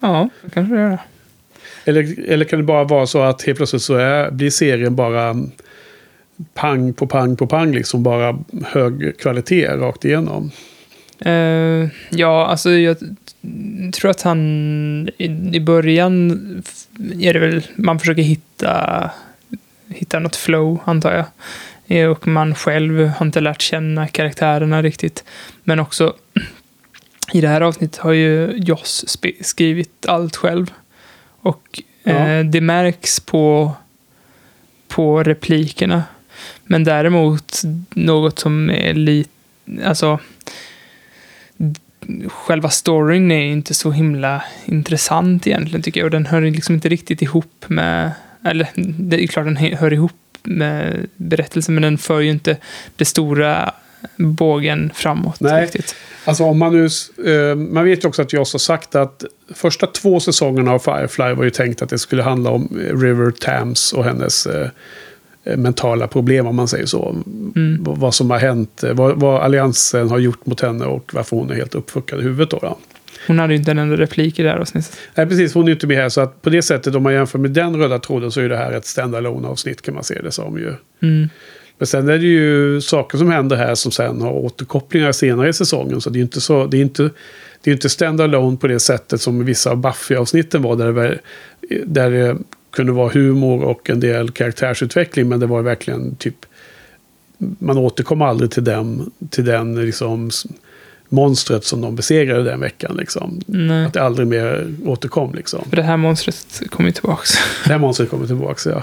Ja, 0.00 0.28
det 0.44 0.50
kanske 0.50 0.74
det 0.74 0.80
gör. 0.80 0.98
Eller, 1.84 2.28
eller 2.30 2.44
kan 2.44 2.58
det 2.58 2.64
bara 2.64 2.84
vara 2.84 3.06
så 3.06 3.22
att 3.22 3.42
helt 3.42 3.56
plötsligt 3.56 3.82
så 3.82 3.94
är, 3.94 4.30
blir 4.30 4.50
serien 4.50 4.96
bara 4.96 5.36
pang 6.54 6.92
på 6.92 7.06
pang 7.06 7.36
på 7.36 7.46
pang, 7.46 7.72
liksom 7.72 8.02
bara 8.02 8.38
hög 8.64 9.18
kvalitet 9.18 9.66
rakt 9.68 10.04
igenom? 10.04 10.50
Eh, 11.18 11.88
ja, 12.10 12.46
alltså 12.46 12.70
jag 12.70 12.96
tror 13.94 14.10
att 14.10 14.22
han 14.22 15.08
i, 15.18 15.50
i 15.52 15.60
början 15.60 16.30
är 17.20 17.32
det 17.32 17.38
väl, 17.40 17.62
man 17.76 17.98
försöker 17.98 18.22
hitta, 18.22 19.10
hitta 19.88 20.18
något 20.18 20.36
flow, 20.36 20.80
antar 20.84 21.12
jag. 21.12 21.24
Eh, 21.86 22.08
Och 22.10 22.26
man 22.28 22.54
själv 22.54 23.06
har 23.08 23.26
inte 23.26 23.40
lärt 23.40 23.62
känna 23.62 24.08
karaktärerna 24.08 24.82
riktigt. 24.82 25.24
Men 25.64 25.80
också 25.80 26.14
i 27.32 27.40
det 27.40 27.48
här 27.48 27.60
avsnittet 27.60 28.00
har 28.00 28.12
ju 28.12 28.52
Joss 28.56 29.18
skrivit 29.40 30.06
allt 30.06 30.36
själv. 30.36 30.72
Och 31.40 31.82
eh, 32.04 32.36
Ja. 32.36 32.42
det 32.42 32.60
märks 32.60 33.20
på, 33.20 33.72
på 34.88 35.22
replikerna. 35.22 36.04
Men 36.64 36.84
däremot 36.84 37.62
något 37.90 38.38
som 38.38 38.70
är 38.70 38.94
lite, 38.94 39.30
alltså 39.84 40.18
själva 42.28 42.70
storyn 42.70 43.30
är 43.30 43.44
inte 43.44 43.74
så 43.74 43.90
himla 43.90 44.42
intressant 44.64 45.46
egentligen 45.46 45.82
tycker 45.82 46.00
jag. 46.00 46.04
Och 46.04 46.10
den 46.10 46.26
hör 46.26 46.40
liksom 46.40 46.74
inte 46.74 46.88
riktigt 46.88 47.22
ihop 47.22 47.64
med, 47.68 48.12
eller 48.44 48.68
det 48.98 49.24
är 49.24 49.26
klart 49.26 49.44
den 49.44 49.56
hör 49.56 49.92
ihop 49.92 50.12
med 50.42 51.06
berättelsen, 51.16 51.74
men 51.74 51.82
den 51.82 51.98
för 51.98 52.20
ju 52.20 52.30
inte 52.30 52.56
det 52.96 53.04
stora 53.04 53.74
bågen 54.16 54.90
framåt 54.94 55.40
Nej. 55.40 55.62
riktigt. 55.62 55.94
Alltså 56.24 56.44
om 56.44 56.58
man 56.58 56.72
nu... 56.72 56.88
eh, 57.32 57.54
man 57.54 57.84
vet 57.84 58.04
ju 58.04 58.08
också 58.08 58.22
att 58.22 58.32
Joss 58.32 58.52
har 58.52 58.58
sagt 58.58 58.94
att 58.94 59.24
första 59.54 59.86
två 59.86 60.20
säsongerna 60.20 60.72
av 60.72 60.78
Firefly 60.78 61.32
var 61.32 61.44
ju 61.44 61.50
tänkt 61.50 61.82
att 61.82 61.88
det 61.88 61.98
skulle 61.98 62.22
handla 62.22 62.50
om 62.50 62.80
eh, 62.84 62.98
River 62.98 63.30
Thames 63.30 63.92
och 63.92 64.04
hennes 64.04 64.46
eh, 64.46 64.68
eh, 65.44 65.56
mentala 65.56 66.06
problem 66.06 66.46
om 66.46 66.56
man 66.56 66.68
säger 66.68 66.86
så. 66.86 67.16
Mm. 67.56 67.78
Vad 67.84 68.14
som 68.14 68.30
har 68.30 68.38
hänt, 68.38 68.84
eh, 68.84 68.92
vad, 68.92 69.20
vad 69.20 69.42
alliansen 69.42 70.10
har 70.10 70.18
gjort 70.18 70.46
mot 70.46 70.60
henne 70.60 70.84
och 70.84 71.14
varför 71.14 71.36
hon 71.36 71.50
är 71.50 71.54
helt 71.54 71.74
uppfuckad 71.74 72.20
i 72.20 72.22
huvudet 72.22 72.50
då. 72.50 72.58
då. 72.62 72.78
Hon 73.26 73.38
hade 73.38 73.52
ju 73.52 73.58
inte 73.58 73.70
en 73.70 73.78
enda 73.78 73.96
replik 73.96 74.38
i 74.38 74.42
det 74.42 74.50
här 74.50 74.56
avsnittet. 74.56 74.98
Nej, 75.14 75.26
precis. 75.26 75.54
Hon 75.54 75.62
är 75.62 75.66
ju 75.66 75.72
inte 75.72 75.86
med 75.86 75.96
här. 75.96 76.08
Så 76.08 76.20
att 76.20 76.42
på 76.42 76.50
det 76.50 76.62
sättet, 76.62 76.94
om 76.94 77.02
man 77.02 77.12
jämför 77.12 77.38
med 77.38 77.50
den 77.50 77.76
röda 77.76 77.98
tråden, 77.98 78.30
så 78.30 78.40
är 78.40 78.48
det 78.48 78.56
här 78.56 78.72
ett 78.72 78.86
standalone 78.86 79.48
avsnitt 79.48 79.82
kan 79.82 79.94
man 79.94 80.04
se 80.04 80.20
det 80.22 80.30
som 80.30 80.58
ju. 80.58 80.74
Mm. 81.02 81.28
Men 81.80 81.86
sen 81.86 82.08
är 82.08 82.18
det 82.18 82.26
ju 82.26 82.80
saker 82.80 83.18
som 83.18 83.30
händer 83.30 83.56
här 83.56 83.74
som 83.74 83.92
sen 83.92 84.20
har 84.20 84.32
återkopplingar 84.32 85.12
senare 85.12 85.48
i 85.48 85.52
säsongen. 85.52 86.00
Så 86.00 86.10
det 86.10 86.16
är 86.16 86.18
ju 86.18 86.22
inte 86.22 86.40
så... 86.40 86.66
Det 86.66 86.76
är 86.76 86.82
inte, 86.82 87.10
det 87.62 87.70
är 87.70 87.74
inte 87.74 87.88
standalone 87.88 88.56
på 88.56 88.66
det 88.66 88.80
sättet 88.80 89.20
som 89.20 89.44
vissa 89.44 89.70
av 89.70 89.76
Buffy-avsnitten 89.76 90.62
var. 90.62 90.76
Där 90.76 90.92
det, 90.92 91.18
där 91.84 92.10
det 92.10 92.36
kunde 92.70 92.92
vara 92.92 93.08
humor 93.08 93.64
och 93.64 93.90
en 93.90 94.00
del 94.00 94.30
karaktärsutveckling. 94.30 95.28
Men 95.28 95.40
det 95.40 95.46
var 95.46 95.62
verkligen 95.62 96.14
typ... 96.14 96.46
Man 97.38 97.78
återkom 97.78 98.22
aldrig 98.22 98.50
till 98.50 98.64
den, 98.64 99.10
till 99.30 99.44
den 99.44 99.86
liksom, 99.86 100.30
monstret 101.08 101.64
som 101.64 101.80
de 101.80 101.96
besegrade 101.96 102.44
den 102.44 102.60
veckan. 102.60 102.96
Liksom. 102.96 103.40
Nej. 103.46 103.84
Att 103.84 103.92
det 103.92 104.02
aldrig 104.02 104.28
mer 104.28 104.74
återkom. 104.84 105.34
Liksom. 105.34 105.64
För 105.68 105.76
det 105.76 105.82
här 105.82 105.96
monstret 105.96 106.62
kommer 106.70 106.88
ju 106.88 106.92
tillbaka. 106.92 107.22
Det 107.64 107.72
här 107.72 107.78
monstret 107.78 108.10
kommer 108.10 108.26
tillbaka, 108.26 108.70
ja. 108.70 108.82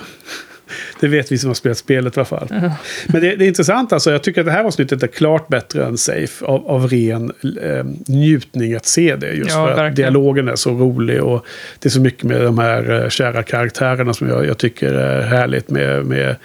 Det 0.99 1.07
vet 1.07 1.32
vi 1.32 1.38
som 1.38 1.49
har 1.49 1.55
spelat 1.55 1.78
spelet 1.78 2.18
i 2.18 2.20
alla 2.20 2.26
fall. 2.26 2.47
Ja. 2.49 2.72
Men 3.07 3.22
det, 3.22 3.36
det 3.36 3.45
är 3.45 3.47
intressant 3.47 3.93
alltså. 3.93 4.11
Jag 4.11 4.24
tycker 4.24 4.41
att 4.41 4.45
det 4.47 4.51
här 4.51 4.63
avsnittet 4.63 5.03
är 5.03 5.07
klart 5.07 5.47
bättre 5.47 5.86
än 5.86 5.97
Safe. 5.97 6.45
Av, 6.45 6.68
av 6.68 6.88
ren 6.88 7.32
eh, 7.63 7.86
njutning 8.07 8.74
att 8.74 8.86
se 8.86 9.15
det. 9.15 9.32
Just 9.34 9.49
Ja, 9.49 9.55
för 9.65 9.72
att 9.72 9.78
verkligen. 9.78 10.13
dialogen 10.13 10.47
är 10.47 10.55
så 10.55 10.72
rolig. 10.72 11.24
Och 11.24 11.45
det 11.80 11.89
är 11.89 11.91
så 11.91 12.01
mycket 12.01 12.24
med 12.24 12.41
de 12.41 12.57
här 12.57 13.03
eh, 13.03 13.09
kära 13.09 13.43
karaktärerna 13.43 14.13
som 14.13 14.30
jag, 14.30 14.45
jag 14.45 14.57
tycker 14.57 14.93
är 14.93 15.22
härligt. 15.22 15.70
Med, 15.70 16.05
med 16.05 16.36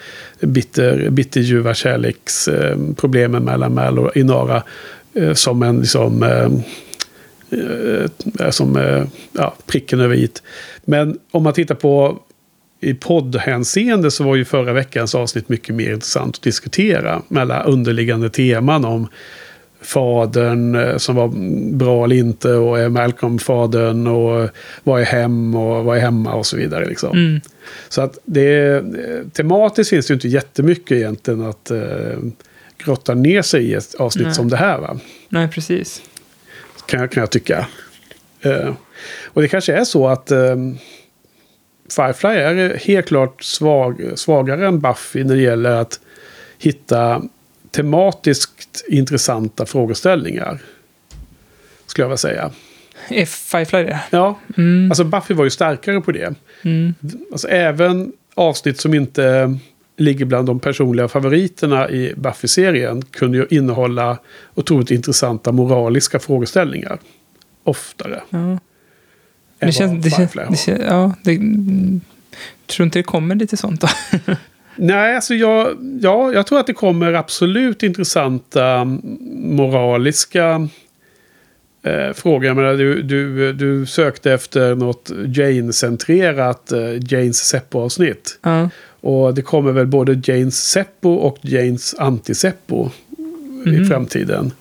bitter, 0.41 1.11
bitterljuva 1.11 1.75
kärleksproblemen 1.75 3.43
eh, 3.43 3.51
mellan 3.53 3.75
Mal 3.75 3.99
och 3.99 4.17
Inara. 4.17 4.63
Eh, 5.15 5.33
som 5.33 5.63
en 5.63 5.81
liksom... 5.81 6.23
Eh, 6.23 6.49
eh, 8.41 8.51
som 8.51 8.77
eh, 8.77 9.05
ja, 9.33 9.55
pricken 9.67 10.01
över 10.01 10.15
i. 10.15 10.29
Men 10.85 11.19
om 11.31 11.43
man 11.43 11.53
tittar 11.53 11.75
på 11.75 12.19
i 12.83 12.95
poddhänseende 12.95 14.11
så 14.11 14.25
var 14.25 14.37
ju 14.37 14.45
förra 14.45 14.73
veckans 14.73 15.15
avsnitt 15.15 15.49
mycket 15.49 15.75
mer 15.75 15.93
intressant 15.93 16.37
att 16.37 16.43
diskutera. 16.43 17.23
Med 17.29 17.41
alla 17.41 17.63
underliggande 17.63 18.31
teman 18.31 18.85
om 18.85 19.09
fadern 19.81 20.75
eh, 20.75 20.97
som 20.97 21.17
var 21.17 21.29
bra 21.77 22.05
eller 22.05 22.17
inte 22.17 22.53
och 22.53 22.79
är 22.79 22.89
Malcolm 22.89 23.39
fadern 23.39 24.07
och 24.07 24.49
vad 24.83 25.01
är 25.01 25.05
hem 25.05 25.55
och 25.55 25.85
vad 25.85 25.97
är 25.97 26.01
hemma 26.01 26.35
och 26.35 26.47
så 26.47 26.57
vidare. 26.57 26.87
Liksom. 26.87 27.17
Mm. 27.17 27.41
Så 27.89 28.03
att 28.03 28.19
det, 28.25 28.77
eh, 28.77 28.83
tematiskt 29.33 29.91
finns 29.91 30.07
det 30.07 30.13
ju 30.13 30.15
inte 30.15 30.29
jättemycket 30.29 30.93
egentligen 30.93 31.43
att 31.43 31.71
eh, 31.71 32.19
grotta 32.85 33.15
ner 33.15 33.43
sig 33.43 33.65
i 33.65 33.75
ett 33.75 33.95
avsnitt 33.95 34.27
Nej. 34.27 34.35
som 34.35 34.49
det 34.49 34.57
här. 34.57 34.79
Va? 34.79 34.99
Nej, 35.29 35.49
precis. 35.49 36.03
kan 36.87 37.09
kan 37.09 37.21
jag 37.21 37.31
tycka. 37.31 37.67
Eh, 38.41 38.75
och 39.25 39.43
det 39.43 39.49
kanske 39.49 39.75
är 39.75 39.85
så 39.85 40.09
att 40.09 40.31
eh, 40.31 40.57
Firefly 41.97 42.31
är 42.31 42.77
helt 42.77 43.07
klart 43.07 43.43
svag, 43.43 44.13
svagare 44.15 44.67
än 44.67 44.81
Buffy 44.81 45.25
när 45.25 45.37
det 45.37 45.43
gäller 45.43 45.71
att 45.71 46.01
hitta 46.59 47.23
tematiskt 47.71 48.85
intressanta 48.89 49.67
frågeställningar. 49.67 50.59
Skulle 51.87 52.03
jag 52.05 52.09
vilja 52.09 52.17
säga. 52.17 52.51
Är 53.09 53.25
Firefly 53.27 53.83
det? 53.83 54.01
Ja, 54.11 54.39
Mm. 54.57 54.91
alltså 54.91 55.05
Buffy 55.05 55.35
var 55.35 55.45
ju 55.45 55.51
starkare 55.51 56.01
på 56.01 56.13
det. 56.13 56.35
Mm. 56.63 56.95
Alltså 57.33 57.49
även 57.49 58.13
avsnitt 58.35 58.81
som 58.81 58.95
inte 58.95 59.55
ligger 59.97 60.25
bland 60.25 60.47
de 60.47 60.61
personliga 60.61 61.09
favoriterna 61.09 61.91
i 61.91 62.15
Buffy-serien 62.17 63.03
kunde 63.05 63.39
ju 63.39 63.47
innehålla 63.51 64.19
otroligt 64.55 64.91
intressanta 64.91 65.53
moraliska 65.53 66.19
frågeställningar. 66.19 66.99
Oftare. 67.65 68.23
Ja. 68.31 68.59
Det 69.67 69.73
känns, 69.73 70.05
det 70.05 70.11
känns, 70.11 70.33
det 70.51 70.57
känns, 70.57 70.81
ja, 70.87 71.15
det, 71.25 71.31
mm, 71.35 72.01
tror 72.67 72.85
inte 72.85 72.99
det 72.99 73.03
kommer 73.03 73.35
lite 73.35 73.57
sånt 73.57 73.81
då? 73.81 73.89
Nej, 74.77 75.15
alltså 75.15 75.35
jag, 75.35 75.77
ja, 76.03 76.33
jag 76.33 76.47
tror 76.47 76.61
att 76.61 76.67
det 76.67 76.73
kommer 76.73 77.13
absolut 77.13 77.83
intressanta 77.83 78.67
mm, 78.67 79.01
moraliska 79.57 80.69
eh, 81.83 82.13
frågor. 82.15 82.45
Jag 82.47 82.57
menar, 82.57 82.73
du, 82.75 83.03
du, 83.03 83.53
du 83.53 83.87
sökte 83.87 84.33
efter 84.33 84.75
något 84.75 85.11
Jane-centrerat 85.27 86.73
eh, 86.73 86.79
Janes 87.13 87.37
Seppo-avsnitt. 87.49 88.39
Ja. 88.43 88.71
Och 89.01 89.35
det 89.35 89.43
kommer 89.43 89.73
väl 89.73 89.87
både 89.87 90.21
Janes 90.25 90.57
Seppo 90.69 91.09
och 91.15 91.39
Janes 91.41 91.95
anti-Seppo 91.99 92.91
i 93.67 93.71
Mhm. 93.71 93.87
framtiden. 93.89 94.53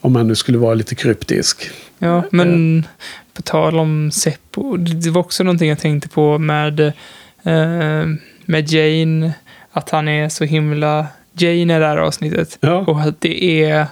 Om 0.00 0.12
man 0.12 0.28
nu 0.28 0.34
skulle 0.34 0.58
vara 0.58 0.74
lite 0.74 0.94
kryptisk. 0.94 1.70
Ja, 1.98 2.22
men 2.30 2.84
på 3.36 3.42
tal 3.42 3.78
om 3.78 4.10
Seppo, 4.10 4.76
det 4.76 5.10
var 5.10 5.20
också 5.20 5.44
någonting 5.44 5.68
jag 5.68 5.78
tänkte 5.78 6.08
på 6.08 6.38
med, 6.38 6.80
eh, 7.42 8.06
med 8.44 8.72
Jane, 8.72 9.32
att 9.70 9.90
han 9.90 10.08
är 10.08 10.28
så 10.28 10.44
himla 10.44 11.06
Jane 11.32 11.76
i 11.76 11.78
det 11.78 11.86
här 11.86 11.96
avsnittet. 11.96 12.58
Och 12.86 13.00
att 13.00 13.20
det 13.20 13.62
är, 13.62 13.86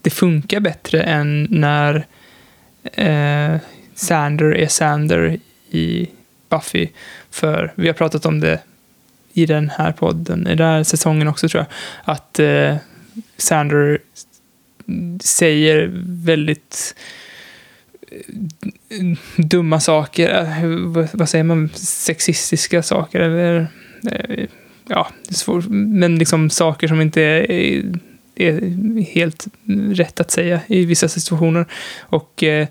det 0.00 0.10
funkar 0.10 0.60
bättre 0.60 1.02
än 1.02 1.46
när 1.50 2.06
eh, 2.92 3.56
Sander 3.94 4.54
är 4.54 4.68
Sander 4.68 5.38
i 5.70 6.08
Buffy. 6.48 6.88
För 7.30 7.72
vi 7.74 7.86
har 7.86 7.94
pratat 7.94 8.26
om 8.26 8.40
det 8.40 8.60
i 9.32 9.46
den 9.46 9.70
här 9.70 9.92
podden, 9.92 10.46
i 10.46 10.54
den 10.54 10.66
här 10.66 10.82
säsongen 10.82 11.28
också 11.28 11.48
tror 11.48 11.64
jag. 11.64 12.14
Att 12.14 12.38
eh, 12.38 12.76
Sander 13.36 13.98
säger 15.22 15.90
väldigt 16.04 16.94
dumma 19.36 19.80
saker, 19.80 20.34
eh, 20.42 21.08
vad- 21.12 21.28
säger 21.28 21.44
man, 21.44 21.68
sexistiska 21.74 22.82
saker 22.82 23.20
eller 23.20 23.66
eh, 24.12 24.46
ja, 24.88 25.08
svårt, 25.30 25.64
men 25.68 26.18
liksom 26.18 26.50
saker 26.50 26.88
som 26.88 27.00
inte 27.00 27.22
är, 27.22 27.50
är 28.36 28.60
helt 29.04 29.46
rätt 29.92 30.20
att 30.20 30.30
säga 30.30 30.60
i 30.66 30.84
vissa 30.84 31.08
situationer. 31.08 31.66
Och 32.00 32.42
eh, 32.42 32.66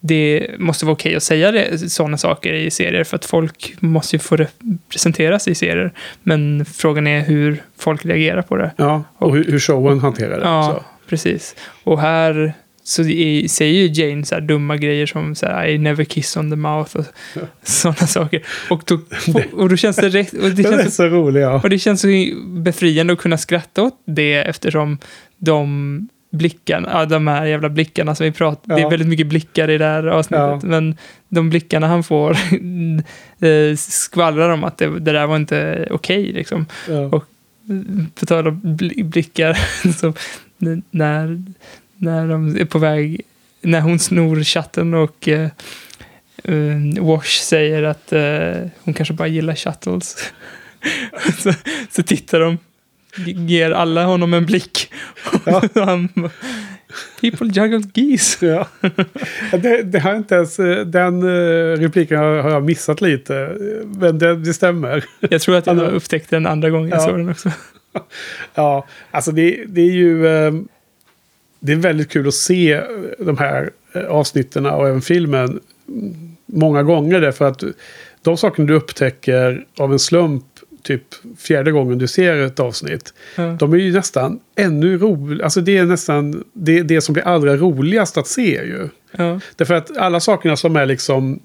det 0.00 0.46
måste 0.58 0.84
vara 0.86 0.92
okej 0.92 1.16
att 1.16 1.22
säga 1.22 1.52
det, 1.52 1.78
sådana 1.90 2.18
saker 2.18 2.52
i 2.52 2.70
serier 2.70 3.04
för 3.04 3.16
att 3.16 3.24
folk 3.24 3.74
måste 3.80 4.16
ju 4.16 4.20
få 4.20 4.36
representeras 4.36 5.48
i 5.48 5.54
serier. 5.54 5.92
Men 6.22 6.64
frågan 6.64 7.06
är 7.06 7.20
hur 7.20 7.62
folk 7.78 8.04
reagerar 8.06 8.42
på 8.42 8.56
det. 8.56 8.70
Ja, 8.76 9.04
och 9.18 9.36
hur, 9.36 9.44
hur 9.44 9.58
showen 9.58 10.00
hanterar 10.00 10.38
det. 10.40 10.44
Ja, 10.44 10.74
Så. 10.76 10.84
precis. 11.08 11.54
Och 11.84 12.00
här 12.00 12.52
så 12.84 13.02
säger 13.48 13.66
ju 13.66 13.86
Jane 13.92 14.24
så 14.24 14.40
dumma 14.40 14.76
grejer 14.76 15.06
som 15.06 15.34
så 15.34 15.46
här, 15.46 15.66
I 15.66 15.78
never 15.78 16.04
kiss 16.04 16.36
on 16.36 16.50
the 16.50 16.56
mouth 16.56 16.96
och 16.96 17.04
sådana 17.62 18.06
saker. 18.06 18.42
Och 18.70 18.82
då, 18.86 19.00
och 19.52 19.68
då 19.68 19.76
känns 19.76 19.96
det 19.96 20.08
rätt... 20.08 20.32
Och 20.32 20.50
det 20.50 20.62
känns, 20.62 20.96
så 20.96 21.06
rolig, 21.06 21.40
ja. 21.42 21.60
och 21.62 21.70
det 21.70 21.78
känns 21.78 22.00
så 22.00 22.08
befriande 22.46 23.12
att 23.12 23.18
kunna 23.18 23.38
skratta 23.38 23.82
åt 23.82 24.02
det 24.06 24.34
eftersom 24.34 24.98
de 25.38 26.08
blickarna, 26.32 26.88
ja, 26.92 27.04
de 27.06 27.26
här 27.26 27.44
jävla 27.46 27.68
blickarna 27.68 28.14
som 28.14 28.24
vi 28.24 28.32
pratar, 28.32 28.74
det 28.74 28.80
är 28.80 28.84
Ja. 28.84 28.88
väldigt 28.88 29.08
mycket 29.08 29.26
blickar 29.26 29.70
i 29.70 29.78
det 29.78 29.84
här 29.84 30.06
avsnittet, 30.06 30.40
Ja. 30.40 30.60
men 30.62 30.96
de 31.28 31.50
blickarna 31.50 31.86
han 31.86 32.02
får 32.04 32.30
eh, 33.40 33.76
skvallrar 33.76 34.50
om 34.50 34.64
att 34.64 34.78
det, 34.78 34.86
det 34.98 35.12
där 35.12 35.26
var 35.26 35.36
inte 35.36 35.88
okej 35.90 36.32
liksom. 36.32 36.66
Ja. 36.88 37.00
Och 37.00 37.24
på 38.14 38.26
tal 38.26 38.48
om 38.48 38.60
bli- 38.76 39.04
blickar, 39.04 39.58
så 39.92 40.12
när, 40.90 41.42
när 42.02 42.28
de 42.28 42.56
är 42.60 42.64
på 42.64 42.78
väg, 42.78 43.20
när 43.60 43.80
hon 43.80 43.98
snor 43.98 44.42
chatten 44.44 44.94
och 44.94 45.28
eh, 45.28 45.48
eh, 46.44 47.00
Wash 47.04 47.40
säger 47.42 47.82
att 47.82 48.12
eh, 48.12 48.68
hon 48.82 48.94
kanske 48.94 49.14
bara 49.14 49.28
gillar 49.28 49.54
shuttles. 49.54 50.32
så, 51.38 51.52
så 51.90 52.02
tittar 52.02 52.40
de, 52.40 52.58
ge- 53.16 53.46
ger 53.46 53.70
alla 53.70 54.04
honom 54.04 54.34
en 54.34 54.46
blick. 54.46 54.92
bara, 55.74 56.08
People 57.20 57.46
juggle 57.52 57.82
geese. 57.94 58.46
Ja. 58.46 58.66
Det, 59.58 59.82
det 59.82 59.98
har 59.98 60.14
inte 60.16 60.34
ens, 60.34 60.58
eh, 60.58 60.86
den 60.86 61.22
eh, 61.22 61.78
repliken 61.80 62.18
har, 62.18 62.26
jag 62.50 62.64
missat 62.64 63.00
lite. 63.00 63.56
Men 63.84 64.18
det, 64.18 64.36
det 64.36 64.54
stämmer. 64.54 65.04
Jag 65.20 65.40
tror 65.40 65.56
att 65.56 65.66
jag 65.66 65.78
upptäckte 65.78 66.36
den 66.36 66.46
andra 66.46 66.70
gången 66.70 66.88
jag 66.88 66.98
Ja. 66.98 67.04
såg 67.06 67.16
den 67.18 67.28
också. 67.28 67.50
Ja, 68.54 68.86
alltså 69.10 69.32
det, 69.32 69.64
det 69.68 69.80
är 69.80 69.92
ju... 69.92 70.26
Det 71.64 71.72
är 71.72 71.76
väldigt 71.76 72.10
kul 72.10 72.28
att 72.28 72.34
se 72.34 72.82
de 73.18 73.38
här 73.38 73.70
eh, 73.94 74.04
avsnitten 74.04 74.66
och 74.66 74.88
även 74.88 75.02
filmen 75.02 75.60
mm, 75.88 76.36
många 76.46 76.82
gånger. 76.82 77.20
Därför 77.20 77.44
att 77.44 77.62
de 78.22 78.36
sakerna 78.36 78.68
du 78.68 78.74
upptäcker 78.74 79.66
av 79.78 79.92
en 79.92 79.98
slump 79.98 80.44
typ 80.82 81.02
fjärde 81.38 81.72
gången 81.72 81.98
du 81.98 82.08
ser 82.08 82.36
ett 82.36 82.60
avsnitt. 82.60 83.14
Ja. 83.36 83.56
De 83.58 83.72
är 83.72 83.76
ju 83.76 83.92
nästan 83.92 84.40
ännu 84.56 84.98
roligare. 84.98 85.44
Alltså 85.44 85.60
det 85.60 85.78
är 85.78 85.84
nästan 85.84 86.44
det, 86.52 86.82
det 86.82 87.00
som 87.00 87.12
blir 87.12 87.24
allra 87.24 87.56
roligast 87.56 88.18
att 88.18 88.26
se 88.26 88.64
ju. 88.64 88.88
Ja. 89.16 89.40
Därför 89.56 89.74
att 89.74 89.96
alla 89.96 90.20
sakerna 90.20 90.56
som 90.56 90.76
är 90.76 90.86
liksom 90.86 91.40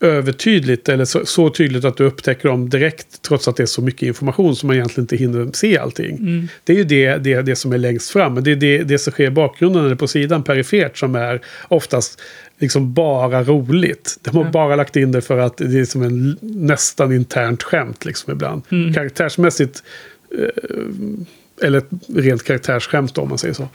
övertydligt 0.00 0.88
eller 0.88 1.04
så, 1.04 1.26
så 1.26 1.50
tydligt 1.50 1.84
att 1.84 1.96
du 1.96 2.04
upptäcker 2.04 2.48
dem 2.48 2.68
direkt 2.70 3.22
trots 3.22 3.48
att 3.48 3.56
det 3.56 3.62
är 3.62 3.66
så 3.66 3.82
mycket 3.82 4.02
information 4.02 4.56
som 4.56 4.66
man 4.66 4.76
egentligen 4.76 5.04
inte 5.04 5.16
hinner 5.16 5.50
se 5.52 5.78
allting. 5.78 6.16
Mm. 6.16 6.48
Det 6.64 6.72
är 6.72 6.76
ju 6.76 6.84
det, 6.84 7.16
det, 7.16 7.42
det 7.42 7.56
som 7.56 7.72
är 7.72 7.78
längst 7.78 8.10
fram. 8.10 8.34
Men 8.34 8.44
det 8.44 8.52
är 8.52 8.56
det, 8.56 8.78
det 8.82 8.98
som 8.98 9.12
sker 9.12 9.24
i 9.24 9.30
bakgrunden 9.30 9.84
eller 9.86 9.94
på 9.94 10.08
sidan 10.08 10.42
perifert 10.42 10.98
som 10.98 11.14
är 11.14 11.40
oftast 11.68 12.20
liksom 12.58 12.94
bara 12.94 13.42
roligt. 13.44 14.18
De 14.22 14.36
har 14.36 14.44
Ja. 14.44 14.50
bara 14.50 14.76
lagt 14.76 14.96
in 14.96 15.12
det 15.12 15.20
för 15.20 15.38
att 15.38 15.56
det 15.56 15.78
är 15.80 15.84
som 15.84 16.02
en 16.02 16.36
nästan 16.40 17.12
internt 17.12 17.62
skämt 17.62 18.04
liksom 18.04 18.32
ibland. 18.32 18.62
Mm. 18.70 18.94
Karaktärsmässigt 18.94 19.82
eh, 20.38 21.66
eller 21.66 21.78
ett 21.78 21.88
rent 22.16 22.44
karaktärsskämt 22.44 23.18
om 23.18 23.28
man 23.28 23.38
säger 23.38 23.54
så. 23.54 23.68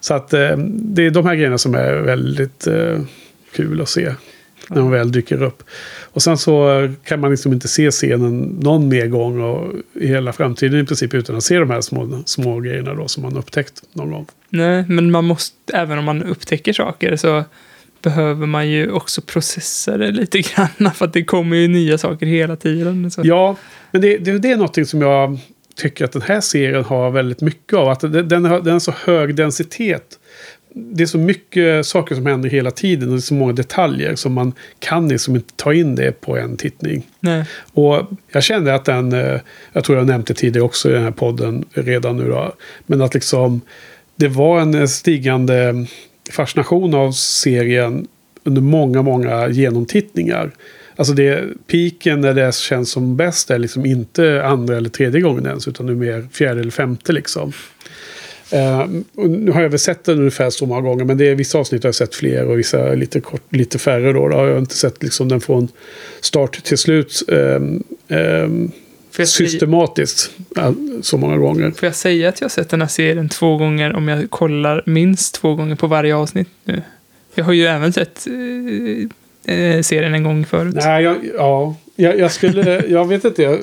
Så 0.00 0.14
att 0.14 0.32
eh, 0.32 0.56
det 0.68 1.06
är 1.06 1.10
de 1.10 1.26
här 1.26 1.34
grejerna 1.34 1.58
som 1.58 1.74
är 1.74 1.92
väldigt 1.94 2.66
eh, 2.66 3.00
kul 3.52 3.80
att 3.80 3.88
se. 3.88 4.12
När 4.68 4.76
de 4.76 4.90
väl 4.90 5.12
dyker 5.12 5.42
upp. 5.42 5.62
Och 6.02 6.22
sen 6.22 6.38
så 6.38 6.88
kan 7.04 7.20
man 7.20 7.30
liksom 7.30 7.52
inte 7.52 7.68
se 7.68 7.90
scenen 7.90 8.38
någon 8.62 8.88
mer 8.88 9.06
gång 9.06 9.40
och 9.40 9.72
i 9.94 10.06
hela 10.06 10.32
framtiden 10.32 10.80
i 10.80 10.84
princip 10.84 11.14
utan 11.14 11.36
att 11.36 11.44
se 11.44 11.58
de 11.58 11.70
här 11.70 11.80
små, 11.80 12.22
små 12.26 12.60
grejerna 12.60 12.94
då 12.94 13.08
som 13.08 13.22
man 13.22 13.36
upptäckt 13.36 13.82
någon 13.92 14.10
gång. 14.10 14.26
Nej, 14.48 14.84
men 14.88 15.10
man 15.10 15.24
måste, 15.24 15.56
även 15.72 15.98
om 15.98 16.04
man 16.04 16.22
upptäcker 16.22 16.72
saker 16.72 17.16
så 17.16 17.44
behöver 18.02 18.46
man 18.46 18.68
ju 18.68 18.90
också 18.90 19.20
processa 19.20 19.96
det 19.96 20.10
lite 20.10 20.40
grann. 20.54 20.94
För 20.94 21.04
att 21.04 21.12
det 21.12 21.24
kommer 21.24 21.56
ju 21.56 21.68
nya 21.68 21.98
saker 21.98 22.26
hela 22.26 22.56
tiden. 22.56 23.10
Så. 23.10 23.20
Ja, 23.24 23.56
men 23.90 24.00
det, 24.00 24.18
det, 24.18 24.38
det 24.38 24.50
är 24.50 24.56
någonting 24.56 24.86
som 24.86 25.02
jag 25.02 25.38
tycker 25.76 26.04
att 26.04 26.12
den 26.12 26.22
här 26.22 26.40
serien 26.40 26.84
har 26.84 27.10
väldigt 27.10 27.40
mycket 27.40 27.74
av. 27.74 27.88
Att 27.88 28.00
den, 28.00 28.28
den, 28.28 28.44
har, 28.44 28.60
den 28.60 28.72
har 28.72 28.80
så 28.80 28.94
hög 29.04 29.34
densitet. 29.34 30.18
Det 30.78 31.02
är 31.02 31.06
så 31.06 31.18
mycket 31.18 31.86
saker 31.86 32.14
som 32.14 32.26
händer 32.26 32.48
hela 32.48 32.70
tiden 32.70 33.08
och 33.08 33.14
det 33.14 33.18
är 33.18 33.20
så 33.20 33.34
många 33.34 33.52
detaljer 33.52 34.14
som 34.14 34.32
man 34.32 34.52
kan 34.78 35.08
liksom 35.08 35.36
inte 35.36 35.54
ta 35.56 35.74
in 35.74 35.94
det 35.94 36.20
på 36.20 36.36
en 36.36 36.56
tittning. 36.56 37.06
Nej. 37.20 37.44
Och 37.72 38.02
jag 38.32 38.42
kände 38.42 38.74
att 38.74 38.84
den, 38.84 39.12
eh, 39.12 39.40
jag 39.72 39.84
tror 39.84 39.98
jag 39.98 40.06
nämnt 40.06 40.26
det 40.26 40.34
tidigare 40.34 40.64
också 40.64 40.90
i 40.90 40.92
den 40.92 41.02
här 41.02 41.10
podden 41.10 41.64
redan 41.72 42.16
nu 42.16 42.28
då, 42.28 42.54
men 42.86 43.02
att 43.02 43.14
liksom 43.14 43.60
det 44.16 44.28
var 44.28 44.60
en 44.60 44.74
eh, 44.74 44.86
stigande 44.86 45.86
fascination 46.30 46.94
av 46.94 47.12
serien 47.12 48.06
under 48.44 48.62
många, 48.62 49.02
många 49.02 49.48
genomtittningar. 49.48 50.50
Alltså 50.96 51.14
det, 51.14 51.44
piken 51.66 52.20
när 52.20 52.34
det 52.34 52.54
känns 52.54 52.90
som 52.90 53.16
bäst 53.16 53.50
är 53.50 53.58
liksom 53.58 53.86
inte 53.86 54.44
andra 54.44 54.76
eller 54.76 54.88
tredje 54.88 55.20
gången 55.20 55.46
ens, 55.46 55.68
utan 55.68 55.86
nu 55.86 55.94
mer 55.94 56.28
fjärde 56.32 56.60
eller 56.60 56.70
femte 56.70 57.12
liksom. 57.12 57.52
Eh, 58.50 58.86
nu 59.14 59.50
har 59.52 59.62
jag 59.62 59.68
väl 59.68 59.78
sett 59.78 60.04
den 60.04 60.18
ungefär 60.18 60.50
så 60.50 60.66
många 60.66 60.80
gånger, 60.80 61.04
men 61.04 61.18
det 61.18 61.28
är 61.28 61.34
vissa 61.34 61.58
avsnitt 61.58 61.82
har 61.82 61.88
jag 61.88 61.94
sett 61.94 62.14
fler 62.14 62.44
och 62.48 62.58
vissa 62.58 62.94
lite, 62.94 63.20
kort, 63.20 63.42
lite 63.54 63.78
färre. 63.78 64.12
Då, 64.12 64.28
då 64.28 64.36
har 64.36 64.46
jag 64.46 64.58
inte 64.58 64.76
sett 64.76 65.02
liksom 65.02 65.28
den 65.28 65.40
från 65.40 65.68
start 66.20 66.64
till 66.64 66.78
slut 66.78 67.22
jag 69.16 69.28
säga- 69.28 69.48
systematiskt 69.48 70.30
all, 70.56 70.74
så 71.02 71.16
många 71.18 71.36
gånger. 71.36 71.70
Får 71.70 71.86
jag 71.86 71.94
säga 71.94 72.28
att 72.28 72.40
jag 72.40 72.44
har 72.44 72.50
sett 72.50 72.68
den 72.68 72.80
här 72.80 72.88
serien 72.88 73.28
två 73.28 73.56
gånger 73.56 73.92
om 73.96 74.08
jag 74.08 74.30
kollar 74.30 74.82
minst 74.86 75.34
två 75.34 75.54
gånger 75.54 75.74
på 75.74 75.86
varje 75.86 76.14
avsnitt 76.16 76.48
nu? 76.64 76.82
Jag 77.34 77.44
har 77.44 77.52
ju 77.52 77.66
även 77.66 77.92
sett 77.92 78.26
eh, 79.46 79.54
eh, 79.56 79.82
serien 79.82 80.14
en 80.14 80.22
gång 80.24 80.44
förut. 80.46 80.74
Nej, 80.74 81.04
jag, 81.04 81.16
ja, 81.36 81.76
jag, 81.96 82.18
jag 82.18 82.32
skulle, 82.32 82.84
jag 82.88 83.08
vet 83.08 83.24
inte, 83.24 83.42
jag, 83.42 83.58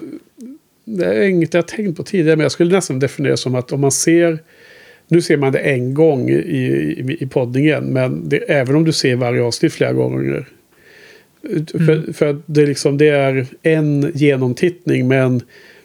det 0.85 1.05
är 1.05 1.21
inget 1.21 1.53
jag 1.53 1.67
tänkt 1.67 1.97
på 1.97 2.03
tidigare, 2.03 2.35
men 2.35 2.43
jag 2.43 2.51
skulle 2.51 2.75
nästan 2.75 2.99
definiera 2.99 3.37
som 3.37 3.55
att 3.55 3.71
om 3.71 3.81
man 3.81 3.91
ser, 3.91 4.39
nu 5.13 5.21
ser 5.21 5.37
man 5.37 5.51
det 5.51 5.59
en 5.59 5.93
gång 5.93 6.29
i, 6.29 6.33
i, 6.33 7.17
i 7.19 7.27
poddningen, 7.27 7.83
men 7.83 8.29
det, 8.29 8.37
även 8.37 8.75
om 8.75 8.83
du 8.83 8.91
ser 8.91 9.15
varje 9.15 9.43
avsnitt 9.43 9.73
flera 9.73 9.93
gånger, 9.93 10.45
för, 11.71 12.13
för 12.13 12.29
att 12.29 12.43
det, 12.45 12.65
liksom, 12.65 12.97
det 12.97 13.07
är 13.07 13.45
en 13.61 14.11
genomtittning, 14.15 15.07
men 15.07 15.41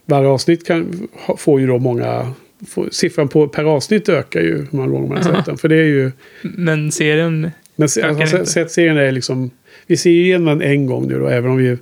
varje 0.07 0.29
avsnitt 0.29 0.67
kan, 0.67 1.09
får 1.39 1.61
ju 1.61 1.67
då 1.67 1.79
många, 1.79 2.33
får, 2.69 2.89
siffran 2.91 3.29
på 3.29 3.49
per 3.49 3.65
avsnitt 3.65 4.09
ökar 4.09 4.41
ju 4.41 4.57
hur 4.57 4.69
många 4.71 4.89
gånger 4.89 5.09
man 5.09 5.17
har 5.17 5.35
sett 5.35 5.47
den, 5.47 5.59
för 5.59 5.69
det 5.69 5.77
är 5.77 5.85
ju 5.85 6.13
Men 6.43 6.93
serien 6.93 7.51
men 7.79 7.89
se, 7.89 8.03
alltså, 8.03 8.47
sett 8.47 8.71
serien 8.71 8.97
är 8.97 9.13
liksom... 9.13 9.51
Vi 9.87 9.97
ser 9.97 10.11
ju 10.11 10.23
igenom 10.23 10.59
den 10.59 10.63
en 10.63 10.87
gång 10.87 11.09
nu 11.09 11.19
då, 11.19 11.27
även 11.27 11.51
om 11.51 11.57
vi 11.57 11.77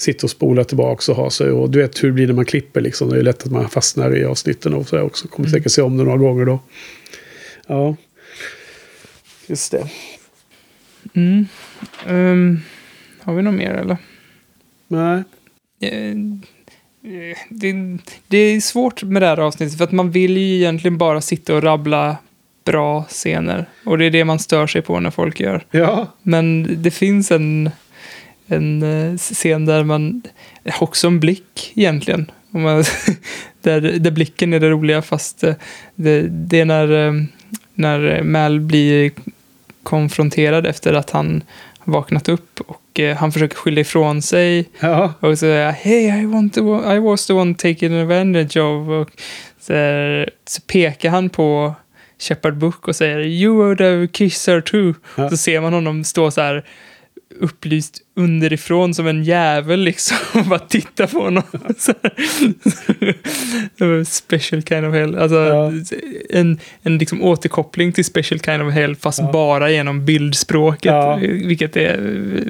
sitter 0.00 0.24
och 0.24 0.30
spolar 0.30 0.64
tillbaka 0.64 1.12
och 1.12 1.18
har 1.18 1.30
sig. 1.30 1.50
Och 1.50 1.70
du 1.70 1.82
vet 1.82 2.02
hur 2.02 2.08
det 2.08 2.12
blir 2.14 2.26
när 2.26 2.34
man 2.34 2.44
klipper 2.44 2.80
liksom. 2.80 3.10
Det 3.10 3.18
är 3.18 3.22
lätt 3.22 3.42
att 3.42 3.52
man 3.52 3.68
fastnar 3.68 4.16
i 4.16 4.24
avsnitten 4.24 4.74
och 4.74 4.88
så 4.88 5.00
också. 5.00 5.28
Kommer 5.28 5.48
säkert 5.48 5.72
se 5.72 5.82
om 5.82 5.96
det 5.96 6.04
några 6.04 6.18
gånger 6.18 6.44
då. 6.46 6.58
Ja. 7.66 7.96
Just 9.46 9.72
det. 9.72 9.88
Mm. 11.14 11.46
Ehm, 12.06 12.60
har 13.20 13.34
vi 13.34 13.42
något 13.42 13.54
mer 13.54 13.70
eller? 13.70 13.96
Nej. 14.88 15.22
Eh, 15.80 16.14
Det, 17.48 17.72
det 18.28 18.38
är 18.38 18.60
svårt 18.60 19.02
med 19.02 19.22
det 19.22 19.26
här 19.26 19.40
avsnittet 19.40 19.78
för 19.78 19.84
att 19.84 19.92
man 19.92 20.10
vill 20.10 20.36
ju 20.36 20.56
egentligen 20.56 20.98
bara 20.98 21.20
sitta 21.20 21.54
och 21.54 21.62
rabbla 21.62 22.16
bra 22.64 23.02
scener. 23.08 23.66
Och 23.84 23.98
det 23.98 24.04
är 24.04 24.10
det 24.10 24.24
man 24.24 24.38
stör 24.38 24.66
sig 24.66 24.82
på 24.82 25.00
när 25.00 25.10
folk 25.10 25.40
gör. 25.40 25.66
Ja. 25.70 26.06
Men 26.22 26.68
det 26.82 26.90
finns 26.90 27.30
en, 27.30 27.70
en 28.50 28.82
eh, 28.82 29.16
scen 29.16 29.66
där 29.66 29.84
man, 29.84 30.22
också 30.80 31.06
en 31.06 31.20
blick 31.20 31.72
egentligen. 31.74 32.30
Man, 32.50 32.84
där, 33.62 33.80
där 33.80 34.10
blicken 34.10 34.52
är 34.52 34.60
det 34.60 34.70
roliga 34.70 35.02
fast 35.02 35.44
eh, 35.44 35.54
det, 35.94 36.22
det 36.28 36.60
är 36.60 36.64
när, 36.64 37.06
eh, 37.06 37.12
när 37.74 38.22
Mal 38.22 38.60
blir 38.60 39.10
konfronterad 39.82 40.66
efter 40.66 40.94
att 40.94 41.10
han 41.10 41.42
vaknat 41.84 42.28
upp 42.28 42.60
och 42.60 43.00
eh, 43.00 43.16
han 43.16 43.32
försöker 43.32 43.56
skylla 43.56 43.80
ifrån 43.80 44.22
sig. 44.22 44.68
Ja. 44.80 45.14
Och 45.20 45.30
så 45.30 45.36
säger 45.36 45.72
Hey, 45.72 46.22
I, 46.22 46.26
want 46.26 46.54
to, 46.54 46.92
I 46.94 46.98
was 46.98 47.26
the 47.26 47.32
one 47.32 47.54
taken 47.54 48.00
advantage 48.00 48.56
of. 48.56 48.88
Och 48.88 49.10
så, 49.60 49.72
så 50.46 50.62
pekar 50.66 51.10
han 51.10 51.30
på 51.30 51.74
Shepard 52.18 52.56
Book 52.56 52.88
och 52.88 52.96
säger 52.96 53.18
You 53.18 53.56
would 53.56 53.80
have 53.80 54.06
kissed 54.06 54.54
her 54.54 54.60
too. 54.60 54.94
Ja. 55.16 55.30
Så 55.30 55.36
ser 55.36 55.60
man 55.60 55.72
honom 55.72 56.04
stå 56.04 56.30
så 56.30 56.40
här 56.40 56.64
upplyst 57.38 58.02
underifrån 58.14 58.94
som 58.94 59.06
en 59.06 59.24
jävel 59.24 59.80
liksom 59.80 60.16
bara 60.48 60.58
titta 60.58 61.06
på 61.06 61.20
honom. 61.20 61.42
Special 64.06 64.62
kind 64.62 64.86
of 64.86 64.94
hell. 64.94 65.18
Alltså 65.18 65.72
en, 66.30 66.58
en 66.82 66.98
liksom 66.98 67.22
återkoppling 67.22 67.92
till 67.92 68.04
special 68.04 68.40
kind 68.40 68.62
of 68.62 68.74
hell 68.74 68.96
fast 68.96 69.32
bara 69.32 69.70
genom 69.70 70.04
bildspråket. 70.04 70.92
Ja. 70.92 71.16
Vilket 71.22 71.76
är 71.76 71.98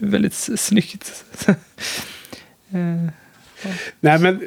väldigt 0.02 0.35
snyggt. 0.35 1.24
Eh, 2.73 3.11
Nej, 4.01 4.19
men 4.19 4.40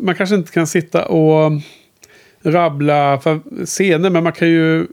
man 0.00 0.14
kanske 0.14 0.36
inte 0.36 0.52
kan 0.52 0.66
sitta 0.66 1.04
och 1.04 1.52
rabbla 2.42 3.20
scener, 3.64 4.10
men 4.10 4.24
man 4.24 4.32
kan 4.32 4.48
ju... 4.48 4.86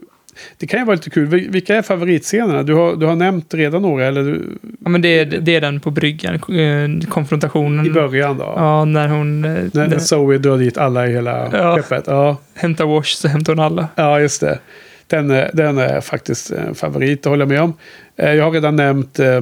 Det 0.58 0.66
kan 0.66 0.80
ju 0.80 0.86
vara 0.86 0.94
lite 0.96 1.10
kul. 1.10 1.26
Vil- 1.26 1.50
Vilka 1.50 1.76
är 1.76 1.82
favoritscenerna? 1.82 2.62
Du 2.62 2.74
har, 2.74 2.96
du 2.96 3.06
har 3.06 3.16
nämnt 3.16 3.54
redan 3.54 3.82
några, 3.82 4.06
eller 4.06 4.22
du, 4.24 4.58
Ja, 4.84 4.88
men 4.90 5.02
det 5.02 5.08
är, 5.18 5.24
det 5.26 5.54
är 5.56 5.60
den 5.60 5.80
på 5.80 5.90
bryggan, 5.90 6.34
eh, 6.34 7.08
konfrontationen. 7.08 7.86
i 7.86 7.90
början 7.90 8.38
då? 8.38 8.52
Ja, 8.56 8.84
när 8.84 9.08
hon 9.08 9.44
eh, 9.44 9.50
När, 9.50 9.70
när 9.72 9.88
när- 9.88 9.98
Zoe 9.98 10.38
drar 10.38 10.58
dit 10.58 10.78
alla 10.78 11.06
i 11.06 11.12
hela 11.12 11.48
Ja. 11.52 11.76
skeppet. 11.82 12.04
Ja. 12.06 12.36
hämtar 12.54 12.84
wash 12.86 13.14
så 13.16 13.28
hämtar 13.28 13.52
hon 13.52 13.64
alla. 13.64 13.88
Ja, 13.94 14.20
just 14.20 14.40
det. 14.40 14.58
Den, 15.06 15.30
är- 15.30 15.50
den 15.54 15.78
är 15.78 16.00
faktiskt 16.00 16.50
en 16.50 16.74
favorit, 16.74 17.22
det 17.22 17.28
håller 17.30 17.42
jag 17.42 17.48
med 17.48 17.62
om. 17.62 17.72
Eh, 18.16 18.32
Jag 18.34 18.44
har 18.44 18.50
redan 18.50 18.76
nämnt 18.76 19.18
eh, 19.18 19.40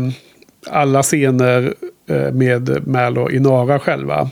alla 0.70 1.02
scener 1.02 1.74
eh, 2.08 2.32
med 2.32 2.86
Mal 2.88 3.18
och 3.18 3.30
Inara 3.32 3.78
själva. 3.78 4.30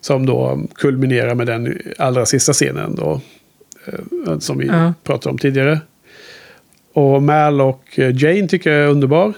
Som 0.00 0.26
då 0.26 0.60
kulminerar 0.74 1.34
med 1.34 1.46
den 1.46 1.78
allra 1.98 2.26
sista 2.26 2.52
scenen 2.52 2.94
då. 2.94 3.20
eh, 3.86 4.38
Som 4.38 4.58
vi 4.58 4.66
Ja. 4.66 4.92
pratade 5.04 5.30
om 5.32 5.38
tidigare. 5.38 5.80
Och 6.94 7.22
Mal 7.22 7.60
och 7.60 7.84
eh, 7.98 8.16
Jane 8.16 8.48
tycker 8.48 8.70
jag 8.70 8.84
är 8.84 8.88
underbar. 8.88 9.32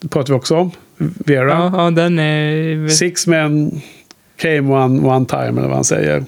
Det 0.00 0.08
pratar 0.08 0.34
vi 0.34 0.38
också 0.38 0.56
om. 0.56 0.70
Vera. 0.96 1.50
Ja, 1.50 1.72
ja 1.74 1.90
den 1.90 2.18
är... 2.18 2.88
Six 2.88 3.26
men 3.26 3.80
came 4.36 4.60
one, 4.60 5.08
one 5.08 5.26
time, 5.26 5.48
eller 5.48 5.62
vad 5.62 5.74
han 5.74 5.84
säger. 5.84 6.24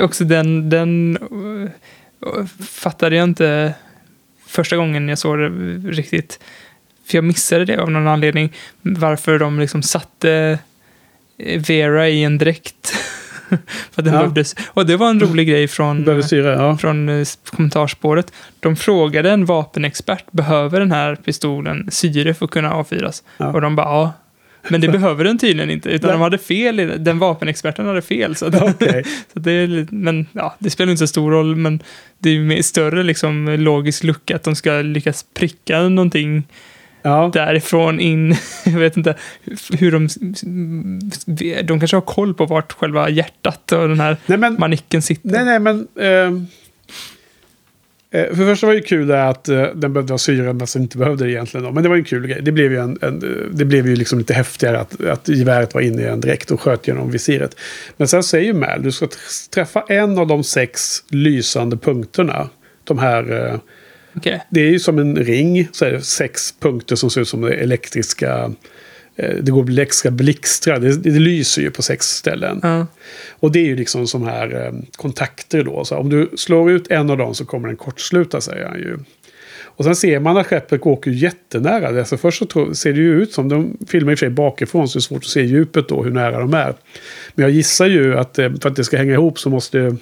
Också 0.00 0.24
den, 0.24 0.70
den 0.70 1.18
uh, 1.32 2.46
fattade 2.68 3.16
jag 3.16 3.24
inte 3.24 3.74
första 4.46 4.76
gången 4.76 5.08
jag 5.08 5.18
såg 5.18 5.38
det 5.38 5.48
riktigt. 5.90 6.40
För 7.06 7.16
jag 7.18 7.24
missade 7.24 7.64
det 7.64 7.78
av 7.78 7.90
någon 7.90 8.08
anledning. 8.08 8.52
Varför 8.82 9.38
de 9.38 9.60
liksom 9.60 9.82
satte 9.82 10.58
eh, 11.38 11.60
Vera 11.60 12.08
i 12.08 12.24
en 12.24 12.38
dräkt. 12.38 12.94
För 13.92 14.02
den 14.02 14.14
Ja. 14.14 14.18
behövdes. 14.20 14.54
Och 14.66 14.86
det 14.86 14.96
var 14.96 15.10
en 15.10 15.20
rolig 15.20 15.48
grej 15.48 15.68
från, 15.68 16.22
styra, 16.22 16.52
ja. 16.52 16.76
från 16.76 17.08
eh, 17.08 17.26
kommentarspåret. 17.50 18.32
De 18.60 18.76
frågade 18.76 19.30
en 19.30 19.44
vapenexpert, 19.44 20.24
behöver 20.32 20.80
den 20.80 20.92
här 20.92 21.16
pistolen 21.16 21.88
syre 21.90 22.34
för 22.34 22.44
att 22.44 22.50
kunna 22.50 22.72
avfyras? 22.72 23.22
Ja. 23.36 23.52
Och 23.52 23.60
de 23.60 23.76
bara, 23.76 23.86
ja. 23.86 24.12
Men 24.68 24.80
det 24.80 24.88
behöver 24.88 25.24
den 25.24 25.38
tydligen 25.38 25.70
inte, 25.70 25.88
utan 25.90 26.10
de 26.10 26.20
hade 26.20 26.38
fel. 26.38 26.76
det. 26.76 26.86
Den 26.98 27.18
vapenexperten 27.18 27.86
hade 27.86 28.02
fel. 28.02 28.36
Så, 28.36 28.46
att, 28.46 28.62
Okej. 28.62 29.04
så 29.32 29.38
det, 29.38 29.52
är, 29.52 29.86
men, 29.90 30.26
ja, 30.32 30.54
det 30.58 30.70
spelar 30.70 30.90
inte 30.90 30.98
så 30.98 31.06
stor 31.06 31.30
roll, 31.30 31.56
men 31.56 31.82
det 32.18 32.30
är 32.30 32.34
ju 32.34 32.62
större 32.62 33.02
liksom, 33.02 33.48
logisk 33.58 34.04
lucka 34.04 34.36
att 34.36 34.42
de 34.42 34.56
ska 34.56 34.72
lyckas 34.72 35.24
pricka 35.34 35.82
någonting 35.82 36.42
Ja. 37.06 37.30
därifrån 37.32 38.00
in. 38.00 38.36
Jag 38.64 38.78
vet 38.78 38.96
inte 38.96 39.14
hur 39.78 39.92
de... 39.92 40.08
De 41.64 41.78
kanske 41.78 41.96
har 41.96 42.00
koll 42.00 42.34
på 42.34 42.46
vart 42.46 42.72
själva 42.72 43.08
hjärtat 43.08 43.72
och 43.72 43.88
den 43.88 44.00
här 44.00 44.16
Nej, 44.26 44.38
men, 44.38 44.56
manicken 44.58 45.02
sitter. 45.02 45.28
Nej, 45.28 45.44
nej, 45.44 45.58
men... 45.58 45.88
ehm, 46.00 46.46
eh, 48.10 48.34
för 48.34 48.44
det 48.44 48.46
första 48.46 48.66
var 48.66 48.74
det 48.74 48.78
ju 48.78 48.84
kul 48.84 49.12
att 49.12 49.48
eh, 49.48 49.62
den 49.62 49.92
behövde 49.92 50.12
ha 50.12 50.18
syra, 50.18 50.52
men 50.52 50.66
så 50.66 50.78
inte 50.78 50.98
behövde 50.98 51.24
det 51.24 51.30
egentligen. 51.30 51.64
Då. 51.64 51.72
Men 51.72 51.82
det 51.82 51.88
var 51.88 51.96
ju 51.96 52.00
en 52.00 52.04
kul 52.04 52.26
grej. 52.26 52.40
Det 52.42 52.52
blev 52.52 52.72
ju, 52.72 52.78
en, 52.78 52.98
en, 53.02 53.22
eh, 53.22 53.50
det 53.52 53.64
blev 53.64 53.88
ju 53.88 53.96
liksom 53.96 54.18
lite 54.18 54.34
häftigare 54.34 54.80
att, 54.80 55.04
att 55.04 55.28
geväret 55.28 55.74
var 55.74 55.80
inne 55.80 56.02
i 56.02 56.06
en 56.06 56.20
dräkt 56.20 56.50
och 56.50 56.60
sköt 56.60 56.88
genom 56.88 57.10
visiret. 57.10 57.56
Men 57.96 58.08
sen 58.08 58.22
säger 58.22 58.44
ju 58.46 58.52
Mal, 58.52 58.82
du 58.82 58.92
ska 58.92 59.06
tr- 59.06 59.50
träffa 59.50 59.84
en 59.88 60.18
av 60.18 60.26
de 60.26 60.44
sex 60.44 61.04
lysande 61.10 61.76
punkterna. 61.76 62.48
De 62.84 62.98
här... 62.98 63.46
eh, 63.52 63.58
Okej. 64.16 64.42
Det 64.50 64.60
är 64.60 64.70
ju 64.70 64.78
som 64.78 64.98
en 64.98 65.16
ring, 65.16 65.68
så 65.72 65.84
är 65.84 65.92
det 65.92 66.00
sex 66.02 66.54
punkter 66.60 66.96
som 66.96 67.10
ser 67.10 67.20
ut 67.20 67.28
som 67.28 67.44
elektriska... 67.44 68.52
eh, 69.16 69.34
Det 69.42 69.52
går 69.52 69.68
elektriska 69.68 70.10
blixtrar, 70.10 70.78
det, 70.78 70.96
det 70.96 71.10
lyser 71.18 71.62
ju 71.62 71.70
på 71.70 71.82
sex 71.82 72.06
ställen. 72.06 72.60
Ja. 72.62 72.86
Och 73.30 73.52
det 73.52 73.58
är 73.58 73.66
ju 73.66 73.76
liksom 73.76 74.06
som 74.06 74.22
här 74.22 74.66
eh, 74.66 74.72
kontakter 74.96 75.64
då. 75.64 75.84
Så 75.84 75.96
om 75.96 76.08
du 76.08 76.30
slår 76.36 76.70
ut 76.70 76.90
en 76.90 77.10
av 77.10 77.16
dem 77.18 77.34
så 77.34 77.44
kommer 77.44 77.68
den 77.68 77.76
kortsluta, 77.76 78.40
säger 78.40 78.66
han 78.66 78.78
ju. 78.78 78.98
Och 79.76 79.84
sen 79.84 79.96
ser 79.96 80.20
man 80.20 80.36
att 80.36 80.46
skeppet 80.46 80.86
åker 80.86 81.10
jättenära. 81.10 81.92
det. 81.92 81.98
Alltså 81.98 82.16
först 82.16 82.38
så 82.52 82.74
ser 82.74 82.92
det 82.92 82.98
ju 82.98 83.22
ut 83.22 83.32
som, 83.32 83.48
de 83.48 83.76
filmar 83.88 84.12
i 84.12 84.14
och 84.14 84.18
för 84.18 84.26
sig 84.26 84.30
bakifrån 84.34 84.88
så 84.88 84.98
det 84.98 85.00
är 85.00 85.02
svårt 85.02 85.22
att 85.24 85.30
se 85.30 85.42
djupet 85.42 85.88
då, 85.88 86.02
hur 86.02 86.10
nära 86.10 86.38
de 86.40 86.54
är. 86.54 86.74
Men 87.34 87.42
jag 87.42 87.50
gissar 87.50 87.86
ju 87.86 88.18
att 88.18 88.38
eh, 88.38 88.52
för 88.62 88.68
att 88.68 88.76
det 88.76 88.84
ska 88.84 88.96
hänga 88.96 89.12
ihop 89.12 89.38
så 89.38 89.50
måste 89.50 89.96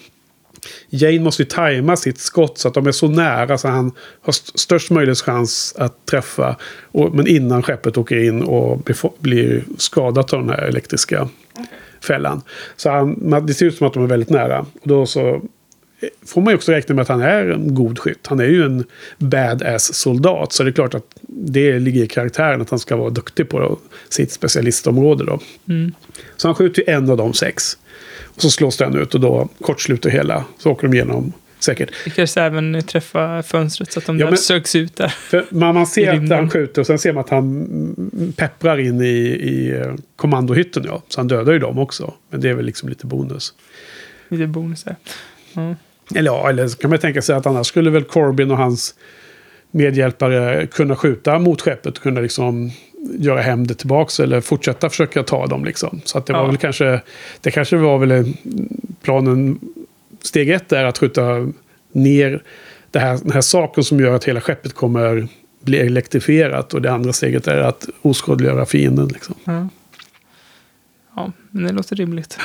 Jane 0.89 1.20
måste 1.20 1.43
ju 1.43 1.48
tajma 1.48 1.97
sitt 1.97 2.18
skott 2.18 2.59
så 2.59 2.68
att 2.68 2.74
de 2.74 2.86
är 2.86 2.93
så 2.93 3.09
nära 3.09 3.59
så 3.59 3.68
han 3.68 3.93
har 4.20 4.30
st- 4.30 4.59
störst 4.59 4.90
möjlig 4.90 5.16
chans 5.16 5.74
att 5.78 6.06
träffa. 6.06 6.56
Och, 6.82 7.14
men 7.14 7.26
innan 7.26 7.62
skeppet 7.62 7.98
åker 7.98 8.16
in 8.16 8.43
och 8.43 8.90
blir 9.18 9.64
skadat 9.78 10.32
av 10.32 10.40
den 10.40 10.51
här 10.51 10.62
elektriska 10.62 11.28
fällan. 12.05 12.43
Så 12.76 12.90
han, 12.90 13.47
det 13.47 13.55
ser 13.55 13.66
ut 13.66 13.76
som 13.76 13.86
att 13.86 13.94
de 13.94 14.02
är 14.02 14.06
väldigt 14.06 14.30
nära. 14.30 14.60
Och 14.60 14.89
då 14.89 15.06
så 15.06 15.28
eh, 15.28 16.09
får 16.26 16.40
man 16.40 16.51
ju 16.51 16.56
också 16.56 16.72
räkna 16.72 16.94
med 16.94 17.02
att 17.02 17.09
han 17.09 17.22
är 17.22 17.47
en 17.47 17.74
god 17.74 17.98
skytt. 17.98 18.26
Han 18.26 18.40
är 18.40 18.44
ju 18.44 18.64
en 18.64 18.84
badass-soldat. 19.18 20.52
Så 20.52 20.62
det 20.62 20.70
är 20.70 20.72
klart 20.72 20.94
att 20.94 21.06
det 21.28 21.78
ligger 21.78 22.05
i 22.05 22.09
karaktären 22.09 22.60
att 22.60 22.70
han 22.70 22.78
ska 22.78 22.97
vara 22.97 23.10
duktig 23.10 23.48
på 23.48 23.78
sitt 24.09 24.32
specialistområde. 24.32 25.24
Då. 25.24 25.40
Mm. 25.68 25.94
Så 26.36 26.48
han 26.48 26.55
skjuter 26.55 26.82
ju 26.82 26.94
en 26.94 27.10
av 27.10 27.16
de 27.16 27.32
sex. 27.32 27.78
Och 28.34 28.42
så 28.42 28.50
slås 28.50 28.76
den 28.76 28.96
ut 28.96 29.14
och 29.14 29.20
då 29.20 29.48
kortsluter 29.60 30.10
hela. 30.10 30.44
Så 30.59 30.70
åker 30.70 30.88
de 30.88 30.94
igenom 30.94 31.32
säkert. 31.64 32.06
Lyckades 32.06 32.36
även 32.36 32.82
träffa 32.82 33.42
fönstret 33.42 33.92
så 33.92 33.98
att 33.98 34.06
de 34.06 34.18
Ja, 34.18 34.26
men- 34.26 34.38
söks 34.38 34.76
ut 34.76 34.96
där. 34.96 35.09
För 35.09 35.46
man, 35.50 35.74
man 35.74 35.86
ser 35.86 36.12
att 36.12 36.30
han 36.30 36.50
skjuter 36.50 36.80
och 36.80 36.86
sen 36.86 36.98
ser 36.98 37.12
man 37.12 37.24
att 37.24 37.30
han 37.30 37.44
mm, 37.44 38.32
pepprar 38.36 38.78
in 38.78 39.00
i, 39.00 39.06
i 39.42 39.70
eh, 39.70 39.94
kommandohytten. 40.16 40.82
Ja. 40.86 41.02
Så 41.09 41.20
han 41.20 41.28
dödar 41.28 41.52
ju 41.52 41.59
dem 41.59 41.78
också. 41.78 42.14
Men 42.30 42.40
det 42.40 42.48
är 42.48 42.54
väl 42.54 42.64
liksom 42.66 42.88
lite 42.88 43.06
bonus. 43.06 43.54
Lite 44.28 44.46
bonus. 44.46 44.84
Ja. 45.54 45.74
Eller 46.14 46.30
ja, 46.30 46.48
eller 46.50 46.68
så 46.68 46.78
kan 46.78 46.90
man 46.90 46.98
tänka 46.98 47.22
sig 47.22 47.36
att 47.36 47.46
annars 47.46 47.66
skulle 47.66 47.90
väl 47.90 48.04
Corbin 48.04 48.50
och 48.50 48.56
hans 48.56 48.94
medhjälpare 49.70 50.66
kunna 50.66 50.96
skjuta 50.96 51.38
mot 51.38 51.60
skeppet 51.60 51.96
och 51.96 52.02
kunna 52.02 52.20
liksom 52.20 52.70
göra 53.18 53.40
hem 53.40 53.66
det 53.66 53.74
tillbaks 53.74 54.20
eller 54.20 54.40
fortsätta 54.40 54.90
försöka 54.90 55.22
ta 55.22 55.46
dem 55.46 55.64
liksom. 55.64 56.00
Så 56.04 56.18
att 56.18 56.26
det 56.26 56.32
var 56.32 56.40
Ja. 56.40 56.46
väl 56.46 56.56
kanske, 56.56 57.00
det 57.40 57.50
kanske 57.50 57.76
var 57.76 57.98
väl 57.98 58.10
en- 58.10 58.34
planen, 59.02 59.60
steg 60.22 60.50
ett 60.50 60.72
är 60.72 60.84
att 60.84 60.98
skjuta 60.98 61.52
ner 61.92 62.42
det 62.90 62.98
här, 62.98 63.18
den 63.22 63.32
här 63.32 63.40
saken 63.40 63.84
som 63.84 64.00
gör 64.00 64.14
att 64.14 64.24
hela 64.24 64.40
skeppet 64.40 64.74
kommer 64.74 65.28
bli 65.60 65.78
elektrifierat 65.78 66.74
och 66.74 66.82
det 66.82 66.92
andra 66.92 67.12
steget 67.12 67.46
är 67.46 67.58
att 67.58 67.88
oskadliggöra 68.02 68.66
fienden 68.66 69.08
liksom. 69.08 69.34
Ja. 69.44 69.68
ja, 71.16 71.32
men 71.50 71.64
det 71.66 71.72
låter 71.72 71.96
rimligt. 71.96 72.38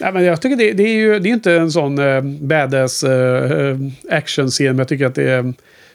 Nej, 0.00 0.12
men 0.12 0.24
jag 0.24 0.40
tycker 0.42 0.56
det, 0.56 0.72
det 0.72 0.82
är 0.82 0.94
ju 0.94 1.18
det 1.18 1.28
är 1.28 1.32
inte 1.32 1.52
en 1.52 1.72
sån 1.72 1.98
eh, 1.98 2.22
badass 2.22 3.02
eh, 3.04 3.76
actionscen. 4.10 4.66
Men 4.66 4.78
jag 4.78 4.88
tycker 4.88 5.06
att 5.06 5.14
det 5.14 5.32
eh, 5.32 5.44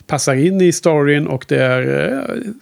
passar 0.08 0.36
in 0.36 0.62
i 0.62 0.72
storyn. 0.72 1.28
Och 1.28 1.46
det 1.48 1.58
är 1.58 1.82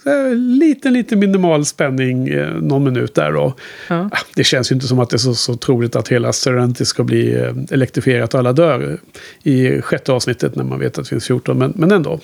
eh, 0.06 0.36
lite, 0.36 0.90
lite 0.90 1.16
minimal 1.16 1.66
spänning 1.66 2.28
eh, 2.28 2.54
någon 2.54 2.84
minut 2.84 3.16
där. 3.16 3.36
Och, 3.36 3.60
Ja. 3.90 4.10
ah, 4.12 4.18
det 4.36 4.44
känns 4.44 4.72
ju 4.72 4.74
inte 4.76 4.88
som 4.88 5.00
att 5.00 5.10
det 5.10 5.16
är 5.16 5.18
så, 5.18 5.36
så 5.36 5.56
troligt 5.56 5.96
att 5.96 6.08
hela 6.08 6.34
Serenity 6.34 6.86
ska 6.86 7.04
bli 7.04 7.36
eh, 7.36 7.54
elektrifierat 7.72 8.34
och 8.34 8.40
alla 8.40 8.54
dör 8.54 9.00
eh, 9.44 9.52
i 9.54 9.82
sjätte 9.82 10.12
avsnittet 10.12 10.56
när 10.56 10.64
man 10.64 10.80
vet 10.80 10.98
att 10.98 11.06
det 11.06 11.10
finns 11.10 11.28
14. 11.28 11.58
Men, 11.58 11.74
men 11.76 11.92
ändå. 11.92 12.16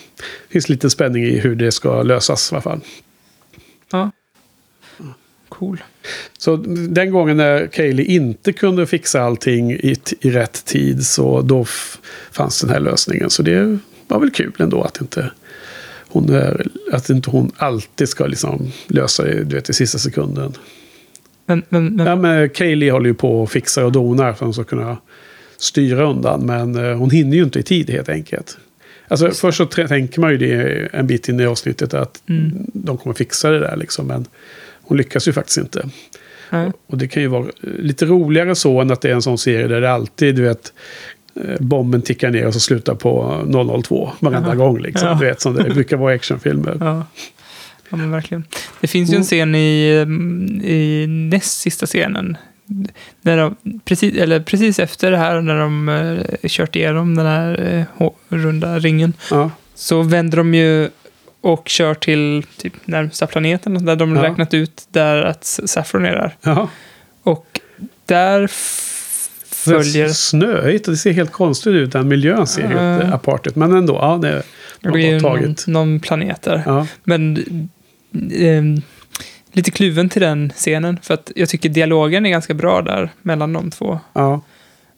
Det 0.48 0.52
finns 0.54 0.70
lite 0.70 0.90
spänning 0.90 1.24
i 1.24 1.40
hur 1.40 1.56
det 1.56 1.72
ska 1.72 2.04
lösas 2.04 2.52
i 2.52 2.56
alla 2.56 2.62
fall. 2.62 2.80
Ja. 3.92 4.12
Cool. 5.50 5.84
Så 6.38 6.56
den 6.90 7.12
gången 7.12 7.38
när 7.38 7.68
Kaylee 7.68 8.06
inte 8.06 8.54
kunde 8.54 8.86
fixa 8.88 9.22
allting 9.22 9.72
i, 9.72 9.96
i 10.20 10.30
rätt 10.32 10.66
tid 10.66 11.06
så 11.06 11.42
då 11.42 11.66
fanns 12.32 12.62
den 12.62 12.70
här 12.70 12.80
lösningen. 12.80 13.30
Så 13.30 13.44
det 13.44 13.78
var 14.10 14.20
väl 14.20 14.32
kul 14.32 14.54
ändå 14.60 14.82
att 14.84 15.02
inte 15.02 15.32
hon, 16.08 16.30
är, 16.30 16.68
att 16.92 17.10
inte 17.10 17.30
hon 17.30 17.52
alltid 17.58 18.10
ska 18.10 18.26
liksom 18.26 18.72
lösa 18.88 19.24
det 19.24 19.44
du 19.44 19.56
vet, 19.56 19.70
i 19.70 19.74
sista 19.74 19.98
sekunden. 19.98 20.54
Men, 21.46 21.64
men, 21.70 21.96
men 21.96 22.06
Ja, 22.08 22.16
men 22.16 22.50
Kaylee 22.50 22.92
håller 22.92 23.08
ju 23.10 23.14
på 23.14 23.42
och 23.42 23.52
fixar 23.52 23.84
och 23.84 23.92
donar 23.92 24.26
för 24.26 24.32
att 24.32 24.40
hon 24.40 24.54
ska 24.54 24.64
kunna 24.64 24.98
styra 25.58 26.10
undan. 26.10 26.46
Men 26.46 26.76
eh, 26.76 26.98
hon 26.98 27.10
hinner 27.10 27.38
ju 27.38 27.44
inte 27.44 27.60
i 27.60 27.64
tid 27.64 27.90
helt 27.90 28.10
enkelt. 28.10 28.58
Alltså 29.08 29.32
först 29.32 29.58
så 29.58 29.66
tänker 29.66 30.22
man 30.22 30.32
ju 30.32 30.38
det 30.38 30.88
en 30.94 31.08
bit 31.08 31.30
in 31.30 31.40
i 31.40 31.46
avsnittet 31.46 31.94
att 31.94 32.22
Mm. 32.30 32.52
de 32.74 32.98
kommer 32.98 33.14
fixa 33.14 33.52
det 33.52 33.60
där 33.60 33.76
liksom. 33.78 34.08
Men 34.08 34.26
hon 34.82 34.98
lyckas 34.98 35.28
ju 35.28 35.34
faktiskt 35.34 35.58
inte. 35.58 35.90
Nej. 36.50 36.72
Och 36.88 36.98
det 36.98 37.08
kan 37.08 37.24
ju 37.24 37.28
vara 37.30 37.44
eh, 37.44 37.70
lite 37.80 38.06
roligare 38.06 38.56
så 38.56 38.82
än 38.82 38.92
att 38.92 39.02
det 39.02 39.10
är 39.10 39.14
en 39.14 39.22
sån 39.22 39.38
serie 39.38 39.68
där 39.68 39.82
det 39.82 39.92
alltid, 39.92 40.36
du 40.36 40.42
vet, 40.42 40.74
bomben 41.60 42.02
tickar 42.02 42.30
ner 42.32 42.48
och 42.48 42.54
så 42.54 42.60
slutar 42.60 42.96
på 42.96 43.42
002 43.84 44.12
varenda 44.20 44.48
Aha. 44.48 44.56
gång. 44.56 44.80
Liksom. 44.80 45.08
Ja. 45.08 45.14
Du 45.14 45.26
vet, 45.26 45.42
som 45.42 45.56
det 45.56 45.64
brukar 45.74 45.98
vara 45.98 46.14
actionfilmer. 46.16 46.78
Ja. 46.80 47.06
ja, 47.90 47.98
men 47.98 48.12
verkligen. 48.12 48.44
Det 48.82 48.88
finns 48.88 49.10
ju 49.10 49.14
Mm. 49.14 49.22
en 49.22 49.26
scen 49.26 49.56
i, 49.56 50.00
mm, 50.04 50.62
i 50.64 51.06
näst 51.08 51.60
sista 51.62 51.86
scenen. 51.86 52.38
När 53.22 53.38
de, 53.38 53.56
precis, 53.86 54.18
eller 54.18 54.40
precis 54.40 54.80
efter 54.80 55.12
det 55.12 55.18
här, 55.18 55.42
när 55.42 55.56
de 55.60 55.90
eh, 55.90 56.50
kört 56.50 56.76
igenom 56.76 57.16
den 57.16 57.26
här 57.26 57.86
eh, 58.00 58.10
runda 58.30 58.80
ringen, 58.80 59.14
Ja. 59.32 59.52
så 59.76 60.02
vänder 60.02 60.38
de 60.38 60.54
ju 60.54 60.90
och 61.42 61.70
kör 61.70 61.94
till 61.94 62.44
typ 62.58 62.74
närmsta 62.86 63.28
planeten, 63.28 63.86
där 63.86 63.96
de 63.96 64.16
Ja. 64.16 64.24
räknat 64.24 64.54
ut 64.54 64.84
där 64.92 65.22
att 65.24 65.44
Saffron 65.46 66.06
är 66.06 66.12
där. 66.12 66.68
Och 67.24 67.60
där 68.06 68.48
följer... 69.64 70.04
Det 70.04 70.10
är 70.10 70.14
snöigt 70.14 70.88
och 70.88 70.94
det 70.94 70.98
ser 70.98 71.12
helt 71.12 71.32
konstigt 71.32 71.74
ut. 71.74 71.92
Den 71.92 72.08
miljön 72.08 72.48
ser 72.48 72.62
helt 72.62 72.74
Ja. 72.74 73.08
uh. 73.08 73.14
apartigt. 73.14 73.56
Men 73.56 73.74
ändå, 73.74 73.94
ja, 73.94 74.20
det, 74.22 74.30
Det 74.30 74.44
de 74.80 74.90
är 74.90 74.98
ju 74.98 75.20
har 75.20 75.38
någon, 75.38 75.56
någon 75.68 76.00
planet 76.00 76.42
där. 76.42 76.64
Ja. 76.66 76.88
Men 77.04 77.38
ehm, 78.32 78.82
lite 79.52 79.72
kluven 79.72 80.10
till 80.10 80.22
den 80.22 80.50
scenen. 80.56 81.00
För 81.02 81.14
att 81.14 81.32
jag 81.36 81.50
tycker 81.50 81.70
dialogen 81.70 82.26
är 82.26 82.30
ganska 82.30 82.54
bra 82.54 82.82
där 82.82 83.10
mellan 83.22 83.54
de 83.54 83.72
två. 83.72 84.00
Ja. 84.14 84.42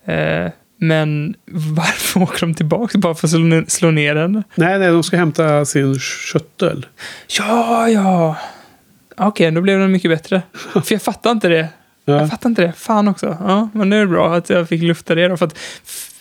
Eh, 0.05 0.51
men 0.77 1.35
varför 1.51 2.21
åker 2.23 2.39
de 2.39 2.53
tillbaka 2.53 2.97
bara 2.97 3.15
för 3.15 3.27
att 3.27 3.71
slå, 3.71 3.91
ner 3.91 4.15
den? 4.15 4.43
Nej, 4.55 4.79
nej, 4.79 4.91
de 4.91 5.03
ska 5.03 5.17
hämta 5.17 5.65
sin 5.65 5.99
shuttle. 5.99 6.81
Ja, 7.39 7.89
ja. 7.89 8.37
Okej, 9.17 9.51
då 9.51 9.61
blev 9.61 9.79
den 9.79 9.91
mycket 9.91 10.11
bättre. 10.11 10.41
För 10.73 10.93
jag 10.93 11.01
fattar 11.01 11.31
inte 11.31 11.47
det. 11.47 11.67
Ja. 12.05 12.19
Jag 12.19 12.29
fattar 12.29 12.49
inte 12.49 12.61
det. 12.61 12.73
Fan 12.77 13.07
också. 13.07 13.37
Ja, 13.39 13.69
men 13.73 13.89
nu 13.89 13.95
är 13.95 13.99
det 14.01 14.07
bra 14.07 14.35
att 14.35 14.49
jag 14.49 14.69
fick 14.69 14.81
lufta 14.83 15.15
det 15.15 15.27
då. 15.27 15.37
För 15.37 15.45
att 15.45 15.57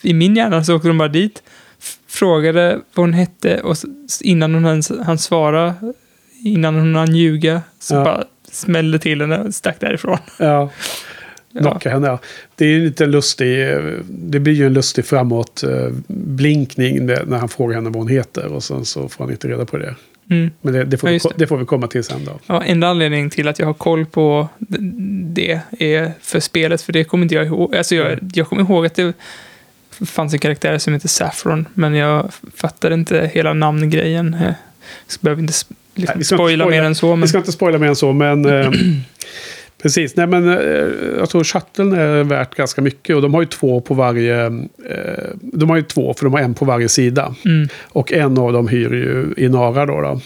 i 0.01 0.13
min 0.13 0.35
hjärna 0.35 0.63
så 0.63 0.75
åkte 0.75 0.87
de 0.87 0.97
bara 0.97 1.07
dit, 1.07 1.43
frågade 2.07 2.79
vad 2.93 3.03
hon 3.03 3.13
hette 3.13 3.61
och 3.61 3.75
innan 4.21 4.53
hon 4.53 4.65
hann, 4.65 4.81
hann 5.05 5.17
svara, 5.17 5.75
innan 6.43 6.75
hon 6.75 6.95
hann 6.95 7.15
ljuga, 7.15 7.61
så 7.79 7.95
Ja. 7.95 8.03
bara 8.03 8.23
smällde 8.51 8.99
till 8.99 9.21
henne 9.21 9.39
och 9.39 9.55
stack 9.55 9.79
därifrån. 9.79 10.17
Ja. 10.39 10.69
Ja. 11.53 11.61
Knocka 11.61 11.89
henne, 11.89 12.07
ja. 12.07 12.19
Det 12.55 12.65
är 12.65 12.79
lite 12.79 13.05
lustig, 13.05 13.67
det 14.09 14.39
blir 14.39 14.53
ju 14.53 14.65
en 14.65 14.73
lustig 14.73 15.05
framåt 15.05 15.63
eh, 15.63 15.87
blinkning 16.07 17.05
när 17.05 17.25
när 17.25 17.37
han 17.37 17.49
frågar 17.49 17.75
henne 17.75 17.89
vad 17.89 17.97
hon 17.97 18.07
heter 18.07 18.45
och 18.53 18.63
sen 18.63 18.85
så 18.85 19.09
får 19.09 19.23
han 19.23 19.31
inte 19.31 19.47
reda 19.47 19.65
på 19.65 19.77
det. 19.77 19.95
Mm. 20.29 20.51
Men 20.61 20.73
det, 20.73 20.83
det, 20.85 20.97
får, 20.97 21.09
Ja, 21.09 21.13
vi, 21.23 21.29
det. 21.29 21.35
det 21.37 21.47
får 21.47 21.57
vi 21.57 21.65
komma 21.65 21.87
till 21.87 22.03
sen 22.03 22.25
då. 22.25 22.39
Ja, 22.45 22.63
enda 22.63 22.87
anledningen 22.87 23.29
till 23.29 23.47
att 23.47 23.59
jag 23.59 23.65
har 23.65 23.73
koll 23.73 24.05
på 24.05 24.47
det 25.23 25.59
är 25.79 26.11
för 26.21 26.39
spelet, 26.39 26.81
för 26.81 26.93
det 26.93 27.03
kommer 27.03 27.23
inte 27.23 27.35
jag 27.35 27.45
ihåg. 27.45 27.75
Alltså 27.75 27.95
jag, 27.95 28.19
jag 28.33 28.47
kommer 28.47 28.61
ihåg 28.61 28.85
att 28.85 28.95
det 28.95 29.13
fanns 30.05 30.33
en 30.33 30.39
karaktär 30.39 30.77
som 30.77 30.93
heter 30.93 31.07
Saffron, 31.07 31.67
men 31.73 31.95
jag 31.95 32.31
fattar 32.55 32.91
inte 32.91 33.31
hela 33.33 33.53
namngrejen. 33.53 34.37
Jag 34.41 34.55
behöver 35.21 35.41
inte 35.41 35.53
liksom, 35.95 36.05
ska 36.05 36.13
inte 36.13 36.25
spoila 36.25 36.65
mer 36.65 36.83
än 36.83 36.95
så. 36.95 37.07
Men... 37.07 37.21
Vi 37.21 37.27
ska 37.27 37.37
inte 37.37 37.51
spoila 37.51 37.77
mer 37.77 37.87
än 37.87 37.95
så, 37.95 38.13
men... 38.13 38.43
Eh, 39.81 39.83
precis. 39.83 40.15
Nej, 40.15 40.27
men 40.27 40.49
eh, 40.49 40.57
jag 41.17 41.29
tror 41.29 41.43
shuttlen 41.43 41.93
är 41.93 42.23
värt 42.23 42.55
ganska 42.55 42.81
mycket. 42.81 43.15
Och 43.15 43.21
de 43.21 43.33
har 43.33 43.41
ju 43.41 43.47
två 43.47 43.81
på 43.81 43.93
varje... 43.93 44.45
Eh, 44.45 45.29
de 45.41 45.69
har 45.69 45.75
ju 45.77 45.81
två, 45.83 46.13
för 46.13 46.25
de 46.25 46.33
har 46.33 46.39
en 46.39 46.53
på 46.53 46.65
varje 46.65 46.89
sida. 46.89 47.35
Mm. 47.45 47.67
Och 47.83 48.13
en 48.13 48.37
av 48.37 48.53
dem 48.53 48.67
hyr 48.67 48.89
ju 48.93 49.33
Inara 49.37 49.85
då. 49.85 50.01
då. 50.01 50.21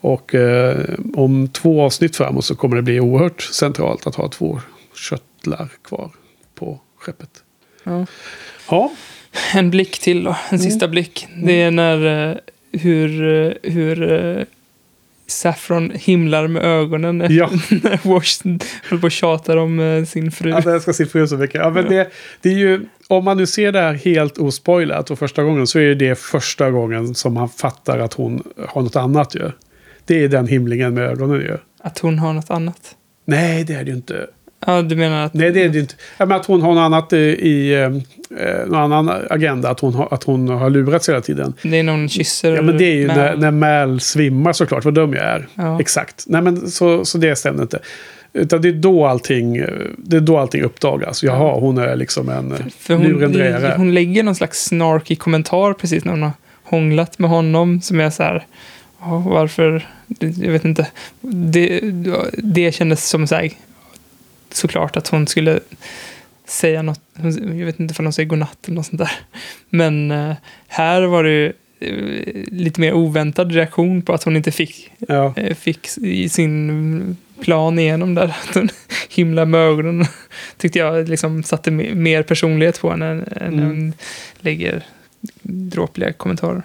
Och 0.00 0.34
eh, 0.34 0.76
om 1.14 1.48
två 1.48 1.82
avsnitt 1.82 2.16
framåt 2.16 2.44
så 2.44 2.54
kommer 2.54 2.76
det 2.76 2.82
bli 2.82 3.00
oerhört 3.00 3.42
centralt 3.42 4.06
att 4.06 4.14
ha 4.14 4.28
två 4.28 4.60
shuttlar 5.10 5.68
kvar 5.84 6.10
på 6.54 6.80
skeppet. 6.98 7.30
Ja. 7.84 8.06
Ja, 8.70 8.92
En 9.54 9.70
blick 9.70 9.98
till 9.98 10.24
då, 10.24 10.30
en 10.30 10.58
Mm. 10.58 10.70
sista 10.70 10.88
blick. 10.88 11.26
Det 11.44 11.62
är 11.62 11.70
när 11.70 12.30
eh, 12.30 12.36
hur, 12.72 13.22
eh, 13.46 13.52
hur 13.72 14.12
eh, 14.12 14.44
Saffron 15.26 15.90
himlar 15.94 16.46
med 16.46 16.64
ögonen 16.64 17.26
Ja. 17.30 17.50
när 17.70 18.08
Wash 18.14 18.42
håller 18.90 19.00
på 19.00 19.06
och 19.06 19.12
tjatar 19.12 19.56
om 19.56 19.80
eh, 19.80 20.04
sin 20.04 20.32
fru. 20.32 20.52
Att 20.52 20.64
jag 20.64 20.82
ska 20.82 20.92
se 20.92 21.06
fru 21.06 21.26
så 21.26 21.36
mycket. 21.36 21.60
Ja, 21.60 21.70
men 21.70 21.84
det, 21.88 22.12
det 22.40 22.48
är 22.48 22.58
ju, 22.58 22.80
om 23.08 23.24
man 23.24 23.36
nu 23.36 23.46
ser 23.46 23.72
det 23.72 23.80
här 23.80 23.94
helt 23.94 24.38
ospoilat 24.38 25.10
och 25.10 25.18
första 25.18 25.42
gången 25.42 25.66
så 25.66 25.78
är 25.78 25.94
det 25.94 26.18
första 26.18 26.70
gången 26.70 27.14
som 27.14 27.34
man 27.34 27.48
fattar 27.48 27.98
att 27.98 28.14
hon 28.14 28.42
har 28.68 28.82
något 28.82 28.96
annat 28.96 29.34
ju. 29.34 29.50
Det 30.04 30.24
är 30.24 30.28
den 30.28 30.46
himlingen 30.46 30.94
med 30.94 31.04
ögonen 31.04 31.40
ju. 31.40 31.58
Att 31.82 31.98
hon 31.98 32.18
har 32.18 32.32
något 32.32 32.50
annat. 32.50 32.96
Nej, 33.24 33.64
det 33.64 33.74
är 33.74 33.84
det 33.84 33.90
ju 33.90 33.96
inte. 33.96 34.26
Ja, 34.66 34.82
du 34.82 34.96
menar 34.96 35.24
att... 35.26 35.34
Nej, 35.34 35.50
det 35.50 35.62
är 35.62 35.68
det 35.68 35.78
inte. 35.78 35.94
Ja, 36.18 36.26
men 36.26 36.36
att 36.36 36.46
hon 36.46 36.62
har 36.62 36.74
något 36.74 36.80
annat 36.80 37.12
i, 37.12 37.74
eh, 37.74 37.90
någon 38.66 38.92
annan 38.92 39.10
agenda. 39.30 39.70
Att 39.70 39.80
hon, 39.80 39.94
har, 39.94 40.08
att 40.10 40.24
hon 40.24 40.48
har 40.48 40.70
lurats 40.70 41.08
hela 41.08 41.20
tiden. 41.20 41.54
Det 41.62 41.78
är 41.78 41.82
någon 41.82 42.08
kysser. 42.08 42.54
Ja, 42.54 42.62
men 42.62 42.78
det 42.78 42.84
är 42.84 42.94
ju 42.94 43.06
när, 43.06 43.36
när 43.36 43.50
Mal 43.50 44.00
svimmar 44.00 44.52
såklart. 44.52 44.84
Vad 44.84 44.94
dum 44.94 45.12
jag 45.12 45.24
är. 45.24 45.46
Ja. 45.54 45.80
Exakt. 45.80 46.24
Nej, 46.26 46.42
men 46.42 46.70
så, 46.70 47.04
så 47.04 47.18
det 47.18 47.36
stämmer 47.36 47.62
inte. 47.62 47.78
Utan 48.32 48.62
det 48.62 48.68
är 48.68 48.72
då 48.72 49.06
allting, 49.06 49.64
det 49.96 50.16
är 50.16 50.20
då 50.20 50.38
allting 50.38 50.62
uppdagas. 50.62 51.22
Jaha, 51.22 51.60
hon 51.60 51.78
är 51.78 51.96
liksom 51.96 52.28
en 52.28 52.52
eh, 52.52 52.58
För 52.78 52.94
hon, 52.94 53.06
lurendrejare. 53.06 53.74
hon 53.76 53.94
lägger 53.94 54.22
någon 54.22 54.34
slags 54.34 54.64
snarkig 54.64 55.18
kommentar 55.18 55.72
precis 55.72 56.04
när 56.04 56.12
hon 56.12 56.22
har 56.22 56.32
hånglat 56.64 57.18
med 57.18 57.30
honom. 57.30 57.80
Som 57.80 58.00
är 58.00 58.10
så 58.10 58.22
här, 58.22 58.46
varför, 59.24 59.86
jag 60.18 60.52
vet 60.52 60.64
inte. 60.64 60.86
Det, 61.20 61.80
det 62.32 62.74
kändes 62.74 63.08
som 63.08 63.26
så 63.26 63.34
här, 63.34 63.50
såklart 64.54 64.96
att 64.96 65.08
hon 65.08 65.26
skulle 65.26 65.60
säga 66.46 66.82
något. 66.82 67.00
Jag 67.36 67.66
vet 67.66 67.80
inte 67.80 67.94
om 67.98 68.04
hon 68.06 68.12
säger 68.12 68.28
godnatt 68.28 68.58
eller 68.66 68.74
något 68.74 68.86
sånt 68.86 68.98
där. 68.98 69.12
Men 69.70 70.10
eh, 70.10 70.34
här 70.68 71.02
var 71.02 71.24
det 71.24 71.30
ju 71.30 71.52
eh, 71.80 72.44
lite 72.52 72.80
mer 72.80 72.92
oväntad 72.92 73.52
reaktion 73.52 74.02
på 74.02 74.12
att 74.14 74.22
hon 74.24 74.36
inte 74.36 74.52
fick, 74.52 74.90
Ja. 74.98 75.34
eh, 75.36 75.54
fick 75.54 75.88
i 75.98 76.28
sin 76.28 77.16
plan 77.40 77.78
igenom 77.78 78.14
där. 78.14 78.24
Att 78.48 78.54
hon 78.54 78.68
himla 79.08 79.44
med 79.44 79.60
ögonen. 79.60 80.06
Tyckte 80.56 80.78
jag 80.78 81.08
liksom 81.08 81.42
satte 81.42 81.70
me- 81.70 81.94
mer 81.94 82.22
personlighet 82.22 82.80
på 82.80 82.90
henne 82.90 83.06
än 83.06 83.54
Mm. 83.54 83.64
hon 83.66 83.92
lägger 84.40 84.82
dråpliga 85.42 86.12
kommentarer. 86.12 86.62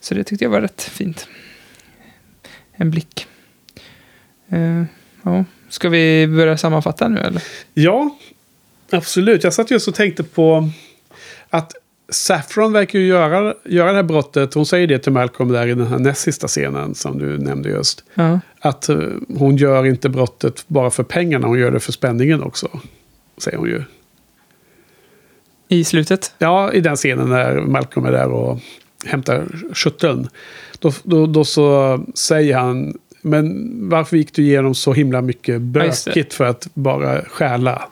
Så 0.00 0.14
det 0.14 0.24
tyckte 0.24 0.44
jag 0.44 0.50
var 0.50 0.60
rätt 0.60 0.82
fint. 0.82 1.28
En 2.72 2.90
blick. 2.90 3.26
Eh, 4.48 4.82
ja. 5.22 5.44
Ska 5.68 5.88
vi 5.88 6.26
börja 6.26 6.56
sammanfatta 6.56 7.08
nu 7.08 7.20
eller? 7.20 7.42
Ja, 7.74 8.16
absolut. 8.90 9.44
Jag 9.44 9.54
satt 9.54 9.70
just 9.70 9.88
och 9.88 9.94
tänkte 9.94 10.22
på 10.22 10.70
att 11.50 11.72
Saffron 12.08 12.72
verkar 12.72 12.98
ju 12.98 13.06
göra, 13.06 13.54
göra 13.64 13.90
det 13.90 13.96
här 13.96 14.02
brottet. 14.02 14.54
Hon 14.54 14.66
säger 14.66 14.86
det 14.86 14.98
till 14.98 15.12
Malcolm 15.12 15.52
där 15.52 15.66
i 15.66 15.74
den 15.74 15.86
här 15.86 15.98
näst 15.98 16.20
sista 16.20 16.46
scenen 16.46 16.94
som 16.94 17.18
du 17.18 17.38
nämnde 17.38 17.68
just. 17.68 18.04
Ja. 18.14 18.40
Att 18.60 18.88
eh, 18.88 18.98
hon 19.38 19.56
gör 19.56 19.86
inte 19.86 20.08
brottet 20.08 20.64
bara 20.66 20.90
för 20.90 21.02
pengarna, 21.02 21.46
hon 21.46 21.58
gör 21.58 21.70
det 21.70 21.80
för 21.80 21.92
spänningen 21.92 22.42
också. 22.42 22.80
Säger 23.38 23.58
hon 23.58 23.68
ju. 23.68 23.82
I 25.68 25.84
slutet? 25.84 26.34
Ja, 26.38 26.72
i 26.72 26.80
den 26.80 26.96
scenen 26.96 27.28
när 27.28 27.60
Malcolm 27.60 28.06
är 28.06 28.12
där 28.12 28.28
och 28.28 28.58
hämtar 29.04 29.46
skjutteln. 29.74 30.28
Då, 30.78 30.92
då, 31.02 31.26
då 31.26 31.44
så 31.44 32.00
säger 32.14 32.56
han, 32.56 32.98
men 33.22 33.68
varför 33.88 34.16
gick 34.16 34.32
du 34.34 34.42
igenom 34.42 34.74
så 34.74 34.92
himla 34.92 35.20
mycket 35.22 35.60
bökigt 35.60 36.34
för 36.34 36.44
att 36.44 36.68
bara 36.74 37.22
stjäla? 37.24 37.82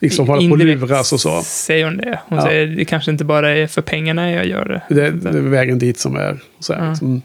Liksom 0.00 0.28
hålla 0.28 0.48
på 0.48 0.52
och 0.52 0.58
luras 0.58 1.12
och 1.12 1.20
så. 1.20 1.42
Säger 1.42 1.84
hon 1.84 1.96
det. 1.96 2.20
Hon 2.28 2.38
Ja. 2.38 2.44
säger 2.44 2.66
det 2.66 2.84
kanske 2.84 3.10
inte 3.10 3.24
bara 3.24 3.50
är 3.56 3.66
för 3.66 3.82
pengarna 3.82 4.32
jag 4.32 4.46
gör 4.46 4.64
det. 4.88 4.94
Det, 4.94 5.10
det 5.10 5.28
är 5.38 5.42
vägen 5.42 5.78
dit 5.78 5.98
som 5.98 6.16
är. 6.16 6.38
Så 6.60 6.72
här, 6.74 6.90
liksom. 6.90 7.22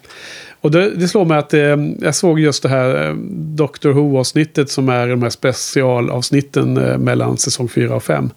Och 0.62 0.72
det, 0.72 0.90
det 0.96 1.08
slår 1.08 1.26
mig 1.26 1.38
att 1.38 1.54
eh, 1.54 1.76
jag 2.02 2.16
såg 2.16 2.40
just 2.40 2.64
det 2.64 2.70
här 2.70 3.08
eh, 3.10 3.16
Doctor 3.56 3.90
Who-avsnittet 3.94 4.70
som 4.70 4.90
är 4.90 5.08
de 5.08 5.24
här 5.24 5.30
specialavsnitten 5.30 6.78
eh, 6.78 6.98
mellan 6.98 7.38
säsong 7.38 7.70
4 7.70 7.96
och 7.96 8.04
5. 8.04 8.30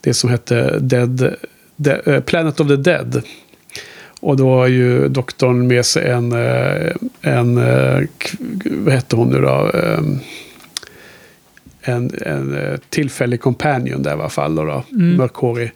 Det 0.00 0.14
som 0.14 0.30
hette 0.30 0.78
Dead, 0.78 1.34
De, 1.76 1.90
eh, 1.90 2.20
Planet 2.20 2.60
of 2.60 2.68
the 2.68 2.76
Dead. 2.76 3.22
Och 4.22 4.36
då 4.36 4.54
har 4.54 4.66
ju 4.66 5.08
doktorn 5.08 5.66
med 5.66 5.86
sig 5.86 6.10
en, 6.10 6.32
eh, 6.32 6.92
en 7.20 7.58
eh, 7.58 8.00
vad 8.64 8.94
heter 8.94 9.16
hon 9.16 9.28
nu 9.28 9.40
då? 9.40 9.70
Eh, 9.74 10.00
en, 11.82 12.10
en 12.26 12.58
eh, 12.58 12.76
tillfällig 12.88 13.40
companion 13.40 14.02
där 14.02 14.10
i 14.10 14.14
alla 14.14 14.28
fall. 14.28 14.54
Då, 14.54 14.64
då, 14.64 14.84
Mm. 14.92 15.16
Mörkhårig. 15.16 15.72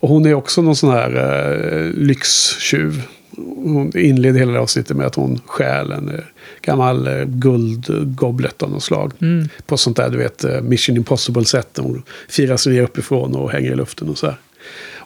Och 0.00 0.08
hon 0.08 0.26
är 0.26 0.34
också 0.34 0.62
någon 0.62 0.76
sån 0.76 0.90
här 0.90 1.16
eh, 1.16 1.90
lyxtjuv. 1.92 3.02
Hon 3.36 3.96
inleder 3.96 4.38
hela 4.38 4.60
avsnittet 4.60 4.96
med 4.96 5.06
att 5.06 5.14
hon 5.14 5.40
stjäl 5.46 5.92
en 5.92 6.08
eh, 6.08 6.20
gammal 6.62 7.06
eh, 7.06 7.24
guldgoblet 7.24 8.62
av 8.62 8.70
något 8.70 8.82
slag. 8.82 9.12
Mm. 9.20 9.48
På 9.66 9.76
sånt 9.76 9.96
där, 9.96 10.10
du 10.10 10.18
vet, 10.18 10.44
eh, 10.44 10.60
Mission 10.60 10.96
Impossible-sätt. 10.96 11.78
Hon 11.78 12.02
firar 12.28 12.56
sig 12.56 12.72
ner 12.72 12.82
uppifrån 12.82 13.34
och 13.34 13.50
hänger 13.50 13.72
i 13.72 13.76
luften 13.76 14.08
och 14.08 14.18
så 14.18 14.26
här. 14.26 14.36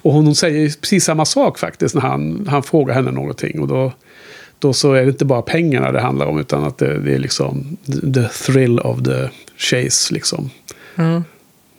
Och 0.03 0.13
hon, 0.13 0.25
hon 0.25 0.35
säger 0.35 0.81
precis 0.81 1.05
samma 1.05 1.25
sak 1.25 1.59
faktiskt 1.59 1.95
när 1.95 2.03
han, 2.03 2.47
han 2.51 2.63
frågar 2.63 2.95
henne 2.95 3.11
någonting. 3.11 3.61
Och 3.61 3.69
då, 3.69 3.93
då 4.59 4.73
så 4.73 4.93
är 4.93 5.03
det 5.03 5.09
inte 5.09 5.25
bara 5.25 5.43
pengarna 5.43 5.93
det 5.93 6.01
handlar 6.01 6.27
om 6.27 6.41
utan 6.41 6.65
att 6.65 6.79
det, 6.79 6.99
det 7.01 7.15
är 7.15 7.19
liksom 7.19 7.77
the 8.15 8.29
thrill 8.29 8.79
of 8.79 9.03
the 9.03 9.29
chase 9.57 10.15
liksom. 10.15 10.51
Mm. 10.97 11.25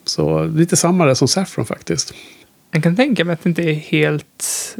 Så 0.04 0.44
lite 0.44 0.76
samma 0.76 1.06
där 1.06 1.14
som 1.14 1.28
Saffron 1.28 1.66
faktiskt. 1.66 2.14
Jag 2.70 2.82
kan 2.82 2.96
tänka 2.96 3.24
mig 3.24 3.32
att 3.32 3.42
det 3.42 3.48
inte 3.48 3.62
är 3.62 3.74
helt, 3.74 4.76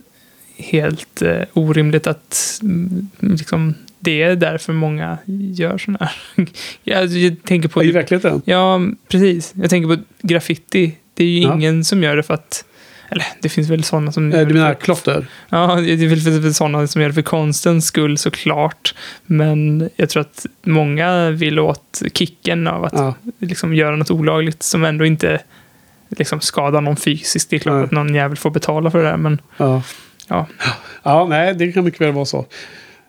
helt 0.57 1.23
eh, 1.23 1.43
orimligt 1.53 2.07
att 2.07 2.59
mm, 2.63 3.09
liksom, 3.21 3.75
det 3.99 4.23
är 4.23 4.37
därför 4.37 4.73
många 4.73 5.19
gör 5.55 5.79
sådana 5.79 5.99
här. 6.05 6.47
jag, 6.85 7.07
jag 7.07 7.37
tänker 7.45 7.69
på... 7.69 7.85
I 7.85 7.91
verkligheten? 7.91 8.43
Ja, 8.45 8.81
precis. 9.09 9.53
Jag 9.57 9.71
tänker 9.71 9.97
på 9.97 10.03
graffiti. 10.23 10.97
Det 11.15 11.25
är 11.25 11.29
ju 11.29 11.43
Ja. 11.43 11.55
ingen 11.55 11.85
som 11.85 12.03
gör 12.03 12.17
det 12.17 12.23
för 12.23 12.35
att... 12.35 12.65
Eller 13.13 13.25
det 13.43 13.49
finns 13.49 13.69
väl 13.71 13.85
sådana 13.85 14.13
som... 14.13 14.33
Eh, 14.33 14.39
Du 14.39 14.45
det 14.45 14.55
menar 14.55 14.75
klotter? 14.75 15.27
Ja, 15.49 15.77
det 15.77 15.99
finns 15.99 16.27
väl 16.27 16.55
sådana 16.55 16.87
som 16.87 17.01
gör 17.01 17.09
det 17.09 17.15
för 17.15 17.23
konstens 17.23 17.87
skull 17.87 18.19
såklart. 18.19 18.95
Men 19.27 19.89
jag 19.97 20.09
tror 20.11 20.21
att 20.21 20.47
många 20.63 21.31
vill 21.31 21.59
åt 21.59 22.03
kicken 22.15 22.67
av 22.69 22.85
att 22.85 22.93
Ja. 22.93 23.15
liksom 23.39 23.75
göra 23.75 23.97
något 23.97 24.11
olagligt 24.11 24.63
som 24.63 24.85
ändå 24.85 25.05
inte 25.05 25.41
liksom 26.09 26.41
skadar 26.41 26.81
någon 26.81 26.97
fysiskt. 26.97 27.51
Det 27.51 27.57
är 27.57 27.61
klart 27.61 27.75
Nej. 27.75 27.85
att 27.85 27.91
någon 27.91 28.15
jävel 28.15 28.37
får 28.37 28.51
betala 28.51 28.91
för 28.91 28.99
det 29.03 29.09
där, 29.11 29.17
men 29.17 29.41
Ja. 29.57 29.83
ja. 30.29 30.47
Ja, 31.03 31.27
nej, 31.29 31.55
det 31.55 31.73
kan 31.73 31.85
mycket 31.85 32.01
väl 32.01 32.13
vara 32.13 32.25
så. 32.25 32.47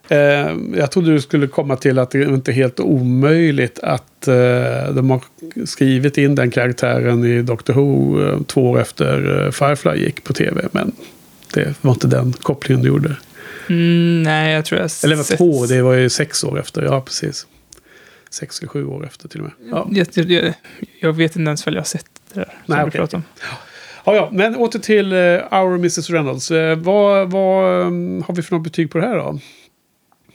Eh, 0.10 0.56
jag 0.76 0.92
trodde 0.92 1.12
du 1.14 1.22
skulle 1.22 1.48
komma 1.48 1.76
till 1.76 2.00
att 2.00 2.12
det 2.12 2.24
inte 2.24 2.52
är 2.52 2.54
helt 2.54 2.80
omöjligt 2.80 3.80
att 3.80 4.28
eh, 4.28 4.94
de 4.94 5.10
har 5.12 5.22
skrivit 5.66 6.18
in 6.18 6.36
den 6.36 6.52
karaktären 6.52 7.26
i 7.26 7.42
Doctor 7.42 7.74
Who 7.74 8.22
eh, 8.26 8.42
två 8.44 8.70
år 8.72 8.82
efter 8.82 9.52
Firefly 9.52 10.04
gick 10.06 10.24
på 10.24 10.34
tv. 10.34 10.68
Men 10.72 10.92
det 11.54 11.74
var 11.82 11.92
inte 11.92 12.08
den 12.08 12.34
kopplingen 12.34 12.82
du 12.84 12.90
gjorde. 12.90 13.16
Mm, 13.70 14.24
nej, 14.24 14.54
jag 14.54 14.66
tror 14.66 14.82
jag 14.82 14.90
Eller 15.04 15.16
var 15.16 15.24
sett- 15.24 15.38
två, 15.38 15.66
det 15.66 15.82
var 15.82 15.94
ju 15.94 16.10
sex 16.10 16.44
år 16.44 16.60
efter. 16.60 16.82
Ja, 16.82 17.02
precis. 17.02 17.48
Sex 18.30 18.60
eller 18.60 18.70
sju 18.70 18.86
år 18.86 19.06
efter 19.06 19.28
till 19.30 19.40
och 19.40 19.46
med. 19.46 19.70
Ja. 19.72 19.88
Jag, 19.92 20.08
jag, 20.32 20.54
jag, 21.02 21.14
vet 21.14 21.36
inte 21.36 21.48
ens 21.50 21.66
vad 21.66 21.74
jag 21.76 21.80
har 21.80 21.86
sett 21.86 22.06
det 22.34 22.40
där. 22.40 22.46
som 22.66 22.76
Nej, 22.76 22.86
du 22.86 22.92
pratar 22.92 23.18
om. 23.18 23.24
Ja, 24.06 24.16
ja, 24.16 24.30
men 24.32 24.56
åter 24.56 24.80
till 24.80 25.14
Our 25.52 25.76
Mrs 25.76 26.10
Reynolds. 26.10 26.52
Vad 26.78 27.32
vad 27.32 27.80
eh, 27.82 27.86
har 28.26 28.36
vi 28.36 28.42
för 28.42 28.56
något 28.56 28.64
betyg 28.64 28.92
på 28.92 28.98
det 28.98 29.06
här 29.08 29.16
då? 29.16 29.40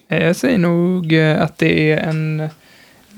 Eh, 0.09 0.25
Jag 0.27 0.37
säger 0.37 0.59
nog 0.59 1.13
eh, 1.13 1.43
att 1.43 1.59
det 1.59 1.93
är 1.93 1.97
en, 1.97 2.49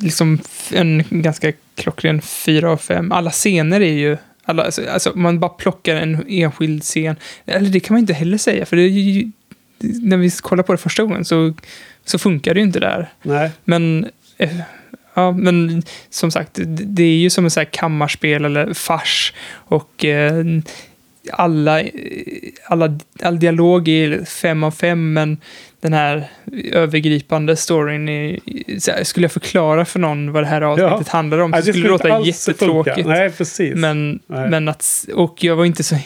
liksom, 0.01 0.39
en 0.73 1.05
ganska 1.11 1.53
klockren 1.75 2.21
fyra 2.23 2.71
av 2.71 2.77
fem. 2.77 3.13
Alla 3.13 3.31
scener 3.31 3.81
är 3.81 3.93
ju... 3.93 4.17
Alla, 4.45 4.63
alltså, 4.63 4.83
alltså, 4.89 5.13
man 5.15 5.41
bara 5.41 5.49
plockar 5.49 5.97
en 5.97 6.25
enskild 6.29 6.83
scen. 6.83 7.17
Eller 7.47 7.71
det 7.71 7.81
kan 7.81 7.95
man 7.95 8.01
inte 8.01 8.13
heller 8.13 8.39
säga, 8.39 8.67
för 8.67 8.77
det 8.77 8.83
är 8.83 8.89
ju, 8.89 9.31
när 9.79 10.17
vi 10.17 10.31
kollar 10.31 10.63
på 10.63 10.73
det 10.73 10.79
första 10.79 11.03
gången 11.03 11.25
så, 11.25 11.55
så 12.05 12.19
funkar 12.19 12.55
det 12.55 12.61
ju 12.61 12.67
inte 12.67 12.81
där. 12.81 13.09
Nej. 13.23 13.51
Men, 13.65 14.11
eh, 14.39 14.57
ja, 15.15 15.33
men 15.33 15.83
som 16.11 16.31
sagt, 16.31 16.55
det, 16.55 16.65
det 16.67 17.03
är 17.03 17.17
ju 17.17 17.31
som 17.31 17.45
en 17.45 17.51
så 17.51 17.61
här 17.61 17.65
kammarspel 17.65 18.45
eller 18.45 18.75
fars. 18.75 19.33
Och 19.53 20.05
eh, 20.05 20.45
alla, 21.33 21.83
alla, 22.67 22.99
all 23.23 23.39
dialog 23.39 23.89
är 23.89 24.25
fem 24.25 24.63
av 24.65 24.71
fem, 24.71 25.13
men 25.13 25.39
den 25.81 25.93
här 25.93 26.29
övergripande 26.73 27.57
storyn 27.57 28.09
är, 28.09 29.05
skulle 29.05 29.25
jag 29.25 29.33
förklara 29.33 29.85
för 29.85 29.99
någon 29.99 30.33
vad 30.33 30.43
det 30.43 30.47
här 30.47 30.61
avsnittet 30.63 31.09
handlar 31.09 31.39
om 31.39 31.51
Nej, 31.51 31.61
så 31.63 31.67
det 31.67 31.73
skulle 31.73 31.87
det 31.87 31.91
låta 31.91 32.21
jättetråkigt. 32.21 32.95
funka. 32.95 33.11
Nej, 33.11 33.31
precis. 33.31 33.75
Men, 33.77 34.21
Nej. 34.27 34.51
men 34.51 34.69
att, 34.69 35.05
och 35.15 35.45
jag 35.45 35.57
var 35.57 35.65
inte 35.65 35.83
så 35.85 35.97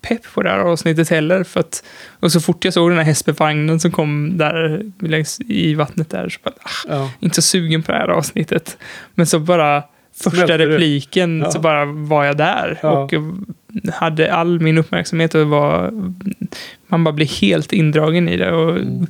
pepp 0.00 0.34
på 0.34 0.42
det 0.42 0.50
här 0.50 0.58
avsnittet 0.58 1.08
heller. 1.10 1.44
För 1.44 1.60
att, 1.60 1.84
och 2.20 2.32
så 2.32 2.40
fort 2.40 2.64
jag 2.64 2.74
såg 2.74 2.90
den 2.90 2.98
här 2.98 3.04
hästbevagnen 3.04 3.80
som 3.80 3.90
kom 3.90 4.38
där 4.38 4.82
längs 5.00 5.40
i 5.40 5.74
vattnet 5.74 6.10
där, 6.10 6.28
så 6.28 6.38
bara, 6.44 6.54
ah, 6.60 6.70
Ja. 6.96 7.10
inte 7.20 7.36
så 7.36 7.42
sugen 7.42 7.82
på 7.82 7.92
det 7.92 7.98
här 7.98 8.08
avsnittet. 8.08 8.78
Men 9.14 9.26
så 9.26 9.38
bara 9.38 9.82
första 10.16 10.30
Smälte 10.36 10.56
du? 10.56 10.66
repliken 10.72 11.38
Ja. 11.44 11.50
så 11.50 11.60
bara 11.60 11.84
var 11.84 12.24
jag 12.24 12.36
där. 12.36 12.78
Ja. 12.82 12.90
Och 12.90 13.12
hade 13.94 14.34
all 14.34 14.60
min 14.60 14.78
uppmärksamhet 14.78 15.34
och 15.34 15.46
var, 15.48 15.90
man 16.86 17.04
bara 17.04 17.12
blev 17.12 17.28
helt 17.28 17.72
indragen 17.72 18.28
i 18.28 18.36
det. 18.36 18.52
Och 18.52 18.76
Mm. 18.76 19.06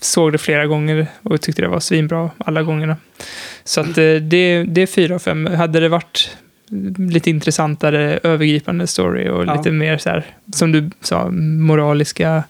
såg 0.00 0.32
det 0.32 0.38
flera 0.38 0.66
gånger 0.66 1.06
och 1.22 1.40
tyckte 1.40 1.62
det 1.62 1.68
var 1.68 1.80
svinbra 1.80 2.30
alla 2.38 2.62
gångerna. 2.62 2.96
Så 3.64 3.80
att 3.80 3.86
eh, 3.98 4.14
det, 4.14 4.64
det 4.68 4.82
är 4.82 4.86
fyra 4.86 5.14
av 5.14 5.18
fem. 5.18 5.46
Hade 5.46 5.80
det 5.80 5.88
varit 5.88 6.36
lite 7.10 7.30
intressantare 7.30 8.18
övergripande 8.22 8.86
story 8.86 9.28
och 9.28 9.44
Ja. 9.44 9.54
lite 9.56 9.70
mer 9.70 9.98
så 9.98 10.08
här, 10.10 10.24
som 10.52 10.72
du 10.72 10.90
sa, 11.00 11.30
moraliska 11.30 12.44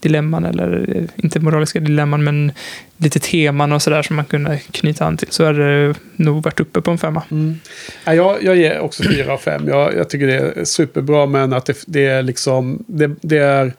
dilemman, 0.00 0.44
eller 0.44 0.96
eh, 0.96 1.02
inte 1.16 1.40
moraliska 1.40 1.80
dilemman, 1.80 2.24
men 2.24 2.52
lite 2.96 3.18
teman 3.18 3.72
och 3.72 3.82
sådär 3.82 4.02
som 4.02 4.16
man 4.16 4.24
kunde 4.24 4.58
knyta 4.70 5.04
an 5.04 5.16
till, 5.16 5.28
så 5.30 5.44
hade 5.44 5.88
det 5.88 5.94
nog 6.16 6.42
varit 6.42 6.60
uppe 6.60 6.80
på 6.80 6.90
en 6.90 6.98
femma. 6.98 7.22
Mm. 7.30 7.58
Ja, 8.04 8.14
jag, 8.14 8.42
jag 8.42 8.56
ger 8.56 8.80
också 8.80 9.02
fyra 9.02 9.32
av 9.32 9.38
fem. 9.38 9.68
Jag, 9.68 9.96
jag 9.96 10.10
tycker 10.10 10.26
det 10.26 10.38
är 10.38 10.64
superbra, 10.64 11.26
men 11.26 11.52
att 11.52 11.66
det, 11.66 11.84
det 11.86 12.06
är 12.06 12.22
liksom... 12.22 12.84
Det, 12.86 13.10
det 13.20 13.38
är... 13.38 13.72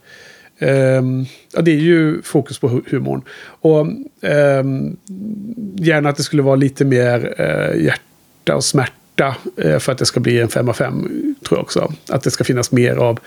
Um, 0.61 1.25
ja, 1.53 1.61
det 1.61 1.71
är 1.71 1.79
ju 1.79 2.21
fokus 2.21 2.59
på 2.59 2.69
hu- 2.69 2.83
humorn. 2.89 3.21
Och 3.61 3.79
um, 4.21 4.97
gärna 5.75 6.09
att 6.09 6.17
det 6.17 6.23
skulle 6.23 6.41
vara 6.41 6.55
lite 6.55 6.85
mer 6.85 7.35
uh, 7.39 7.83
hjärta 7.83 8.55
och 8.55 8.63
smärta 8.63 9.35
uh, 9.65 9.77
för 9.77 9.91
att 9.91 9.97
det 9.97 10.05
ska 10.05 10.19
bli 10.19 10.39
en 10.39 10.49
fem 10.49 10.69
av 10.69 10.73
fem, 10.73 11.09
tror 11.47 11.57
jag 11.57 11.63
också. 11.63 11.93
Att 12.09 12.23
det 12.23 12.31
ska 12.31 12.43
finnas 12.43 12.71
mer 12.71 12.95
av 12.95 13.19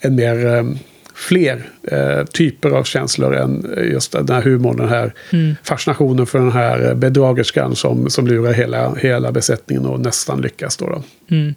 en 0.00 0.14
mer... 0.14 0.46
um, 0.46 0.78
fler 1.22 1.62
eh, 1.82 2.24
typer 2.24 2.70
av 2.70 2.84
känslor 2.84 3.36
än 3.36 3.74
just 3.92 4.12
den 4.12 4.28
här 4.28 4.42
humorn, 4.42 4.76
den 4.76 4.88
här 4.88 5.14
Mm. 5.30 5.54
fascinationen 5.62 6.26
för 6.26 6.38
den 6.38 6.52
här 6.52 6.94
bedragerskan 6.94 7.76
som, 7.76 8.10
som 8.10 8.26
lurar 8.26 8.52
hela, 8.52 8.94
hela 8.94 9.32
besättningen 9.32 9.86
och 9.86 10.00
nästan 10.00 10.40
lyckas. 10.40 10.76
Då 10.76 10.86
då. 10.86 11.02
Mm. 11.36 11.54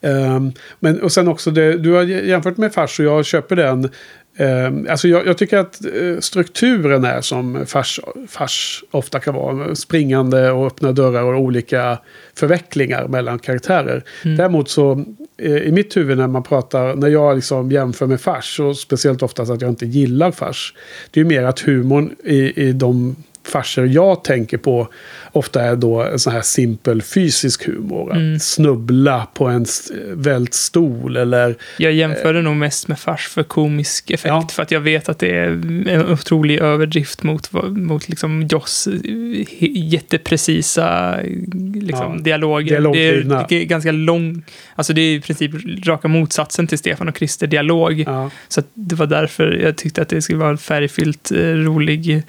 Ehm, 0.00 0.52
men 0.80 1.00
och 1.02 1.12
sen 1.12 1.28
också, 1.28 1.50
det, 1.50 1.78
du 1.78 1.92
har 1.92 2.02
jämfört 2.02 2.56
med 2.56 2.72
Fars 2.72 3.00
och 3.00 3.06
jag 3.06 3.24
köper 3.26 3.56
den. 3.56 3.88
Um, 4.40 4.86
alltså 4.90 5.08
jag, 5.08 5.26
jag 5.26 5.38
tycker 5.38 5.58
att 5.58 5.84
eh, 5.84 6.20
strukturen 6.20 7.04
är 7.04 7.20
som 7.20 7.66
Fars, 7.66 8.00
Fars 8.28 8.84
ofta 8.90 9.20
kan 9.20 9.34
vara. 9.34 9.74
Springande 9.74 10.50
och 10.50 10.66
öppna 10.66 10.92
dörrar 10.92 11.22
och 11.22 11.40
olika 11.40 11.98
förvecklingar 12.34 13.08
mellan 13.08 13.38
karaktärer. 13.38 14.04
Mm. 14.24 14.36
Däremot 14.36 14.70
så 14.70 15.04
eh, 15.38 15.56
i 15.56 15.72
mitt 15.72 15.96
huvud 15.96 16.18
när 16.18 16.26
man 16.26 16.42
pratar, 16.42 16.94
när 16.94 17.08
jag 17.08 17.36
liksom 17.36 17.72
jämför 17.72 18.06
med 18.06 18.20
Fars, 18.20 18.60
och 18.60 18.76
speciellt 18.76 19.22
oftast 19.22 19.50
att 19.50 19.62
jag 19.62 19.70
inte 19.70 19.86
gillar 19.86 20.30
Fars. 20.30 20.74
Det 21.10 21.20
är 21.20 21.24
ju 21.24 21.28
mer 21.28 21.44
att 21.44 21.60
humorn 21.60 22.16
i, 22.24 22.68
i 22.68 22.72
de 22.72 23.16
farser 23.48 23.84
jag 23.84 24.24
tänker 24.24 24.58
på 24.58 24.88
ofta 25.32 25.62
är 25.62 25.76
då 25.76 26.02
en 26.02 26.18
sån 26.18 26.32
här 26.32 26.42
simpel 26.42 27.02
fysisk 27.02 27.66
humor. 27.66 28.12
Mm. 28.16 28.34
Att 28.34 28.42
snubbla 28.42 29.26
på 29.34 29.46
en 29.46 29.66
vält 30.12 30.54
stol 30.54 31.16
eller... 31.16 31.56
Jag 31.78 31.92
jämför 31.92 32.34
det 32.34 32.42
nog 32.42 32.56
mest 32.56 32.88
med 32.88 32.98
fars 32.98 33.28
för 33.28 33.42
komisk 33.42 34.10
effekt. 34.10 34.52
För 34.52 34.62
att 34.62 34.70
jag 34.70 34.80
vet 34.80 35.08
att 35.08 35.18
det 35.18 35.30
är 35.30 35.48
en 35.88 36.12
otrolig 36.12 36.58
överdrift 36.58 37.22
mot, 37.22 37.52
mot 37.68 38.08
liksom 38.08 38.48
Joss 38.50 38.86
eh, 38.86 38.94
jätteprecisa 39.60 41.16
liksom, 41.74 42.14
Ja, 42.16 42.22
dialoger. 42.22 42.70
dialogdrivna. 42.70 43.46
Det 43.48 43.62
är 43.62 43.64
ganska 43.64 43.92
lång, 43.92 44.42
alltså 44.74 44.92
det 44.92 45.00
är 45.00 45.14
i 45.14 45.20
princip 45.20 45.50
raka 45.86 46.08
motsatsen 46.08 46.66
till 46.66 46.78
Stefan 46.78 47.08
och 47.08 47.16
Christer 47.16 47.46
dialog. 47.46 48.04
Så 48.48 48.60
att 48.60 48.66
det 48.74 48.94
var 48.94 49.06
därför 49.06 49.52
jag 49.52 49.76
tyckte 49.76 50.02
att 50.02 50.08
det 50.08 50.22
skulle 50.22 50.38
vara 50.38 50.50
en 50.50 50.58
färgfyllt, 50.58 51.30
eh, 51.30 51.38
rolig 51.38 52.16
eh, 52.16 52.22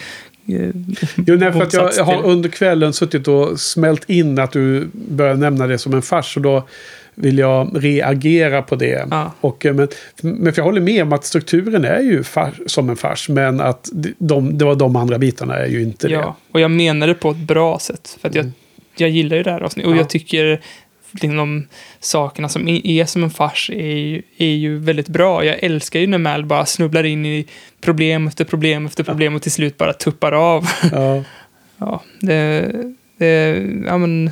Jo, 1.15 1.35
nej, 1.35 1.51
för 1.53 1.61
att 1.61 1.73
jag, 1.73 1.91
jag 1.97 2.03
har 2.03 2.25
under 2.25 2.49
kvällen 2.49 2.93
suttit 2.93 3.27
och 3.27 3.59
smält 3.59 4.09
in 4.09 4.39
att 4.39 4.51
du 4.51 4.89
börjar 4.93 5.35
nämna 5.35 5.67
det 5.67 5.77
som 5.77 5.93
en 5.93 6.01
fars. 6.01 6.37
Och 6.37 6.43
då 6.43 6.67
vill 7.15 7.37
jag 7.37 7.83
reagera 7.83 8.61
på 8.61 8.75
det. 8.75 9.07
Och, 9.41 9.65
eh, 9.65 9.73
men, 9.73 9.87
men 10.21 10.53
för 10.53 10.59
jag 10.59 10.65
håller 10.65 10.81
med 10.81 11.03
om 11.03 11.13
att 11.13 11.25
strukturen 11.25 11.85
är 11.85 11.99
ju 11.99 12.23
fars, 12.23 12.53
som 12.65 12.89
en 12.89 12.95
fars. 12.95 13.29
Men 13.29 13.61
att 13.61 13.89
de, 14.17 14.57
det 14.57 14.65
var 14.65 14.75
de 14.75 14.95
andra 14.95 15.17
bitarna 15.17 15.57
är 15.57 15.67
ju 15.67 15.81
inte 15.81 16.07
Ja, 16.07 16.35
och 16.51 16.59
jag 16.59 16.71
menar 16.71 17.07
det 17.07 17.13
på 17.13 17.31
ett 17.31 17.37
bra 17.37 17.79
sätt. 17.79 18.17
För 18.21 18.29
att 18.29 18.35
jag, 18.35 18.51
jag 18.97 19.09
gillar 19.09 19.37
ju 19.37 19.43
det 19.43 19.51
här 19.51 19.61
avsnittet. 19.61 19.87
Och 19.89 19.95
Ja. 19.95 19.97
jag 19.97 20.09
tycker 20.09 20.61
liksom, 21.11 21.67
sakerna 21.99 22.49
som 22.49 22.67
är 22.67 23.05
som 23.05 23.23
en 23.23 23.29
fars 23.29 23.69
är 23.69 23.97
ju, 23.97 24.21
är 24.37 24.55
ju 24.55 24.77
väldigt 24.77 25.07
bra. 25.07 25.45
Jag 25.45 25.63
älskar 25.63 25.99
ju 25.99 26.07
när 26.07 26.17
Mal 26.17 26.45
bara 26.45 26.65
snubblar 26.65 27.03
in 27.03 27.25
i 27.25 27.45
problem 27.81 28.27
efter 28.27 28.45
problem 28.45 28.85
efter 28.85 29.03
problem 29.03 29.35
och 29.35 29.41
till 29.41 29.51
slut 29.51 29.77
bara 29.77 29.93
tuppar 29.93 30.31
av. 30.31 30.67
Ja. 30.91 31.23
ja, 31.77 32.03
det, 32.19 32.71
det, 33.17 33.65
ja 33.85 33.97
men, 33.97 34.31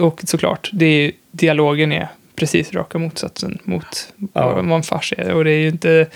och 0.00 0.20
såklart, 0.24 0.70
det 0.72 0.86
är, 0.86 1.12
dialogen 1.30 1.92
är 1.92 2.08
precis 2.36 2.72
raka 2.72 2.98
motsatsen 2.98 3.58
mot 3.64 4.12
Ja. 4.16 4.26
vad 4.32 4.64
vad 4.64 4.76
en 4.76 4.82
fars 4.82 5.14
är. 5.18 5.34
Och 5.34 5.44
det 5.44 5.50
är 5.50 5.58
ju 5.58 5.68
inte, 5.68 6.06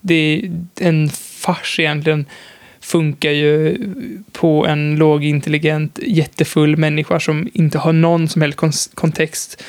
det 0.00 0.14
är, 0.14 0.50
en 0.80 1.08
fars 1.08 1.80
egentligen 1.80 2.26
funkar 2.84 3.30
ju 3.30 3.78
på 4.32 4.66
en 4.66 4.96
lågintelligent, 4.96 5.98
jättefull 6.02 6.76
människa 6.76 7.20
som 7.20 7.48
inte 7.52 7.78
har 7.78 7.92
någon 7.92 8.28
som 8.28 8.42
helst 8.42 8.56
kon- 8.58 8.72
kontext. 8.94 9.62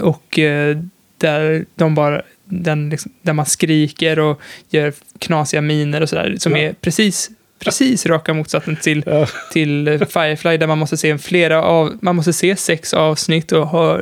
Och 0.00 0.38
eh, 0.38 0.78
där 1.18 1.64
de 1.74 1.94
bara 1.94 2.22
den 2.44 2.90
liksom, 2.90 3.12
där 3.22 3.32
man 3.32 3.46
skriker 3.46 4.18
och 4.18 4.40
gör 4.70 4.92
knasiga 5.18 5.60
miner 5.60 6.00
och 6.00 6.08
sådär. 6.08 6.36
Som 6.38 6.52
Ja. 6.52 6.58
är 6.58 6.72
precis, 6.72 7.30
precis 7.58 8.06
raka 8.06 8.34
motsatsen 8.34 8.76
till, 8.76 9.02
Ja. 9.06 9.26
till 9.52 9.88
eh, 9.88 9.98
Firefly 9.98 10.56
där 10.56 10.66
man 10.66 10.78
måste 10.78 10.96
se 10.96 11.18
flera 11.18 11.62
av, 11.62 11.98
man 12.02 12.16
måste 12.16 12.32
se 12.32 12.56
sex 12.56 12.94
avsnitt 12.94 13.52
och 13.52 13.66
ha 13.68 14.00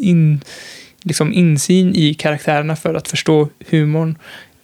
in, 0.00 0.40
liksom 1.02 1.32
insyn 1.32 1.94
i 1.94 2.14
karaktärerna 2.14 2.76
för 2.76 2.94
att 2.94 3.08
förstå 3.08 3.48
humorn. 3.70 4.18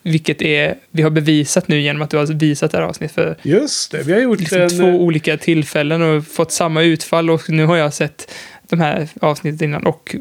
Vilket 0.06 0.42
är, 0.42 0.74
vi 0.90 1.02
har 1.02 1.10
bevisat 1.10 1.68
nu 1.68 1.80
genom 1.80 2.02
att 2.02 2.10
du 2.10 2.16
har 2.16 2.26
visat 2.26 2.70
det 2.70 2.78
här 2.78 2.84
avsnittet 2.84 3.14
för 3.14 3.36
Just 3.42 3.90
det, 3.90 4.02
vi 4.02 4.12
har 4.12 4.20
gjort 4.20 4.40
liksom 4.40 4.60
en... 4.60 4.68
två 4.68 4.84
olika 4.84 5.36
tillfällen 5.36 6.02
och 6.02 6.26
fått 6.26 6.52
samma 6.52 6.82
utfall 6.82 7.30
och 7.30 7.50
nu 7.50 7.64
har 7.64 7.76
jag 7.76 7.94
sett 7.94 8.32
de 8.68 8.80
här 8.80 9.08
avsnitten 9.20 9.68
innan 9.68 9.86
och 9.86 10.16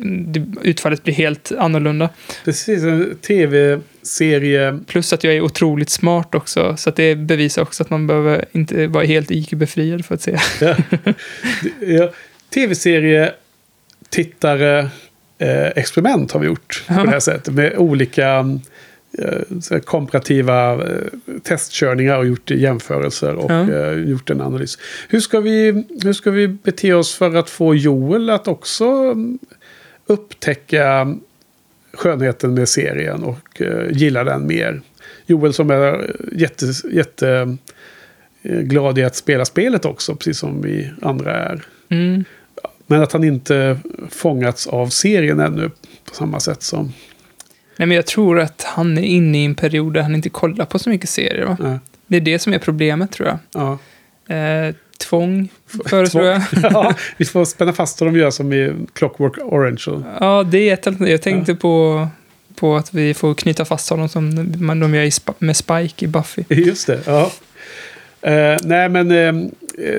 utfallet 0.61 1.03
blir 1.03 1.13
helt 1.13 1.51
annorlunda. 1.51 2.09
Precis, 2.45 2.83
en 2.83 3.17
tv-serie. 3.17 4.79
Plus 4.87 5.13
att 5.13 5.23
jag 5.23 5.33
är 5.33 5.41
otroligt 5.41 5.89
smart 5.89 6.35
också, 6.35 6.77
så 6.77 6.89
att 6.89 6.95
det 6.95 7.15
bevisar 7.15 7.61
också 7.61 7.83
att 7.83 7.89
man 7.89 8.07
behöver 8.07 8.45
inte 8.51 8.87
vara 8.87 9.05
helt 9.05 9.31
IQ-befriad 9.31 10.05
för 10.05 10.15
att 10.15 10.21
se. 10.21 10.37
Ja. 10.61 10.75
ja, 11.79 12.11
tv-serie, 12.53 13.31
tittare, 14.09 14.89
eh, 15.37 15.67
experiment 15.67 16.31
har 16.31 16.39
vi 16.39 16.47
gjort 16.47 16.83
på 16.87 17.03
det 17.03 17.09
här 17.09 17.19
sättet. 17.19 17.53
Med 17.53 17.77
olika 17.77 18.59
eh, 19.17 19.79
komparativa 19.79 20.73
eh, 20.73 21.01
testkörningar 21.43 22.17
och 22.17 22.25
gjort 22.25 22.51
jämförelser 22.51 23.35
och 23.35 23.51
Ja. 23.51 23.71
eh, 23.71 23.93
gjort 24.09 24.29
en 24.29 24.41
analys. 24.41 24.77
Hur 25.09 25.19
ska, 25.19 25.39
vi, 25.39 25.85
hur 26.03 26.13
ska 26.13 26.31
vi 26.31 26.47
bete 26.47 26.93
oss 26.93 27.15
för 27.15 27.35
att 27.35 27.49
få 27.49 27.75
Joel 27.75 28.29
att 28.29 28.47
också 28.47 28.85
mm, 28.85 29.39
upptäcka 30.05 31.15
skönheten 31.93 32.53
med 32.53 32.69
serien 32.69 33.23
och 33.23 33.61
eh, 33.61 33.91
gilla 33.91 34.23
den 34.23 34.47
mer? 34.47 34.81
Joel 35.25 35.53
som 35.53 35.69
är 35.69 36.15
jätte, 36.31 36.65
jätte 36.91 37.57
eh, 38.41 38.59
glad 38.59 38.97
i 38.97 39.03
att 39.03 39.15
spela 39.15 39.45
spelet 39.45 39.85
också, 39.85 40.15
precis 40.15 40.37
som 40.39 40.61
vi 40.61 40.91
andra 41.01 41.35
är. 41.35 41.63
Mm. 41.89 42.23
Men 42.87 43.01
att 43.01 43.11
han 43.11 43.23
inte 43.23 43.79
fångats 44.09 44.67
av 44.67 44.87
serien 44.87 45.39
ännu 45.39 45.69
på 46.09 46.15
samma 46.15 46.39
sätt 46.39 46.63
som... 46.63 46.93
Nej, 47.77 47.87
men 47.87 47.95
jag 47.95 48.05
tror 48.05 48.39
att 48.39 48.63
han 48.67 48.97
är 48.97 49.01
inne 49.01 49.41
i 49.41 49.45
en 49.45 49.55
period 49.55 49.93
där 49.93 50.01
han 50.01 50.15
inte 50.15 50.29
kollar 50.29 50.65
på 50.65 50.79
så 50.79 50.89
mycket 50.89 51.09
serier. 51.09 51.45
Va? 51.45 51.57
Nej. 51.59 51.79
Det 52.07 52.17
är 52.17 52.21
det 52.21 52.39
som 52.39 52.53
är 52.53 52.59
problemet 52.59 53.11
tror 53.11 53.27
jag. 53.27 53.37
Ja. 53.53 53.77
Eh, 54.35 54.75
tvång 54.97 55.49
föreslår 55.85 56.23
jag. 56.23 56.41
ja, 56.63 56.93
vi 57.17 57.25
får 57.25 57.45
spänna 57.45 57.73
fast 57.73 57.99
dem 57.99 58.07
och 58.07 58.17
göra 58.17 58.31
som 58.31 58.53
i 58.53 58.73
Clockwork 58.93 59.37
Orange. 59.37 59.83
Och, 59.87 60.01
Ja, 60.19 60.43
det 60.43 60.69
är 60.69 60.73
ett 60.73 60.87
alternativ. 60.87 61.11
Jag 61.11 61.21
tänkte 61.21 61.55
på, 61.55 62.07
på 62.55 62.75
att 62.75 62.93
vi 62.93 63.13
får 63.13 63.33
knyta 63.33 63.65
fast 63.65 63.89
honom 63.89 64.09
som 64.09 64.53
man, 64.59 64.79
de 64.79 64.95
gör 64.95 65.03
i, 65.03 65.11
med 65.39 65.57
Spike 65.57 66.05
i 66.05 66.07
Buffy. 66.07 66.43
Just 66.49 66.87
det, 66.87 66.99
ja. 67.05 67.31
Eh, 68.21 68.57
nej, 68.63 68.89
men 68.89 69.11
eh, 69.11 69.33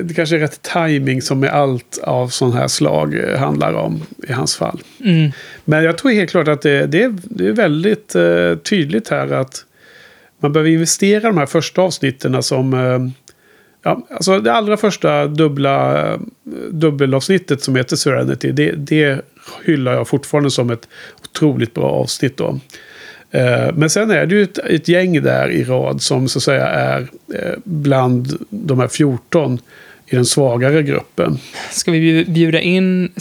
det 0.02 0.14
kanske 0.14 0.36
är 0.36 0.40
rätt 0.40 0.62
timing 0.62 1.22
som 1.22 1.40
med 1.40 1.50
allt 1.50 1.98
av 2.02 2.28
sån 2.28 2.52
här 2.52 2.68
slag 2.68 3.14
eh, 3.14 3.38
handlar 3.38 3.72
om 3.72 4.02
i 4.28 4.32
hans 4.32 4.56
fall. 4.56 4.80
Mm. 5.04 5.30
Men 5.64 5.84
jag 5.84 5.98
tror 5.98 6.10
helt 6.10 6.30
klart 6.30 6.48
att 6.48 6.62
det, 6.62 6.86
det, 6.86 7.02
är, 7.02 7.14
det 7.22 7.48
är 7.48 7.52
väldigt 7.52 8.14
eh, 8.14 8.54
tydligt 8.54 9.08
här 9.08 9.32
att 9.32 9.64
man 10.40 10.52
behöver 10.52 10.70
investera 10.70 11.18
i 11.18 11.22
de 11.22 11.38
här 11.38 11.46
första 11.46 11.82
avsnitten 11.82 12.42
som... 12.42 12.74
Eh, 12.74 12.98
ja, 13.82 14.06
alltså 14.10 14.38
det 14.40 14.52
allra 14.52 14.76
första 14.76 15.26
dubbla, 15.26 16.06
eh, 16.12 16.18
dubbelavsnittet 16.70 17.62
som 17.62 17.76
heter 17.76 17.96
Serenity, 17.96 18.52
det, 18.52 18.72
det 18.72 19.20
hyllar 19.64 19.92
jag 19.92 20.08
fortfarande 20.08 20.50
som 20.50 20.70
ett 20.70 20.88
otroligt 21.22 21.74
bra 21.74 21.90
avsnitt. 21.90 22.36
Då. 22.36 22.60
Eh, 23.30 23.72
Men 23.74 23.90
sen 23.90 24.10
är 24.10 24.26
det 24.26 24.34
ju 24.34 24.42
ett, 24.42 24.58
ett 24.58 24.88
gäng 24.88 25.22
där 25.22 25.48
i 25.50 25.64
rad 25.64 26.02
som 26.02 26.28
så 26.28 26.38
att 26.38 26.42
säga 26.42 26.66
är 26.66 27.00
eh, 27.34 27.52
bland 27.64 28.46
de 28.50 28.78
här 28.80 28.88
14 28.88 29.58
i 30.06 30.14
den 30.16 30.24
svagare 30.24 30.82
gruppen. 30.82 31.38
Ska 31.70 31.90
vi 31.90 31.98
bju- 32.00 32.30
bjuda 32.32 32.60
in 32.60 33.12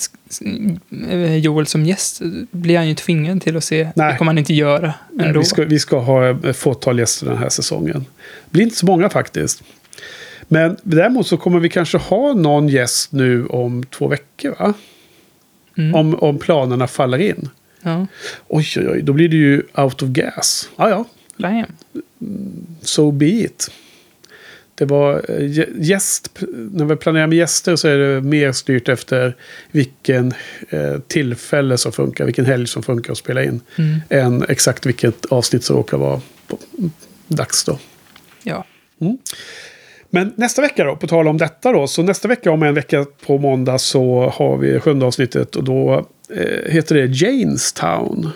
eh, 1.11 1.36
Joel 1.38 1.68
som 1.68 1.86
gäst 1.86 2.22
blir 2.52 2.77
han 2.77 2.88
ju 2.88 2.95
tvingad 2.95 3.41
till 3.41 3.57
att 3.57 3.64
se. 3.64 3.90
Nej. 3.95 4.11
Det 4.11 4.18
kommer 4.18 4.30
han 4.30 4.38
inte 4.38 4.53
göra 4.53 4.94
Nej, 5.11 5.27
ändå. 5.27 5.40
vi, 5.40 5.45
ska, 5.45 5.64
vi 5.64 5.80
ska 5.80 5.99
ha 5.99 6.30
ett 6.49 6.57
fåtal 6.57 6.99
gäster 6.99 7.26
den 7.27 7.38
här 7.38 7.49
säsongen. 7.49 8.06
Det 8.45 8.52
blir 8.52 8.64
inte 8.64 8.76
så 8.76 8.86
många 8.86 9.10
faktiskt. 9.10 9.64
Men 10.48 10.77
däremot 10.84 11.27
så 11.27 11.38
kommer 11.38 11.60
vi 11.60 11.69
kanske 11.69 11.98
ha 11.98 12.34
någon 12.34 12.69
gäst 12.69 13.11
nu 13.11 13.45
om 13.45 13.84
två 13.84 14.07
veckor 14.07 14.56
va? 14.60 14.73
Mm. 15.77 15.95
Om, 15.95 16.15
om 16.15 16.38
planerna 16.38 16.88
faller 16.88 17.18
in. 17.18 17.49
Ja. 17.86 18.07
Oj, 18.48 18.66
oj, 18.78 18.90
oj, 18.90 19.02
då 19.02 19.14
blir 19.14 19.30
det 19.30 19.36
ju 19.36 19.64
out 19.74 20.02
of 20.03 20.10
gas. 20.10 20.70
Ja, 20.76 20.90
ja, 20.90 21.06
Damn. 21.38 21.66
so 22.82 23.12
be 23.12 23.26
it. 23.26 23.72
Det 24.76 24.86
var 24.86 25.14
eh, 25.30 25.40
gä- 25.40 25.82
gäst, 25.82 26.40
när 26.72 26.86
vi 26.86 26.95
planerar 26.95 27.28
med 27.28 27.38
gäster 27.38 27.76
så 27.76 27.88
är 27.88 27.98
det 27.98 28.22
mer 28.22 28.52
styrt 28.52 28.90
efter 28.90 29.36
vilken 29.72 30.34
eh, 30.70 30.98
tillfälle 31.07 31.78
som 31.78 31.91
funkar, 31.91 32.26
vilken 32.26 32.45
helg 32.45 32.68
som 32.68 32.84
funkar 32.84 33.12
att 33.12 33.18
spela 33.18 33.44
in. 33.44 33.62
Mm. 33.78 33.99
Än 34.10 34.45
exakt 34.49 34.86
vilket 34.86 35.26
avsnitt 35.26 35.64
som 35.64 35.76
råkar 35.76 35.98
vara 35.98 36.22
på, 36.48 36.57
dags 37.28 37.64
då. 37.64 37.80
Ja. 38.44 38.66
Men 40.10 40.34
nästa 40.36 40.62
vecka 40.62 40.84
då, 40.84 40.95
på 40.95 41.07
tal 41.07 41.28
om 41.28 41.38
detta 41.38 41.72
då. 41.72 41.88
Så 41.88 42.03
nästa 42.03 42.28
vecka, 42.28 42.52
om 42.52 42.64
en 42.64 42.74
vecka 42.74 43.06
på 43.26 43.38
måndag, 43.38 43.78
så 43.78 44.30
har 44.36 44.57
vi 44.57 44.80
sjunde 44.80 45.06
avsnittet. 45.06 45.56
Och 45.56 45.64
då 45.64 46.07
heter 46.65 46.95
det 46.95 47.06
Janestown. 47.06 48.30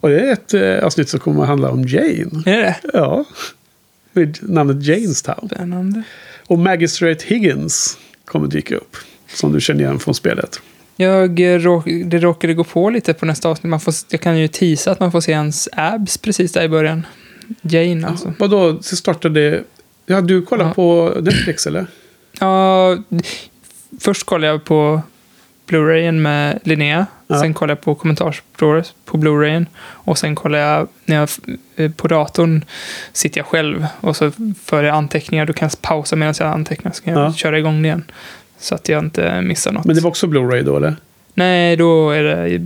Och 0.00 0.08
det 0.08 0.20
är 0.20 0.32
ett 0.32 0.54
eh, 0.54 0.84
avsnitt 0.86 1.08
som 1.08 1.20
kommer 1.20 1.42
att 1.42 1.48
handla 1.48 1.70
om 1.70 1.82
Jane. 1.84 2.42
Är 2.46 2.56
det 2.62 2.76
Ja. 2.92 3.24
Med 4.12 4.38
namnet 4.42 4.86
Janestown. 4.86 5.48
Spännande. 5.54 6.02
Och 6.46 6.58
Magistrate 6.58 7.24
Higgins 7.26 7.98
kommer 8.24 8.46
dyka 8.48 8.76
upp. 8.76 8.96
Som 9.34 9.52
du 9.52 9.60
känner 9.60 9.80
igen 9.80 9.98
från 9.98 10.14
spelet. 10.14 10.60
Jag, 10.96 11.40
eh, 11.40 11.58
råk, 11.58 11.84
det 12.04 12.18
råkade 12.18 12.54
gå 12.54 12.64
på 12.64 12.90
lite 12.90 13.14
på 13.14 13.26
nästa 13.26 13.48
avsnitt. 13.48 13.70
Man 13.70 13.80
får, 13.80 13.94
jag 14.08 14.20
kan 14.20 14.38
ju 14.38 14.48
tisa 14.48 14.90
att 14.90 15.00
man 15.00 15.12
får 15.12 15.20
se 15.20 15.32
hans 15.32 15.68
abs 15.72 16.18
precis 16.18 16.52
där 16.52 16.62
i 16.62 16.68
början. 16.68 17.06
Jane 17.62 18.06
alltså. 18.06 18.32
Vadå, 18.38 18.82
så 18.82 18.96
startade... 18.96 19.62
Ja, 20.06 20.20
du 20.20 20.42
kollar 20.42 20.64
Ja. 20.66 20.74
på 20.74 21.12
Netflix 21.20 21.66
eller? 21.66 21.86
Ja, 22.40 22.96
först 24.00 24.26
kollade 24.26 24.52
jag 24.52 24.64
på 24.64 25.02
Blu-rayen 25.66 26.22
med 26.22 26.58
Linnea. 26.62 27.06
Ja. 27.26 27.40
Sen 27.40 27.54
kollade 27.54 27.70
jag 27.72 27.80
på 27.84 27.94
kommentarsspåret 27.94 28.94
på 29.04 29.16
Blu-rayen. 29.18 29.66
Och 29.78 30.18
sen 30.18 30.34
kollade 30.34 30.64
jag 30.64 30.88
när 31.04 31.16
jag 31.16 31.28
eh, 31.76 31.90
på 31.90 32.08
datorn 32.08 32.64
sitter 33.12 33.38
jag 33.38 33.46
själv 33.46 33.86
och 34.00 34.16
så 34.16 34.32
för 34.64 34.84
jag 34.84 34.96
anteckningar. 34.96 35.46
Då 35.46 35.52
kan 35.52 35.66
jag 35.72 35.82
pausa 35.82 36.16
medan 36.16 36.34
jag 36.38 36.48
antecknar 36.48 36.92
så 36.92 37.02
kan 37.02 37.12
jag 37.14 37.22
Ja. 37.28 37.32
köra 37.32 37.58
igång 37.58 37.82
det 37.82 37.86
igen. 37.88 38.04
Så 38.58 38.74
att 38.74 38.88
jag 38.88 39.04
inte 39.04 39.40
missar 39.42 39.72
något. 39.72 39.84
Men 39.84 39.96
det 39.96 40.02
var 40.02 40.10
också 40.10 40.26
Blu-ray 40.26 40.62
då 40.62 40.76
eller? 40.76 40.96
Nej, 41.34 41.76
då 41.76 42.10
är 42.10 42.22
det 42.22 42.58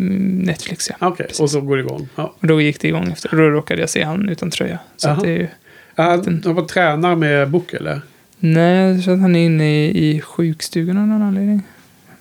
Netflix 0.45 0.91
ja. 1.01 1.09
Okej, 1.09 1.27
och 1.41 1.51
så 1.51 1.61
går 1.61 1.77
det 1.77 1.83
igång. 1.83 2.09
Ja. 2.17 2.35
Och 2.41 2.47
då 2.47 2.61
gick 2.61 2.81
det 2.81 2.89
igång 2.89 3.09
efter. 3.13 3.31
Och 3.31 3.37
då 3.37 3.43
råkade 3.43 3.81
jag 3.81 3.91
se 3.91 4.03
han 4.05 4.29
utan 4.29 4.51
tröja. 4.51 4.79
Så 4.97 5.09
att 5.11 5.21
det 5.23 5.29
är 5.29 5.39
ju... 5.39 5.49
Han, 5.97 6.41
var 6.45 6.65
tränare 6.65 7.17
med 7.17 7.51
Book 7.51 7.73
eller? 7.73 8.01
Nej, 8.39 9.03
så 9.03 9.11
att 9.11 9.21
han 9.21 9.37
är 9.37 9.45
inne 9.47 9.85
i, 9.85 10.09
i 10.11 10.21
sjukstugan 10.21 10.99
av 10.99 11.07
någon 11.07 11.23
anledning. 11.23 11.63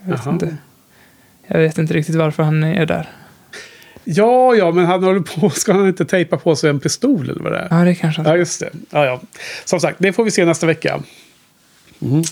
Jag 0.03 0.11
vet 0.11 0.21
Jaha. 0.25 0.33
inte. 0.33 0.57
Jag 1.49 1.59
vet 1.59 1.77
inte 1.77 1.93
riktigt 1.93 2.15
varför 2.15 2.43
han 2.43 2.63
är 2.63 2.85
där. 2.85 3.09
Ja, 4.03 4.55
ja, 4.55 4.71
men 4.71 4.85
han 4.85 5.03
håller 5.03 5.19
på. 5.19 5.49
Ska 5.55 5.73
han 5.73 5.87
inte 5.87 6.05
tejpa 6.05 6.37
på 6.37 6.55
sig 6.55 6.69
en 6.69 6.79
pistol 6.79 7.29
eller 7.29 7.43
vad 7.43 7.51
det 7.51 7.57
är? 7.57 7.67
Ja, 7.71 7.85
det 7.85 7.95
kanske 7.95 8.21
han 8.21 8.31
Ja, 8.31 8.37
just 8.37 8.59
det. 8.59 8.69
Ja, 8.89 9.05
ja. 9.05 9.21
Som 9.65 9.79
sagt, 9.79 9.97
det 9.99 10.13
får 10.13 10.23
vi 10.23 10.31
se 10.31 10.45
nästa 10.45 10.65
vecka. 10.65 11.03
Mm. 12.01 12.23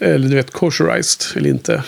Eller 0.00 0.28
du 0.28 0.34
vet, 0.34 0.50
kosherized 0.50 1.36
eller 1.36 1.50
inte. 1.50 1.82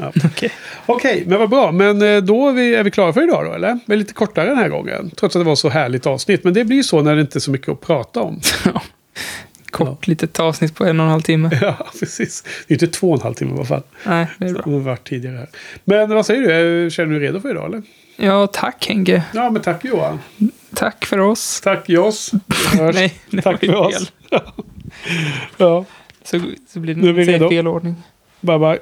Ja. 0.00 0.12
Okej. 0.24 0.50
Okej, 0.86 1.24
men 1.26 1.38
vad 1.38 1.50
bra. 1.50 1.72
Men 1.72 2.02
eh, 2.02 2.22
då 2.22 2.48
är 2.48 2.52
vi, 2.52 2.74
är 2.74 2.84
vi 2.84 2.90
klara 2.90 3.12
för 3.12 3.22
idag 3.22 3.44
då, 3.44 3.52
eller? 3.52 3.78
Det 3.86 3.92
är 3.92 3.96
lite 3.96 4.14
kortare 4.14 4.48
den 4.48 4.58
här 4.58 4.68
gången. 4.68 5.10
Trots 5.16 5.36
att 5.36 5.40
det 5.40 5.46
var 5.46 5.56
så 5.56 5.68
härligt 5.68 6.06
avsnitt. 6.06 6.44
Men 6.44 6.54
det 6.54 6.64
blir 6.64 6.76
ju 6.76 6.82
så 6.82 7.02
när 7.02 7.14
det 7.14 7.20
inte 7.20 7.38
är 7.38 7.40
så 7.40 7.50
mycket 7.50 7.68
att 7.68 7.80
prata 7.80 8.20
om. 8.20 8.40
Kort 9.70 10.06
litet 10.06 10.40
avsnitt 10.40 10.74
på 10.74 10.84
en 10.84 11.00
och 11.00 11.04
en 11.06 11.10
halv 11.12 11.20
timme. 11.20 11.50
ja, 11.60 11.86
precis. 12.00 12.42
Det 12.66 12.74
är 12.74 12.82
inte 12.82 12.86
två 12.98 13.10
och 13.10 13.16
en 13.18 13.22
halv 13.22 13.34
timme 13.34 13.50
i 13.50 13.54
alla 13.54 13.64
fall. 13.64 13.82
Nej, 14.06 14.26
det 14.38 14.46
är 14.46 14.52
bra. 14.52 14.62
Som 14.62 14.72
det 14.72 14.78
varit 14.78 15.08
tidigare 15.08 15.36
här. 15.36 15.48
Men 15.84 16.08
vad 16.10 16.26
säger 16.26 16.62
du? 16.62 16.90
Känner 16.90 17.12
du 17.14 17.18
dig 17.18 17.28
redo 17.28 17.40
för 17.40 17.50
idag, 17.50 17.66
eller? 17.66 17.82
Ja, 18.16 18.46
tack 18.46 18.86
Henke. 18.88 19.22
Ja, 19.34 19.50
men 19.50 19.62
tack 19.62 19.84
Johan. 19.84 20.20
Tack 20.74 21.04
för 21.04 21.18
oss. 21.18 21.60
Tack 21.60 21.88
Joss. 21.88 22.32
Nej, 22.94 23.14
det 23.30 23.42
tack 23.42 23.60
för 23.60 23.74
oss. 23.74 24.12
ja. 25.56 25.84
Så, 26.24 26.40
så 26.68 26.80
blir 26.80 26.94
det 26.94 27.00
Nu 27.00 27.08
är 27.08 27.12
vi 27.12 27.24
säg 27.24 27.34
redo. 27.34 27.48
fel 27.48 27.68
ordning. 27.68 27.94
Bye, 28.40 28.58
bye. 28.58 28.78